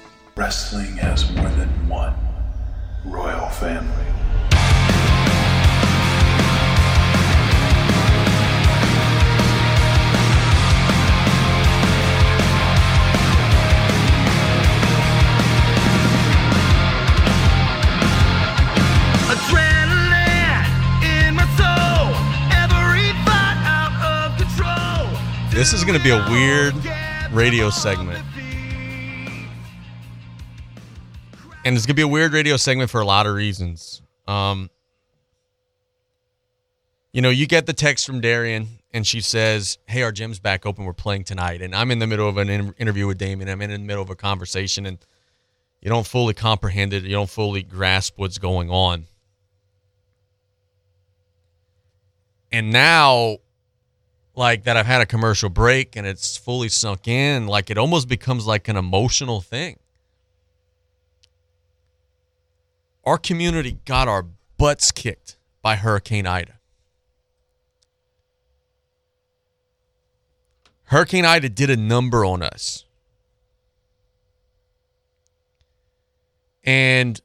Wrestling 0.41 0.97
has 0.97 1.31
more 1.33 1.49
than 1.49 1.69
one 1.87 2.15
royal 3.05 3.47
family. 3.49 4.07
Adrenaline 19.29 20.65
in 21.03 21.35
my 21.35 21.45
soul, 21.53 22.15
every 22.49 23.13
fight 23.27 23.61
out 23.63 23.93
of 24.01 24.37
control. 24.39 25.07
This 25.51 25.71
is 25.71 25.83
going 25.83 25.99
to 25.99 26.03
be 26.03 26.09
a 26.09 26.25
weird 26.31 26.73
radio 27.31 27.69
segment. 27.69 28.20
And 31.63 31.77
it's 31.77 31.85
to 31.85 31.93
be 31.93 32.01
a 32.01 32.07
weird 32.07 32.33
radio 32.33 32.57
segment 32.57 32.89
for 32.89 33.01
a 33.01 33.05
lot 33.05 33.27
of 33.27 33.35
reasons. 33.35 34.01
Um, 34.27 34.69
you 37.11 37.21
know, 37.21 37.29
you 37.29 37.45
get 37.45 37.67
the 37.67 37.73
text 37.73 38.05
from 38.05 38.19
Darian, 38.19 38.67
and 38.93 39.05
she 39.05 39.21
says, 39.21 39.77
Hey, 39.85 40.01
our 40.01 40.11
gym's 40.11 40.39
back 40.39 40.65
open. 40.65 40.85
We're 40.85 40.93
playing 40.93 41.25
tonight. 41.25 41.61
And 41.61 41.75
I'm 41.75 41.91
in 41.91 41.99
the 41.99 42.07
middle 42.07 42.27
of 42.27 42.37
an 42.37 42.49
in- 42.49 42.73
interview 42.79 43.05
with 43.05 43.19
Damien. 43.19 43.47
I'm 43.47 43.61
in 43.61 43.69
the 43.69 43.77
middle 43.77 44.01
of 44.01 44.09
a 44.09 44.15
conversation, 44.15 44.87
and 44.87 44.97
you 45.81 45.89
don't 45.89 46.05
fully 46.05 46.33
comprehend 46.33 46.93
it. 46.93 47.03
You 47.03 47.11
don't 47.11 47.29
fully 47.29 47.61
grasp 47.61 48.13
what's 48.17 48.39
going 48.39 48.69
on. 48.71 49.05
And 52.51 52.71
now, 52.71 53.37
like 54.35 54.63
that, 54.63 54.77
I've 54.77 54.85
had 54.85 55.01
a 55.01 55.05
commercial 55.05 55.49
break 55.49 55.95
and 55.95 56.05
it's 56.05 56.37
fully 56.37 56.69
sunk 56.69 57.07
in. 57.07 57.47
Like 57.47 57.69
it 57.69 57.77
almost 57.77 58.07
becomes 58.07 58.45
like 58.45 58.67
an 58.67 58.75
emotional 58.75 59.41
thing. 59.41 59.79
Our 63.03 63.17
community 63.17 63.79
got 63.85 64.07
our 64.07 64.25
butts 64.57 64.91
kicked 64.91 65.37
by 65.61 65.75
Hurricane 65.75 66.27
Ida. 66.27 66.53
Hurricane 70.85 71.25
Ida 71.25 71.49
did 71.49 71.69
a 71.69 71.77
number 71.77 72.25
on 72.25 72.43
us. 72.43 72.85
And 76.63 77.19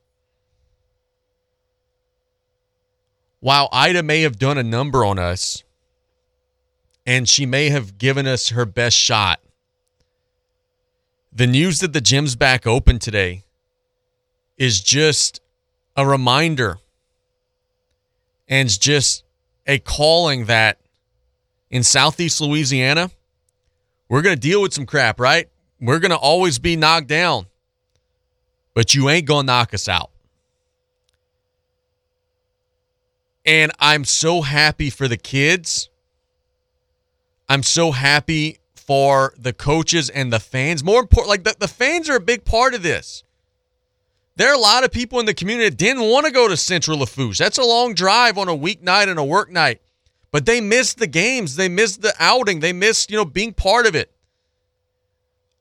while 3.40 3.68
Ida 3.72 4.02
may 4.02 4.22
have 4.22 4.38
done 4.38 4.56
a 4.56 4.62
number 4.62 5.04
on 5.04 5.18
us 5.18 5.62
and 7.04 7.28
she 7.28 7.44
may 7.44 7.68
have 7.68 7.98
given 7.98 8.26
us 8.26 8.50
her 8.50 8.64
best 8.64 8.96
shot, 8.96 9.40
the 11.32 11.46
news 11.46 11.80
that 11.80 11.92
the 11.92 12.00
gym's 12.00 12.34
back 12.34 12.66
open 12.66 12.98
today 12.98 13.44
is 14.56 14.80
just 14.80 15.40
a 15.96 16.06
reminder 16.06 16.78
and 18.48 18.68
just 18.68 19.24
a 19.66 19.78
calling 19.78 20.44
that 20.46 20.78
in 21.70 21.82
Southeast 21.82 22.40
Louisiana, 22.40 23.10
we're 24.08 24.22
going 24.22 24.36
to 24.36 24.40
deal 24.40 24.62
with 24.62 24.72
some 24.72 24.86
crap, 24.86 25.18
right? 25.18 25.48
We're 25.80 25.98
going 25.98 26.10
to 26.10 26.16
always 26.16 26.58
be 26.58 26.76
knocked 26.76 27.08
down, 27.08 27.46
but 28.74 28.94
you 28.94 29.08
ain't 29.08 29.26
going 29.26 29.46
to 29.46 29.52
knock 29.52 29.74
us 29.74 29.88
out. 29.88 30.10
And 33.44 33.72
I'm 33.78 34.04
so 34.04 34.42
happy 34.42 34.90
for 34.90 35.06
the 35.06 35.16
kids. 35.16 35.88
I'm 37.48 37.62
so 37.62 37.92
happy 37.92 38.58
for 38.74 39.34
the 39.38 39.52
coaches 39.52 40.10
and 40.10 40.32
the 40.32 40.40
fans. 40.40 40.82
More 40.82 41.00
important, 41.00 41.28
like 41.28 41.44
the, 41.44 41.54
the 41.58 41.68
fans 41.68 42.08
are 42.08 42.16
a 42.16 42.20
big 42.20 42.44
part 42.44 42.74
of 42.74 42.82
this. 42.82 43.22
There 44.36 44.50
are 44.50 44.54
a 44.54 44.58
lot 44.58 44.84
of 44.84 44.92
people 44.92 45.18
in 45.18 45.26
the 45.26 45.34
community 45.34 45.70
that 45.70 45.78
didn't 45.78 46.02
want 46.02 46.26
to 46.26 46.32
go 46.32 46.46
to 46.46 46.56
Central 46.56 46.98
Lafourche. 46.98 47.38
That's 47.38 47.58
a 47.58 47.64
long 47.64 47.94
drive 47.94 48.36
on 48.36 48.48
a 48.48 48.56
weeknight 48.56 49.08
and 49.08 49.18
a 49.18 49.24
work 49.24 49.50
night. 49.50 49.80
But 50.30 50.44
they 50.44 50.60
missed 50.60 50.98
the 50.98 51.06
games. 51.06 51.56
They 51.56 51.68
missed 51.68 52.02
the 52.02 52.12
outing. 52.18 52.60
They 52.60 52.74
missed, 52.74 53.10
you 53.10 53.16
know, 53.16 53.24
being 53.24 53.54
part 53.54 53.86
of 53.86 53.94
it. 53.94 54.12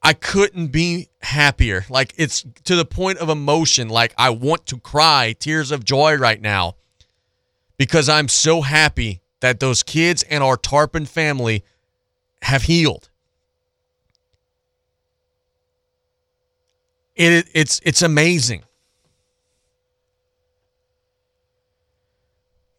I 0.03 0.13
couldn't 0.13 0.67
be 0.67 1.09
happier. 1.21 1.85
Like 1.89 2.13
it's 2.17 2.45
to 2.65 2.75
the 2.75 2.85
point 2.85 3.19
of 3.19 3.29
emotion. 3.29 3.87
Like 3.87 4.13
I 4.17 4.29
want 4.29 4.65
to 4.67 4.77
cry 4.77 5.33
tears 5.39 5.71
of 5.71 5.85
joy 5.85 6.15
right 6.17 6.41
now 6.41 6.75
because 7.77 8.09
I'm 8.09 8.27
so 8.27 8.61
happy 8.61 9.21
that 9.39 9.59
those 9.59 9.83
kids 9.83 10.23
and 10.23 10.43
our 10.43 10.57
Tarpon 10.57 11.05
family 11.05 11.63
have 12.43 12.63
healed. 12.63 13.09
It, 17.15 17.47
it's 17.53 17.79
it's 17.83 18.01
amazing. 18.01 18.63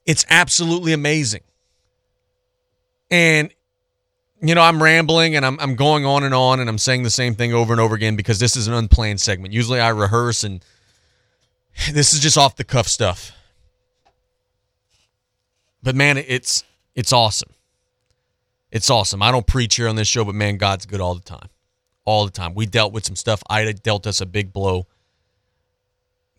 It's 0.04 0.24
absolutely 0.30 0.92
amazing. 0.92 1.42
And 3.10 3.50
you 4.42 4.54
know, 4.54 4.60
I'm 4.62 4.82
rambling 4.82 5.34
and 5.34 5.44
I'm 5.44 5.58
I'm 5.60 5.74
going 5.74 6.04
on 6.04 6.22
and 6.22 6.34
on 6.34 6.60
and 6.60 6.68
I'm 6.68 6.78
saying 6.78 7.02
the 7.02 7.10
same 7.10 7.34
thing 7.34 7.52
over 7.52 7.72
and 7.72 7.80
over 7.80 7.94
again 7.94 8.16
because 8.16 8.38
this 8.38 8.56
is 8.56 8.68
an 8.68 8.74
unplanned 8.74 9.20
segment. 9.20 9.54
Usually 9.54 9.80
I 9.80 9.88
rehearse 9.88 10.44
and 10.44 10.64
this 11.92 12.12
is 12.12 12.20
just 12.20 12.36
off 12.36 12.56
the 12.56 12.64
cuff 12.64 12.86
stuff. 12.88 13.32
But 15.82 15.94
man, 15.94 16.18
it's 16.18 16.64
it's 16.94 17.12
awesome. 17.12 17.50
It's 18.70 18.90
awesome. 18.90 19.22
I 19.22 19.30
don't 19.30 19.46
preach 19.46 19.76
here 19.76 19.88
on 19.88 19.96
this 19.96 20.08
show, 20.08 20.24
but 20.24 20.34
man, 20.34 20.56
God's 20.58 20.84
good 20.84 21.00
all 21.00 21.14
the 21.14 21.22
time. 21.22 21.48
All 22.06 22.24
the 22.24 22.30
time. 22.30 22.54
We 22.54 22.64
dealt 22.64 22.92
with 22.94 23.04
some 23.04 23.16
stuff. 23.16 23.42
Ida 23.50 23.74
dealt 23.74 24.06
us 24.06 24.22
a 24.22 24.26
big 24.26 24.52
blow. 24.52 24.86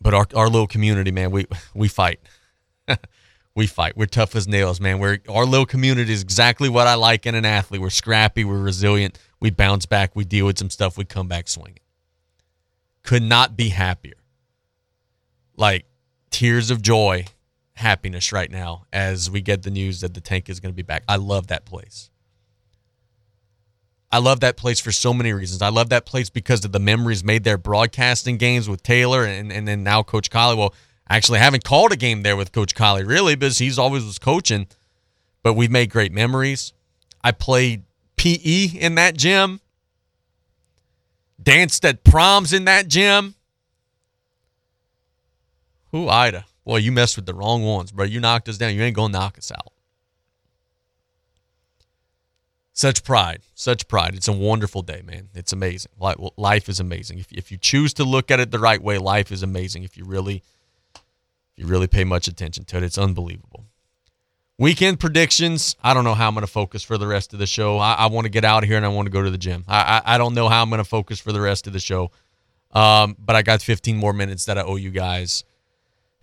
But 0.00 0.14
our 0.14 0.26
our 0.34 0.48
little 0.48 0.66
community, 0.66 1.12
man, 1.12 1.30
we 1.30 1.46
we 1.74 1.86
fight. 1.88 2.20
we 3.54 3.66
fight. 3.66 3.96
We're 3.96 4.06
tough 4.06 4.36
as 4.36 4.46
nails, 4.48 4.80
man. 4.80 4.98
We're 4.98 5.18
our 5.28 5.44
little 5.44 5.66
community 5.66 6.12
is 6.12 6.22
exactly 6.22 6.68
what 6.68 6.86
I 6.86 6.94
like 6.94 7.26
in 7.26 7.34
an 7.34 7.44
athlete. 7.44 7.80
We're 7.80 7.90
scrappy, 7.90 8.44
we're 8.44 8.60
resilient, 8.60 9.18
we 9.40 9.50
bounce 9.50 9.86
back, 9.86 10.14
we 10.14 10.24
deal 10.24 10.46
with 10.46 10.58
some 10.58 10.70
stuff, 10.70 10.96
we 10.96 11.04
come 11.04 11.28
back 11.28 11.48
swinging. 11.48 11.80
Could 13.02 13.22
not 13.22 13.56
be 13.56 13.70
happier. 13.70 14.14
Like 15.56 15.86
tears 16.30 16.70
of 16.70 16.82
joy, 16.82 17.24
happiness 17.74 18.32
right 18.32 18.50
now 18.50 18.84
as 18.92 19.30
we 19.30 19.40
get 19.40 19.62
the 19.62 19.70
news 19.70 20.02
that 20.02 20.14
the 20.14 20.20
tank 20.20 20.48
is 20.48 20.60
going 20.60 20.72
to 20.72 20.76
be 20.76 20.82
back. 20.82 21.02
I 21.08 21.16
love 21.16 21.48
that 21.48 21.64
place. 21.64 22.10
I 24.10 24.18
love 24.18 24.40
that 24.40 24.56
place 24.56 24.80
for 24.80 24.90
so 24.90 25.12
many 25.12 25.32
reasons. 25.32 25.60
I 25.60 25.68
love 25.68 25.90
that 25.90 26.06
place 26.06 26.30
because 26.30 26.64
of 26.64 26.72
the 26.72 26.78
memories 26.78 27.22
made 27.22 27.44
there 27.44 27.58
broadcasting 27.58 28.38
games 28.38 28.68
with 28.68 28.82
Taylor 28.82 29.24
and, 29.24 29.52
and 29.52 29.68
then 29.68 29.82
now 29.82 30.02
Coach 30.02 30.30
Collie. 30.30 30.56
Well, 30.56 30.74
actually, 31.10 31.40
I 31.40 31.42
haven't 31.42 31.64
called 31.64 31.92
a 31.92 31.96
game 31.96 32.22
there 32.22 32.36
with 32.36 32.52
Coach 32.52 32.74
Collie 32.74 33.04
really 33.04 33.36
because 33.36 33.58
he's 33.58 33.78
always 33.78 34.04
was 34.04 34.18
coaching. 34.18 34.66
but 35.42 35.52
we've 35.54 35.70
made 35.70 35.90
great 35.90 36.12
memories. 36.12 36.72
I 37.22 37.32
played 37.32 37.82
PE 38.16 38.78
in 38.78 38.94
that 38.94 39.16
gym, 39.16 39.60
danced 41.42 41.84
at 41.84 42.02
proms 42.04 42.52
in 42.52 42.64
that 42.64 42.88
gym. 42.88 43.34
Who, 45.92 46.08
Ida? 46.08 46.46
Boy, 46.64 46.78
you 46.78 46.92
messed 46.92 47.16
with 47.16 47.26
the 47.26 47.34
wrong 47.34 47.62
ones, 47.64 47.92
bro. 47.92 48.04
You 48.04 48.20
knocked 48.20 48.48
us 48.48 48.58
down. 48.58 48.74
You 48.74 48.82
ain't 48.82 48.96
going 48.96 49.12
to 49.12 49.18
knock 49.18 49.38
us 49.38 49.50
out. 49.50 49.72
Such 52.78 53.02
pride, 53.02 53.40
such 53.56 53.88
pride. 53.88 54.14
It's 54.14 54.28
a 54.28 54.32
wonderful 54.32 54.82
day, 54.82 55.02
man. 55.04 55.30
It's 55.34 55.52
amazing. 55.52 55.90
Life 55.98 56.68
is 56.68 56.78
amazing. 56.78 57.18
If, 57.18 57.32
if 57.32 57.50
you 57.50 57.58
choose 57.58 57.92
to 57.94 58.04
look 58.04 58.30
at 58.30 58.38
it 58.38 58.52
the 58.52 58.60
right 58.60 58.80
way, 58.80 58.98
life 58.98 59.32
is 59.32 59.42
amazing. 59.42 59.82
If 59.82 59.96
you 59.96 60.04
really, 60.04 60.44
if 60.94 61.02
you 61.56 61.66
really 61.66 61.88
pay 61.88 62.04
much 62.04 62.28
attention 62.28 62.66
to 62.66 62.76
it, 62.76 62.84
it's 62.84 62.96
unbelievable. 62.96 63.64
Weekend 64.60 65.00
predictions. 65.00 65.74
I 65.82 65.92
don't 65.92 66.04
know 66.04 66.14
how 66.14 66.28
I'm 66.28 66.34
going 66.34 66.46
to 66.46 66.52
focus 66.52 66.84
for 66.84 66.96
the 66.96 67.08
rest 67.08 67.32
of 67.32 67.40
the 67.40 67.48
show. 67.48 67.78
I, 67.78 67.94
I 67.94 68.06
want 68.06 68.26
to 68.26 68.30
get 68.30 68.44
out 68.44 68.62
of 68.62 68.68
here 68.68 68.76
and 68.76 68.86
I 68.86 68.90
want 68.90 69.06
to 69.06 69.10
go 69.10 69.24
to 69.24 69.30
the 69.30 69.38
gym. 69.38 69.64
I, 69.66 70.00
I, 70.06 70.14
I 70.14 70.18
don't 70.18 70.34
know 70.34 70.48
how 70.48 70.62
I'm 70.62 70.70
going 70.70 70.78
to 70.78 70.84
focus 70.84 71.18
for 71.18 71.32
the 71.32 71.40
rest 71.40 71.66
of 71.66 71.72
the 71.72 71.80
show. 71.80 72.12
Um, 72.70 73.16
but 73.18 73.34
I 73.34 73.42
got 73.42 73.60
15 73.60 73.96
more 73.96 74.12
minutes 74.12 74.44
that 74.44 74.56
I 74.56 74.62
owe 74.62 74.76
you 74.76 74.90
guys. 74.90 75.42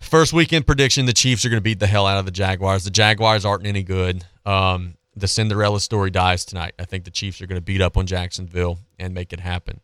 First 0.00 0.32
weekend 0.32 0.66
prediction: 0.66 1.04
the 1.04 1.12
Chiefs 1.12 1.44
are 1.44 1.50
going 1.50 1.58
to 1.58 1.62
beat 1.62 1.80
the 1.80 1.86
hell 1.86 2.06
out 2.06 2.16
of 2.16 2.24
the 2.24 2.30
Jaguars. 2.30 2.84
The 2.84 2.90
Jaguars 2.90 3.44
aren't 3.44 3.66
any 3.66 3.82
good. 3.82 4.24
Um, 4.46 4.95
the 5.16 5.26
Cinderella 5.26 5.80
story 5.80 6.10
dies 6.10 6.44
tonight. 6.44 6.74
I 6.78 6.84
think 6.84 7.04
the 7.04 7.10
Chiefs 7.10 7.40
are 7.40 7.46
going 7.46 7.58
to 7.58 7.64
beat 7.64 7.80
up 7.80 7.96
on 7.96 8.06
Jacksonville 8.06 8.78
and 8.98 9.14
make 9.14 9.32
it 9.32 9.40
happen. 9.40 9.80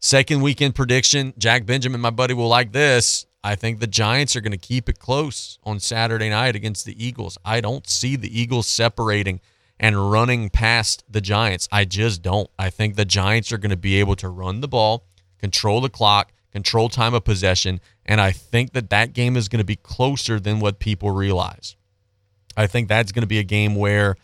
Second 0.00 0.40
weekend 0.40 0.74
prediction: 0.74 1.34
Jack 1.38 1.66
Benjamin, 1.66 2.00
my 2.00 2.10
buddy, 2.10 2.34
will 2.34 2.48
like 2.48 2.72
this. 2.72 3.26
I 3.44 3.54
think 3.54 3.78
the 3.78 3.86
Giants 3.86 4.34
are 4.34 4.40
going 4.40 4.52
to 4.52 4.58
keep 4.58 4.88
it 4.88 4.98
close 4.98 5.58
on 5.62 5.78
Saturday 5.78 6.30
night 6.30 6.56
against 6.56 6.84
the 6.84 7.04
Eagles. 7.04 7.38
I 7.44 7.60
don't 7.60 7.88
see 7.88 8.16
the 8.16 8.40
Eagles 8.40 8.66
separating 8.66 9.40
and 9.78 10.10
running 10.10 10.50
past 10.50 11.04
the 11.08 11.20
Giants. 11.20 11.68
I 11.70 11.84
just 11.84 12.22
don't. 12.22 12.50
I 12.58 12.70
think 12.70 12.96
the 12.96 13.04
Giants 13.04 13.52
are 13.52 13.58
going 13.58 13.70
to 13.70 13.76
be 13.76 14.00
able 14.00 14.16
to 14.16 14.28
run 14.28 14.62
the 14.62 14.68
ball, 14.68 15.04
control 15.38 15.80
the 15.80 15.88
clock, 15.88 16.32
control 16.50 16.88
time 16.88 17.14
of 17.14 17.24
possession, 17.24 17.80
and 18.04 18.20
I 18.20 18.32
think 18.32 18.72
that 18.72 18.90
that 18.90 19.12
game 19.12 19.36
is 19.36 19.48
going 19.48 19.58
to 19.58 19.64
be 19.64 19.76
closer 19.76 20.40
than 20.40 20.58
what 20.58 20.78
people 20.78 21.10
realize. 21.10 21.76
I 22.56 22.66
think 22.66 22.88
that's 22.88 23.12
going 23.12 23.22
to 23.22 23.28
be 23.28 23.38
a 23.38 23.44
game 23.44 23.76
where 23.76 24.16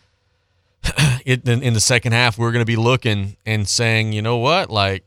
it, 1.25 1.47
in, 1.47 1.63
in 1.63 1.73
the 1.73 1.79
second 1.79 2.11
half 2.11 2.37
we're 2.37 2.51
going 2.51 2.61
to 2.61 2.65
be 2.65 2.75
looking 2.75 3.37
and 3.45 3.67
saying, 3.67 4.13
you 4.13 4.21
know 4.21 4.37
what, 4.37 4.69
like 4.69 5.05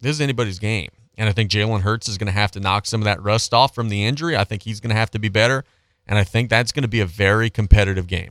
this 0.00 0.16
is 0.16 0.20
anybody's 0.20 0.58
game. 0.58 0.90
And 1.16 1.28
I 1.28 1.32
think 1.32 1.50
Jalen 1.50 1.80
Hurts 1.80 2.08
is 2.08 2.18
going 2.18 2.26
to 2.26 2.32
have 2.32 2.50
to 2.52 2.60
knock 2.60 2.86
some 2.86 3.00
of 3.00 3.04
that 3.04 3.22
rust 3.22 3.54
off 3.54 3.74
from 3.74 3.88
the 3.88 4.04
injury. 4.04 4.36
I 4.36 4.44
think 4.44 4.62
he's 4.62 4.80
going 4.80 4.90
to 4.90 4.96
have 4.96 5.10
to 5.12 5.18
be 5.18 5.28
better. 5.28 5.64
And 6.06 6.18
I 6.18 6.24
think 6.24 6.50
that's 6.50 6.72
going 6.72 6.82
to 6.82 6.88
be 6.88 7.00
a 7.00 7.06
very 7.06 7.50
competitive 7.50 8.06
game. 8.06 8.30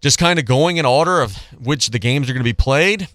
Just 0.00 0.18
kind 0.18 0.38
of 0.38 0.44
going 0.44 0.78
in 0.78 0.86
order 0.86 1.20
of 1.20 1.36
which 1.60 1.88
the 1.88 1.98
games 1.98 2.28
are 2.28 2.32
going 2.32 2.42
to 2.42 2.44
be 2.44 2.52
played. 2.52 3.08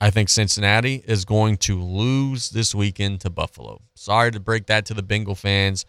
I 0.00 0.10
think 0.10 0.28
Cincinnati 0.28 1.02
is 1.06 1.24
going 1.24 1.56
to 1.58 1.80
lose 1.82 2.50
this 2.50 2.74
weekend 2.74 3.20
to 3.22 3.30
Buffalo. 3.30 3.80
Sorry 3.94 4.30
to 4.30 4.40
break 4.40 4.66
that 4.66 4.86
to 4.86 4.94
the 4.94 5.02
Bengal 5.02 5.34
fans. 5.34 5.84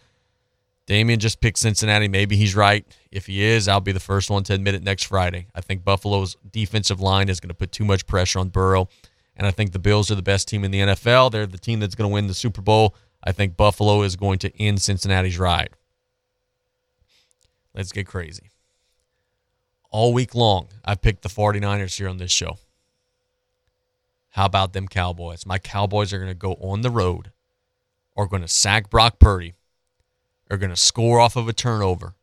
Damien 0.90 1.20
just 1.20 1.40
picked 1.40 1.60
Cincinnati. 1.60 2.08
Maybe 2.08 2.34
he's 2.34 2.56
right. 2.56 2.84
If 3.12 3.26
he 3.26 3.44
is, 3.44 3.68
I'll 3.68 3.80
be 3.80 3.92
the 3.92 4.00
first 4.00 4.28
one 4.28 4.42
to 4.42 4.54
admit 4.54 4.74
it 4.74 4.82
next 4.82 5.04
Friday. 5.04 5.46
I 5.54 5.60
think 5.60 5.84
Buffalo's 5.84 6.36
defensive 6.50 7.00
line 7.00 7.28
is 7.28 7.38
going 7.38 7.50
to 7.50 7.54
put 7.54 7.70
too 7.70 7.84
much 7.84 8.08
pressure 8.08 8.40
on 8.40 8.48
Burrow. 8.48 8.88
And 9.36 9.46
I 9.46 9.52
think 9.52 9.70
the 9.70 9.78
Bills 9.78 10.10
are 10.10 10.16
the 10.16 10.20
best 10.22 10.48
team 10.48 10.64
in 10.64 10.72
the 10.72 10.80
NFL. 10.80 11.30
They're 11.30 11.46
the 11.46 11.58
team 11.58 11.78
that's 11.78 11.94
going 11.94 12.10
to 12.10 12.12
win 12.12 12.26
the 12.26 12.34
Super 12.34 12.60
Bowl. 12.60 12.96
I 13.22 13.30
think 13.30 13.56
Buffalo 13.56 14.02
is 14.02 14.16
going 14.16 14.40
to 14.40 14.60
end 14.60 14.82
Cincinnati's 14.82 15.38
ride. 15.38 15.70
Let's 17.72 17.92
get 17.92 18.08
crazy. 18.08 18.50
All 19.92 20.12
week 20.12 20.34
long, 20.34 20.70
I've 20.84 21.02
picked 21.02 21.22
the 21.22 21.28
49ers 21.28 21.98
here 21.98 22.08
on 22.08 22.16
this 22.18 22.32
show. 22.32 22.58
How 24.30 24.46
about 24.46 24.72
them 24.72 24.88
Cowboys? 24.88 25.46
My 25.46 25.58
Cowboys 25.58 26.12
are 26.12 26.18
going 26.18 26.32
to 26.32 26.34
go 26.34 26.54
on 26.54 26.80
the 26.80 26.90
road, 26.90 27.30
are 28.16 28.26
going 28.26 28.42
to 28.42 28.48
sack 28.48 28.90
Brock 28.90 29.20
Purdy, 29.20 29.54
are 30.50 30.56
going 30.56 30.70
to 30.70 30.76
score 30.76 31.20
off 31.20 31.36
of 31.36 31.48
a 31.48 31.52
turnover, 31.52 32.14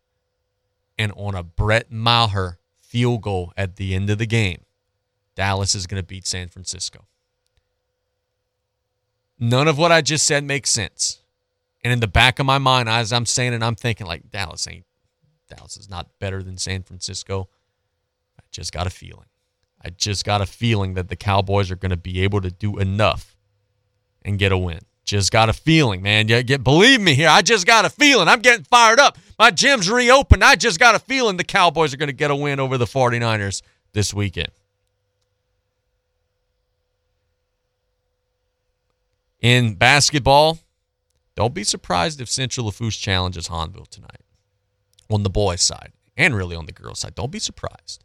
and 0.97 1.11
on 1.15 1.35
a 1.35 1.43
Brett 1.43 1.91
Maher 1.91 2.59
field 2.81 3.21
goal 3.21 3.53
at 3.55 3.77
the 3.77 3.95
end 3.95 4.09
of 4.09 4.17
the 4.17 4.25
game, 4.25 4.63
Dallas 5.35 5.75
is 5.75 5.87
going 5.87 6.01
to 6.01 6.05
beat 6.05 6.27
San 6.27 6.49
Francisco. 6.49 7.05
None 9.39 9.67
of 9.67 9.77
what 9.77 9.91
I 9.91 10.01
just 10.01 10.25
said 10.25 10.43
makes 10.43 10.69
sense. 10.69 11.19
And 11.83 11.93
in 11.93 11.99
the 11.99 12.07
back 12.07 12.39
of 12.39 12.45
my 12.45 12.57
mind, 12.57 12.89
as 12.89 13.13
I'm 13.13 13.25
saying 13.25 13.53
it, 13.53 13.61
I'm 13.61 13.75
thinking 13.75 14.07
like 14.07 14.31
Dallas 14.31 14.67
ain't 14.67 14.83
Dallas 15.47 15.77
is 15.77 15.89
not 15.89 16.19
better 16.19 16.43
than 16.43 16.57
San 16.57 16.83
Francisco. 16.83 17.49
I 18.39 18.43
just 18.51 18.71
got 18.71 18.87
a 18.87 18.89
feeling. 18.89 19.27
I 19.83 19.89
just 19.89 20.25
got 20.25 20.41
a 20.41 20.45
feeling 20.45 20.95
that 20.95 21.07
the 21.07 21.15
Cowboys 21.15 21.71
are 21.71 21.75
going 21.75 21.91
to 21.91 21.97
be 21.97 22.21
able 22.21 22.41
to 22.41 22.51
do 22.51 22.77
enough 22.77 23.37
and 24.23 24.39
get 24.39 24.51
a 24.51 24.57
win. 24.57 24.81
Just 25.07 25.31
got 25.31 25.47
a 25.47 25.53
feeling, 25.53 26.01
man. 26.01 26.27
You 26.27 26.43
get 26.43 26.65
believe 26.65 26.99
me 26.99 27.15
here. 27.15 27.29
I 27.29 27.41
just 27.41 27.65
got 27.65 27.85
a 27.85 27.89
feeling. 27.89 28.27
I'm 28.27 28.41
getting 28.41 28.65
fired 28.65 28.99
up. 28.99 29.17
My 29.39 29.51
gym's 29.51 29.89
reopened. 29.89 30.43
I 30.43 30.55
just 30.55 30.79
got 30.79 30.95
a 30.95 30.99
feeling 30.99 31.37
the 31.37 31.45
Cowboys 31.45 31.93
are 31.93 31.97
going 31.97 32.07
to 32.07 32.13
get 32.13 32.29
a 32.29 32.35
win 32.35 32.59
over 32.59 32.77
the 32.77 32.85
49ers 32.85 33.61
this 33.93 34.13
weekend. 34.13 34.49
In 39.39 39.75
basketball, 39.75 40.59
don't 41.35 41.53
be 41.53 41.63
surprised 41.63 42.19
if 42.19 42.29
Central 42.29 42.65
Lafourche 42.65 42.99
challenges 42.99 43.47
Hahnville 43.47 43.87
tonight 43.87 44.25
on 45.09 45.23
the 45.23 45.29
boys' 45.29 45.61
side 45.61 45.93
and 46.17 46.35
really 46.35 46.55
on 46.55 46.65
the 46.65 46.73
girls' 46.73 46.99
side. 46.99 47.15
Don't 47.15 47.31
be 47.31 47.39
surprised. 47.39 48.03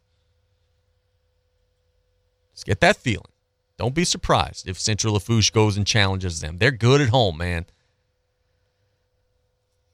Just 2.53 2.65
get 2.65 2.79
that 2.79 2.95
feeling. 2.95 3.32
Don't 3.77 3.95
be 3.95 4.05
surprised 4.05 4.67
if 4.67 4.79
Central 4.79 5.13
Lafourche 5.13 5.51
goes 5.51 5.77
and 5.77 5.85
challenges 5.85 6.41
them. 6.41 6.57
They're 6.57 6.71
good 6.71 7.01
at 7.01 7.09
home, 7.09 7.37
man. 7.37 7.65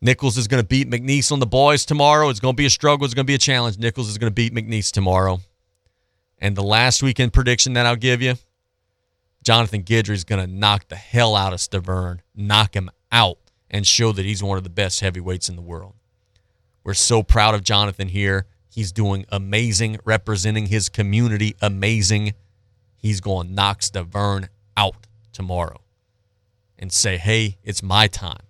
Nicholls 0.02 0.38
is 0.38 0.48
going 0.48 0.62
to 0.62 0.68
beat 0.68 0.90
McNeese 0.90 1.32
on 1.32 1.40
the 1.40 1.46
boys 1.46 1.86
tomorrow. 1.86 2.30
It's 2.30 2.40
going 2.40 2.54
to 2.56 2.58
be 2.58 2.66
a 2.66 2.70
struggle. 2.70 3.06
It's 3.06 3.14
going 3.14 3.26
to 3.26 3.30
be 3.30 3.36
a 3.36 3.40
challenge. 3.40 3.78
Nicholls 3.78 4.10
is 4.10 4.18
going 4.18 4.32
to 4.32 4.36
beat 4.36 4.54
McNeese 4.54 4.92
tomorrow. 4.92 5.40
And 6.40 6.56
the 6.56 6.64
last 6.64 7.04
weekend 7.04 7.34
prediction 7.34 7.74
that 7.74 7.86
I'll 7.86 7.98
give 7.98 8.22
you 8.22 8.36
Jonathan 9.44 9.84
Guidry 9.84 10.12
is 10.12 10.24
going 10.24 10.46
to 10.46 10.52
knock 10.52 10.88
the 10.88 10.96
hell 10.96 11.36
out 11.36 11.54
of 11.54 11.60
Stiverne, 11.60 12.20
knock 12.36 12.76
him 12.76 12.90
out, 13.12 13.40
and 13.70 13.86
show 13.86 14.12
that 14.12 14.26
he's 14.26 14.44
one 14.44 14.58
of 14.58 14.64
the 14.64 14.70
best 14.70 15.02
heavyweights 15.02 15.50
in 15.50 15.56
the 15.56 15.62
world. 15.62 15.96
We're 16.84 16.94
so 16.94 17.24
proud 17.24 17.56
of 17.56 17.64
Jonathan 17.64 18.08
here. 18.08 18.48
He's 18.70 18.92
doing 18.92 19.26
amazing, 19.30 20.00
representing 20.06 20.68
his 20.68 20.88
community 20.90 21.56
amazing. 21.62 22.34
He's 23.00 23.22
going 23.22 23.48
to 23.48 23.54
knock 23.54 23.82
Stiverne 23.82 24.50
out 24.78 25.08
tomorrow 25.32 25.82
and 26.78 26.92
say, 26.92 27.18
hey, 27.18 27.58
it's 27.64 27.82
my 27.82 28.08
time. 28.08 28.44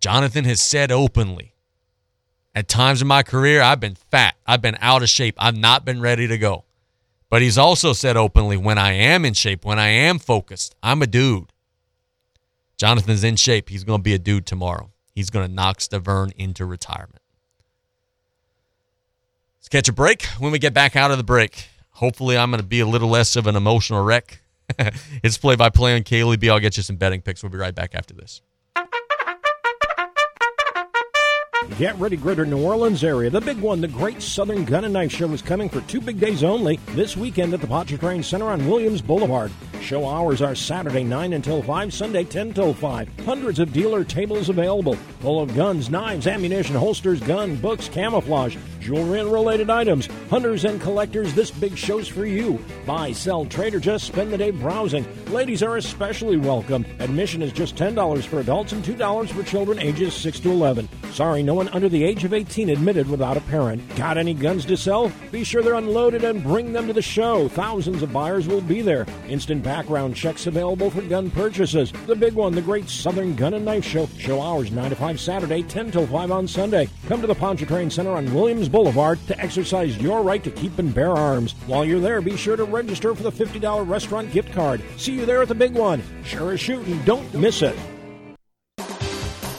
Jonathan 0.00 0.44
has 0.44 0.60
said 0.60 0.92
openly, 0.92 1.54
at 2.54 2.68
times 2.68 3.02
in 3.02 3.08
my 3.08 3.22
career, 3.22 3.62
I've 3.62 3.80
been 3.80 3.94
fat. 3.94 4.34
I've 4.46 4.62
been 4.62 4.78
out 4.80 5.02
of 5.02 5.08
shape. 5.08 5.36
I've 5.38 5.56
not 5.56 5.84
been 5.84 6.00
ready 6.00 6.26
to 6.26 6.38
go. 6.38 6.64
But 7.28 7.42
he's 7.42 7.58
also 7.58 7.92
said 7.92 8.16
openly, 8.16 8.56
when 8.56 8.78
I 8.78 8.92
am 8.92 9.24
in 9.24 9.34
shape, 9.34 9.64
when 9.64 9.78
I 9.78 9.88
am 9.88 10.18
focused, 10.18 10.74
I'm 10.82 11.02
a 11.02 11.06
dude. 11.06 11.52
Jonathan's 12.76 13.24
in 13.24 13.36
shape. 13.36 13.68
He's 13.68 13.84
going 13.84 14.00
to 14.00 14.02
be 14.02 14.14
a 14.14 14.18
dude 14.18 14.46
tomorrow. 14.46 14.90
He's 15.14 15.30
going 15.30 15.46
to 15.46 15.52
knock 15.52 15.78
Stiverne 15.78 16.32
into 16.36 16.64
retirement. 16.64 17.20
Let's 19.58 19.68
catch 19.68 19.88
a 19.88 19.92
break. 19.92 20.24
When 20.38 20.52
we 20.52 20.58
get 20.58 20.72
back 20.72 20.94
out 20.96 21.10
of 21.10 21.18
the 21.18 21.24
break, 21.24 21.68
hopefully 21.96 22.36
I'm 22.36 22.50
going 22.50 22.60
to 22.60 22.66
be 22.66 22.80
a 22.80 22.86
little 22.86 23.08
less 23.08 23.36
of 23.36 23.46
an 23.46 23.56
emotional 23.56 24.02
wreck. 24.02 24.42
it's 25.22 25.38
play 25.38 25.56
by 25.56 25.70
play 25.70 25.96
on 25.96 26.02
KLEB. 26.02 26.50
I'll 26.50 26.60
get 26.60 26.76
you 26.76 26.82
some 26.82 26.96
betting 26.96 27.22
picks. 27.22 27.42
We'll 27.42 27.52
be 27.52 27.58
right 27.58 27.74
back 27.74 27.94
after 27.94 28.14
this. 28.14 28.42
Get 31.74 31.98
ready, 31.98 32.16
Greater 32.16 32.46
New 32.46 32.62
Orleans 32.64 33.04
area. 33.04 33.28
The 33.28 33.40
big 33.40 33.58
one, 33.58 33.82
the 33.82 33.88
Great 33.88 34.22
Southern 34.22 34.64
Gun 34.64 34.84
and 34.84 34.94
Knife 34.94 35.12
Show, 35.12 35.30
is 35.32 35.42
coming 35.42 35.68
for 35.68 35.82
two 35.82 36.00
big 36.00 36.18
days 36.18 36.42
only 36.42 36.76
this 36.94 37.18
weekend 37.18 37.52
at 37.52 37.60
the 37.60 37.66
Pontchartrain 37.66 38.22
Center 38.22 38.46
on 38.46 38.66
Williams 38.66 39.02
Boulevard. 39.02 39.52
Show 39.82 40.08
hours 40.08 40.40
are 40.40 40.54
Saturday 40.54 41.04
9 41.04 41.34
until 41.34 41.62
5, 41.62 41.92
Sunday 41.92 42.24
10 42.24 42.54
till 42.54 42.72
5. 42.72 43.08
Hundreds 43.26 43.58
of 43.58 43.74
dealer 43.74 44.04
tables 44.04 44.48
available, 44.48 44.94
full 45.20 45.40
of 45.40 45.54
guns, 45.54 45.90
knives, 45.90 46.26
ammunition, 46.26 46.74
holsters, 46.74 47.20
gun, 47.20 47.56
books, 47.56 47.88
camouflage, 47.88 48.56
jewelry 48.80 49.20
and 49.20 49.32
related 49.32 49.68
items. 49.68 50.08
Hunters 50.30 50.64
and 50.64 50.80
collectors, 50.80 51.34
this 51.34 51.50
big 51.50 51.76
show's 51.76 52.08
for 52.08 52.24
you. 52.24 52.58
Buy, 52.86 53.12
sell, 53.12 53.44
trade, 53.44 53.74
or 53.74 53.80
just 53.80 54.06
spend 54.06 54.32
the 54.32 54.38
day 54.38 54.50
browsing. 54.50 55.06
Ladies 55.26 55.62
are 55.62 55.76
especially 55.76 56.36
welcome. 56.36 56.86
Admission 57.00 57.42
is 57.42 57.52
just 57.52 57.76
$10 57.76 58.24
for 58.24 58.40
adults 58.40 58.72
and 58.72 58.84
$2 58.84 59.28
for 59.28 59.42
children 59.42 59.78
ages 59.78 60.14
6 60.14 60.40
to 60.40 60.50
11. 60.50 60.88
Sorry, 61.12 61.42
no 61.42 61.55
one 61.56 61.68
under 61.70 61.88
the 61.88 62.04
age 62.04 62.22
of 62.22 62.34
18 62.34 62.68
admitted 62.68 63.08
without 63.08 63.36
a 63.36 63.40
parent. 63.40 63.82
Got 63.96 64.18
any 64.18 64.34
guns 64.34 64.66
to 64.66 64.76
sell? 64.76 65.10
Be 65.32 65.42
sure 65.42 65.62
they're 65.62 65.74
unloaded 65.74 66.22
and 66.22 66.42
bring 66.42 66.72
them 66.72 66.86
to 66.86 66.92
the 66.92 67.02
show. 67.02 67.48
Thousands 67.48 68.02
of 68.02 68.12
buyers 68.12 68.46
will 68.46 68.60
be 68.60 68.82
there. 68.82 69.06
Instant 69.26 69.62
background 69.62 70.14
checks 70.14 70.46
available 70.46 70.90
for 70.90 71.00
gun 71.02 71.30
purchases. 71.30 71.92
The 72.06 72.14
big 72.14 72.34
one, 72.34 72.54
the 72.54 72.60
Great 72.60 72.88
Southern 72.88 73.34
Gun 73.34 73.54
and 73.54 73.64
Knife 73.64 73.84
Show. 73.84 74.06
Show 74.18 74.40
hours 74.40 74.70
9 74.70 74.90
to 74.90 74.96
5 74.96 75.18
Saturday, 75.18 75.62
10 75.62 75.90
till 75.90 76.06
5 76.06 76.30
on 76.30 76.46
Sunday. 76.46 76.88
Come 77.08 77.22
to 77.22 77.26
the 77.26 77.34
Pontchartrain 77.34 77.90
Center 77.90 78.12
on 78.12 78.32
Williams 78.34 78.68
Boulevard 78.68 79.18
to 79.26 79.40
exercise 79.40 79.96
your 79.96 80.22
right 80.22 80.44
to 80.44 80.50
keep 80.50 80.78
and 80.78 80.94
bear 80.94 81.12
arms. 81.12 81.52
While 81.66 81.86
you're 81.86 82.00
there, 82.00 82.20
be 82.20 82.36
sure 82.36 82.56
to 82.56 82.64
register 82.64 83.14
for 83.14 83.22
the 83.22 83.32
$50 83.32 83.88
restaurant 83.88 84.30
gift 84.30 84.52
card. 84.52 84.82
See 84.98 85.12
you 85.12 85.24
there 85.24 85.40
at 85.40 85.48
the 85.48 85.54
big 85.54 85.72
one. 85.72 86.02
Sure 86.22 86.52
as 86.52 86.60
shooting. 86.60 87.02
Don't 87.04 87.32
miss 87.34 87.62
it. 87.62 87.76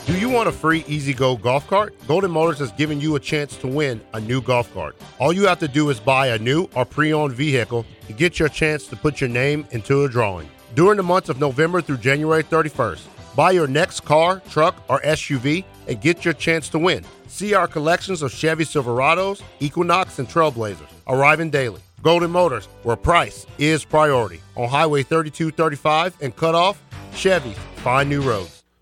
Do 0.08 0.18
you 0.18 0.30
want 0.30 0.48
a 0.48 0.52
free 0.52 0.84
E-Z-GO 0.88 1.36
golf 1.36 1.66
cart? 1.66 1.94
Golden 2.08 2.30
Motors 2.30 2.60
has 2.60 2.72
given 2.72 2.98
you 2.98 3.16
a 3.16 3.20
chance 3.20 3.58
to 3.58 3.68
win 3.68 4.00
a 4.14 4.20
new 4.20 4.40
golf 4.40 4.72
cart. 4.72 4.96
All 5.18 5.34
you 5.34 5.46
have 5.46 5.58
to 5.58 5.68
do 5.68 5.90
is 5.90 6.00
buy 6.00 6.28
a 6.28 6.38
new 6.38 6.66
or 6.74 6.86
pre 6.86 7.12
owned 7.12 7.34
vehicle 7.34 7.84
to 8.06 8.14
get 8.14 8.38
your 8.38 8.48
chance 8.48 8.86
to 8.86 8.96
put 8.96 9.20
your 9.20 9.28
name 9.28 9.66
into 9.70 10.04
a 10.04 10.08
drawing. 10.08 10.48
During 10.74 10.96
the 10.96 11.02
months 11.02 11.28
of 11.28 11.40
November 11.40 11.82
through 11.82 11.98
January 11.98 12.42
31st, 12.42 13.02
buy 13.36 13.50
your 13.50 13.66
next 13.66 14.00
car, 14.00 14.40
truck, 14.48 14.82
or 14.88 14.98
SUV 15.02 15.62
and 15.88 16.00
get 16.00 16.24
your 16.24 16.32
chance 16.32 16.70
to 16.70 16.78
win. 16.78 17.04
See 17.26 17.52
our 17.52 17.68
collections 17.68 18.22
of 18.22 18.32
Chevy 18.32 18.64
Silverados, 18.64 19.42
Equinox, 19.60 20.18
and 20.18 20.26
Trailblazers 20.26 20.88
arriving 21.06 21.50
daily. 21.50 21.82
Golden 22.02 22.30
Motors, 22.30 22.64
where 22.82 22.96
price 22.96 23.44
is 23.58 23.84
priority. 23.84 24.40
On 24.56 24.70
Highway 24.70 25.02
3235 25.02 26.16
and 26.22 26.34
Cutoff, 26.34 26.82
Chevy, 27.14 27.52
find 27.82 28.08
new 28.08 28.22
roads. 28.22 28.57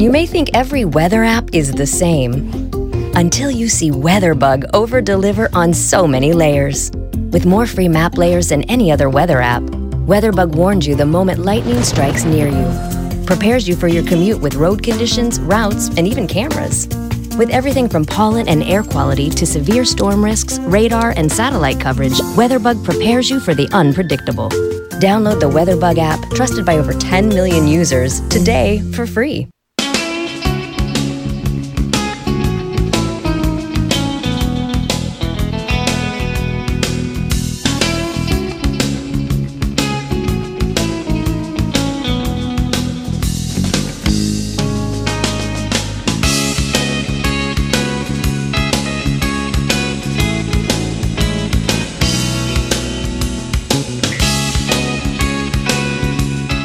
You 0.00 0.10
may 0.10 0.24
think 0.24 0.48
every 0.54 0.86
weather 0.86 1.24
app 1.24 1.50
is 1.52 1.72
the 1.72 1.86
same 1.86 2.50
until 3.14 3.50
you 3.50 3.68
see 3.68 3.90
WeatherBug 3.90 4.70
over 4.72 5.02
deliver 5.02 5.50
on 5.52 5.74
so 5.74 6.06
many 6.06 6.32
layers. 6.32 6.90
With 7.32 7.44
more 7.44 7.66
free 7.66 7.86
map 7.86 8.16
layers 8.16 8.48
than 8.48 8.62
any 8.62 8.90
other 8.90 9.10
weather 9.10 9.42
app, 9.42 9.62
WeatherBug 9.62 10.54
warns 10.54 10.86
you 10.86 10.94
the 10.94 11.04
moment 11.04 11.40
lightning 11.40 11.82
strikes 11.82 12.24
near 12.24 12.48
you, 12.48 13.24
prepares 13.26 13.68
you 13.68 13.76
for 13.76 13.88
your 13.88 14.02
commute 14.02 14.40
with 14.40 14.54
road 14.54 14.82
conditions, 14.82 15.38
routes, 15.38 15.88
and 15.88 16.08
even 16.08 16.26
cameras. 16.26 16.88
With 17.36 17.50
everything 17.50 17.86
from 17.86 18.06
pollen 18.06 18.48
and 18.48 18.62
air 18.62 18.82
quality 18.82 19.28
to 19.28 19.44
severe 19.44 19.84
storm 19.84 20.24
risks, 20.24 20.58
radar, 20.60 21.12
and 21.18 21.30
satellite 21.30 21.78
coverage, 21.78 22.18
WeatherBug 22.38 22.86
prepares 22.86 23.28
you 23.28 23.38
for 23.38 23.52
the 23.52 23.68
unpredictable. 23.74 24.48
Download 24.98 25.38
the 25.38 25.50
WeatherBug 25.50 25.98
app, 25.98 26.26
trusted 26.30 26.64
by 26.64 26.78
over 26.78 26.94
10 26.94 27.28
million 27.28 27.68
users, 27.68 28.26
today 28.28 28.80
for 28.94 29.06
free. 29.06 29.46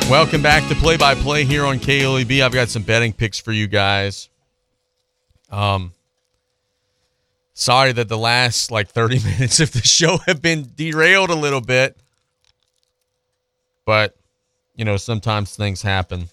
Welcome 0.10 0.44
back 0.44 0.70
to 0.70 0.76
Play 0.76 0.98
by 0.98 1.16
Play 1.16 1.46
here 1.46 1.66
on 1.66 1.80
KLEB. 1.80 2.44
I've 2.44 2.54
got 2.54 2.70
some 2.70 2.84
betting 2.84 3.12
picks 3.12 3.40
for 3.40 3.52
you 3.52 3.66
guys. 3.66 4.30
Um, 5.50 5.94
sorry 7.56 7.92
that 7.92 8.08
the 8.08 8.18
last 8.18 8.70
like 8.70 8.88
30 8.88 9.20
minutes 9.24 9.60
of 9.60 9.72
the 9.72 9.82
show 9.82 10.18
have 10.28 10.44
been 10.44 10.70
derailed 10.76 11.32
a 11.32 11.36
little 11.36 11.60
bit, 11.60 11.98
but 13.84 14.16
you 14.76 14.86
know 14.86 14.96
sometimes 14.98 15.56
things 15.56 15.82
happen. 15.82 16.30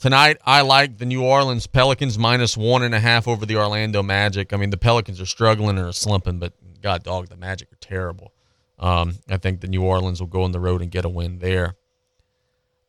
Tonight, 0.00 0.38
I 0.44 0.62
like 0.62 0.98
the 0.98 1.06
New 1.06 1.22
Orleans 1.22 1.68
Pelicans 1.68 2.18
minus 2.18 2.56
one 2.56 2.82
and 2.82 2.96
a 2.96 3.00
half 3.00 3.28
over 3.28 3.46
the 3.46 3.58
Orlando 3.58 4.02
Magic. 4.02 4.52
I 4.52 4.56
mean, 4.56 4.70
the 4.70 4.76
Pelicans 4.76 5.20
are 5.20 5.26
struggling 5.26 5.78
and 5.78 5.86
are 5.86 5.92
slumping, 5.92 6.40
but 6.40 6.52
God, 6.82 7.04
dog, 7.04 7.28
the 7.28 7.36
Magic 7.36 7.72
are 7.72 7.78
terrible. 7.80 8.32
Um, 8.80 9.18
I 9.28 9.36
think 9.36 9.60
the 9.60 9.68
New 9.68 9.84
Orleans 9.84 10.18
will 10.18 10.26
go 10.26 10.42
on 10.42 10.50
the 10.50 10.58
road 10.58 10.82
and 10.82 10.90
get 10.90 11.04
a 11.04 11.08
win 11.08 11.38
there. 11.38 11.76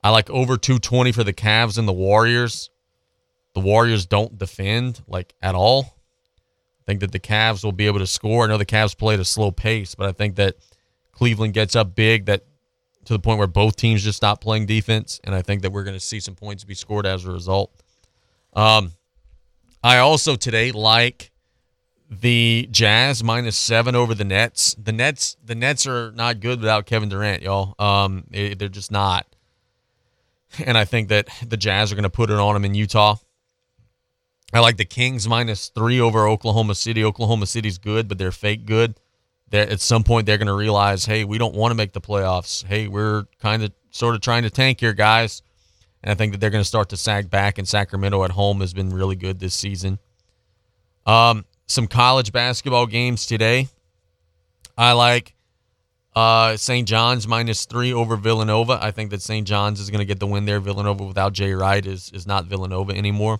I 0.03 0.09
like 0.09 0.29
over 0.29 0.57
220 0.57 1.11
for 1.11 1.23
the 1.23 1.33
Cavs 1.33 1.77
and 1.77 1.87
the 1.87 1.93
Warriors. 1.93 2.69
The 3.53 3.59
Warriors 3.59 4.05
don't 4.05 4.37
defend 4.37 5.01
like 5.07 5.33
at 5.41 5.55
all. 5.55 5.97
I 6.81 6.83
think 6.85 7.01
that 7.01 7.11
the 7.11 7.19
Cavs 7.19 7.63
will 7.63 7.71
be 7.71 7.85
able 7.85 7.99
to 7.99 8.07
score. 8.07 8.45
I 8.45 8.47
know 8.47 8.57
the 8.57 8.65
Cavs 8.65 8.97
play 8.97 9.13
at 9.13 9.19
a 9.19 9.25
slow 9.25 9.51
pace, 9.51 9.93
but 9.93 10.07
I 10.07 10.11
think 10.11 10.35
that 10.37 10.55
Cleveland 11.11 11.53
gets 11.53 11.75
up 11.75 11.95
big 11.95 12.25
that 12.25 12.45
to 13.05 13.13
the 13.13 13.19
point 13.19 13.37
where 13.37 13.47
both 13.47 13.75
teams 13.75 14.03
just 14.03 14.17
stop 14.17 14.41
playing 14.41 14.65
defense, 14.65 15.19
and 15.23 15.35
I 15.35 15.41
think 15.41 15.61
that 15.61 15.71
we're 15.71 15.83
going 15.83 15.95
to 15.95 15.99
see 15.99 16.19
some 16.19 16.35
points 16.35 16.63
be 16.63 16.73
scored 16.73 17.05
as 17.05 17.25
a 17.25 17.31
result. 17.31 17.71
Um, 18.53 18.93
I 19.83 19.97
also 19.97 20.35
today 20.35 20.71
like 20.71 21.31
the 22.09 22.67
Jazz 22.71 23.23
minus 23.23 23.57
seven 23.57 23.95
over 23.95 24.13
the 24.13 24.23
Nets. 24.23 24.75
The 24.75 24.91
Nets, 24.91 25.37
the 25.43 25.55
Nets 25.55 25.87
are 25.87 26.11
not 26.11 26.39
good 26.39 26.59
without 26.59 26.85
Kevin 26.85 27.09
Durant, 27.09 27.41
y'all. 27.41 27.75
Um, 27.79 28.25
they're 28.29 28.67
just 28.67 28.91
not 28.91 29.25
and 30.59 30.77
I 30.77 30.85
think 30.85 31.09
that 31.09 31.27
the 31.45 31.57
Jazz 31.57 31.91
are 31.91 31.95
going 31.95 32.03
to 32.03 32.09
put 32.09 32.29
it 32.29 32.37
on 32.37 32.53
them 32.53 32.65
in 32.65 32.75
Utah. 32.75 33.15
I 34.53 34.59
like 34.59 34.77
the 34.77 34.85
Kings 34.85 35.27
minus 35.27 35.69
three 35.69 35.99
over 35.99 36.27
Oklahoma 36.27 36.75
City. 36.75 37.03
Oklahoma 37.03 37.45
City's 37.45 37.77
good, 37.77 38.07
but 38.07 38.17
they're 38.17 38.31
fake 38.31 38.65
good. 38.65 38.99
They're, 39.49 39.69
at 39.69 39.79
some 39.79 40.03
point, 40.03 40.25
they're 40.25 40.37
going 40.37 40.47
to 40.47 40.53
realize, 40.53 41.05
hey, 41.05 41.23
we 41.23 41.37
don't 41.37 41.55
want 41.55 41.71
to 41.71 41.75
make 41.75 41.93
the 41.93 42.01
playoffs. 42.01 42.65
Hey, 42.65 42.87
we're 42.87 43.25
kind 43.39 43.63
of 43.63 43.71
sort 43.91 44.15
of 44.15 44.21
trying 44.21 44.43
to 44.43 44.49
tank 44.49 44.79
here, 44.79 44.93
guys. 44.93 45.41
And 46.03 46.11
I 46.11 46.15
think 46.15 46.33
that 46.33 46.39
they're 46.39 46.49
going 46.49 46.63
to 46.63 46.67
start 46.67 46.89
to 46.89 46.97
sag 46.97 47.29
back. 47.29 47.57
And 47.57 47.67
Sacramento 47.67 48.23
at 48.23 48.31
home 48.31 48.59
has 48.61 48.73
been 48.73 48.89
really 48.89 49.15
good 49.15 49.39
this 49.39 49.53
season. 49.53 49.99
Um, 51.05 51.45
some 51.67 51.87
college 51.87 52.31
basketball 52.31 52.87
games 52.87 53.25
today. 53.25 53.69
I 54.77 54.93
like 54.93 55.33
uh, 56.15 56.57
St. 56.57 56.87
John's 56.87 57.27
minus 57.27 57.65
three 57.65 57.93
over 57.93 58.15
Villanova. 58.15 58.79
I 58.81 58.91
think 58.91 59.11
that 59.11 59.21
St. 59.21 59.47
John's 59.47 59.79
is 59.79 59.89
going 59.89 59.99
to 59.99 60.05
get 60.05 60.19
the 60.19 60.27
win 60.27 60.45
there. 60.45 60.59
Villanova 60.59 61.03
without 61.03 61.33
Jay 61.33 61.53
Wright 61.53 61.85
is 61.85 62.11
is 62.13 62.27
not 62.27 62.45
Villanova 62.45 62.93
anymore. 62.93 63.39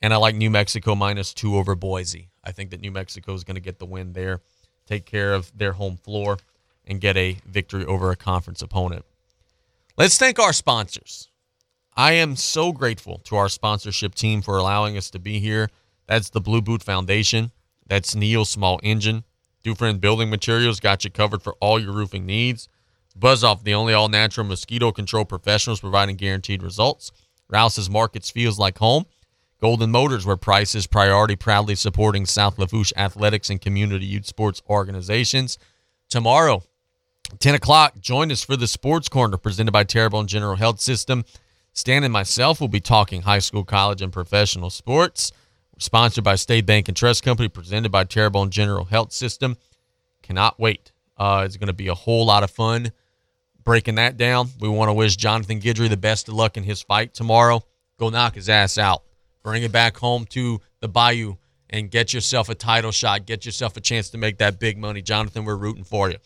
And 0.00 0.12
I 0.14 0.16
like 0.16 0.34
New 0.34 0.50
Mexico 0.50 0.94
minus 0.94 1.34
two 1.34 1.56
over 1.56 1.74
Boise. 1.74 2.28
I 2.44 2.52
think 2.52 2.70
that 2.70 2.80
New 2.80 2.90
Mexico 2.92 3.34
is 3.34 3.44
going 3.44 3.56
to 3.56 3.60
get 3.60 3.78
the 3.78 3.86
win 3.86 4.12
there, 4.12 4.40
take 4.86 5.06
care 5.06 5.34
of 5.34 5.56
their 5.56 5.72
home 5.72 5.96
floor, 5.96 6.38
and 6.86 7.00
get 7.00 7.16
a 7.16 7.38
victory 7.46 7.84
over 7.84 8.10
a 8.10 8.16
conference 8.16 8.62
opponent. 8.62 9.04
Let's 9.96 10.16
thank 10.16 10.38
our 10.38 10.52
sponsors. 10.52 11.28
I 11.96 12.12
am 12.12 12.36
so 12.36 12.70
grateful 12.72 13.18
to 13.24 13.36
our 13.36 13.48
sponsorship 13.48 14.14
team 14.14 14.40
for 14.40 14.56
allowing 14.56 14.96
us 14.96 15.10
to 15.10 15.18
be 15.18 15.40
here. 15.40 15.68
That's 16.06 16.30
the 16.30 16.40
Blue 16.40 16.62
Boot 16.62 16.82
Foundation. 16.82 17.50
That's 17.88 18.14
Neil 18.14 18.44
Small 18.44 18.78
Engine. 18.84 19.24
Dufresne 19.62 19.98
Building 19.98 20.30
Materials 20.30 20.80
got 20.80 21.04
you 21.04 21.10
covered 21.10 21.42
for 21.42 21.54
all 21.60 21.80
your 21.80 21.92
roofing 21.92 22.26
needs. 22.26 22.68
Buzz 23.16 23.42
Off, 23.42 23.64
the 23.64 23.74
only 23.74 23.92
all 23.94 24.08
natural 24.08 24.46
mosquito 24.46 24.92
control 24.92 25.24
professionals 25.24 25.80
providing 25.80 26.16
guaranteed 26.16 26.62
results. 26.62 27.10
Rouse's 27.48 27.90
Markets 27.90 28.30
feels 28.30 28.58
like 28.58 28.78
home. 28.78 29.06
Golden 29.60 29.90
Motors, 29.90 30.24
where 30.24 30.36
price 30.36 30.76
is 30.76 30.86
priority, 30.86 31.34
proudly 31.34 31.74
supporting 31.74 32.26
South 32.26 32.58
Lafourche 32.58 32.92
athletics 32.96 33.50
and 33.50 33.60
community 33.60 34.06
youth 34.06 34.26
sports 34.26 34.62
organizations. 34.68 35.58
Tomorrow, 36.08 36.62
10 37.40 37.56
o'clock, 37.56 37.98
join 37.98 38.30
us 38.30 38.44
for 38.44 38.56
the 38.56 38.68
Sports 38.68 39.08
Corner 39.08 39.36
presented 39.36 39.72
by 39.72 39.82
Terrebonne 39.82 40.28
General 40.28 40.54
Health 40.54 40.80
System. 40.80 41.24
Stan 41.72 42.04
and 42.04 42.12
myself 42.12 42.60
will 42.60 42.68
be 42.68 42.80
talking 42.80 43.22
high 43.22 43.40
school, 43.40 43.64
college, 43.64 44.00
and 44.00 44.12
professional 44.12 44.70
sports. 44.70 45.32
Sponsored 45.78 46.24
by 46.24 46.34
State 46.34 46.66
Bank 46.66 46.88
and 46.88 46.96
Trust 46.96 47.22
Company, 47.22 47.48
presented 47.48 47.90
by 47.90 48.04
Terrebonne 48.04 48.50
General 48.50 48.84
Health 48.84 49.12
System. 49.12 49.56
Cannot 50.22 50.58
wait. 50.58 50.92
Uh, 51.16 51.42
it's 51.44 51.56
going 51.56 51.68
to 51.68 51.72
be 51.72 51.88
a 51.88 51.94
whole 51.94 52.26
lot 52.26 52.42
of 52.42 52.50
fun 52.50 52.92
breaking 53.68 53.96
that 53.96 54.16
down. 54.16 54.48
We 54.60 54.68
want 54.70 54.88
to 54.88 54.94
wish 54.94 55.14
Jonathan 55.16 55.60
Guidry 55.60 55.90
the 55.90 55.96
best 55.98 56.26
of 56.28 56.34
luck 56.34 56.56
in 56.56 56.62
his 56.62 56.80
fight 56.80 57.12
tomorrow. 57.12 57.62
Go 57.98 58.08
knock 58.08 58.34
his 58.34 58.48
ass 58.48 58.78
out. 58.78 59.02
Bring 59.42 59.62
it 59.62 59.70
back 59.70 59.98
home 59.98 60.24
to 60.30 60.60
the 60.80 60.88
Bayou 60.88 61.36
and 61.68 61.90
get 61.90 62.14
yourself 62.14 62.48
a 62.48 62.54
title 62.54 62.92
shot, 62.92 63.26
get 63.26 63.44
yourself 63.44 63.76
a 63.76 63.80
chance 63.82 64.08
to 64.10 64.18
make 64.18 64.38
that 64.38 64.58
big 64.58 64.78
money. 64.78 65.02
Jonathan, 65.02 65.44
we're 65.44 65.54
rooting 65.54 65.84
for 65.84 66.08
you. 66.08 66.16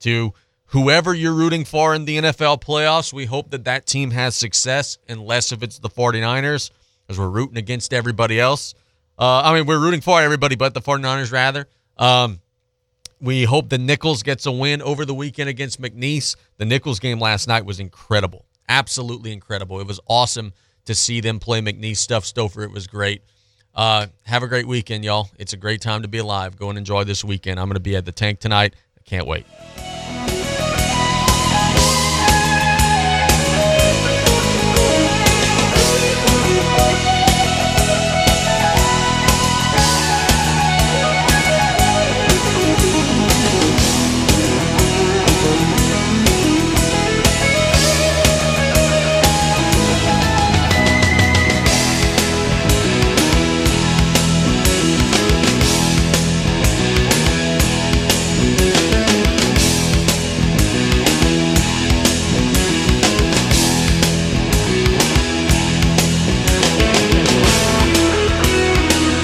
To 0.00 0.34
whoever 0.66 1.14
you're 1.14 1.32
rooting 1.32 1.64
for 1.64 1.94
in 1.94 2.04
the 2.04 2.18
NFL 2.18 2.60
playoffs, 2.60 3.10
we 3.10 3.24
hope 3.24 3.50
that 3.52 3.64
that 3.64 3.86
team 3.86 4.10
has 4.10 4.36
success, 4.36 4.98
unless 5.08 5.50
if 5.50 5.62
it's 5.62 5.78
the 5.78 5.88
49ers, 5.88 6.70
because 7.06 7.18
we're 7.18 7.30
rooting 7.30 7.56
against 7.56 7.94
everybody 7.94 8.38
else. 8.38 8.74
Uh, 9.18 9.42
I 9.44 9.54
mean, 9.54 9.66
we're 9.66 9.78
rooting 9.78 10.00
for 10.00 10.20
everybody 10.20 10.56
but 10.56 10.74
the 10.74 10.80
49ers, 10.80 11.32
rather. 11.32 11.68
Um, 11.98 12.40
we 13.20 13.44
hope 13.44 13.68
the 13.68 13.78
Nicholls 13.78 14.22
gets 14.22 14.46
a 14.46 14.52
win 14.52 14.82
over 14.82 15.04
the 15.04 15.14
weekend 15.14 15.48
against 15.48 15.80
McNeese. 15.80 16.34
The 16.58 16.64
Nicholls 16.64 16.98
game 16.98 17.20
last 17.20 17.46
night 17.46 17.64
was 17.64 17.78
incredible, 17.78 18.46
absolutely 18.68 19.32
incredible. 19.32 19.78
It 19.80 19.86
was 19.86 20.00
awesome 20.08 20.52
to 20.86 20.94
see 20.94 21.20
them 21.20 21.38
play 21.38 21.60
McNeese 21.60 21.98
stuff. 21.98 22.24
Stouffer, 22.24 22.64
it 22.64 22.72
was 22.72 22.86
great. 22.88 23.22
Uh, 23.74 24.08
have 24.24 24.42
a 24.42 24.48
great 24.48 24.66
weekend, 24.66 25.04
y'all. 25.04 25.30
It's 25.38 25.52
a 25.52 25.56
great 25.56 25.80
time 25.80 26.02
to 26.02 26.08
be 26.08 26.18
alive. 26.18 26.56
Go 26.56 26.68
and 26.68 26.76
enjoy 26.76 27.04
this 27.04 27.24
weekend. 27.24 27.60
I'm 27.60 27.66
going 27.66 27.74
to 27.74 27.80
be 27.80 27.96
at 27.96 28.04
the 28.04 28.12
tank 28.12 28.40
tonight. 28.40 28.74
I 28.98 29.02
can't 29.08 29.26
wait. 29.26 29.46